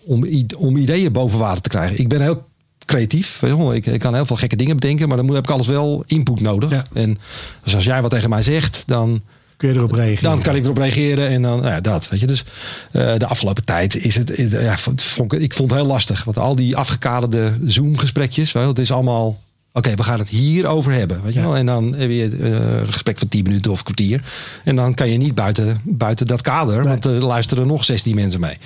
om, 0.04 0.26
om 0.58 0.78
ideeën 0.78 1.12
boven 1.12 1.40
water 1.40 1.62
te 1.62 1.70
krijgen. 1.70 2.00
Ik 2.00 2.08
ben 2.08 2.22
heel 2.22 2.44
creatief. 2.86 3.42
Ik, 3.74 3.86
ik 3.86 4.00
kan 4.00 4.14
heel 4.14 4.26
veel 4.26 4.36
gekke 4.36 4.56
dingen 4.56 4.76
bedenken, 4.76 5.08
maar 5.08 5.18
dan 5.18 5.26
moet, 5.26 5.36
heb 5.36 5.44
ik 5.44 5.52
alles 5.52 5.68
wel 5.68 6.04
input 6.08 6.40
nodig. 6.40 6.70
Ja. 6.70 6.84
En 6.94 7.18
dus 7.64 7.76
als 7.76 7.84
jij 7.86 8.02
wat 8.02 8.12
tegen 8.12 8.30
mij 8.30 8.42
zegt, 8.42 8.84
dan 8.86 9.22
Kun 9.58 9.70
je 9.70 9.76
erop 9.76 9.92
reageren? 9.92 10.30
dan 10.32 10.42
kan 10.42 10.56
ik 10.56 10.64
erop 10.64 10.78
reageren 10.78 11.28
en 11.28 11.42
dan 11.42 11.60
nou 11.60 11.72
ja, 11.72 11.82
dat. 11.82 12.10
Weet 12.10 12.20
je. 12.20 12.28
Dus 12.28 12.44
eh, 12.92 13.18
de 13.18 13.28
afgelopen 13.28 13.66
tijd 13.66 13.96
is 13.96 14.16
het. 14.16 14.38
is- 14.38 14.52
ja, 14.52 14.78
vond, 14.78 15.02
ik, 15.18 15.34
ik 15.34 15.54
vond 15.54 15.72
het 15.72 15.80
heel 15.80 15.90
lastig. 15.90 16.24
Want 16.24 16.38
al 16.38 16.56
die 16.56 16.76
afgekaderde 16.76 17.54
Zoom-gesprekjes, 17.66 18.54
het 18.54 18.80
is 18.80 18.92
allemaal. 18.92 19.40
Oké, 19.74 19.96
we 19.96 20.04
gaan 20.04 20.20
het 20.20 20.30
hier 20.30 20.68
over 20.68 20.92
hebben. 20.92 21.22
Weet 21.24 21.34
je 21.34 21.40
wel? 21.42 21.56
En 21.56 21.66
dan 21.66 21.94
heb 21.96 22.10
je 22.10 22.38
eh, 22.42 22.52
een 22.80 22.94
gesprek 22.94 23.20
van 23.20 23.28
10 23.28 23.44
minuten 23.44 23.72
of 23.72 23.84
kwartier. 23.84 24.24
En 24.64 24.76
dan 24.76 24.94
kan 24.94 25.10
je 25.10 25.18
niet 25.18 25.36
buiten, 25.36 25.80
buiten 25.84 26.28
dat 26.28 26.42
kader. 26.42 26.76
Nee. 26.76 26.84
Want 26.88 27.06
er 27.06 27.12
luisteren 27.12 27.68
nog 27.68 27.84
16 27.84 28.16
mensen 28.16 28.40
mee. 28.40 28.58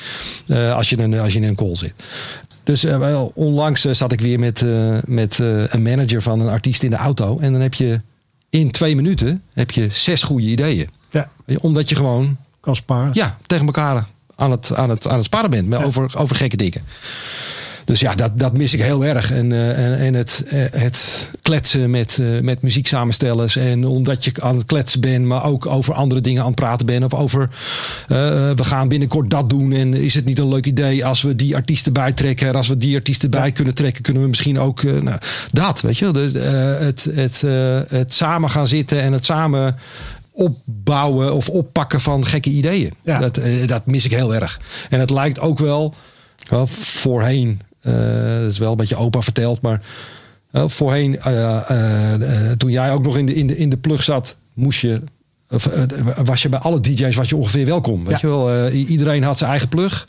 Eh, 0.47 0.75
als, 0.75 0.89
je 0.89 0.97
een, 0.99 1.19
als 1.19 1.33
je 1.33 1.39
in 1.39 1.47
een 1.47 1.55
call 1.55 1.75
zit. 1.75 1.93
Dus 2.63 2.83
eh, 2.83 2.97
wel, 2.97 3.31
onlangs 3.35 3.85
eh, 3.85 3.93
zat 3.93 4.11
ik 4.11 4.21
weer 4.21 4.39
met, 4.39 4.61
eh, 4.61 4.97
met 5.05 5.39
eh, 5.39 5.63
een 5.67 5.81
manager 5.81 6.21
van 6.21 6.39
een 6.39 6.49
artiest 6.49 6.83
in 6.83 6.89
de 6.89 6.95
auto. 6.95 7.39
En 7.39 7.51
dan 7.51 7.61
heb 7.61 7.73
je 7.73 8.01
in 8.49 8.71
twee 8.71 8.95
minuten 8.95 9.41
heb 9.53 9.71
je 9.71 9.87
zes 9.91 10.23
goede 10.23 10.45
ideeën. 10.47 10.89
Ja, 11.09 11.29
Omdat 11.59 11.89
je 11.89 11.95
gewoon 11.95 12.37
kan 12.59 12.75
sparen. 12.75 13.09
ja, 13.13 13.37
tegen 13.45 13.65
elkaar 13.65 14.05
aan 14.35 14.51
het, 14.51 14.75
aan 14.75 14.89
het, 14.89 15.07
aan 15.07 15.15
het 15.15 15.23
sparren 15.25 15.49
bent 15.49 15.71
Ja. 15.71 15.83
over, 15.83 16.11
over 16.17 16.35
gekke 16.35 16.57
dingen. 16.57 16.81
Dus 17.87 17.99
ja, 17.99 18.15
dat, 18.15 18.39
dat 18.39 18.57
mis 18.57 18.73
ik 18.73 18.81
heel 18.81 19.05
erg. 19.05 19.31
En, 19.31 19.51
eh, 19.51 19.85
en, 19.85 19.97
en 19.97 20.13
het, 20.13 20.45
eh, 20.47 20.61
het 20.71 21.29
kletsen 21.41 21.89
met, 21.89 22.19
eh, 22.21 22.39
met 22.41 22.61
muzieksamenstellers. 22.61 23.55
En 23.55 23.85
omdat 23.85 24.25
je 24.25 24.31
aan 24.39 24.55
het 24.55 24.65
kletsen 24.65 25.01
bent, 25.01 25.25
maar 25.25 25.43
ook 25.43 25.65
over 25.65 25.93
andere 25.93 26.21
dingen 26.21 26.41
aan 26.41 26.47
het 26.47 26.55
praten 26.55 26.85
bent. 26.85 27.03
Of 27.03 27.13
over, 27.13 27.49
we 28.07 28.63
gaan 28.63 28.87
binnenkort 28.87 29.29
dat 29.29 29.49
doen. 29.49 29.71
En 29.71 29.93
is 29.93 30.13
het 30.13 30.25
niet 30.25 30.39
een 30.39 30.47
leuk 30.47 30.65
idee 30.65 31.05
als 31.05 31.21
we 31.21 31.35
die 31.35 31.55
artiesten 31.55 31.93
bijtrekken? 31.93 32.47
En 32.47 32.55
als 32.55 32.67
we 32.67 32.77
die 32.77 32.95
artiesten 32.95 33.29
bij 33.29 33.51
kunnen 33.51 33.73
trekken, 33.73 34.03
kunnen 34.03 34.21
we 34.21 34.29
misschien 34.29 34.59
ook 34.59 34.83
nou, 34.83 35.19
dat, 35.51 35.81
weet 35.81 35.97
je. 35.97 36.11
Dus, 36.11 36.33
het, 36.33 37.11
het, 37.13 37.41
het 37.89 38.13
samen 38.13 38.49
gaan 38.49 38.67
zitten 38.67 39.01
en 39.01 39.13
het 39.13 39.25
samen 39.25 39.75
opbouwen 40.31 41.33
of 41.33 41.49
oppakken 41.49 42.01
van 42.01 42.25
gekke 42.25 42.49
ideeën. 42.49 42.93
Ja. 43.03 43.19
Dat, 43.19 43.39
dat 43.65 43.85
mis 43.85 44.05
ik 44.05 44.11
heel 44.11 44.35
erg. 44.35 44.59
En 44.89 44.99
het 44.99 45.09
lijkt 45.09 45.39
ook 45.39 45.59
wel, 45.59 45.93
wel 46.49 46.67
voorheen, 46.67 47.61
dat 48.41 48.51
is 48.51 48.57
wel 48.57 48.71
een 48.71 48.77
beetje 48.77 48.95
opa 48.95 49.21
verteld, 49.21 49.61
maar 49.61 49.81
eh, 50.51 50.63
voorheen, 50.67 51.19
eh, 51.21 51.57
eh, 51.69 52.13
eh, 52.13 52.57
toen 52.57 52.71
jij 52.71 52.91
ook 52.91 53.03
nog 53.03 53.17
in 53.17 53.25
de, 53.25 53.33
in 53.33 53.47
de, 53.47 53.57
in 53.57 53.69
de 53.69 53.77
plug 53.77 54.03
zat, 54.03 54.37
moest 54.53 54.79
je. 54.81 55.01
Of, 55.49 55.65
eh, 55.67 55.81
was 56.25 56.41
je 56.41 56.49
bij 56.49 56.59
alle 56.59 56.79
DJ's 56.79 57.15
was 57.15 57.29
je 57.29 57.35
ongeveer 57.37 57.65
welkom. 57.65 58.05
Weet 58.05 58.19
Ja. 58.19 58.27
je 58.29 58.35
wel, 58.35 58.51
Eh, 58.51 58.89
iedereen 58.89 59.23
had 59.23 59.37
zijn 59.37 59.49
eigen 59.49 59.69
plug. 59.69 60.07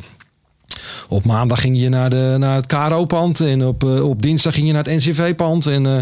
Op 1.08 1.24
maandag 1.24 1.60
ging 1.60 1.78
je 1.80 1.88
naar, 1.88 2.10
de, 2.10 2.34
naar 2.38 2.54
het 2.56 2.66
KRO-pand. 2.66 3.40
En 3.40 3.64
op, 3.66 3.84
eh, 3.84 4.08
op 4.08 4.22
dinsdag 4.22 4.54
ging 4.54 4.66
je 4.66 4.72
naar 4.72 4.84
het 4.84 4.94
NCV-pand. 4.96 5.66
En 5.66 5.86
eh, 5.86 5.92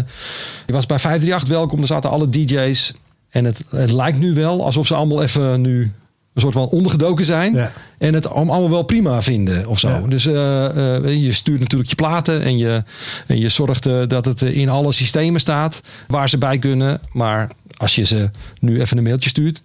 je 0.65 0.73
was 0.73 0.85
bij 0.85 0.99
538 0.99 1.47
welkom. 1.49 1.81
Er 1.81 1.87
zaten 1.87 2.09
alle 2.09 2.29
DJ's. 2.29 2.93
En 3.29 3.45
het, 3.45 3.63
het 3.69 3.91
lijkt 3.91 4.19
nu 4.19 4.33
wel 4.33 4.65
alsof 4.65 4.87
ze 4.87 4.95
allemaal 4.95 5.21
even 5.23 5.61
nu 5.61 5.91
een 6.37 6.43
soort 6.43 6.53
van 6.53 6.77
ondergedoken 6.77 7.25
zijn. 7.25 7.53
Ja. 7.53 7.71
En 7.97 8.13
het 8.13 8.29
allemaal 8.29 8.69
wel 8.69 8.83
prima 8.83 9.21
vinden 9.21 9.67
of 9.67 9.79
zo. 9.79 9.89
Ja. 9.89 10.01
Dus 10.01 10.25
eh, 10.25 10.95
eh, 10.95 11.23
je 11.23 11.31
stuurt 11.31 11.59
natuurlijk 11.59 11.89
je 11.89 11.95
platen. 11.95 12.43
En 12.43 12.57
je, 12.57 12.83
en 13.27 13.39
je 13.39 13.49
zorgt 13.49 13.85
eh, 13.85 14.01
dat 14.07 14.25
het 14.25 14.41
in 14.41 14.69
alle 14.69 14.91
systemen 14.91 15.39
staat 15.39 15.81
waar 16.07 16.29
ze 16.29 16.37
bij 16.37 16.59
kunnen. 16.59 17.01
Maar 17.11 17.49
als 17.77 17.95
je 17.95 18.03
ze 18.03 18.29
nu 18.59 18.81
even 18.81 18.97
een 18.97 19.03
mailtje 19.03 19.29
stuurt 19.29 19.63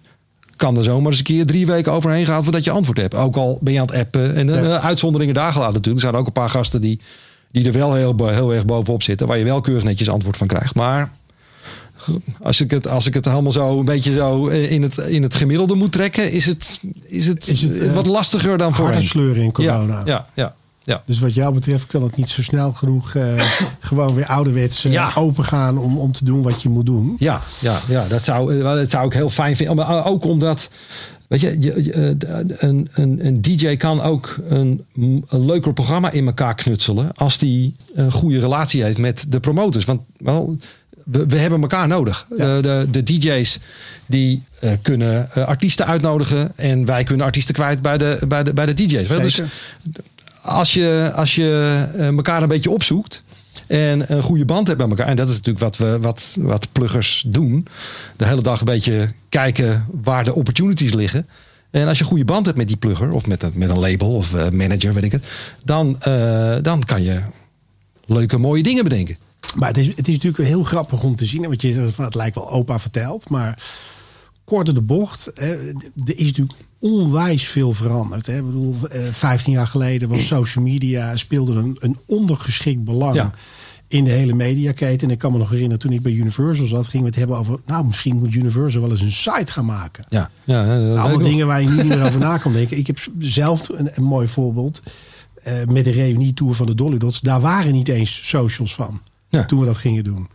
kan 0.55 0.77
er 0.77 0.83
zomaar 0.83 1.09
eens 1.09 1.17
een 1.17 1.23
keer 1.23 1.45
drie 1.45 1.65
weken 1.65 1.91
overheen 1.91 2.25
gaan 2.25 2.43
voordat 2.43 2.63
je 2.63 2.71
antwoord 2.71 2.97
hebt. 2.97 3.15
Ook 3.15 3.35
al 3.35 3.57
ben 3.61 3.73
je 3.73 3.79
aan 3.79 3.85
het 3.85 3.95
appen. 3.95 4.35
En 4.35 4.47
Ja. 4.47 4.79
uitzonderingen 4.79 5.33
daar 5.33 5.51
gelaten 5.51 5.73
natuurlijk. 5.73 6.03
Er 6.03 6.09
zijn 6.09 6.21
ook 6.21 6.27
een 6.27 6.33
paar 6.41 6.49
gasten 6.49 6.81
die, 6.81 6.99
die 7.51 7.65
er 7.65 7.71
wel 7.71 7.93
heel, 7.93 8.27
heel 8.27 8.53
erg 8.53 8.65
bovenop 8.65 9.03
zitten. 9.03 9.27
Waar 9.27 9.37
je 9.37 9.43
wel 9.43 9.61
keurig 9.61 9.83
netjes 9.83 10.09
antwoord 10.09 10.37
van 10.37 10.47
krijgt. 10.47 10.75
Maar 10.75 11.11
als 12.41 12.61
ik 12.61 12.71
het, 12.71 12.87
als 12.87 13.07
ik 13.07 13.13
het 13.13 13.25
helemaal 13.25 13.51
zo 13.51 13.79
een 13.79 13.85
beetje 13.85 14.11
zo 14.13 14.47
eh, 14.47 14.71
in 14.71 14.81
het, 14.81 14.97
in 14.97 15.23
het 15.23 15.35
gemiddelde 15.35 15.75
moet 15.75 15.91
trekken... 15.91 16.31
is 16.31 16.45
het, 16.45 16.79
is 17.05 17.27
het, 17.27 17.47
Is 17.47 17.61
het, 17.61 17.79
eh, 17.79 17.91
wat 17.91 18.05
lastiger 18.05 18.57
dan 18.57 18.71
Harde 18.71 18.83
voorheen. 18.83 19.03
sleuren 19.03 19.43
in 19.43 19.51
corona. 19.51 19.97
Ja, 19.97 20.03
ja, 20.05 20.27
ja, 20.33 20.53
ja. 20.83 21.03
Dus 21.05 21.19
wat 21.19 21.33
jou 21.33 21.53
betreft 21.53 21.87
kan 21.87 22.03
het 22.03 22.15
niet 22.15 22.29
zo 22.29 22.41
snel 22.43 22.71
genoeg 22.73 23.15
eh, 23.15 23.23
gewoon 23.79 24.13
weer 24.13 24.25
ouderwets 24.25 24.81
Ja. 24.81 25.11
open 25.15 25.45
gaan 25.45 25.77
om, 25.77 25.97
om 25.97 26.11
te 26.11 26.23
doen 26.25 26.41
wat 26.41 26.61
je 26.61 26.69
moet 26.69 26.85
doen. 26.85 27.15
Ja, 27.19 27.41
ja, 27.59 27.79
ja 27.87 28.05
dat, 28.07 28.25
zou, 28.25 28.61
dat 28.61 28.89
zou 28.91 29.05
ik 29.05 29.13
heel 29.13 29.29
fijn 29.29 29.55
vinden. 29.55 29.75
Maar 29.75 30.05
ook 30.05 30.25
omdat, 30.25 30.71
weet 31.27 31.41
je, 31.41 31.57
je- 31.59 31.83
je, 31.83 32.15
een, 32.57 32.87
een, 32.93 33.25
een 33.25 33.41
DJ 33.41 33.75
kan 33.75 34.01
ook 34.01 34.35
een, 34.49 34.83
een 34.95 35.45
leuker 35.45 35.73
programma 35.73 36.11
in 36.11 36.25
elkaar 36.25 36.55
knutselen. 36.55 37.11
als 37.15 37.37
die 37.37 37.75
een 37.93 38.11
goede 38.11 38.39
relatie 38.39 38.83
heeft 38.83 38.97
met 38.97 39.25
de 39.29 39.39
promotors. 39.39 39.85
Want 39.85 39.99
wel, 40.17 40.55
we, 41.05 41.25
we 41.27 41.37
hebben 41.37 41.61
elkaar 41.61 41.87
nodig. 41.87 42.25
Ja. 42.37 42.55
Eh, 42.57 42.61
de, 42.63 42.87
de 42.91 43.03
DJ's 43.03 43.59
die 44.05 44.43
eh, 44.59 44.71
kunnen 44.81 45.31
eh, 45.33 45.43
artiesten 45.45 45.85
uitnodigen. 45.87 46.51
en 46.55 46.85
wij 46.85 47.03
kunnen 47.03 47.25
artiesten 47.25 47.53
kwijt 47.55 47.81
bij 47.81 47.97
de, 47.97 48.19
bij 48.27 48.43
de, 48.43 48.53
bij 48.53 48.65
de 48.65 48.73
DJ's. 48.73 49.07
Dus 49.07 49.41
als 50.41 50.73
je, 50.73 51.11
als 51.15 51.35
je 51.35 51.83
eh, 51.97 52.07
elkaar 52.07 52.41
een 52.41 52.47
beetje 52.47 52.69
opzoekt 52.71 53.23
en 53.67 54.11
een 54.13 54.21
goede 54.21 54.45
band 54.45 54.67
hebt 54.67 54.79
met 54.79 54.89
elkaar. 54.89 55.07
En 55.07 55.15
dat 55.15 55.29
is 55.29 55.35
natuurlijk 55.35 55.59
wat, 55.63 55.77
we, 55.77 55.99
wat, 55.99 56.35
wat 56.39 56.67
pluggers 56.71 57.23
doen. 57.27 57.67
De 58.17 58.25
hele 58.25 58.41
dag 58.41 58.59
een 58.59 58.65
beetje 58.65 59.11
kijken 59.29 59.85
waar 60.03 60.23
de 60.23 60.33
opportunities 60.33 60.93
liggen. 60.93 61.27
En 61.71 61.87
als 61.87 61.97
je 61.97 62.03
een 62.03 62.09
goede 62.09 62.25
band 62.25 62.45
hebt 62.45 62.57
met 62.57 62.67
die 62.67 62.77
plugger 62.77 63.11
of 63.11 63.27
met, 63.27 63.43
een- 63.43 63.51
met 63.55 63.69
een 63.69 63.79
label 63.79 64.15
of 64.15 64.51
manager, 64.51 64.93
weet 64.93 65.03
ik 65.03 65.11
het, 65.11 65.25
dan, 65.65 65.97
dan 66.61 66.83
kan 66.85 67.03
je 67.03 67.21
leuke, 68.05 68.37
mooie 68.37 68.63
dingen 68.63 68.83
bedenken. 68.83 69.17
Maar 69.55 69.67
het 69.67 69.77
is, 69.77 69.87
het 69.87 70.07
is 70.07 70.13
natuurlijk 70.13 70.43
heel 70.43 70.63
grappig 70.63 71.03
om 71.03 71.15
te 71.15 71.25
zien. 71.25 71.41
Want 71.41 71.61
je 71.61 71.73
zegt 71.73 71.97
het 71.97 72.15
lijkt 72.15 72.35
wel 72.35 72.51
opa 72.51 72.79
verteld. 72.79 73.29
Maar 73.29 73.63
korter 74.43 74.73
de 74.73 74.81
bocht. 74.81 75.31
Er 75.39 75.75
is 76.05 76.25
natuurlijk 76.25 76.59
onwijs 76.79 77.47
veel 77.47 77.73
veranderd. 77.73 78.27
Hè. 78.27 78.37
Ik 78.37 78.45
bedoel, 78.45 78.75
eh, 78.89 79.01
15 79.11 79.53
jaar 79.53 79.67
geleden 79.67 80.09
was 80.09 80.27
social 80.27 80.63
media 80.63 81.15
speelde 81.15 81.53
een, 81.53 81.77
een 81.79 81.97
ondergeschikt 82.05 82.83
belang. 82.83 83.15
Ja. 83.15 83.31
In 83.87 84.03
de 84.03 84.11
hele 84.11 84.33
mediaketen. 84.33 85.07
En 85.07 85.13
ik 85.13 85.19
kan 85.19 85.31
me 85.31 85.37
nog 85.37 85.49
herinneren, 85.49 85.79
toen 85.79 85.91
ik 85.91 86.01
bij 86.01 86.11
Universal 86.11 86.67
zat, 86.67 86.87
gingen 86.87 87.01
we 87.05 87.09
het 87.09 87.19
hebben 87.19 87.37
over. 87.37 87.59
Nou, 87.65 87.85
misschien 87.85 88.17
moet 88.17 88.33
Universal 88.33 88.81
wel 88.81 88.89
eens 88.89 89.01
een 89.01 89.11
site 89.11 89.53
gaan 89.53 89.65
maken. 89.65 90.05
Ja, 90.07 90.29
ja 90.43 90.63
ik 90.63 90.97
Allemaal 90.97 91.17
dingen 91.17 91.47
waar 91.47 91.61
je 91.61 91.69
niet 91.69 91.85
meer 91.85 92.05
over 92.05 92.19
na 92.19 92.37
kan 92.37 92.53
denken. 92.53 92.77
Ik 92.83 92.87
heb 92.87 92.99
zelf 93.19 93.69
een, 93.69 93.89
een 93.93 94.03
mooi 94.03 94.27
voorbeeld. 94.27 94.81
eh, 95.43 95.53
met 95.67 95.83
de 95.83 95.91
reunietour 95.91 96.53
van 96.53 96.65
de 96.65 96.75
Dolly 96.75 96.97
Dots. 96.97 97.21
Daar 97.21 97.41
waren 97.41 97.71
niet 97.71 97.89
eens 97.89 98.29
socials 98.29 98.75
van. 98.75 99.01
Ja. 99.39 99.45
Toen 99.45 99.59
we 99.59 99.65
dat 99.65 99.77
gingen 99.77 100.03
doen. 100.03 100.27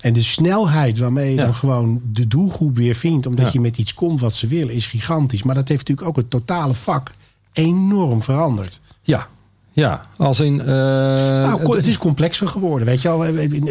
En 0.00 0.12
de 0.12 0.22
snelheid 0.22 0.98
waarmee 0.98 1.30
je 1.30 1.36
Ja. 1.36 1.44
dan 1.44 1.54
gewoon 1.54 2.00
de 2.12 2.28
doelgroep 2.28 2.76
weer 2.76 2.94
vindt. 2.94 3.26
Omdat 3.26 3.46
Ja. 3.46 3.50
je 3.52 3.60
met 3.60 3.78
iets 3.78 3.94
komt 3.94 4.20
wat 4.20 4.34
ze 4.34 4.46
willen. 4.46 4.74
Is 4.74 4.86
gigantisch. 4.86 5.42
Maar 5.42 5.54
dat 5.54 5.68
heeft 5.68 5.80
natuurlijk 5.88 6.08
ook 6.08 6.16
het 6.16 6.30
totale 6.30 6.74
vak 6.74 7.10
enorm 7.52 8.22
veranderd. 8.22 8.80
Ja, 9.02 9.26
ja. 9.72 10.06
Als 10.16 10.40
in. 10.40 10.56
Nou, 10.56 11.62
ko- 11.62 11.74
het 11.74 11.86
is 11.86 11.98
complexer 11.98 12.48
geworden. 12.48 12.86
Weet 12.86 13.02
je 13.02 13.08
al, 13.08 13.24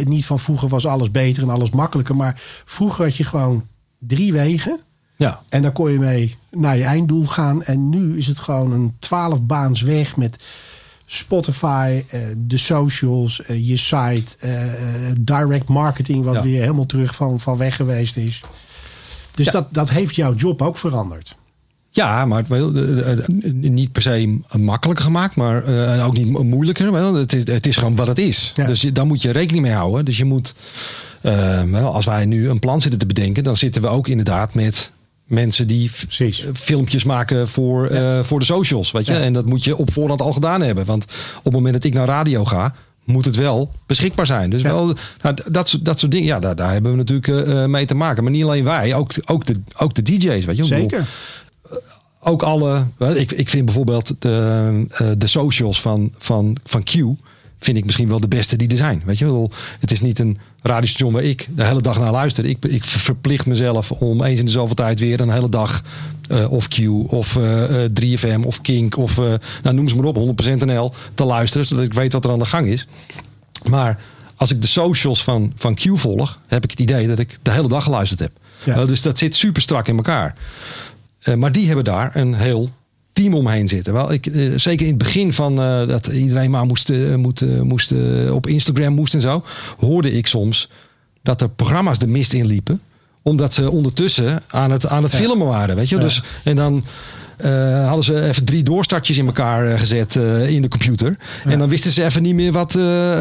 niet 0.06 0.26
van 0.26 0.40
vroeger 0.40 0.70
was 0.70 0.86
alles 0.86 1.12
beter 1.12 1.44
en 1.44 1.50
alles 1.50 1.70
makkelijker. 1.70 2.16
Maar 2.16 2.42
vroeger 2.66 3.06
had 3.06 3.16
je 3.16 3.24
gewoon 3.24 3.64
drie 4.00 4.32
wegen. 4.34 4.80
Ja, 5.16 5.42
En 5.50 5.62
daar 5.62 5.72
kon 5.72 5.92
je 5.92 6.00
mee 6.00 6.36
naar 6.52 6.78
je 6.78 6.84
einddoel 6.84 7.26
gaan. 7.26 7.64
En 7.64 7.90
nu 7.90 8.18
is 8.18 8.28
het 8.28 8.40
gewoon 8.40 8.72
een 8.72 8.94
12 9.00 9.42
baans 9.42 9.82
weg 9.82 10.18
met 10.18 10.44
Spotify, 11.12 12.04
eh, 12.10 12.20
de 12.38 12.58
socials, 12.58 13.42
eh, 13.46 13.68
je 13.68 13.78
site, 13.78 14.24
eh, 14.40 14.52
direct 15.20 15.68
marketing, 15.68 16.24
wat 16.24 16.34
Ja. 16.36 16.44
weer 16.44 16.62
helemaal 16.62 16.86
terug 16.86 17.16
van, 17.16 17.40
van 17.40 17.58
weg 17.58 17.76
geweest 17.76 18.18
is. 18.18 18.42
Dus 19.36 19.46
Ja. 19.46 19.52
dat, 19.52 19.68
dat 19.74 19.90
heeft 19.90 20.16
jouw 20.16 20.34
job 20.36 20.62
ook 20.62 20.78
veranderd. 20.78 21.36
Ja, 21.90 22.26
maar 22.26 22.44
niet 23.52 23.92
per 23.92 24.02
se 24.02 24.40
makkelijker 24.58 25.06
gemaakt, 25.06 25.36
maar 25.36 25.64
ook 26.06 26.18
niet 26.18 26.30
mo- 26.30 26.44
moeilijker. 26.44 26.92
Wel, 26.92 27.14
het, 27.14 27.34
is, 27.34 27.48
het 27.48 27.68
is 27.68 27.76
gewoon 27.76 27.96
wat 27.96 28.08
het 28.08 28.20
is. 28.20 28.52
Ja. 28.56 28.66
Dus 28.66 28.82
daar 28.82 29.06
moet 29.06 29.22
je 29.22 29.32
rekening 29.32 29.64
mee 29.66 29.74
houden. 29.76 30.06
Dus 30.06 30.18
je 30.18 30.26
moet, 30.26 30.56
als 31.74 32.06
wij 32.06 32.26
nu 32.26 32.50
een 32.50 32.60
plan 32.60 32.82
zitten 32.82 33.00
te 33.00 33.06
bedenken, 33.06 33.44
dan 33.44 33.58
zitten 33.58 33.82
we 33.82 33.88
ook 33.88 34.08
inderdaad 34.08 34.54
met 34.54 34.92
mensen 35.30 35.68
die 35.68 35.92
Precies. 36.02 36.46
eh, 36.46 36.50
filmpjes 36.54 37.04
maken 37.04 37.48
voor, 37.48 37.88
eh, 37.88 38.24
voor 38.24 38.40
de 38.40 38.46
socials. 38.46 38.92
Weet 38.92 39.06
je? 39.06 39.14
Ja. 39.14 39.20
En 39.20 39.34
dat 39.34 39.46
moet 39.46 39.64
je 39.64 39.78
op 39.78 39.92
voorhand 39.94 40.22
al 40.22 40.34
gedaan 40.34 40.62
hebben. 40.62 40.86
Want 40.86 41.04
op 41.38 41.44
het 41.44 41.54
moment 41.54 41.74
dat 41.74 41.84
ik 41.84 41.94
naar 41.94 42.08
radio 42.08 42.46
ga, 42.46 42.74
moet 43.04 43.26
het 43.26 43.36
wel 43.36 43.72
beschikbaar 43.86 44.26
zijn. 44.26 44.50
Dus 44.50 44.62
Ja. 44.62 44.68
wel, 44.74 44.96
nou, 45.22 45.36
dat, 45.52 45.68
soort- 45.70 45.86
dat 45.86 46.00
soort 46.00 46.12
dingen, 46.12 46.28
ja, 46.28 46.40
daar, 46.40 46.56
daar 46.56 46.72
hebben 46.72 46.92
we 46.92 46.98
natuurlijk 46.98 47.48
eh, 47.48 47.66
mee 47.66 47.86
te 47.86 47.96
maken. 47.96 48.24
Maar 48.24 48.32
niet 48.32 48.44
alleen 48.44 48.64
wij, 48.64 48.96
ook, 48.96 49.12
ook, 49.26 49.46
de, 49.46 49.62
ook 49.78 49.94
de 49.94 50.02
DJ's. 50.02 50.46
Weet 50.46 50.58
je? 50.58 50.62
Bedoel, 50.64 50.66
Zeker. 50.66 51.08
ook 52.24 52.44
alle. 52.44 52.84
Ik, 53.16 53.32
ik 53.32 53.50
vind 53.50 53.66
bijvoorbeeld 53.66 54.16
de, 54.20 54.86
de 55.18 55.28
socials 55.28 55.82
van, 55.82 56.14
van, 56.18 56.58
van 56.64 56.84
Q. 56.84 56.94
Vind 57.60 57.78
ik 57.78 57.86
misschien 57.86 58.08
wel 58.08 58.20
de 58.20 58.28
beste 58.28 58.56
die 58.56 58.70
er 58.70 58.78
zijn. 58.78 59.02
Weet 59.06 59.18
je 59.18 59.26
wel, 59.26 59.52
het 59.80 59.92
is 59.92 60.02
niet 60.02 60.20
een 60.20 60.38
radiostation 60.62 61.14
waar 61.14 61.24
ik 61.24 61.48
de 61.56 61.64
hele 61.66 61.82
dag 61.82 62.00
naar 62.00 62.12
luister. 62.12 62.46
Ik, 62.46 62.66
ik 62.66 62.84
verplicht 62.84 63.46
mezelf 63.46 63.92
om 63.92 64.24
eens 64.24 64.40
in 64.40 64.46
de 64.46 64.52
zoveel 64.52 64.76
tijd 64.76 65.00
weer 65.00 65.20
een 65.20 65.30
hele 65.32 65.50
dag. 65.50 65.84
eh, 66.30 66.52
of 66.52 66.68
Q 66.68 66.80
of 67.08 67.36
eh, 67.36 67.84
eh, 67.86 67.92
3FM 68.02 68.46
of 68.46 68.62
Kink 68.62 68.98
of 68.98 69.18
eh, 69.18 69.34
nou, 69.64 69.76
noem 69.76 69.88
ze 69.90 69.96
maar 69.96 70.06
op, 70.06 70.18
100% 70.44 70.54
NL 70.66 70.94
te 71.14 71.24
luisteren. 71.24 71.68
Zodat 71.68 71.86
ik 71.86 71.94
weet 71.94 72.14
wat 72.14 72.26
er 72.26 72.32
aan 72.32 72.40
de 72.40 72.46
gang 72.46 72.68
is. 72.68 72.88
Maar 73.70 74.00
als 74.36 74.52
ik 74.52 74.62
de 74.62 74.68
socials 74.68 75.24
van, 75.24 75.52
van 75.56 75.76
Q 75.76 75.82
volg, 75.94 76.40
heb 76.48 76.64
ik 76.64 76.72
het 76.72 76.80
idee 76.80 77.08
dat 77.08 77.20
ik 77.20 77.38
de 77.42 77.52
hele 77.52 77.68
dag 77.68 77.84
geluisterd 77.84 78.20
heb. 78.20 78.32
Ja. 78.64 78.76
Eh, 78.76 78.88
dus 78.88 79.02
dat 79.02 79.18
zit 79.18 79.36
super 79.36 79.62
strak 79.62 79.88
in 79.88 79.96
elkaar. 79.96 80.34
Eh, 81.20 81.36
maar 81.36 81.52
die 81.52 81.66
hebben 81.68 81.84
daar 81.84 82.16
een 82.16 82.34
heel 82.34 82.70
team 83.22 83.34
omheen 83.34 83.68
zitten. 83.68 83.94
Wel, 83.94 84.12
ik, 84.12 84.26
eh, 84.26 84.52
zeker 84.56 84.86
in 84.86 84.92
het 84.92 85.04
begin 85.04 85.34
van 85.34 85.62
eh, 85.62 85.88
dat 85.88 86.08
iedereen 86.08 86.52
maar 86.52 86.66
moest, 86.66 86.90
eh, 86.90 87.16
moet, 87.16 87.42
eh, 87.42 87.62
moest 87.62 87.94
op 88.32 88.48
Instagram 88.48 88.94
moest 88.94 89.14
en 89.14 89.22
zo, 89.22 89.44
hoorde 89.80 90.12
ik 90.12 90.28
soms 90.28 90.70
dat 91.24 91.42
er 91.42 91.50
programma's 91.50 92.00
de 92.00 92.08
mist 92.08 92.34
in 92.34 92.46
liepen 92.46 92.82
omdat 93.22 93.54
ze 93.54 93.70
ondertussen 93.70 94.42
aan 94.48 94.72
het, 94.72 94.88
aan 94.88 95.04
het 95.04 95.16
filmen 95.16 95.48
waren. 95.48 95.76
Weet 95.76 95.90
je? 95.90 95.96
Ja. 95.96 96.02
Dus, 96.02 96.24
en 96.44 96.56
dan 96.56 96.84
hadden 97.86 98.04
ze 98.04 98.22
even 98.22 98.46
drie 98.46 98.64
doorstartjes 98.64 99.18
in 99.18 99.26
elkaar 99.26 99.80
gezet 99.80 100.16
in 100.48 100.62
de 100.62 100.68
computer. 100.68 101.18
En 101.46 101.60
dan 101.60 101.70
wisten 101.70 101.92
ze 101.92 102.04
even 102.04 102.22
niet 102.22 102.34
meer 102.34 102.52
wat, 102.52 102.74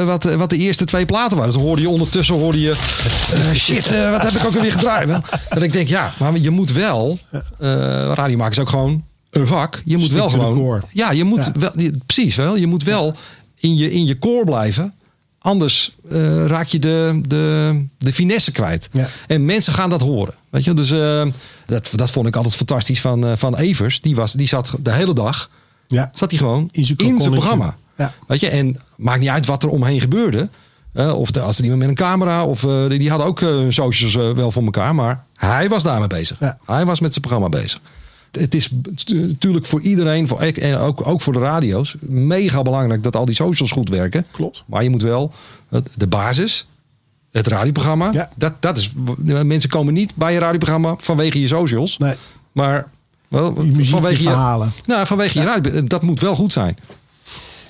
wat, 0.05 0.25
wat 0.25 0.51
de 0.51 0.57
eerste 0.57 0.85
twee 0.85 1.07
platen 1.07 1.37
waren. 1.37 1.53
Dus 1.53 1.61
dan 1.61 1.69
hoorde 1.69 1.83
je 1.83 1.89
ondertussen 1.89 2.35
hoorde 2.35 2.61
je, 2.61 2.75
shit, 3.55 4.11
wat 4.11 4.23
heb 4.23 4.33
ik 4.33 4.47
ook 4.47 4.55
alweer 4.55 4.73
gedraaid? 4.73 5.09
Dat 5.49 5.63
ik 5.63 5.73
denk, 5.73 5.89
ja, 5.89 6.13
maar 6.19 6.39
je 6.39 6.51
moet 6.51 6.73
wel, 6.73 7.19
radio 8.15 8.37
maken 8.37 8.53
is 8.53 8.59
ook 8.59 8.69
gewoon 8.69 9.05
een 9.31 9.47
vak. 9.47 9.81
Je 9.85 9.97
moet 9.97 10.07
Stick 10.07 10.19
wel 10.19 10.29
gewoon, 10.31 10.83
ja, 10.93 11.11
je 11.11 11.25
moet 11.25 11.45
Ja. 11.45 11.53
wel, 11.75 11.91
precies 12.07 12.35
wel, 12.37 12.57
je 12.57 12.67
moet 12.67 12.85
wel 12.85 13.15
in 13.57 13.77
je, 13.77 13.93
in 13.93 14.07
je 14.07 14.19
core 14.19 14.45
blijven. 14.45 14.93
Anders 15.39 15.95
eh, 16.11 16.47
raak 16.47 16.67
je 16.67 16.79
de, 16.79 17.21
de, 17.27 17.85
de 17.99 18.13
finesse 18.13 18.53
kwijt. 18.53 18.89
Ja. 18.93 19.09
En 19.27 19.45
mensen 19.45 19.73
gaan 19.73 19.91
dat 19.91 20.01
horen. 20.01 20.35
Weet 20.51 20.65
je? 20.65 20.75
Dus 20.75 20.91
eh, 20.91 21.27
dat, 21.67 21.93
dat 21.95 22.11
vond 22.11 22.27
ik 22.27 22.37
altijd 22.37 22.57
fantastisch 22.57 23.01
van, 23.01 23.27
eh, 23.27 23.33
van 23.37 23.57
Evers. 23.57 24.01
Die, 24.01 24.17
was, 24.17 24.33
die 24.33 24.47
zat 24.47 24.75
de 24.81 24.93
hele 24.93 25.15
dag 25.15 25.51
Ja. 25.87 26.11
zat 26.15 26.31
hij 26.31 26.39
gewoon 26.39 26.69
In 26.73 26.85
zijn 26.85 27.31
programma. 27.31 27.77
Ja. 27.97 28.15
Weet 28.27 28.41
je? 28.41 28.49
En 28.49 28.81
maakt 28.97 29.21
niet 29.21 29.29
uit 29.29 29.47
wat 29.47 29.63
er 29.63 29.69
omheen 29.69 30.01
gebeurde. 30.01 30.49
Of 30.95 31.31
de, 31.31 31.41
als 31.41 31.57
er 31.59 31.63
iemand 31.63 31.81
met 31.81 31.89
een 31.89 31.95
camera. 31.97 32.45
Of, 32.45 32.61
die, 32.61 32.99
die 32.99 33.09
hadden 33.09 33.27
ook 33.27 33.41
hun 33.41 33.73
socials 33.73 34.15
wel 34.35 34.51
voor 34.53 34.65
elkaar. 34.65 34.95
Maar 34.95 35.25
hij 35.35 35.69
was 35.69 35.83
daarmee 35.83 36.09
bezig. 36.09 36.39
Hij 36.67 36.85
was 36.87 37.01
met 37.01 37.11
zijn 37.13 37.25
programma 37.25 37.49
bezig. 37.49 37.81
Het 38.33 38.55
is 38.55 38.71
natuurlijk 39.09 39.67
voor 39.67 39.81
iedereen, 39.81 40.29
voor, 40.29 40.41
en 40.41 40.77
ook, 40.77 41.07
ook 41.07 41.21
voor 41.21 41.33
de 41.33 41.39
radio's, 41.39 41.97
mega 42.01 42.63
belangrijk 42.63 43.03
dat 43.03 43.17
al 43.17 43.25
die 43.25 43.35
socials 43.35 43.71
goed 43.71 43.89
werken. 43.89 44.27
Klopt. 44.31 44.65
Maar 44.67 44.83
je 44.83 44.91
moet 44.91 45.03
wel 45.03 45.33
de 45.95 46.07
basis, 46.07 46.67
het 47.31 47.47
radioprogramma. 47.47 48.11
Ja. 48.13 48.31
Dat, 48.35 48.53
dat 48.61 48.79
is, 48.79 48.93
mensen 49.25 49.71
komen 49.71 49.95
niet 49.95 50.15
bij 50.15 50.33
je 50.33 50.39
radioprogramma 50.39 50.95
vanwege 50.99 51.41
je 51.41 51.47
socials. 51.47 51.99
Nee. 51.99 52.15
Maar 52.53 52.89
wel, 53.29 53.65
Je 53.65 53.85
vanwege 53.85 54.23
je 54.23 54.29
verhalen. 54.29 54.73
nou, 54.87 55.07
vanwege 55.07 55.39
je 55.39 55.45
radio. 55.45 55.85
Dat 55.85 56.03
moet 56.03 56.21
wel 56.21 56.35
goed 56.35 56.53
zijn. 56.53 56.77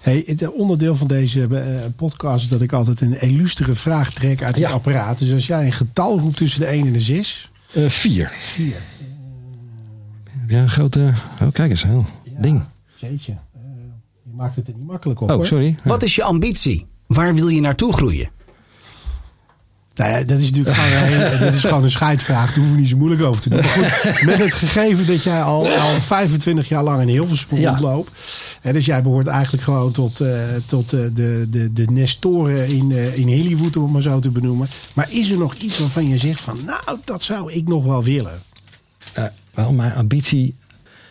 Hey, 0.00 0.22
het 0.26 0.52
onderdeel 0.52 0.96
van 0.96 1.06
deze 1.06 1.46
eh, 1.50 1.64
podcast 1.96 2.42
is 2.42 2.48
dat 2.48 2.60
ik 2.60 2.72
altijd 2.72 3.00
een 3.00 3.20
illustere 3.20 3.74
vraag 3.74 4.12
trek 4.12 4.42
uit 4.42 4.54
het 4.54 4.58
Ja. 4.58 4.70
apparaat. 4.70 5.18
Dus 5.18 5.32
als 5.32 5.46
jij 5.46 5.66
een 5.66 5.72
getal 5.72 6.18
roept 6.18 6.36
tussen 6.36 6.60
de 6.60 6.66
1 6.66 6.86
en 6.86 6.92
de 6.92 7.00
6. 7.00 7.50
Eh, 7.72 7.88
vier. 7.88 8.32
4. 8.38 8.72
Heb 10.48 10.56
jij 10.56 10.66
een 10.66 10.72
grote... 10.72 11.12
Oh, 11.42 11.48
kijk 11.52 11.70
eens. 11.70 11.82
Heel 11.82 12.06
ding. 12.38 12.62
Jeetje. 12.94 13.32
eh, 13.32 13.60
je 14.24 14.30
maakt 14.36 14.56
het 14.56 14.68
er 14.68 14.74
niet 14.74 14.86
makkelijk 14.86 15.20
op 15.20 15.28
Oh, 15.30 15.34
hoor. 15.36 15.46
sorry. 15.46 15.76
Wat 15.84 16.02
is 16.02 16.14
je 16.14 16.22
ambitie? 16.22 16.86
Waar 17.06 17.34
wil 17.34 17.48
je 17.48 17.60
naartoe 17.60 17.92
groeien? 17.92 18.30
Nou 19.94 20.10
ja, 20.10 20.24
dat 20.24 20.38
is 20.40 20.50
natuurlijk 20.50 20.76
gewoon 20.76 21.12
een, 21.22 21.38
dat 21.44 21.54
is 21.54 21.60
gewoon 21.64 21.82
een 21.82 21.90
scheidvraag. 21.90 22.46
Daar 22.46 22.54
hoeven 22.56 22.72
we 22.74 22.78
niet 22.80 22.88
zo 22.88 22.96
moeilijk 22.96 23.22
over 23.22 23.40
te 23.42 23.48
doen. 23.48 23.58
Maar 23.58 23.68
goed, 23.68 24.22
met 24.24 24.38
het 24.38 24.52
gegeven 24.52 25.06
dat 25.06 25.22
jij 25.22 25.42
al, 25.42 25.68
al 25.68 26.00
25 26.00 26.68
jaar 26.68 26.82
lang 26.84 27.00
in 27.02 27.08
Hilversum 27.08 27.58
Ja. 27.58 27.68
rondloopt. 27.70 28.10
Hè, 28.60 28.72
dus 28.72 28.84
jij 28.84 29.02
behoort 29.02 29.26
eigenlijk 29.26 29.62
gewoon 29.62 29.92
tot, 29.92 30.20
eh, 30.20 30.40
tot 30.66 30.92
eh, 30.92 31.00
de, 31.14 31.46
de, 31.50 31.72
de 31.72 31.84
nestoren 31.90 32.68
in, 32.68 32.92
eh, 32.92 33.18
in 33.18 33.26
Hollywood, 33.28 33.76
om 33.76 33.82
het 33.82 33.92
maar 33.92 34.02
zo 34.02 34.18
te 34.18 34.30
benoemen. 34.30 34.68
Maar 34.92 35.06
is 35.10 35.30
er 35.30 35.38
nog 35.38 35.54
iets 35.54 35.78
waarvan 35.78 36.08
je 36.08 36.18
zegt 36.18 36.40
van, 36.40 36.58
nou, 36.66 36.98
dat 37.04 37.22
zou 37.22 37.52
ik 37.52 37.68
nog 37.68 37.84
wel 37.84 38.04
willen? 38.04 38.38
Wel, 39.58 39.72
mijn 39.72 39.94
ambitie... 39.94 40.56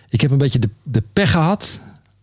Ik 0.09 0.21
heb 0.21 0.31
een 0.31 0.37
beetje 0.37 0.59
de, 0.59 0.69
de 0.83 1.03
pech 1.13 1.31
gehad... 1.31 1.67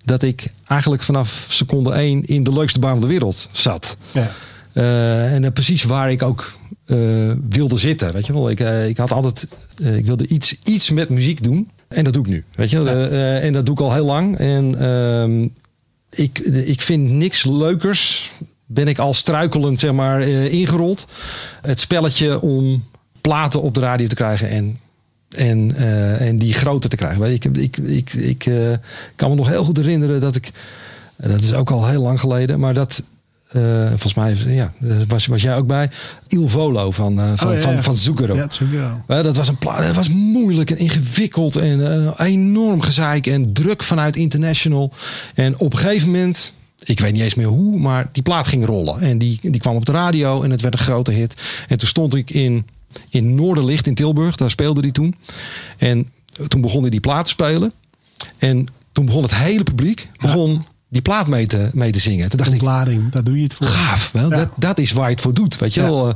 dat 0.04 0.22
ik 0.22 0.46
eigenlijk 0.66 1.02
vanaf 1.02 1.46
seconde 1.48 1.92
één... 1.92 2.24
in 2.24 2.42
de 2.42 2.52
leukste 2.52 2.78
baan 2.78 2.92
van 2.92 3.00
de 3.00 3.06
wereld 3.06 3.48
zat. 3.52 3.96
Ja. 4.12 4.30
Eh, 4.72 5.32
en 5.32 5.44
eh, 5.44 5.52
precies 5.52 5.82
waar 5.82 6.10
ik 6.10 6.22
ook 6.22 6.54
eh, 6.86 7.32
wilde 7.48 7.76
zitten. 7.76 8.12
Weet 8.12 8.26
je 8.26 8.32
wel, 8.32 8.50
ik, 8.50 8.60
ik 8.88 8.96
had 8.96 9.12
altijd, 9.12 9.48
ik 9.82 10.06
wilde 10.06 10.26
iets, 10.26 10.56
iets 10.62 10.90
met 10.90 11.08
muziek 11.08 11.42
doen. 11.42 11.70
En 11.88 12.04
dat 12.04 12.12
doe 12.12 12.22
ik 12.22 12.28
nu. 12.28 12.44
Weet 12.54 12.70
je, 12.70 12.82
wel. 12.82 13.08
En 13.40 13.52
dat 13.52 13.66
doe 13.66 13.74
ik 13.74 13.80
al 13.80 13.92
heel 13.92 14.04
lang. 14.04 14.38
En 14.38 14.80
ehm, 14.80 15.48
ik, 16.10 16.38
ik 16.64 16.80
vind 16.80 17.10
niks 17.10 17.44
leukers. 17.44 18.32
Ben 18.66 18.88
ik 18.88 18.98
al 18.98 19.14
struikelend, 19.14 19.80
zeg 19.80 19.92
maar, 19.92 20.22
ingerold. 20.28 21.06
Het 21.62 21.80
spelletje 21.80 22.40
om 22.40 22.84
platen 23.20 23.62
op 23.62 23.74
de 23.74 23.80
radio 23.80 24.06
te 24.06 24.14
krijgen 24.14 24.48
en 24.48 24.78
en, 25.34 25.76
eh, 25.76 26.28
en 26.28 26.38
die 26.38 26.54
groter 26.54 26.90
te 26.90 26.96
krijgen. 26.96 27.32
Ik, 27.32 27.44
ik, 27.44 27.76
ik, 27.76 28.12
ik 28.12 28.46
eh, 28.46 28.54
kan 29.16 29.30
me 29.30 29.36
nog 29.36 29.48
heel 29.48 29.64
goed 29.64 29.76
herinneren 29.76 30.20
dat 30.20 30.36
ik, 30.36 30.50
dat 31.16 31.42
is 31.42 31.52
ook 31.52 31.70
al 31.70 31.86
heel 31.86 32.02
lang 32.02 32.20
geleden, 32.20 32.60
maar 32.60 32.74
dat 32.74 33.02
eh, 33.48 33.88
volgens 33.88 34.14
mij 34.14 34.36
ja, 34.46 34.72
was, 35.08 35.26
was 35.26 35.42
jij 35.42 35.56
ook 35.56 35.66
bij. 35.66 35.90
Il 36.28 36.48
Volo 36.48 36.90
van, 36.90 37.20
uh, 37.20 37.32
van, 37.34 37.48
Oh, 37.48 37.54
ja, 37.54 37.60
van, 37.60 37.72
ja. 37.72 37.82
van 37.82 37.96
Zucchero. 37.96 38.34
Ja, 39.08 39.22
dat 39.22 39.36
was 39.36 39.48
een 39.48 39.58
plaat. 39.58 39.86
Dat 39.86 39.94
was 39.94 40.08
moeilijk 40.08 40.70
en 40.70 40.78
ingewikkeld 40.78 41.56
en 41.56 42.12
enorm 42.18 42.80
gezeik 42.80 43.26
en 43.26 43.52
druk 43.52 43.82
vanuit 43.82 44.16
International. 44.16 44.92
En 45.34 45.58
op 45.58 45.72
een 45.72 45.78
gegeven 45.78 46.10
moment, 46.10 46.52
ik 46.84 47.00
weet 47.00 47.12
niet 47.12 47.22
eens 47.22 47.34
meer 47.34 47.46
hoe, 47.46 47.78
maar 47.78 48.08
die 48.12 48.22
plaat 48.22 48.48
ging 48.48 48.64
rollen. 48.64 49.00
En 49.00 49.18
die, 49.18 49.38
die 49.42 49.60
kwam 49.60 49.76
op 49.76 49.86
de 49.86 49.92
radio 49.92 50.42
en 50.42 50.50
het 50.50 50.60
werd 50.60 50.74
een 50.74 50.80
grote 50.80 51.10
hit. 51.10 51.34
En 51.68 51.78
toen 51.78 51.88
stond 51.88 52.14
ik 52.14 52.30
in, 52.30 52.66
in 53.08 53.34
Noorderlicht 53.34 53.86
in 53.86 53.94
Tilburg, 53.94 54.36
daar 54.36 54.50
speelde 54.50 54.80
die 54.82 54.92
toen. 54.92 55.14
En 55.76 56.10
toen 56.48 56.60
begon 56.60 56.80
hij 56.80 56.90
die 56.90 57.00
plaat 57.00 57.24
te 57.24 57.30
spelen. 57.30 57.72
En 58.38 58.66
toen 58.92 59.04
begon 59.06 59.22
het 59.22 59.34
hele 59.34 59.62
publiek 59.62 60.08
begon 60.20 60.64
die 60.88 61.02
plaat 61.02 61.26
mee 61.26 61.46
te, 61.46 61.70
mee 61.72 61.92
te 61.92 61.98
zingen. 61.98 62.28
Toen 62.28 62.38
dacht 62.38 62.52
ik, 62.52 62.60
Ontlading, 62.60 63.10
daar 63.12 63.24
doe 63.24 63.36
je 63.36 63.42
het 63.42 63.54
voor. 63.54 63.66
gaaf. 63.66 64.10
Wel, 64.12 64.30
Ja. 64.30 64.36
dat, 64.36 64.48
dat 64.56 64.78
is 64.78 64.92
waar 64.92 65.06
je 65.06 65.12
het 65.12 65.20
voor 65.20 65.34
doet. 65.34 65.58
Weet 65.58 65.74
je 65.74 65.80
Ja. 65.80 65.86
wel. 65.86 66.08
Eh, 66.08 66.14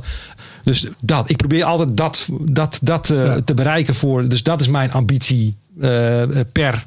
Dus 0.63 0.87
dat. 1.01 1.29
Ik 1.29 1.37
probeer 1.37 1.63
altijd 1.63 1.97
dat, 1.97 2.27
dat, 2.41 2.79
dat 2.81 3.09
eh, 3.09 3.35
te 3.35 3.53
bereiken 3.53 3.95
voor. 3.95 4.27
Dus 4.29 4.43
dat 4.43 4.61
is 4.61 4.67
mijn 4.67 4.91
ambitie 4.91 5.55
eh, 5.81 6.21
per, 6.51 6.85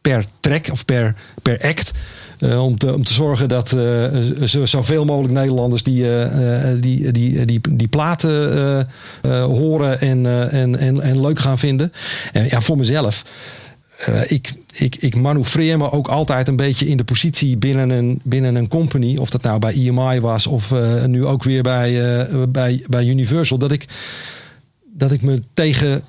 per 0.00 0.24
track 0.40 0.68
of 0.72 0.84
per, 0.84 1.14
per 1.42 1.60
act. 1.62 1.92
Eh, 2.38 2.64
om, 2.64 2.78
te, 2.78 2.94
om 2.94 3.04
te 3.04 3.12
zorgen 3.12 3.48
dat 3.48 3.72
eh, 3.72 4.04
zo, 4.44 4.66
zoveel 4.66 5.04
mogelijk 5.04 5.34
Nederlanders 5.34 5.82
die, 5.82 6.18
eh, 6.18 6.72
die, 6.80 7.12
die, 7.12 7.44
die, 7.44 7.60
die 7.70 7.88
platen 7.88 8.88
horen 9.30 10.00
en, 10.00 10.50
en, 10.50 10.78
en, 10.78 11.00
en 11.00 11.20
leuk 11.20 11.38
gaan 11.38 11.58
vinden. 11.58 11.92
En 12.32 12.44
ja, 12.44 12.60
voor 12.60 12.76
mezelf. 12.76 13.24
Ik, 14.26 14.52
ik, 14.74 14.96
ik 14.96 15.16
manoeuvreer 15.16 15.78
me 15.78 15.92
ook 15.92 16.08
altijd 16.08 16.48
een 16.48 16.56
beetje 16.56 16.88
in 16.88 16.96
de 16.96 17.04
positie 17.04 17.56
binnen 17.56 17.90
een, 17.90 18.20
binnen 18.24 18.54
een 18.54 18.68
company. 18.68 19.16
Of 19.16 19.30
dat 19.30 19.42
nou 19.42 19.58
bij 19.58 19.72
EMI 19.72 20.20
was 20.20 20.46
of 20.46 20.74
nu 21.06 21.24
ook 21.24 21.42
weer 21.42 21.62
bij, 21.62 22.28
bij, 22.48 22.84
bij 22.86 23.06
Universal. 23.06 23.58
Dat 23.58 23.72
ik, 23.72 23.84
dat 24.94 25.12
ik 25.12 25.22
me 25.22 25.42
tegen, 25.54 26.02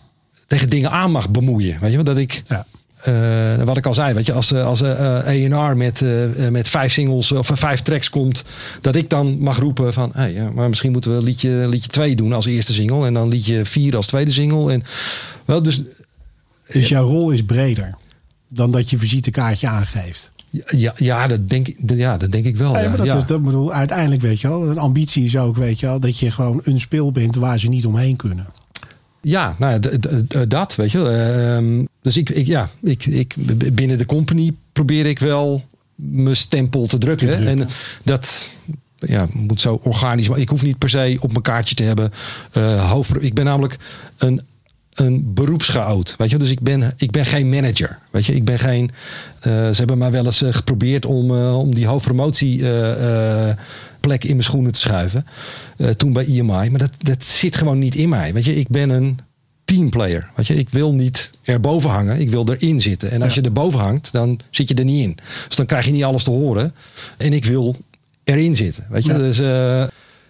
tegen 0.47 0.69
dingen 0.69 0.91
aan 0.91 1.11
mag 1.11 1.29
bemoeien. 1.29 1.77
Weet 1.81 1.91
je? 1.91 2.03
Dat 2.03 2.17
ik, 2.17 2.41
Ja. 2.47 2.65
Eh, 3.03 3.63
wat 3.63 3.77
ik 3.77 3.85
al 3.85 3.93
zei, 3.93 4.13
weet 4.13 4.25
je, 4.25 4.33
als, 4.33 4.51
eh, 4.51 4.65
als 4.65 4.81
eh, 4.81 5.17
A&R 5.27 5.77
met, 5.77 6.03
met 6.49 6.69
vijf 6.69 6.91
singles 6.93 7.31
of 7.31 7.51
vijf 7.53 7.81
tracks 7.81 8.09
komt, 8.09 8.43
dat 8.81 8.95
ik 8.95 9.09
dan 9.09 9.39
mag 9.39 9.57
roepen 9.57 9.93
van, 9.93 10.11
hey, 10.13 10.33
ja, 10.33 10.49
maar 10.49 10.69
misschien 10.69 10.91
moeten 10.91 11.15
we 11.15 11.23
liedje, 11.23 11.67
liedje 11.67 11.89
2 11.89 12.15
doen 12.15 12.33
als 12.33 12.45
eerste 12.45 12.73
single 12.73 13.05
en 13.05 13.13
dan 13.13 13.27
liedje 13.27 13.65
4 13.65 13.95
als 13.95 14.07
tweede 14.07 14.31
single. 14.31 14.71
En, 14.71 14.83
wel, 15.45 15.63
dus 15.63 15.81
Dus 16.71 16.87
jouw 16.89 17.07
rol 17.07 17.31
is 17.31 17.43
breder 17.43 17.95
dan 18.47 18.71
dat 18.71 18.89
je 18.89 18.97
visitekaartje 18.97 19.67
aangeeft. 19.67 20.31
ja, 20.69 20.93
ja, 20.97 21.27
dat 21.27 21.49
denk, 21.49 21.67
ik- 21.67 21.77
ja, 21.95 22.17
dat 22.17 22.31
denk 22.31 22.45
ik 22.45 22.55
wel. 22.57 22.73
Ja, 22.73 22.81
Ja, 22.81 22.95
dat 22.95 23.05
ja. 23.05 23.15
is, 23.17 23.25
dat 23.25 23.43
bedoel, 23.43 23.73
uiteindelijk 23.73 24.21
weet 24.21 24.41
je 24.41 24.47
wel, 24.47 24.69
een 24.69 24.77
ambitie 24.77 25.23
is 25.23 25.37
ook, 25.37 25.57
weet 25.57 25.79
je 25.79 25.85
wel, 25.85 25.99
dat 25.99 26.17
je 26.19 26.31
gewoon 26.31 26.61
een 26.63 26.79
speel 26.79 27.11
bent 27.11 27.35
waar 27.35 27.59
ze 27.59 27.67
niet 27.69 27.85
omheen 27.85 28.15
kunnen. 28.15 28.45
Ja, 29.21 29.55
nou, 29.59 29.79
d- 29.79 30.49
dat, 30.49 30.75
weet 30.75 30.91
je. 30.91 31.09
Ehm, 31.09 31.85
dus 32.01 32.17
ik, 32.17 32.29
ik, 32.29 32.47
ja, 32.47 32.69
ik, 32.81 33.05
ik, 33.05 33.35
binnen 33.73 33.97
de 33.97 34.05
company 34.05 34.53
probeer 34.73 35.05
ik 35.05 35.19
wel 35.19 35.63
mijn 35.95 36.35
stempel 36.35 36.87
te 36.87 36.97
drukken. 36.97 37.27
Te 37.27 37.33
drukken. 37.33 37.61
En 37.61 37.67
dat 38.03 38.53
ja, 38.99 39.27
moet 39.33 39.61
zo 39.61 39.79
organisch. 39.83 40.29
Maar 40.29 40.39
ik 40.39 40.49
hoef 40.49 40.61
niet 40.63 40.77
per 40.77 40.89
se 40.89 41.17
op 41.19 41.29
mijn 41.31 41.41
kaartje 41.41 41.75
te 41.75 41.83
hebben. 41.83 42.11
eh 42.51 42.91
hoofd, 42.91 43.11
ik 43.23 43.33
ben 43.33 43.45
namelijk 43.45 43.77
een, 44.17 44.41
een 44.99 45.33
beroepsgeout. 45.33 46.15
Weet 46.17 46.29
je, 46.29 46.37
dus 46.37 46.49
ik 46.51 46.59
ben, 46.61 46.93
ik 46.97 47.11
ben 47.11 47.25
geen 47.25 47.49
manager. 47.49 47.99
Weet 48.11 48.25
je, 48.25 48.35
ik 48.35 48.43
ben 48.45 48.59
geen. 48.59 48.91
eh, 49.39 49.51
ze 49.51 49.73
hebben 49.75 49.97
mij 49.97 50.11
wel 50.11 50.25
eens 50.25 50.41
eh, 50.41 50.53
geprobeerd 50.53 51.05
om, 51.05 51.31
eh, 51.37 51.57
om 51.59 51.75
die 51.75 51.87
hoofdpromotie. 51.87 52.61
eh, 52.61 53.49
eh, 53.49 53.57
plek 53.99 54.23
in 54.23 54.29
mijn 54.31 54.43
schoenen 54.43 54.71
te 54.71 54.79
schuiven. 54.79 55.25
toen 55.97 56.13
bij 56.13 56.25
EMI. 56.25 56.69
Maar 56.69 56.77
dat, 56.77 56.91
dat 56.97 57.23
zit 57.23 57.55
gewoon 57.57 57.79
niet 57.79 57.95
in 57.95 58.09
mij. 58.09 58.33
Weet 58.33 58.45
je, 58.45 58.55
ik 58.55 58.67
ben 58.67 58.89
een 58.89 59.19
teamplayer. 59.65 60.27
Weet 60.35 60.47
je, 60.47 60.55
ik 60.55 60.69
wil 60.69 60.93
niet 60.93 61.31
erboven 61.43 61.89
hangen. 61.89 62.19
Ik 62.19 62.29
wil 62.29 62.49
erin 62.51 62.81
zitten. 62.81 63.11
En 63.11 63.21
als 63.21 63.33
Ja. 63.35 63.41
je 63.41 63.47
erboven 63.47 63.79
hangt, 63.79 64.11
dan 64.11 64.39
zit 64.49 64.69
je 64.69 64.75
er 64.75 64.83
niet 64.83 65.03
in. 65.03 65.17
Dus 65.47 65.55
dan 65.55 65.65
krijg 65.65 65.85
je 65.85 65.91
niet 65.91 66.03
alles 66.03 66.23
te 66.23 66.31
horen. 66.31 66.73
En 67.17 67.33
ik 67.33 67.45
wil 67.45 67.75
erin 68.23 68.55
zitten. 68.55 68.85
Weet 68.89 69.05
je, 69.05 69.11
Ja. 69.11 69.17
dus. 69.17 69.39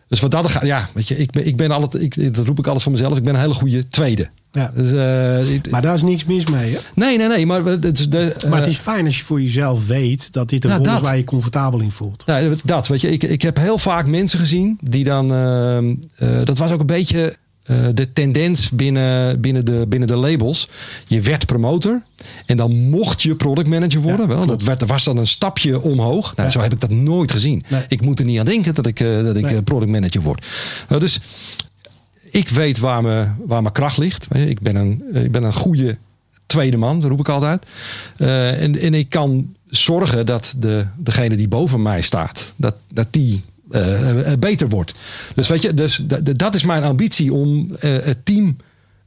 Dus 0.10 0.19
wat 0.19 0.31
dat 0.31 0.52
gaat, 0.52 0.65
ja, 0.65 0.90
weet 0.94 1.07
je, 1.07 1.18
ik 1.18 1.31
ben, 1.31 1.48
ik 1.48 1.56
ben 1.57 1.72
altijd, 1.72 2.03
ik, 2.03 2.34
dat 2.36 2.45
roep 2.45 2.60
ik 2.60 2.68
alles 2.68 2.84
van 2.84 2.91
mezelf. 2.91 3.18
Ik 3.18 3.23
ben 3.23 3.34
een 3.34 3.40
hele 3.40 3.53
goede 3.53 3.90
tweede. 3.90 4.30
Ja. 4.52 4.72
Dus, 4.76 4.91
eh, 4.91 5.53
ik- 5.53 5.69
Maar 5.69 5.81
daar 5.81 5.94
is 5.94 6.03
niks 6.03 6.26
mis 6.26 6.45
mee. 6.45 6.72
Hè? 6.73 6.80
nee, 6.95 7.18
nee, 7.18 7.27
nee, 7.27 7.45
maar 7.45 7.64
het 7.65 7.99
is 7.99 8.10
de. 8.10 8.36
Maar 8.48 8.57
het 8.57 8.68
eh, 8.68 8.72
is 8.73 8.77
fijn 8.80 9.06
als 9.06 9.18
je 9.18 9.23
voor 9.23 9.41
jezelf 9.41 9.88
weet 9.88 10.34
dat 10.34 10.49
dit 10.49 10.64
een 10.64 10.69
Nou, 10.69 10.84
rol 10.84 10.94
is 10.95 11.02
waar 11.02 11.18
je 11.18 11.23
comfortabel 11.23 11.80
in 11.80 11.91
voelt. 11.91 12.26
Nou, 12.26 12.56
dat, 12.64 12.88
weet 12.88 13.02
je. 13.02 13.10
Ik, 13.11 13.23
ik 13.23 13.41
heb 13.41 13.57
heel 13.57 13.77
vaak 13.77 14.06
mensen 14.07 14.40
gezien 14.40 14.77
die 14.81 15.03
dan... 15.03 15.34
ehm, 15.34 15.95
eh, 16.15 16.45
dat 16.45 16.57
was 16.57 16.72
ook 16.72 16.80
een 16.80 16.86
beetje 16.86 17.26
eh, 17.30 17.36
de 17.93 18.13
tendens 18.13 18.69
binnen, 18.69 19.41
binnen, 19.41 19.65
de, 19.65 19.85
binnen 19.87 20.07
de 20.07 20.15
labels. 20.15 20.69
Je 21.07 21.21
werd 21.21 21.45
promotor 21.45 22.01
en 22.45 22.57
dan 22.57 22.89
mocht 22.89 23.21
je 23.21 23.35
product 23.35 23.67
manager 23.67 24.01
worden. 24.01 24.27
Ja, 24.29 24.35
wel, 24.35 24.45
dat 24.45 24.61
werd, 24.61 24.85
was 24.85 25.03
dan 25.03 25.17
een 25.17 25.27
stapje 25.27 25.81
omhoog. 25.81 26.35
Nou, 26.35 26.47
Ja. 26.47 26.53
Zo 26.53 26.59
heb 26.61 26.73
ik 26.73 26.81
dat 26.81 26.89
nooit 26.89 27.31
gezien. 27.31 27.63
Nee. 27.69 27.83
Ik 27.87 28.01
moet 28.01 28.19
er 28.19 28.25
niet 28.25 28.39
aan 28.39 28.45
denken 28.45 28.75
dat 28.75 28.87
ik, 28.87 28.99
eh, 28.99 29.23
dat 29.23 29.35
ik 29.35 29.43
Nee. 29.43 29.55
eh, 29.55 29.63
product 29.63 29.91
manager 29.91 30.21
word. 30.21 30.45
Dus 30.99 31.19
ik 32.31 32.49
weet 32.49 32.79
waar, 32.79 33.01
me, 33.01 33.27
waar 33.45 33.61
mijn 33.61 33.73
kracht 33.73 33.97
ligt. 33.97 34.27
Ik 34.35 34.59
ben 34.59 34.75
een, 34.75 35.03
ik 35.13 35.31
ben 35.31 35.43
een 35.43 35.53
goede 35.53 35.97
tweede 36.45 36.77
man, 36.77 36.99
dat 36.99 37.09
roep 37.09 37.19
ik 37.19 37.29
altijd. 37.29 37.65
Eh, 38.17 38.61
en, 38.61 38.79
en 38.79 38.93
ik 38.93 39.09
kan 39.09 39.53
zorgen 39.69 40.25
dat 40.25 40.55
de, 40.57 40.85
degene 40.97 41.35
die 41.35 41.47
boven 41.47 41.81
mij 41.81 42.01
staat, 42.01 42.53
dat, 42.55 42.75
dat 42.93 43.07
die 43.11 43.43
eh, 43.71 44.31
eh, 44.31 44.39
beter 44.39 44.69
wordt. 44.69 44.93
Dus 45.35 45.47
weet 45.47 45.61
je, 45.61 45.73
dus, 45.73 46.03
dat- 46.35 46.55
is 46.55 46.63
mijn 46.65 46.83
ambitie 46.83 47.33
om 47.33 47.75
eh, 47.79 47.91
het 48.03 48.25
team 48.25 48.55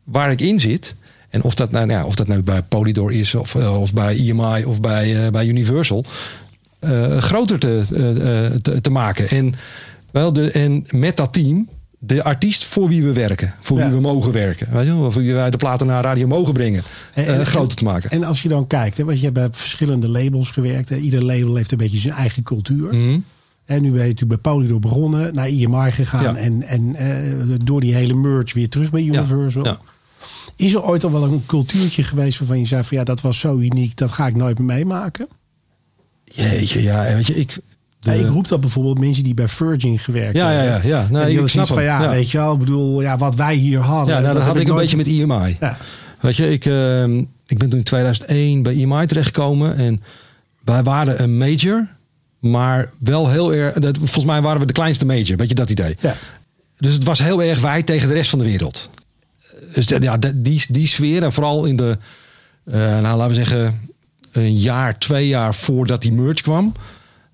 waar 0.05 0.31
ik 0.31 0.41
in 0.41 0.61
zit. 0.61 0.95
En 1.29 1.43
of 1.43 1.55
dat 1.55 1.71
nou, 1.71 1.87
nou 1.87 2.07
of 2.07 2.15
dat 2.15 2.27
nou 2.27 2.43
bij 2.43 2.63
Polydor 2.63 3.13
is, 3.13 3.35
of, 3.35 3.57
of 3.57 3.95
bij 3.95 4.17
EMI 4.17 4.65
of 4.65 4.81
bij, 4.81 5.31
bij 5.31 5.47
Universal. 5.47 6.05
groter 7.19 7.59
te, 7.59 7.83
te, 8.63 8.81
te 8.81 8.91
maken. 8.91 9.29
En, 9.29 9.55
wel 10.11 10.33
de, 10.33 10.51
en 10.51 10.87
met 10.91 11.17
dat 11.17 11.33
team 11.33 11.69
de 11.99 12.23
artiest 12.23 12.65
voor 12.65 12.89
wie 12.89 13.03
we 13.03 13.13
werken. 13.13 13.55
Voor 13.61 13.79
Ja. 13.79 13.85
wie 13.87 13.95
we 13.95 14.01
mogen 14.01 14.33
werken. 14.33 14.69
Weet 14.73 14.87
je, 14.87 14.93
voor 14.95 15.13
wie 15.23 15.35
wij 15.35 15.51
de 15.51 15.57
platen 15.57 15.87
naar 15.87 16.03
radio 16.05 16.27
mogen 16.27 16.53
brengen. 16.53 16.83
En- 17.15 17.27
en- 17.27 17.47
groter 17.47 17.77
te 17.79 17.85
maken. 17.85 18.11
En 18.11 18.25
als 18.25 18.43
je 18.43 18.49
dan 18.49 18.67
kijkt, 18.67 18.97
hè, 18.97 19.05
want 19.05 19.17
je 19.19 19.23
hebt 19.25 19.37
bij 19.37 19.49
verschillende 19.51 20.09
labels 20.09 20.51
gewerkt. 20.51 20.89
Hè, 20.89 20.97
ieder 20.97 21.25
label 21.25 21.55
heeft 21.57 21.73
een 21.73 21.79
beetje 21.79 21.99
zijn 21.99 22.15
eigen 22.15 22.43
cultuur. 22.43 22.95
Mhm. 22.95 23.19
En 23.65 23.83
nu 23.83 23.91
ben 23.91 24.03
je 24.03 24.09
natuurlijk 24.09 24.43
bij 24.43 24.53
Polydor 24.53 24.79
begonnen, 24.81 25.35
naar 25.35 25.47
EMI 25.47 25.91
gegaan. 25.91 26.23
Ja. 26.23 26.37
En, 26.37 26.63
en 26.63 26.95
eh, 26.95 27.57
door 27.65 27.81
die 27.81 27.95
hele 27.95 28.15
merge 28.15 28.55
weer 28.55 28.69
terug 28.69 28.91
bij 28.91 29.03
Universal. 29.03 29.65
Ja. 29.65 29.79
Is 30.57 30.75
er 30.75 30.83
ooit 30.85 31.05
al 31.05 31.13
wel 31.13 31.23
een 31.25 31.43
cultuurtje 31.47 32.03
geweest 32.03 32.39
waarvan 32.39 32.59
je 32.59 32.67
zei 32.67 32.85
van 32.85 32.97
ja, 32.99 33.05
dat 33.05 33.21
was 33.21 33.39
zo 33.39 33.59
uniek, 33.59 33.97
dat 33.97 34.11
ga 34.11 34.27
ik 34.27 34.37
nooit 34.37 34.59
meer 34.59 34.67
meemaken? 34.67 35.27
Jeetje, 36.25 36.83
ja. 36.83 37.15
Weet 37.15 37.27
je, 37.27 37.35
ik, 37.35 37.57
ik 38.03 38.27
roep 38.29 38.49
dat 38.49 38.61
bijvoorbeeld 38.61 38.99
mensen 38.99 39.25
die 39.25 39.35
bij 39.35 39.49
Virgin 39.49 39.99
gewerkt 39.99 40.37
Ja, 40.37 40.51
ja, 40.51 40.59
hebben. 40.59 40.89
ja, 40.91 41.07
ja. 41.11 41.25
Die 41.25 41.41
ik 41.41 41.47
snap 41.49 41.67
van 41.67 41.83
ja, 41.83 42.03
Ja. 42.03 42.09
weet 42.09 42.31
je 42.31 42.39
wel, 42.39 42.53
ik 42.53 42.59
bedoel, 42.59 43.01
ja, 43.03 43.17
wat 43.19 43.35
wij 43.35 43.55
hier 43.55 43.79
hadden. 43.81 44.15
Ja, 44.15 44.21
nou, 44.21 44.35
dat, 44.35 44.43
had 44.43 44.57
ik 44.57 44.61
een 44.63 44.69
nooit- 44.69 44.81
beetje 44.81 44.97
met 44.97 45.07
IMI. 45.07 45.57
Ja. 45.61 45.77
Weet 46.21 46.37
je, 46.37 46.51
ik, 46.51 46.65
ehm, 46.67 47.19
ik 47.47 47.59
ben 47.59 47.69
toen 47.69 47.79
in 47.79 47.85
2001 47.85 48.63
bij 48.63 48.73
IMI 48.75 49.07
terechtgekomen. 49.07 49.77
En 49.77 50.03
wij 50.65 50.83
waren 50.83 51.23
een 51.23 51.39
major. 51.39 51.89
Maar 52.43 52.91
wel 52.99 53.29
heel 53.29 53.55
erg... 53.55 53.75
dat- 53.79 53.97
Volgens 53.99 54.25
mij 54.25 54.41
waren 54.43 54.61
we 54.61 54.67
de 54.67 54.73
kleinste 54.73 55.07
major. 55.07 55.37
Weet 55.37 55.49
je 55.49 55.55
dat 55.55 55.71
idee? 55.71 55.97
Ja. 56.01 56.15
Dus 56.79 56.95
het 56.95 57.05
was 57.05 57.19
heel 57.19 57.43
erg 57.43 57.61
wij 57.61 57.83
tegen 57.83 58.09
de 58.09 58.15
rest 58.15 58.31
van 58.31 58.39
de 58.39 58.45
wereld. 58.45 58.91
Dus 59.75 59.87
de- 59.87 59.99
ja, 60.01 60.17
die, 60.35 60.65
die 60.69 60.87
sfeer. 60.87 61.23
En 61.23 61.33
vooral 61.33 61.65
in 61.65 61.77
de... 61.77 61.97
eh, 62.65 62.75
nou, 62.81 63.03
laten 63.17 63.29
we 63.29 63.35
zeggen... 63.35 63.91
Een 64.33 64.55
jaar, 64.57 64.99
twee 64.99 65.29
jaar 65.29 65.55
voordat 65.55 66.03
die 66.03 66.13
merge 66.13 66.43
kwam. 66.43 66.73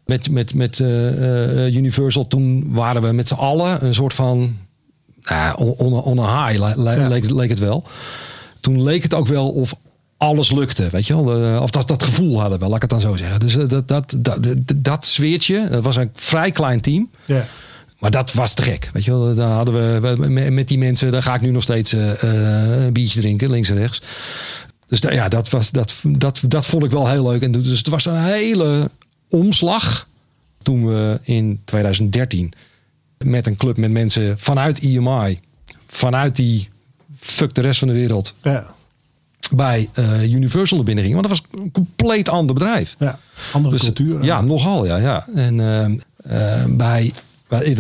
Met, 0.06 0.30
met, 0.30 0.55
met 0.55 0.80
eh, 0.80 1.66
eh, 1.66 1.74
Universal. 1.74 2.26
Toen 2.26 2.72
waren 2.72 3.02
we 3.02 3.12
met 3.12 3.28
z'n 3.28 3.35
allen 3.35 3.85
een 3.85 3.94
soort 3.94 4.14
van... 4.14 4.56
Nou, 5.22 5.56
on, 5.59 5.70
on, 5.70 5.93
on 6.02 6.18
a 6.18 6.47
high 6.48 6.60
le- 6.60 6.82
le- 6.82 7.01
Ja. 7.01 7.09
leek, 7.09 7.30
leek 7.30 7.48
het 7.51 7.59
wel. 7.59 7.85
Toen 8.60 8.82
leek 8.82 9.02
het 9.02 9.14
ook 9.14 9.26
wel 9.26 9.48
of 9.51 9.74
alles 10.19 10.53
lukte, 10.53 10.89
weet 10.90 11.07
je 11.07 11.24
wel. 11.24 11.61
Of 11.62 11.70
dat, 11.70 11.89
dat 11.89 12.03
gevoel 12.03 12.40
hadden 12.40 12.59
we, 12.59 12.65
laat 12.66 12.74
ik 12.74 12.81
het 12.81 12.90
dan 12.90 13.01
zo 13.01 13.16
zeggen. 13.16 13.40
Dus 13.40 13.57
eh, 13.57 13.69
dat, 13.69 13.89
dat, 13.89 14.15
dat, 14.19 14.43
dat, 14.43 14.57
dat 14.77 15.05
sfeertje, 15.07 15.69
dat 15.70 15.82
was 15.85 15.97
een 15.97 16.11
vrij 16.15 16.51
klein 16.51 16.81
team. 16.81 17.11
Ja. 17.24 17.45
Maar 17.99 18.11
dat 18.11 18.32
was 18.32 18.55
te 18.55 18.62
gek, 18.62 18.90
weet 18.93 19.05
je 19.05 19.11
wel. 19.11 19.35
Daar 19.35 19.51
hadden 19.53 20.01
we 20.01 20.51
met- 20.51 20.69
die 20.69 20.78
mensen, 20.78 21.11
daar 21.12 21.23
ga 21.23 21.35
ik 21.35 21.40
nu 21.40 21.51
nog 21.51 21.62
steeds 21.62 21.93
eh, 21.93 22.23
eh, 22.23 22.85
een 22.85 22.93
biertje 22.93 23.20
drinken, 23.20 23.51
links 23.51 23.69
en 23.70 23.77
rechts. 23.77 24.03
Dus 24.86 25.01
da- 25.01 25.12
ja, 25.12 25.28
dat, 25.28 25.49
was, 25.49 25.70
dat, 25.70 25.95
dat, 26.05 26.40
dat 26.49 26.66
vond 26.66 26.85
ik 26.85 26.90
wel 26.90 27.09
heel 27.09 27.28
leuk. 27.28 27.43
En 27.43 27.53
dus 27.53 27.78
het 27.78 27.89
was 27.89 28.05
een 28.05 28.23
hele 28.23 28.90
omslag 29.28 30.07
toen 30.62 30.86
we 30.86 31.20
in 31.23 31.61
2013 31.65 32.53
met 33.24 33.47
een 33.47 33.57
club 33.57 33.77
met 33.77 33.90
mensen 33.90 34.39
vanuit 34.39 34.81
EMI, 34.81 35.40
vanuit 35.86 36.36
die 36.36 36.69
fuck 37.19 37.55
de 37.55 37.61
rest 37.61 37.78
van 37.78 37.89
de 37.89 37.95
wereld, 37.95 38.35
Ja. 38.43 38.74
Bij 39.55 39.89
eh, 39.93 40.32
Universal 40.32 40.78
er 40.78 40.85
binnen 40.85 41.05
gingen. 41.05 41.20
Want 41.23 41.28
dat 41.28 41.39
was 41.51 41.60
een 41.62 41.70
compleet 41.70 42.28
ander 42.28 42.55
bedrijf. 42.55 42.94
ja. 42.98 43.19
Andere 43.52 43.74
Dus, 43.74 43.85
cultuur. 43.85 44.24
Ja, 44.24 44.40
nogal, 44.40 44.86
ja. 44.86 44.97
ja. 44.97 45.27
En, 45.35 45.60
eh, 45.60 46.65
bij, 46.69 47.12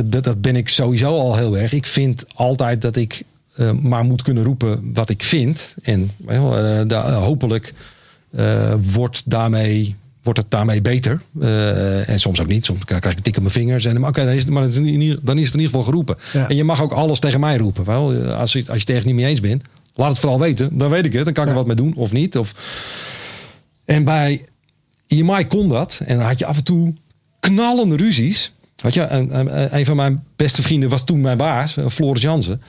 dat, 0.04 0.24
dat 0.24 0.40
ben 0.40 0.56
ik 0.56 0.68
sowieso 0.68 1.18
al 1.18 1.36
heel 1.36 1.58
erg. 1.58 1.72
Ik 1.72 1.86
vind 1.86 2.24
altijd 2.34 2.82
dat 2.82 2.96
ik 2.96 3.22
eh, 3.54 3.72
maar 3.72 4.04
moet 4.04 4.22
kunnen 4.22 4.44
roepen 4.44 4.90
wat 4.94 5.08
ik 5.08 5.22
vind. 5.22 5.74
En 5.82 6.10
da- 6.86 7.12
hopelijk 7.14 7.74
wordt, 8.92 9.22
daarmee, 9.24 9.94
wordt 10.22 10.38
het 10.38 10.50
daarmee 10.50 10.80
beter. 10.82 11.20
En 12.06 12.20
soms 12.20 12.40
ook 12.40 12.46
niet. 12.46 12.64
Soms 12.64 12.84
krijg 12.84 13.04
ik 13.04 13.16
een 13.16 13.22
tik 13.22 13.34
op 13.36 13.42
mijn 13.42 13.54
vingers. 13.54 13.84
En, 13.84 14.04
oké, 14.06 14.24
dan, 14.24 14.34
is 14.34 14.42
het- 14.44 14.52
maar 14.52 14.62
dan 14.62 14.72
is 14.72 14.76
het 15.46 15.54
in 15.54 15.60
ieder 15.60 15.60
geval 15.60 15.82
geroepen. 15.82 16.16
Ja. 16.32 16.48
En 16.48 16.56
je 16.56 16.64
mag 16.64 16.82
ook 16.82 16.92
alles 16.92 17.18
tegen 17.18 17.40
mij 17.40 17.56
roepen. 17.56 17.84
Wel, 17.84 18.14
als, 18.32 18.52
je, 18.52 18.58
als 18.58 18.66
je 18.66 18.72
het 18.72 18.86
tegen 18.86 19.06
niet 19.06 19.14
mee 19.16 19.26
eens 19.26 19.40
bent, 19.40 19.62
laat 19.98 20.10
het 20.10 20.18
vooral 20.18 20.38
weten. 20.40 20.78
Dan 20.78 20.90
weet 20.90 21.06
ik 21.06 21.12
het. 21.12 21.24
Dan 21.24 21.32
kan 21.32 21.42
ik 21.44 21.48
er 21.50 21.56
wat 21.56 21.66
mee 21.66 21.76
doen 21.76 21.94
of 21.94 22.12
niet. 22.12 22.36
Of... 22.38 22.52
En 23.84 24.04
bij 24.04 24.44
EMI 25.06 25.46
kon 25.46 25.68
dat. 25.68 26.00
En 26.06 26.16
dan 26.18 26.26
had 26.26 26.38
je 26.38 26.46
af 26.46 26.56
en 26.56 26.64
toe 26.64 26.94
knallende 27.40 27.96
ruzies. 27.96 28.52
Weet 28.76 28.94
je, 28.94 29.02
en, 29.02 29.30
en- 29.32 29.76
een 29.76 29.84
van 29.84 29.96
mijn 29.96 30.24
beste 30.36 30.62
vrienden 30.62 30.88
was 30.88 31.04
toen 31.04 31.20
mijn 31.20 31.36
baas, 31.36 31.76
eh, 31.76 31.86
Floris 31.88 32.22
Jansen. 32.22 32.62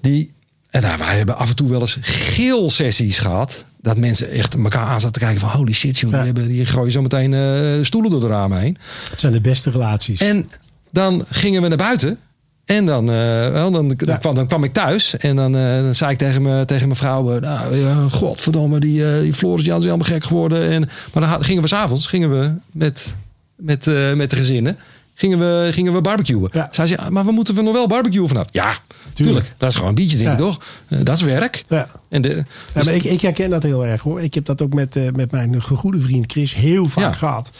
Die, 0.00 0.32
en 0.70 0.82
nou, 0.82 0.98
wij 0.98 1.16
hebben 1.16 1.36
af 1.36 1.48
en 1.48 1.56
toe 1.56 1.68
wel 1.68 1.80
eens 1.80 1.98
geel 2.00 2.70
sessies 2.70 3.18
gehad. 3.18 3.64
Dat 3.80 3.96
mensen 3.96 4.30
echt 4.30 4.54
elkaar 4.54 4.86
aan 4.86 5.00
zaten 5.00 5.12
te 5.12 5.18
kijken 5.18 5.40
van 5.40 5.48
holy 5.50 5.72
shit, 5.72 5.98
joh, 5.98 6.10
Ja. 6.10 6.16
die, 6.16 6.26
hebben, 6.26 6.48
die 6.48 6.66
gooien 6.66 6.92
zo 6.92 7.02
meteen 7.02 7.34
eh, 7.34 7.84
stoelen 7.84 8.10
door 8.10 8.20
de 8.20 8.26
ramen 8.26 8.60
heen. 8.60 8.76
Het 9.10 9.20
zijn 9.20 9.32
de 9.32 9.40
beste 9.40 9.70
relaties. 9.70 10.20
En 10.20 10.50
dan 10.90 11.24
gingen 11.30 11.62
we 11.62 11.68
naar 11.68 11.76
buiten. 11.76 12.18
En 12.64 12.86
dan, 12.86 13.10
eh, 13.10 13.48
wel, 13.48 13.70
dan, 13.70 13.88
dan, 13.88 13.96
Ja. 14.06 14.16
kwam, 14.16 14.34
dan 14.34 14.46
kwam 14.46 14.64
ik 14.64 14.72
thuis. 14.72 15.16
En 15.16 15.36
dan, 15.36 15.56
eh, 15.56 15.82
dan 15.82 15.94
zei 15.94 16.10
ik 16.12 16.18
tegen, 16.18 16.42
me, 16.42 16.64
tegen 16.64 16.86
mijn 16.86 16.98
vrouw... 16.98 17.34
eh, 17.34 17.40
nou, 17.40 17.76
ja, 17.76 17.94
godverdomme, 17.94 18.80
die, 18.80 19.20
die 19.20 19.32
Floris 19.32 19.64
Jans 19.64 19.84
is 19.84 19.90
helemaal 19.90 20.12
gek 20.12 20.24
geworden. 20.24 20.70
En, 20.70 20.88
maar 21.12 21.28
dan 21.28 21.44
gingen 21.44 21.62
we 21.62 21.68
s'avonds 21.68 22.06
gingen 22.06 22.40
we 22.40 22.52
met, 22.72 23.14
met, 23.56 23.84
met 24.16 24.30
de 24.30 24.36
gezinnen... 24.36 24.78
Gingen 25.16 25.38
we, 25.38 25.68
gingen 25.72 25.92
we 25.92 26.00
barbecuen. 26.00 26.48
Ja. 26.52 26.68
Zei 26.72 26.96
maar 27.10 27.24
we 27.24 27.32
moeten 27.32 27.54
we 27.54 27.62
nog 27.62 27.72
wel 27.72 27.86
barbecuen 27.86 28.28
vanaf. 28.28 28.46
Ja, 28.50 28.72
tuurlijk. 29.12 29.54
Dat 29.56 29.68
is 29.68 29.74
gewoon 29.74 29.88
een 29.88 29.94
biertje 29.94 30.16
drinken, 30.16 30.36
Ja. 30.38 30.44
toch? 30.50 30.64
Eh, 30.88 30.98
dat 31.02 31.16
is 31.16 31.22
werk. 31.22 31.64
ja. 31.68 31.88
En 32.08 32.22
de, 32.22 32.28
Ja, 32.28 32.44
dus- 32.74 32.84
maar 32.84 32.94
ik, 32.94 33.04
ik 33.04 33.20
herken 33.20 33.50
dat 33.50 33.62
heel 33.62 33.86
erg 33.86 34.02
hoor. 34.02 34.20
Ik 34.22 34.34
heb 34.34 34.44
dat 34.44 34.62
ook 34.62 34.74
met, 34.74 34.96
eh, 34.96 35.10
met 35.12 35.30
mijn 35.30 35.62
goede 35.62 36.00
vriend 36.00 36.32
Chris 36.32 36.54
heel 36.54 36.88
vaak 36.88 37.16
gehad. 37.16 37.50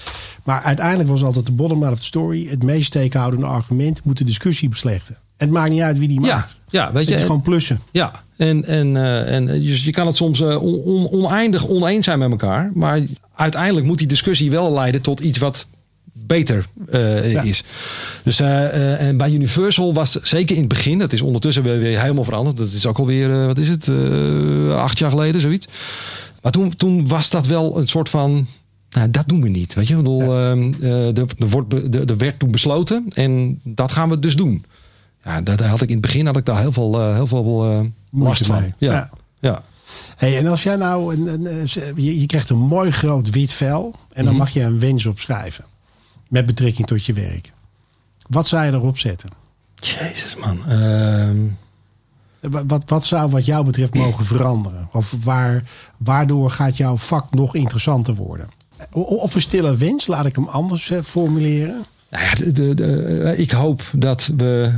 Maar 0.44 0.62
uiteindelijk 0.62 1.08
was 1.08 1.22
altijd 1.24 1.46
de 1.46 1.52
bottom 1.52 1.84
of 1.84 1.98
the 1.98 2.04
story. 2.04 2.46
Het 2.48 2.62
meest 2.62 2.86
steekhoudende 2.86 3.46
argument 3.46 4.04
moet 4.04 4.18
de 4.18 4.24
discussie 4.24 4.68
beslechten. 4.68 5.14
En 5.36 5.46
het 5.46 5.50
maakt 5.50 5.70
niet 5.70 5.80
uit 5.80 5.98
wie 5.98 6.08
die 6.08 6.20
maakt. 6.20 6.56
ja, 6.68 6.86
weet 6.92 7.00
Het 7.00 7.08
je. 7.08 7.14
is 7.14 7.20
gewoon 7.20 7.42
plussen. 7.42 7.80
Ja, 7.90 8.22
en, 8.36 8.64
en, 8.64 8.96
eh, 8.96 9.34
en 9.34 9.46
dus 9.46 9.84
je 9.84 9.90
kan 9.92 10.06
het 10.06 10.16
soms 10.16 10.40
on- 10.40 10.58
on- 10.82 11.08
oneindig 11.10 11.66
oneens 11.68 12.04
zijn 12.04 12.18
met 12.18 12.30
elkaar. 12.30 12.70
Maar 12.74 13.00
uiteindelijk 13.36 13.86
moet 13.86 13.98
die 13.98 14.06
discussie 14.06 14.50
wel 14.50 14.72
leiden 14.72 15.00
tot 15.00 15.20
iets 15.20 15.38
wat 15.38 15.66
beter 16.16 16.66
eh, 16.90 17.32
Ja. 17.32 17.42
is. 17.42 17.64
Dus 18.24 18.40
eh, 18.40 18.64
eh, 18.64 19.00
en 19.08 19.16
bij 19.16 19.30
Universal 19.30 19.94
was 19.94 20.12
zeker 20.22 20.54
in 20.54 20.60
het 20.60 20.68
begin, 20.70 20.98
dat 20.98 21.12
is 21.12 21.20
ondertussen 21.22 21.62
weer, 21.62 21.78
weer 21.78 22.00
helemaal 22.00 22.24
veranderd. 22.24 22.56
Dat 22.56 22.66
is 22.66 22.86
ook 22.86 22.98
alweer, 22.98 23.40
eh, 23.40 23.46
wat 23.46 23.58
is 23.58 23.68
het, 23.68 23.88
acht 24.76 24.98
jaar 24.98 25.10
geleden, 25.10 25.40
zoiets. 25.40 25.68
Maar 26.42 26.52
toen, 26.52 26.76
toen 26.76 27.08
was 27.08 27.30
dat 27.30 27.46
wel 27.46 27.78
een 27.78 27.88
soort 27.88 28.08
van. 28.08 28.46
Nou, 28.90 29.10
dat 29.10 29.28
doen 29.28 29.42
we 29.42 29.48
niet. 29.48 29.74
Weet 29.74 29.86
je, 29.88 29.92
ik 29.94 29.98
bedoel, 30.02 30.20
ehm, 30.22 30.72
eh, 30.80 31.18
er, 31.18 31.24
er, 31.38 31.48
wordt 31.48 31.72
er, 31.72 32.04
er 32.10 32.16
werd 32.16 32.38
toen 32.38 32.50
besloten 32.50 33.04
en 33.14 33.60
dat 33.64 33.92
gaan 33.92 34.08
we 34.10 34.18
dus 34.18 34.36
doen. 34.36 34.64
Ja, 35.22 35.40
dat 35.40 35.60
had 35.60 35.80
ik 35.80 35.88
in 35.88 35.92
het 35.92 36.00
begin 36.02 36.26
had 36.26 36.36
ik 36.36 36.44
daar 36.44 36.60
heel 36.60 36.72
veel, 36.72 37.12
heel 37.14 37.26
veel 37.26 37.90
last 38.10 38.46
van. 38.46 38.60
mee. 38.60 38.72
Ja. 38.78 38.92
Ja. 38.92 39.10
Ja. 39.40 39.62
Hey, 40.16 40.38
en 40.38 40.46
als 40.46 40.62
jij 40.62 40.76
nou, 40.76 41.14
een, 41.16 41.26
een, 41.46 41.68
je, 41.96 42.20
je 42.20 42.26
krijgt 42.26 42.50
een 42.50 42.58
mooi 42.58 42.90
groot 42.90 43.30
wit 43.30 43.50
vel. 43.52 43.94
En 44.12 44.16
Mhm. 44.16 44.24
dan 44.24 44.34
mag 44.36 44.50
je 44.50 44.62
een 44.62 44.78
wens 44.78 45.06
opschrijven. 45.06 45.64
Met 46.34 46.46
betrekking 46.46 46.86
tot 46.86 47.04
je 47.06 47.12
werk. 47.12 47.52
Wat 48.28 48.46
zou 48.46 48.64
je 48.64 48.72
erop 48.72 48.98
zetten? 48.98 49.30
Jezus 49.74 50.36
man. 50.36 50.66
Ehm, 50.68 51.36
Wat, 52.40 52.64
wat, 52.66 52.82
wat 52.90 53.04
zou 53.04 53.30
wat 53.30 53.44
jou 53.44 53.64
betreft 53.64 53.94
mogen 53.94 54.24
veranderen? 54.24 54.88
Of 54.92 55.24
waar, 55.24 55.62
waardoor 55.96 56.50
gaat 56.50 56.76
jouw 56.76 56.96
vak 56.96 57.34
nog 57.34 57.54
interessanter 57.54 58.14
worden? 58.14 58.48
Of 58.90 59.34
een 59.34 59.40
stille 59.40 59.76
wens, 59.76 60.06
laat 60.06 60.26
ik 60.26 60.34
hem 60.34 60.48
anders 60.48 60.90
eh, 60.90 61.02
formuleren. 61.02 61.84
nou 62.10 62.24
ja, 62.24 62.34
de, 62.34 62.52
de, 62.52 62.74
de, 62.74 63.18
eh, 63.22 63.38
ik 63.38 63.50
hoop 63.50 63.82
dat 63.92 64.30
we, 64.36 64.72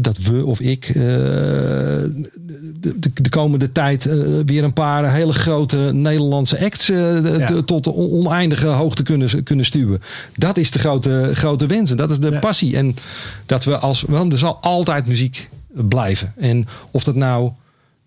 dat 0.00 0.16
we 0.18 0.44
of 0.46 0.60
ik 0.60 0.84
eh, 0.88 0.94
de, 0.94 2.28
de, 2.98 3.10
de 3.14 3.28
komende 3.28 3.72
tijd 3.72 4.06
eh, 4.06 4.16
weer 4.46 4.64
een 4.64 4.72
paar 4.72 5.12
hele 5.12 5.32
grote 5.32 5.76
Nederlandse 5.76 6.64
acts 6.64 6.90
eh, 6.90 7.38
Ja. 7.38 7.62
tot 7.62 7.84
de 7.84 7.92
on- 7.92 8.10
oneindige 8.10 8.66
hoogte 8.66 9.02
kunnen, 9.02 9.42
kunnen 9.42 9.64
stuwen. 9.64 10.00
Dat 10.36 10.56
is 10.56 10.70
de 10.70 10.78
grote, 10.78 11.30
grote 11.34 11.66
wens 11.66 11.90
en 11.90 11.96
dat 11.96 12.10
is 12.10 12.18
de 12.20 12.30
Ja. 12.30 12.38
passie. 12.38 12.76
En 12.76 12.96
dat 13.46 13.64
we 13.64 13.78
als, 13.78 14.02
wel, 14.02 14.30
er 14.30 14.38
zal 14.38 14.58
altijd 14.60 15.06
muziek 15.06 15.48
blijven. 15.72 16.32
En 16.36 16.66
of 16.90 17.04
dat 17.04 17.14
nou 17.14 17.50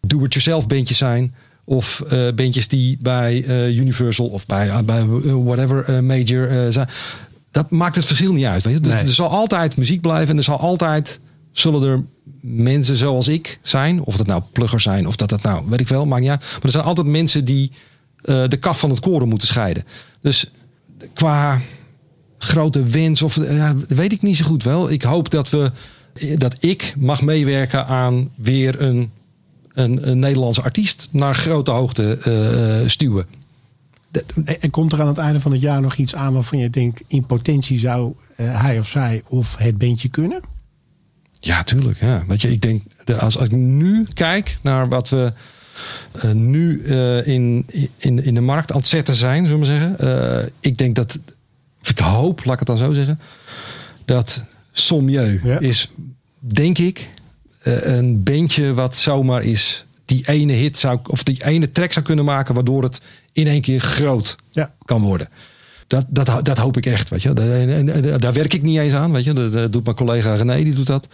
do-it-yourself 0.02 0.68
bandjes 0.68 0.98
zijn. 0.98 1.34
Of 1.66 2.04
eh 2.10 2.28
bandjes 2.36 2.68
die 2.68 2.98
bij 3.02 3.44
eh, 3.48 3.78
Universal 3.78 4.28
of 4.28 4.46
bij, 4.46 4.70
eh, 4.70 4.80
bij 4.80 5.00
eh, 5.00 5.34
whatever 5.44 5.84
eh, 5.86 6.00
major 6.00 6.50
eh, 6.50 6.66
zijn. 6.70 6.88
Dat 7.52 7.70
maakt 7.70 7.96
het 7.96 8.06
verschil 8.06 8.34
niet 8.34 8.46
uit. 8.46 8.64
Weet 8.64 8.74
je? 8.74 8.80
Dus 8.80 8.94
Nee. 8.94 9.02
Er 9.02 9.08
zal 9.14 9.30
altijd 9.30 9.78
muziek 9.78 10.02
blijven. 10.02 10.30
En 10.30 10.38
er 10.38 10.44
zal 10.44 10.60
altijd 10.60 11.20
zullen 11.54 11.90
er 11.90 12.04
mensen 12.42 12.96
zoals 12.96 13.28
ik 13.28 13.60
zijn. 13.62 14.02
Of 14.02 14.18
dat 14.18 14.28
nou 14.28 14.42
pluggers 14.52 14.84
zijn. 14.84 15.08
Of 15.08 15.16
dat 15.16 15.30
dat 15.30 15.42
nou, 15.42 15.64
weet 15.68 15.80
ik 15.80 15.88
wel, 15.88 16.06
maakt 16.06 16.22
niet. 16.22 16.30
Maar 16.30 16.60
er 16.62 16.70
zijn 16.70 16.84
altijd 16.84 17.08
mensen 17.08 17.46
die 17.46 17.72
eh, 18.22 18.44
de 18.48 18.58
kaf 18.58 18.80
van 18.80 18.90
het 18.90 19.00
koren 19.00 19.28
moeten 19.28 19.48
scheiden. 19.48 19.84
Dus 20.22 20.52
qua 21.14 21.60
grote 22.38 22.84
wens 22.84 23.22
of 23.22 23.38
eh, 23.38 23.70
weet 23.88 24.12
ik 24.12 24.22
niet 24.22 24.38
zo 24.38 24.46
goed 24.46 24.64
wel. 24.64 24.90
Ik 24.92 25.02
hoop 25.02 25.30
dat 25.30 25.50
we 25.50 25.72
dat 26.38 26.56
ik 26.60 26.94
mag 26.98 27.22
meewerken 27.22 27.88
aan 27.88 28.30
weer 28.36 28.82
een, 28.82 29.12
een, 29.74 30.10
een 30.10 30.20
Nederlandse 30.20 30.62
artiest 30.62 31.10
naar 31.12 31.36
grote 31.36 31.72
hoogte 31.72 32.18
eh, 32.18 32.90
stuwen. 32.90 33.26
En, 34.60 34.70
komt 34.70 34.94
er 34.94 35.02
aan 35.02 35.08
het 35.08 35.18
einde 35.18 35.40
van 35.40 35.52
het 35.52 35.62
jaar 35.62 35.82
nog 35.82 35.96
iets 35.96 36.16
aan 36.16 36.34
waarvan 36.34 36.60
je 36.60 36.70
denkt... 36.70 37.04
in 37.08 37.26
potentie 37.26 37.80
zou 37.80 38.14
eh, 38.36 38.62
hij 38.62 38.80
of 38.80 38.88
zij 38.88 39.24
of 39.28 39.56
het 39.58 39.78
bandje 39.78 40.10
kunnen? 40.10 40.42
Ja, 41.46 41.64
tuurlijk. 41.64 42.00
Ja. 42.00 42.24
Weet 42.28 42.42
je, 42.42 42.52
ik 42.52 42.62
denk, 42.62 42.84
de- 43.04 43.20
als, 43.20 43.38
als 43.38 43.46
ik 43.48 43.56
nu 43.56 44.08
kijk 44.14 44.58
naar 44.62 44.90
wat 44.90 45.10
we 45.10 45.34
eh, 46.22 46.32
nu 46.32 46.84
eh, 46.86 47.28
in, 47.28 47.66
in, 47.98 48.24
in 48.24 48.34
de 48.34 48.42
markt 48.42 48.72
aan 48.72 48.78
het 48.78 48.88
zetten 48.88 49.16
zijn, 49.16 49.46
zullen 49.46 49.62
we 49.62 49.66
maar 49.68 49.80
zeggen. 49.80 50.40
Eh, 50.42 50.50
ik 50.60 50.78
denk 50.78 50.96
dat, 50.96 51.20
of 51.82 51.90
ik 51.90 52.00
hoop, 52.00 52.46
laat 52.46 52.54
ik 52.54 52.60
het 52.60 52.68
dan 52.68 52.78
zo 52.78 52.94
zeggen, 52.94 53.20
dat 54.06 54.44
Sommieu 54.72 55.40
Ja. 55.44 55.60
is, 55.60 55.92
denk 56.40 56.78
ik, 56.78 57.10
een 57.64 58.24
bandje 58.24 58.74
wat 58.74 58.98
zomaar 58.98 59.44
is 59.44 59.86
die 60.06 60.28
ene 60.28 60.54
hit 60.54 60.78
zou, 60.80 61.00
of 61.08 61.24
die 61.24 61.46
ene 61.46 61.72
track 61.72 61.92
zou 61.92 62.06
kunnen 62.06 62.26
maken, 62.26 62.54
waardoor 62.56 62.84
het 62.84 63.02
in 63.32 63.48
één 63.48 63.62
keer 63.62 63.80
groot 63.80 64.36
Ja. 64.52 64.74
kan 64.86 65.02
worden. 65.02 65.30
Dat, 66.02 66.26
dat, 66.26 66.46
dat 66.46 66.58
hoop 66.58 66.78
ik 66.78 66.86
echt, 66.86 67.10
weet 67.10 67.22
je. 67.22 67.34
Dat- 67.34 68.22
Daar 68.22 68.34
werk 68.34 68.54
ik 68.54 68.62
niet 68.62 68.78
eens 68.78 68.94
aan, 68.94 69.12
weet 69.12 69.24
je. 69.24 69.34
Dat, 69.34 69.54
dat 69.54 69.74
doet 69.74 69.84
mijn 69.84 69.96
collega 69.96 70.34
René, 70.36 70.64
die 70.64 70.74
doet 70.74 70.88
dat. 70.88 71.08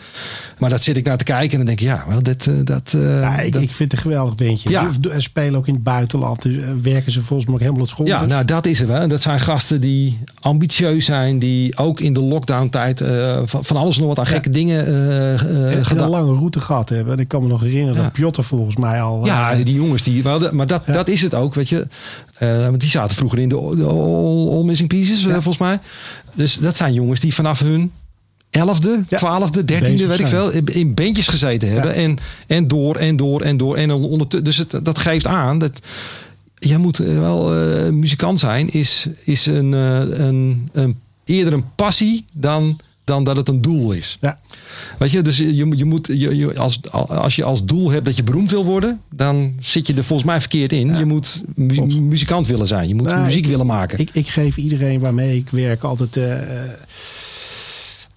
Maar 0.57 0.69
dat 0.69 0.83
zit 0.83 0.97
ik 0.97 1.05
naar 1.05 1.17
te 1.17 1.23
kijken 1.23 1.51
en 1.51 1.57
dan 1.57 1.65
denk 1.65 1.79
ik, 1.79 1.85
ja, 1.85 2.05
wel, 2.07 2.23
dit, 2.23 2.47
eh, 2.47 2.53
dat... 2.63 2.93
eh, 2.95 3.19
Ja, 3.19 3.39
ik, 3.39 3.53
dat- 3.53 3.61
ik 3.61 3.69
vind 3.69 3.91
het 3.91 3.99
een 4.05 4.11
geweldig 4.11 4.35
bandje. 4.35 4.69
Ja. 4.69 4.89
Spelen 5.17 5.55
ook 5.55 5.67
in 5.67 5.73
het 5.73 5.83
buitenland. 5.83 6.41
Dus 6.41 6.55
eh, 6.63 6.69
werken 6.81 7.11
ze 7.11 7.21
volgens 7.21 7.45
mij 7.45 7.53
ook 7.55 7.61
helemaal 7.61 7.81
het 7.81 7.89
school. 7.91 8.05
ja, 8.05 8.25
nou 8.25 8.45
dat 8.45 8.65
is 8.65 8.79
het 8.79 8.87
wel. 8.87 8.97
En 9.01 9.09
dat 9.09 9.21
zijn 9.21 9.39
gasten 9.39 9.81
die 9.81 10.19
ambitieus 10.39 11.05
zijn, 11.05 11.39
die 11.39 11.77
ook 11.77 11.99
in 11.99 12.13
de 12.13 12.21
lockdown-tijd 12.21 13.03
van, 13.43 13.63
van 13.65 13.77
alles 13.77 13.97
nog 13.97 14.07
wat 14.07 14.17
aan 14.19 14.23
Ja. 14.25 14.31
gekke 14.31 14.49
dingen 14.49 14.85
en, 14.85 15.39
en 15.71 15.77
een 15.77 15.85
gedaan. 15.85 16.09
lange 16.09 16.33
route 16.33 16.59
gehad 16.59 16.89
hebben. 16.89 17.13
En 17.13 17.19
ik 17.19 17.27
kan 17.27 17.41
me 17.41 17.47
nog 17.47 17.61
herinneren 17.61 17.95
dat 18.03 18.11
Piotr 18.11 18.41
volgens 18.41 18.75
mij 18.75 19.01
al... 19.01 19.25
Ja, 19.25 19.55
die 19.55 19.73
jongens 19.75 20.03
die. 20.03 20.23
Maar, 20.23 20.55
maar 20.55 20.67
dat, 20.67 20.85
dat 20.85 21.07
is 21.07 21.21
het 21.21 21.33
ook, 21.33 21.53
weet 21.53 21.69
je. 21.69 21.87
Eh, 22.39 22.65
want 22.65 22.81
die 22.81 22.89
zaten 22.89 23.17
vroeger 23.17 23.39
in 23.39 23.49
de, 23.49 23.55
All, 23.55 24.47
All 24.49 24.63
Missing 24.63 24.89
Pieces, 24.89 25.19
eh, 25.23 25.27
Ja. 25.27 25.33
volgens 25.33 25.57
mij. 25.57 25.79
Dus 26.33 26.57
dat 26.57 26.77
zijn 26.77 26.93
jongens 26.93 27.19
die 27.19 27.33
vanaf 27.33 27.59
hun 27.59 27.91
elfde, 28.49 29.03
Ja. 29.07 29.17
twaalfde, 29.17 29.65
dertiende, 29.65 30.07
weet 30.07 30.19
ik 30.19 30.27
veel, 30.27 30.49
in- 30.65 30.93
bandjes 30.93 31.27
gezeten 31.27 31.71
hebben. 31.71 31.93
En, 31.93 32.17
en 32.47 32.67
door 32.67 32.95
en 32.95 33.15
door 33.15 33.41
en 33.41 33.57
door. 33.57 33.75
En 33.75 33.91
ondertussen, 33.91 34.43
dus 34.43 34.57
het, 34.57 34.85
dat 34.85 34.99
geeft 34.99 35.27
aan 35.27 35.59
dat 35.59 35.79
jij 36.59 36.77
moet 36.77 36.99
eh, 36.99 37.19
wel 37.19 37.49
muzikant 37.91 38.39
zijn, 38.39 38.69
is, 38.69 39.07
is 39.23 39.45
een, 39.45 39.71
een, 39.71 40.69
een, 40.73 40.99
eerder 41.25 41.53
een 41.53 41.65
passie 41.75 42.25
dan, 42.33 42.79
dan 43.09 43.23
dat 43.23 43.37
het 43.37 43.47
een 43.47 43.61
doel 43.61 43.91
is. 43.91 44.17
ja. 44.21 44.39
Weet 44.99 45.11
je, 45.11 45.21
dus 45.21 45.37
je, 45.37 45.55
je 45.55 45.85
moet, 45.85 46.07
je, 46.07 46.35
je, 46.35 46.57
als, 46.59 46.79
als 46.91 47.35
je 47.35 47.43
als 47.43 47.65
doel 47.65 47.89
hebt 47.91 48.05
dat 48.05 48.15
je 48.15 48.23
beroemd 48.23 48.51
wil 48.51 48.65
worden, 48.65 49.01
dan 49.09 49.53
zit 49.59 49.87
je 49.87 49.93
er 49.93 50.03
volgens 50.03 50.27
mij 50.29 50.39
verkeerd 50.39 50.71
in. 50.71 50.95
Je 50.97 51.05
moet 51.05 51.43
mu- 51.55 51.85
muzikant 52.01 52.47
willen 52.47 52.67
zijn. 52.67 52.87
Je 52.87 52.95
moet 52.95 53.07
Nou, 53.07 53.25
muziek 53.25 53.43
ik- 53.43 53.49
willen 53.49 53.65
maken. 53.65 53.99
Ik, 53.99 54.09
ik 54.13 54.27
geef 54.27 54.57
iedereen 54.57 54.99
waarmee 54.99 55.35
ik 55.37 55.49
werk 55.49 55.83
altijd... 55.83 56.17
eh, 56.17 56.33
eh, 56.33 56.69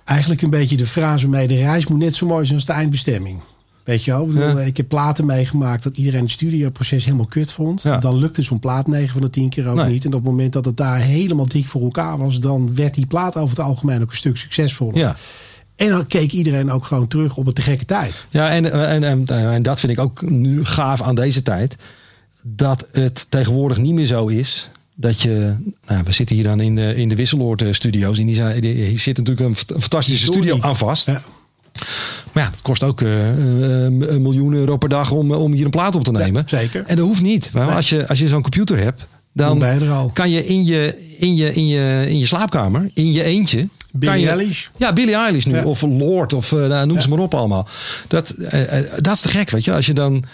eigenlijk 0.05 0.43
een 0.43 0.51
beetje 0.51 0.77
de 0.77 0.87
frase 0.87 1.29
mee... 1.29 1.49
de 1.49 1.55
reis 1.57 1.87
moet 1.87 1.99
net 1.99 2.15
zo 2.15 2.27
mooi 2.27 2.45
zijn 2.45 2.57
als 2.57 2.67
de 2.67 2.73
eindbestemming. 2.73 3.41
Weet 3.85 4.05
je 4.05 4.11
wel? 4.11 4.21
Ik, 4.23 4.27
bedoel, 4.33 4.59
Ja. 4.59 4.65
ik 4.65 4.77
heb 4.77 4.89
platen 4.89 5.27
meegemaakt 5.27 5.83
dat 5.83 5.97
iedereen 5.97 6.23
het 6.23 6.31
studioproces 6.31 7.05
helemaal 7.05 7.27
kut 7.27 7.53
vond. 7.53 7.83
Ja. 7.83 7.97
Dan 7.99 8.17
lukte 8.19 8.43
zo'n 8.43 8.59
plaat 8.59 8.87
9 8.87 9.09
van 9.13 9.21
de 9.21 9.31
10 9.31 9.49
keer 9.49 9.67
ook 9.69 9.77
Nee. 9.77 9.93
niet. 9.93 10.03
En 10.05 10.15
op 10.15 10.21
het 10.23 10.25
moment 10.31 10.53
dat 10.53 10.65
het 10.65 10.77
daar 10.77 10.99
helemaal 11.01 11.49
dik 11.49 11.67
voor 11.67 11.83
elkaar 11.83 12.19
was, 12.19 12.41
dan 12.41 12.75
werd 12.75 12.95
die 12.95 13.07
plaat 13.07 13.37
over 13.37 13.57
het 13.57 13.67
algemeen 13.67 14.03
ook 14.03 14.11
een 14.11 14.17
stuk 14.17 14.37
succesvoller. 14.37 14.97
Ja. 14.97 15.17
En 15.77 15.89
dan 15.89 16.07
keek 16.07 16.33
iedereen 16.33 16.71
ook 16.71 16.85
gewoon 16.87 17.07
terug 17.09 17.37
op 17.37 17.47
het 17.47 17.55
te 17.55 17.63
gekke 17.63 17.85
tijd. 17.85 18.27
Ja, 18.31 18.51
en, 18.51 18.73
en, 18.73 19.05
en, 19.05 19.27
en 19.53 19.63
dat 19.63 19.81
vind 19.81 19.93
ik 19.93 19.99
ook 19.99 20.31
nu 20.31 20.65
gaaf 20.65 21.03
aan 21.03 21.15
deze 21.15 21.43
tijd. 21.43 21.77
Dat 22.43 22.87
het 22.93 23.27
tegenwoordig 23.31 23.79
niet 23.79 23.95
meer 23.95 24.07
zo 24.07 24.27
is. 24.27 24.69
Dat 24.95 25.21
je, 25.23 25.55
nou, 25.87 26.03
we 26.05 26.13
zitten 26.13 26.37
hier 26.37 26.45
dan 26.45 26.61
in 26.61 26.75
de, 26.77 26.95
in 26.97 27.09
de 27.09 27.15
Wisseloord 27.15 27.63
eh, 27.63 27.73
studio's. 27.73 28.19
En 28.19 28.27
die 28.27 28.35
zijn, 28.35 28.61
die- 28.61 28.99
zit 28.99 29.17
natuurlijk 29.19 29.47
een 29.49 29.57
fant- 29.57 29.81
fantastische 29.81 30.25
studio 30.27 30.61
aan 30.61 30.77
vast. 30.77 31.07
Ja. 31.07 31.23
Maar 32.33 32.43
ja, 32.45 32.51
het 32.51 32.63
kost 32.63 32.83
ook 32.83 33.01
eh, 33.01 33.29
eh, 33.31 33.83
een 33.85 34.23
miljoen 34.23 34.55
euro 34.55 34.77
per 34.77 34.89
dag 34.89 35.11
om, 35.11 35.33
om 35.33 35.53
hier 35.53 35.65
een 35.65 35.71
plaat 35.71 35.95
op 35.97 36.05
te 36.05 36.13
nemen. 36.13 36.43
zeker. 36.47 36.85
En 36.87 36.97
dat 36.97 37.05
hoeft 37.05 37.23
niet. 37.23 37.51
Maar 37.53 37.67
Nee. 37.67 37.75
als 37.75 37.89
je, 37.89 38.09
als 38.09 38.19
je 38.19 38.29
zo'n 38.29 38.43
computer 38.43 38.79
hebt, 38.79 39.07
dan 39.33 39.65
kan 40.13 40.31
je 40.31 40.47
in 40.47 40.65
je, 40.65 41.15
in, 41.19 41.35
je, 41.35 41.53
in, 41.53 41.67
je, 41.67 42.05
in 42.09 42.19
je 42.19 42.27
slaapkamer, 42.27 42.91
in 42.95 43.13
je 43.13 43.23
eentje. 43.23 43.69
Billie 43.95 44.21
je, 44.21 44.29
Eilish. 44.29 44.67
Ja, 44.77 44.93
Billie 44.93 45.15
Eilish 45.15 45.45
nu. 45.45 45.55
Ja. 45.55 45.65
Of 45.65 45.83
Lord, 45.83 46.33
of 46.33 46.53
eh, 46.53 46.59
nou, 46.59 46.87
noem 46.87 47.01
ze 47.01 47.09
Ja. 47.09 47.15
maar 47.15 47.25
op 47.25 47.35
allemaal. 47.35 47.69
Dat, 48.09 48.31
eh, 48.31 48.79
eh, 48.79 48.85
dat 48.97 49.15
is 49.15 49.21
te 49.21 49.29
gek, 49.29 49.51
weet 49.51 49.65
je. 49.65 49.73
Als 49.73 49.87
je 49.87 49.93
dan 49.93 50.25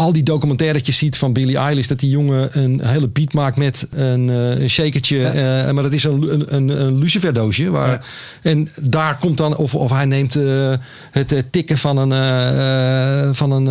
al 0.00 0.12
die 0.12 0.22
documentairetjes 0.22 0.98
ziet 0.98 1.16
van 1.16 1.32
Billie 1.32 1.56
Eilish... 1.56 1.86
dat 1.86 2.00
die 2.00 2.10
jongen 2.10 2.58
een 2.58 2.80
hele 2.84 3.08
beat 3.08 3.32
maakt 3.32 3.56
met 3.56 3.86
een, 3.90 4.30
eh, 4.30 4.60
een 4.60 4.70
shakertje. 4.70 5.24
eh, 5.24 5.72
maar 5.72 5.82
dat 5.82 5.92
is 5.92 6.04
een, 6.04 6.32
een, 6.32 6.54
een, 6.54 6.68
een 6.68 6.98
luciferdoosje. 6.98 7.70
Waar, 7.70 7.88
Ja. 7.88 8.00
En 8.42 8.68
daar 8.80 9.18
komt 9.18 9.36
dan... 9.36 9.56
Of, 9.56 9.74
of 9.74 9.90
hij 9.90 10.04
neemt 10.04 10.36
eh, 10.36 10.72
het 11.10 11.44
tikken 11.50 11.78
van 11.78 11.96
een, 11.96 13.34
van 13.34 13.50
een 13.50 13.66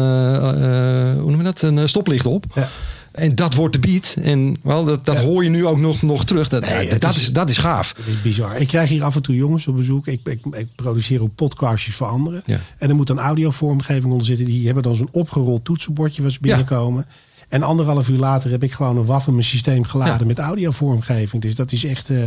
hoe 1.20 1.32
noem 1.32 1.38
je 1.38 1.44
dat? 1.44 1.62
Een 1.62 1.90
stoplicht 1.90 2.26
op. 2.26 2.46
Ja. 2.56 2.70
En 3.12 3.36
dat 3.36 3.54
wordt 3.54 3.74
de 3.74 3.80
beat. 3.80 4.16
En 4.22 4.58
wel, 4.64 4.84
dat, 4.86 5.06
dat 5.06 5.16
Ja. 5.16 5.22
hoor 5.24 5.44
je 5.44 5.50
nu 5.50 5.66
ook 5.66 5.78
nog, 5.78 6.02
nog 6.02 6.26
terug. 6.26 6.48
Dat, 6.50 6.62
Nee, 6.70 6.98
dat, 6.98 7.16
is- 7.16 7.34
dat 7.34 7.50
is 7.50 7.58
gaaf. 7.58 7.94
Het 7.98 8.08
is 8.08 8.22
bizar. 8.22 8.56
Ik 8.58 8.68
krijg 8.68 8.90
hier 8.90 9.04
af 9.04 9.16
en 9.16 9.22
toe 9.22 9.36
jongens 9.36 9.68
op 9.68 9.76
bezoek. 9.76 10.08
Ik, 10.08 10.20
ik, 10.28 10.46
ik 10.52 10.68
produceer 10.76 11.22
ook 11.22 11.36
podcastjes 11.36 11.96
voor 11.96 12.08
anderen. 12.08 12.42
Ja. 12.46 12.60
En 12.78 12.90
er 12.90 12.96
moet 12.96 13.10
een 13.10 13.20
audiovormgeving 13.20 14.12
onder 14.12 14.26
zitten. 14.26 14.46
Die 14.46 14.66
hebben 14.66 14.84
dan 14.84 14.96
zo'n 14.96 15.10
opgerold 15.12 15.66
toetsenbordje 15.66 16.22
waar 16.22 16.32
ze 16.32 16.38
binnenkomen. 16.42 17.06
En 17.50 17.64
anderhalf 17.64 18.10
uur 18.10 18.18
later 18.18 18.52
heb 18.52 18.64
ik 18.64 18.72
gewoon 18.72 18.98
een 18.98 19.06
waf 19.06 19.28
in 19.28 19.34
mijn 19.34 19.46
systeem 19.46 19.84
geladen 19.84 20.20
Ja. 20.20 20.26
met 20.26 20.40
audiovormgeving. 20.40 21.42
Dus 21.42 21.56
dat 21.56 21.72
is 21.72 21.84
echt... 21.86 22.10
eh, 22.10 22.18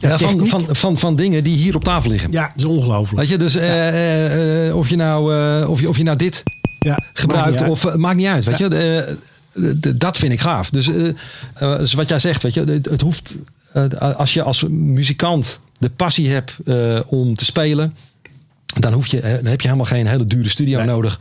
ja, 0.00 0.18
van, 0.18 0.46
van, 0.46 0.66
van, 0.70 0.98
van 0.98 1.16
dingen 1.16 1.44
die 1.44 1.56
hier 1.56 1.74
op 1.74 1.84
tafel 1.84 2.10
liggen. 2.10 2.32
ja, 2.32 2.42
dat 2.42 2.52
is 2.56 2.64
ongelooflijk. 2.64 3.20
Weet 3.20 3.28
je, 3.28 3.36
dus 3.38 3.54
eh, 3.56 4.66
eh, 4.68 4.76
of, 4.76 4.88
je 4.88 4.96
nou, 4.96 5.34
of, 5.66 5.80
je, 5.80 5.88
of 5.88 5.96
je 5.96 6.02
nou 6.02 6.16
dit 6.16 6.42
Ja, 6.78 6.90
maakt 6.90 7.08
gebruikt 7.12 7.60
uit. 7.60 7.70
of 7.70 7.94
maakt 7.96 8.16
niet 8.16 8.26
uit. 8.26 8.44
Weet 8.44 8.58
je, 8.58 9.16
dat 9.96 10.16
vind 10.16 10.32
ik 10.32 10.40
gaaf. 10.40 10.70
Dus, 10.70 10.88
eh, 10.88 11.08
eh, 11.54 11.78
dus 11.78 11.92
wat 11.92 12.08
jij 12.08 12.18
zegt, 12.18 12.42
weet 12.42 12.54
je, 12.54 12.64
het, 12.64 12.86
het 12.86 13.00
hoeft 13.00 13.36
eh, 13.72 13.84
als 14.16 14.34
je 14.34 14.42
als 14.42 14.64
muzikant 14.68 15.60
de 15.78 15.90
passie 15.90 16.30
hebt 16.30 16.56
om 17.06 17.34
te 17.36 17.44
spelen. 17.44 17.94
Dan, 18.78 18.92
hoef 18.92 19.06
je, 19.06 19.20
dan 19.20 19.44
heb 19.46 19.60
je 19.60 19.66
helemaal 19.66 19.86
geen 19.86 20.06
hele 20.06 20.26
dure 20.26 20.48
studio 20.48 20.78
Nee. 20.78 20.86
nodig 20.86 21.20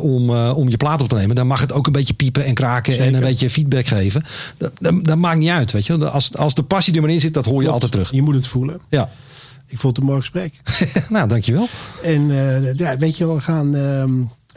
om, 0.00 0.30
om 0.30 0.68
je 0.68 0.76
plaat 0.76 1.02
op 1.02 1.08
te 1.08 1.14
nemen. 1.14 1.36
Dan 1.36 1.46
mag 1.46 1.60
het 1.60 1.72
ook 1.72 1.86
een 1.86 1.92
beetje 1.92 2.14
piepen 2.14 2.44
en 2.44 2.54
kraken 2.54 2.98
en 2.98 3.14
een 3.14 3.20
beetje 3.20 3.50
feedback 3.50 3.86
geven. 3.86 4.24
Dat, 4.56 4.72
dat, 4.80 5.04
dat 5.04 5.16
maakt 5.16 5.38
niet 5.38 5.50
uit. 5.50 5.72
Weet 5.72 5.86
je. 5.86 6.10
Als, 6.10 6.36
als 6.36 6.54
de 6.54 6.62
passie 6.62 6.94
er 6.94 7.00
maar 7.00 7.10
in 7.10 7.20
zit, 7.20 7.34
dat 7.34 7.44
hoor 7.44 7.54
je 7.54 7.68
Klopt. 7.68 7.72
altijd 7.72 7.92
terug. 7.92 8.10
Je 8.12 8.22
moet 8.22 8.34
het 8.34 8.46
voelen. 8.46 8.80
Ja. 8.88 9.08
Ik 9.66 9.78
vond 9.78 9.96
het 9.96 10.04
een 10.04 10.10
mooi 10.10 10.20
gesprek. 10.20 10.54
nou, 11.08 11.28
dankjewel. 11.28 11.68
En 12.02 12.30
eh, 12.30 12.74
ja, 12.74 12.98
weet 12.98 13.16
je 13.16 13.32
we 13.34 13.40
gaan 13.40 13.74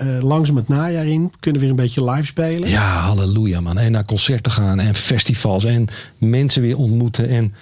eh, 0.02 0.24
langzaam 0.24 0.56
het 0.56 0.68
najaar 0.68 1.06
in. 1.06 1.32
Kunnen 1.40 1.62
weer 1.62 1.70
een 1.70 1.76
beetje 1.76 2.10
live 2.12 2.26
spelen. 2.26 2.70
Ja, 2.70 3.00
halleluja 3.00 3.62
man. 3.62 3.78
En 3.78 3.92
naar 3.92 4.06
concerten 4.06 4.52
gaan 4.52 4.80
en 4.80 4.96
festivals 4.96 5.66
en 5.66 5.88
mensen 6.18 6.62
weer 6.62 6.78
ontmoeten 6.78 7.30
en 7.30 7.54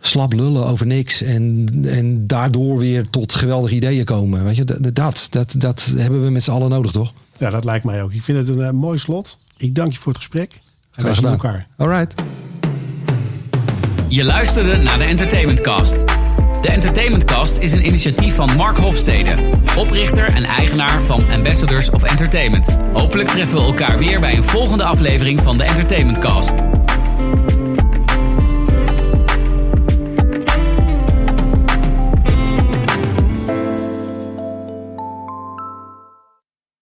slap 0.00 0.32
lullen 0.32 0.66
over 0.66 0.86
niks. 0.86 1.22
En, 1.22 1.68
en 1.86 2.26
daardoor 2.26 2.78
weer 2.78 3.10
tot 3.10 3.34
geweldige 3.34 3.74
ideeën 3.74 4.04
komen. 4.04 4.44
Weet 4.44 4.56
je, 4.56 4.64
dat, 4.64 4.94
dat, 4.94 5.26
dat, 5.30 5.54
dat 5.58 5.92
hebben 5.96 6.22
we 6.22 6.30
met 6.30 6.42
z'n 6.42 6.50
allen 6.50 6.70
nodig, 6.70 6.90
toch? 6.90 7.12
Ja, 7.38 7.50
dat 7.50 7.64
lijkt 7.64 7.84
mij 7.84 8.02
ook. 8.02 8.12
Ik 8.12 8.22
vind 8.22 8.38
het 8.38 8.48
een 8.48 8.62
eh, 8.62 8.70
mooi 8.70 8.98
slot. 8.98 9.38
Ik 9.56 9.74
dank 9.74 9.92
je 9.92 9.98
voor 9.98 10.12
het 10.12 10.20
gesprek. 10.22 10.52
En 10.52 10.60
Graag 11.02 11.04
zien 11.04 11.14
gedaan. 11.14 11.32
elkaar. 11.32 11.66
Alright. 11.76 12.14
Je 14.08 14.24
luisterde 14.24 14.76
naar 14.76 14.98
de 14.98 15.04
Entertainment 15.04 15.60
Cast. 15.60 16.04
De 16.62 16.70
Entertainment 16.70 17.24
Cast 17.24 17.58
is 17.58 17.72
een 17.72 17.86
initiatief 17.86 18.34
van 18.34 18.50
Mark 18.56 18.78
Hofstede, 18.78 19.34
oprichter 19.78 20.34
en 20.34 20.44
eigenaar 20.44 21.00
van 21.00 21.30
Ambassadors 21.30 21.90
of 21.90 22.02
Entertainment. 22.02 22.76
Hopelijk 22.92 23.28
treffen 23.28 23.58
we 23.58 23.64
elkaar 23.64 23.98
weer 23.98 24.20
bij 24.20 24.36
een 24.36 24.42
volgende 24.42 24.84
aflevering 24.84 25.40
van 25.40 25.56
de 25.56 25.64
Entertainment 25.64 26.18
Cast. 26.18 26.52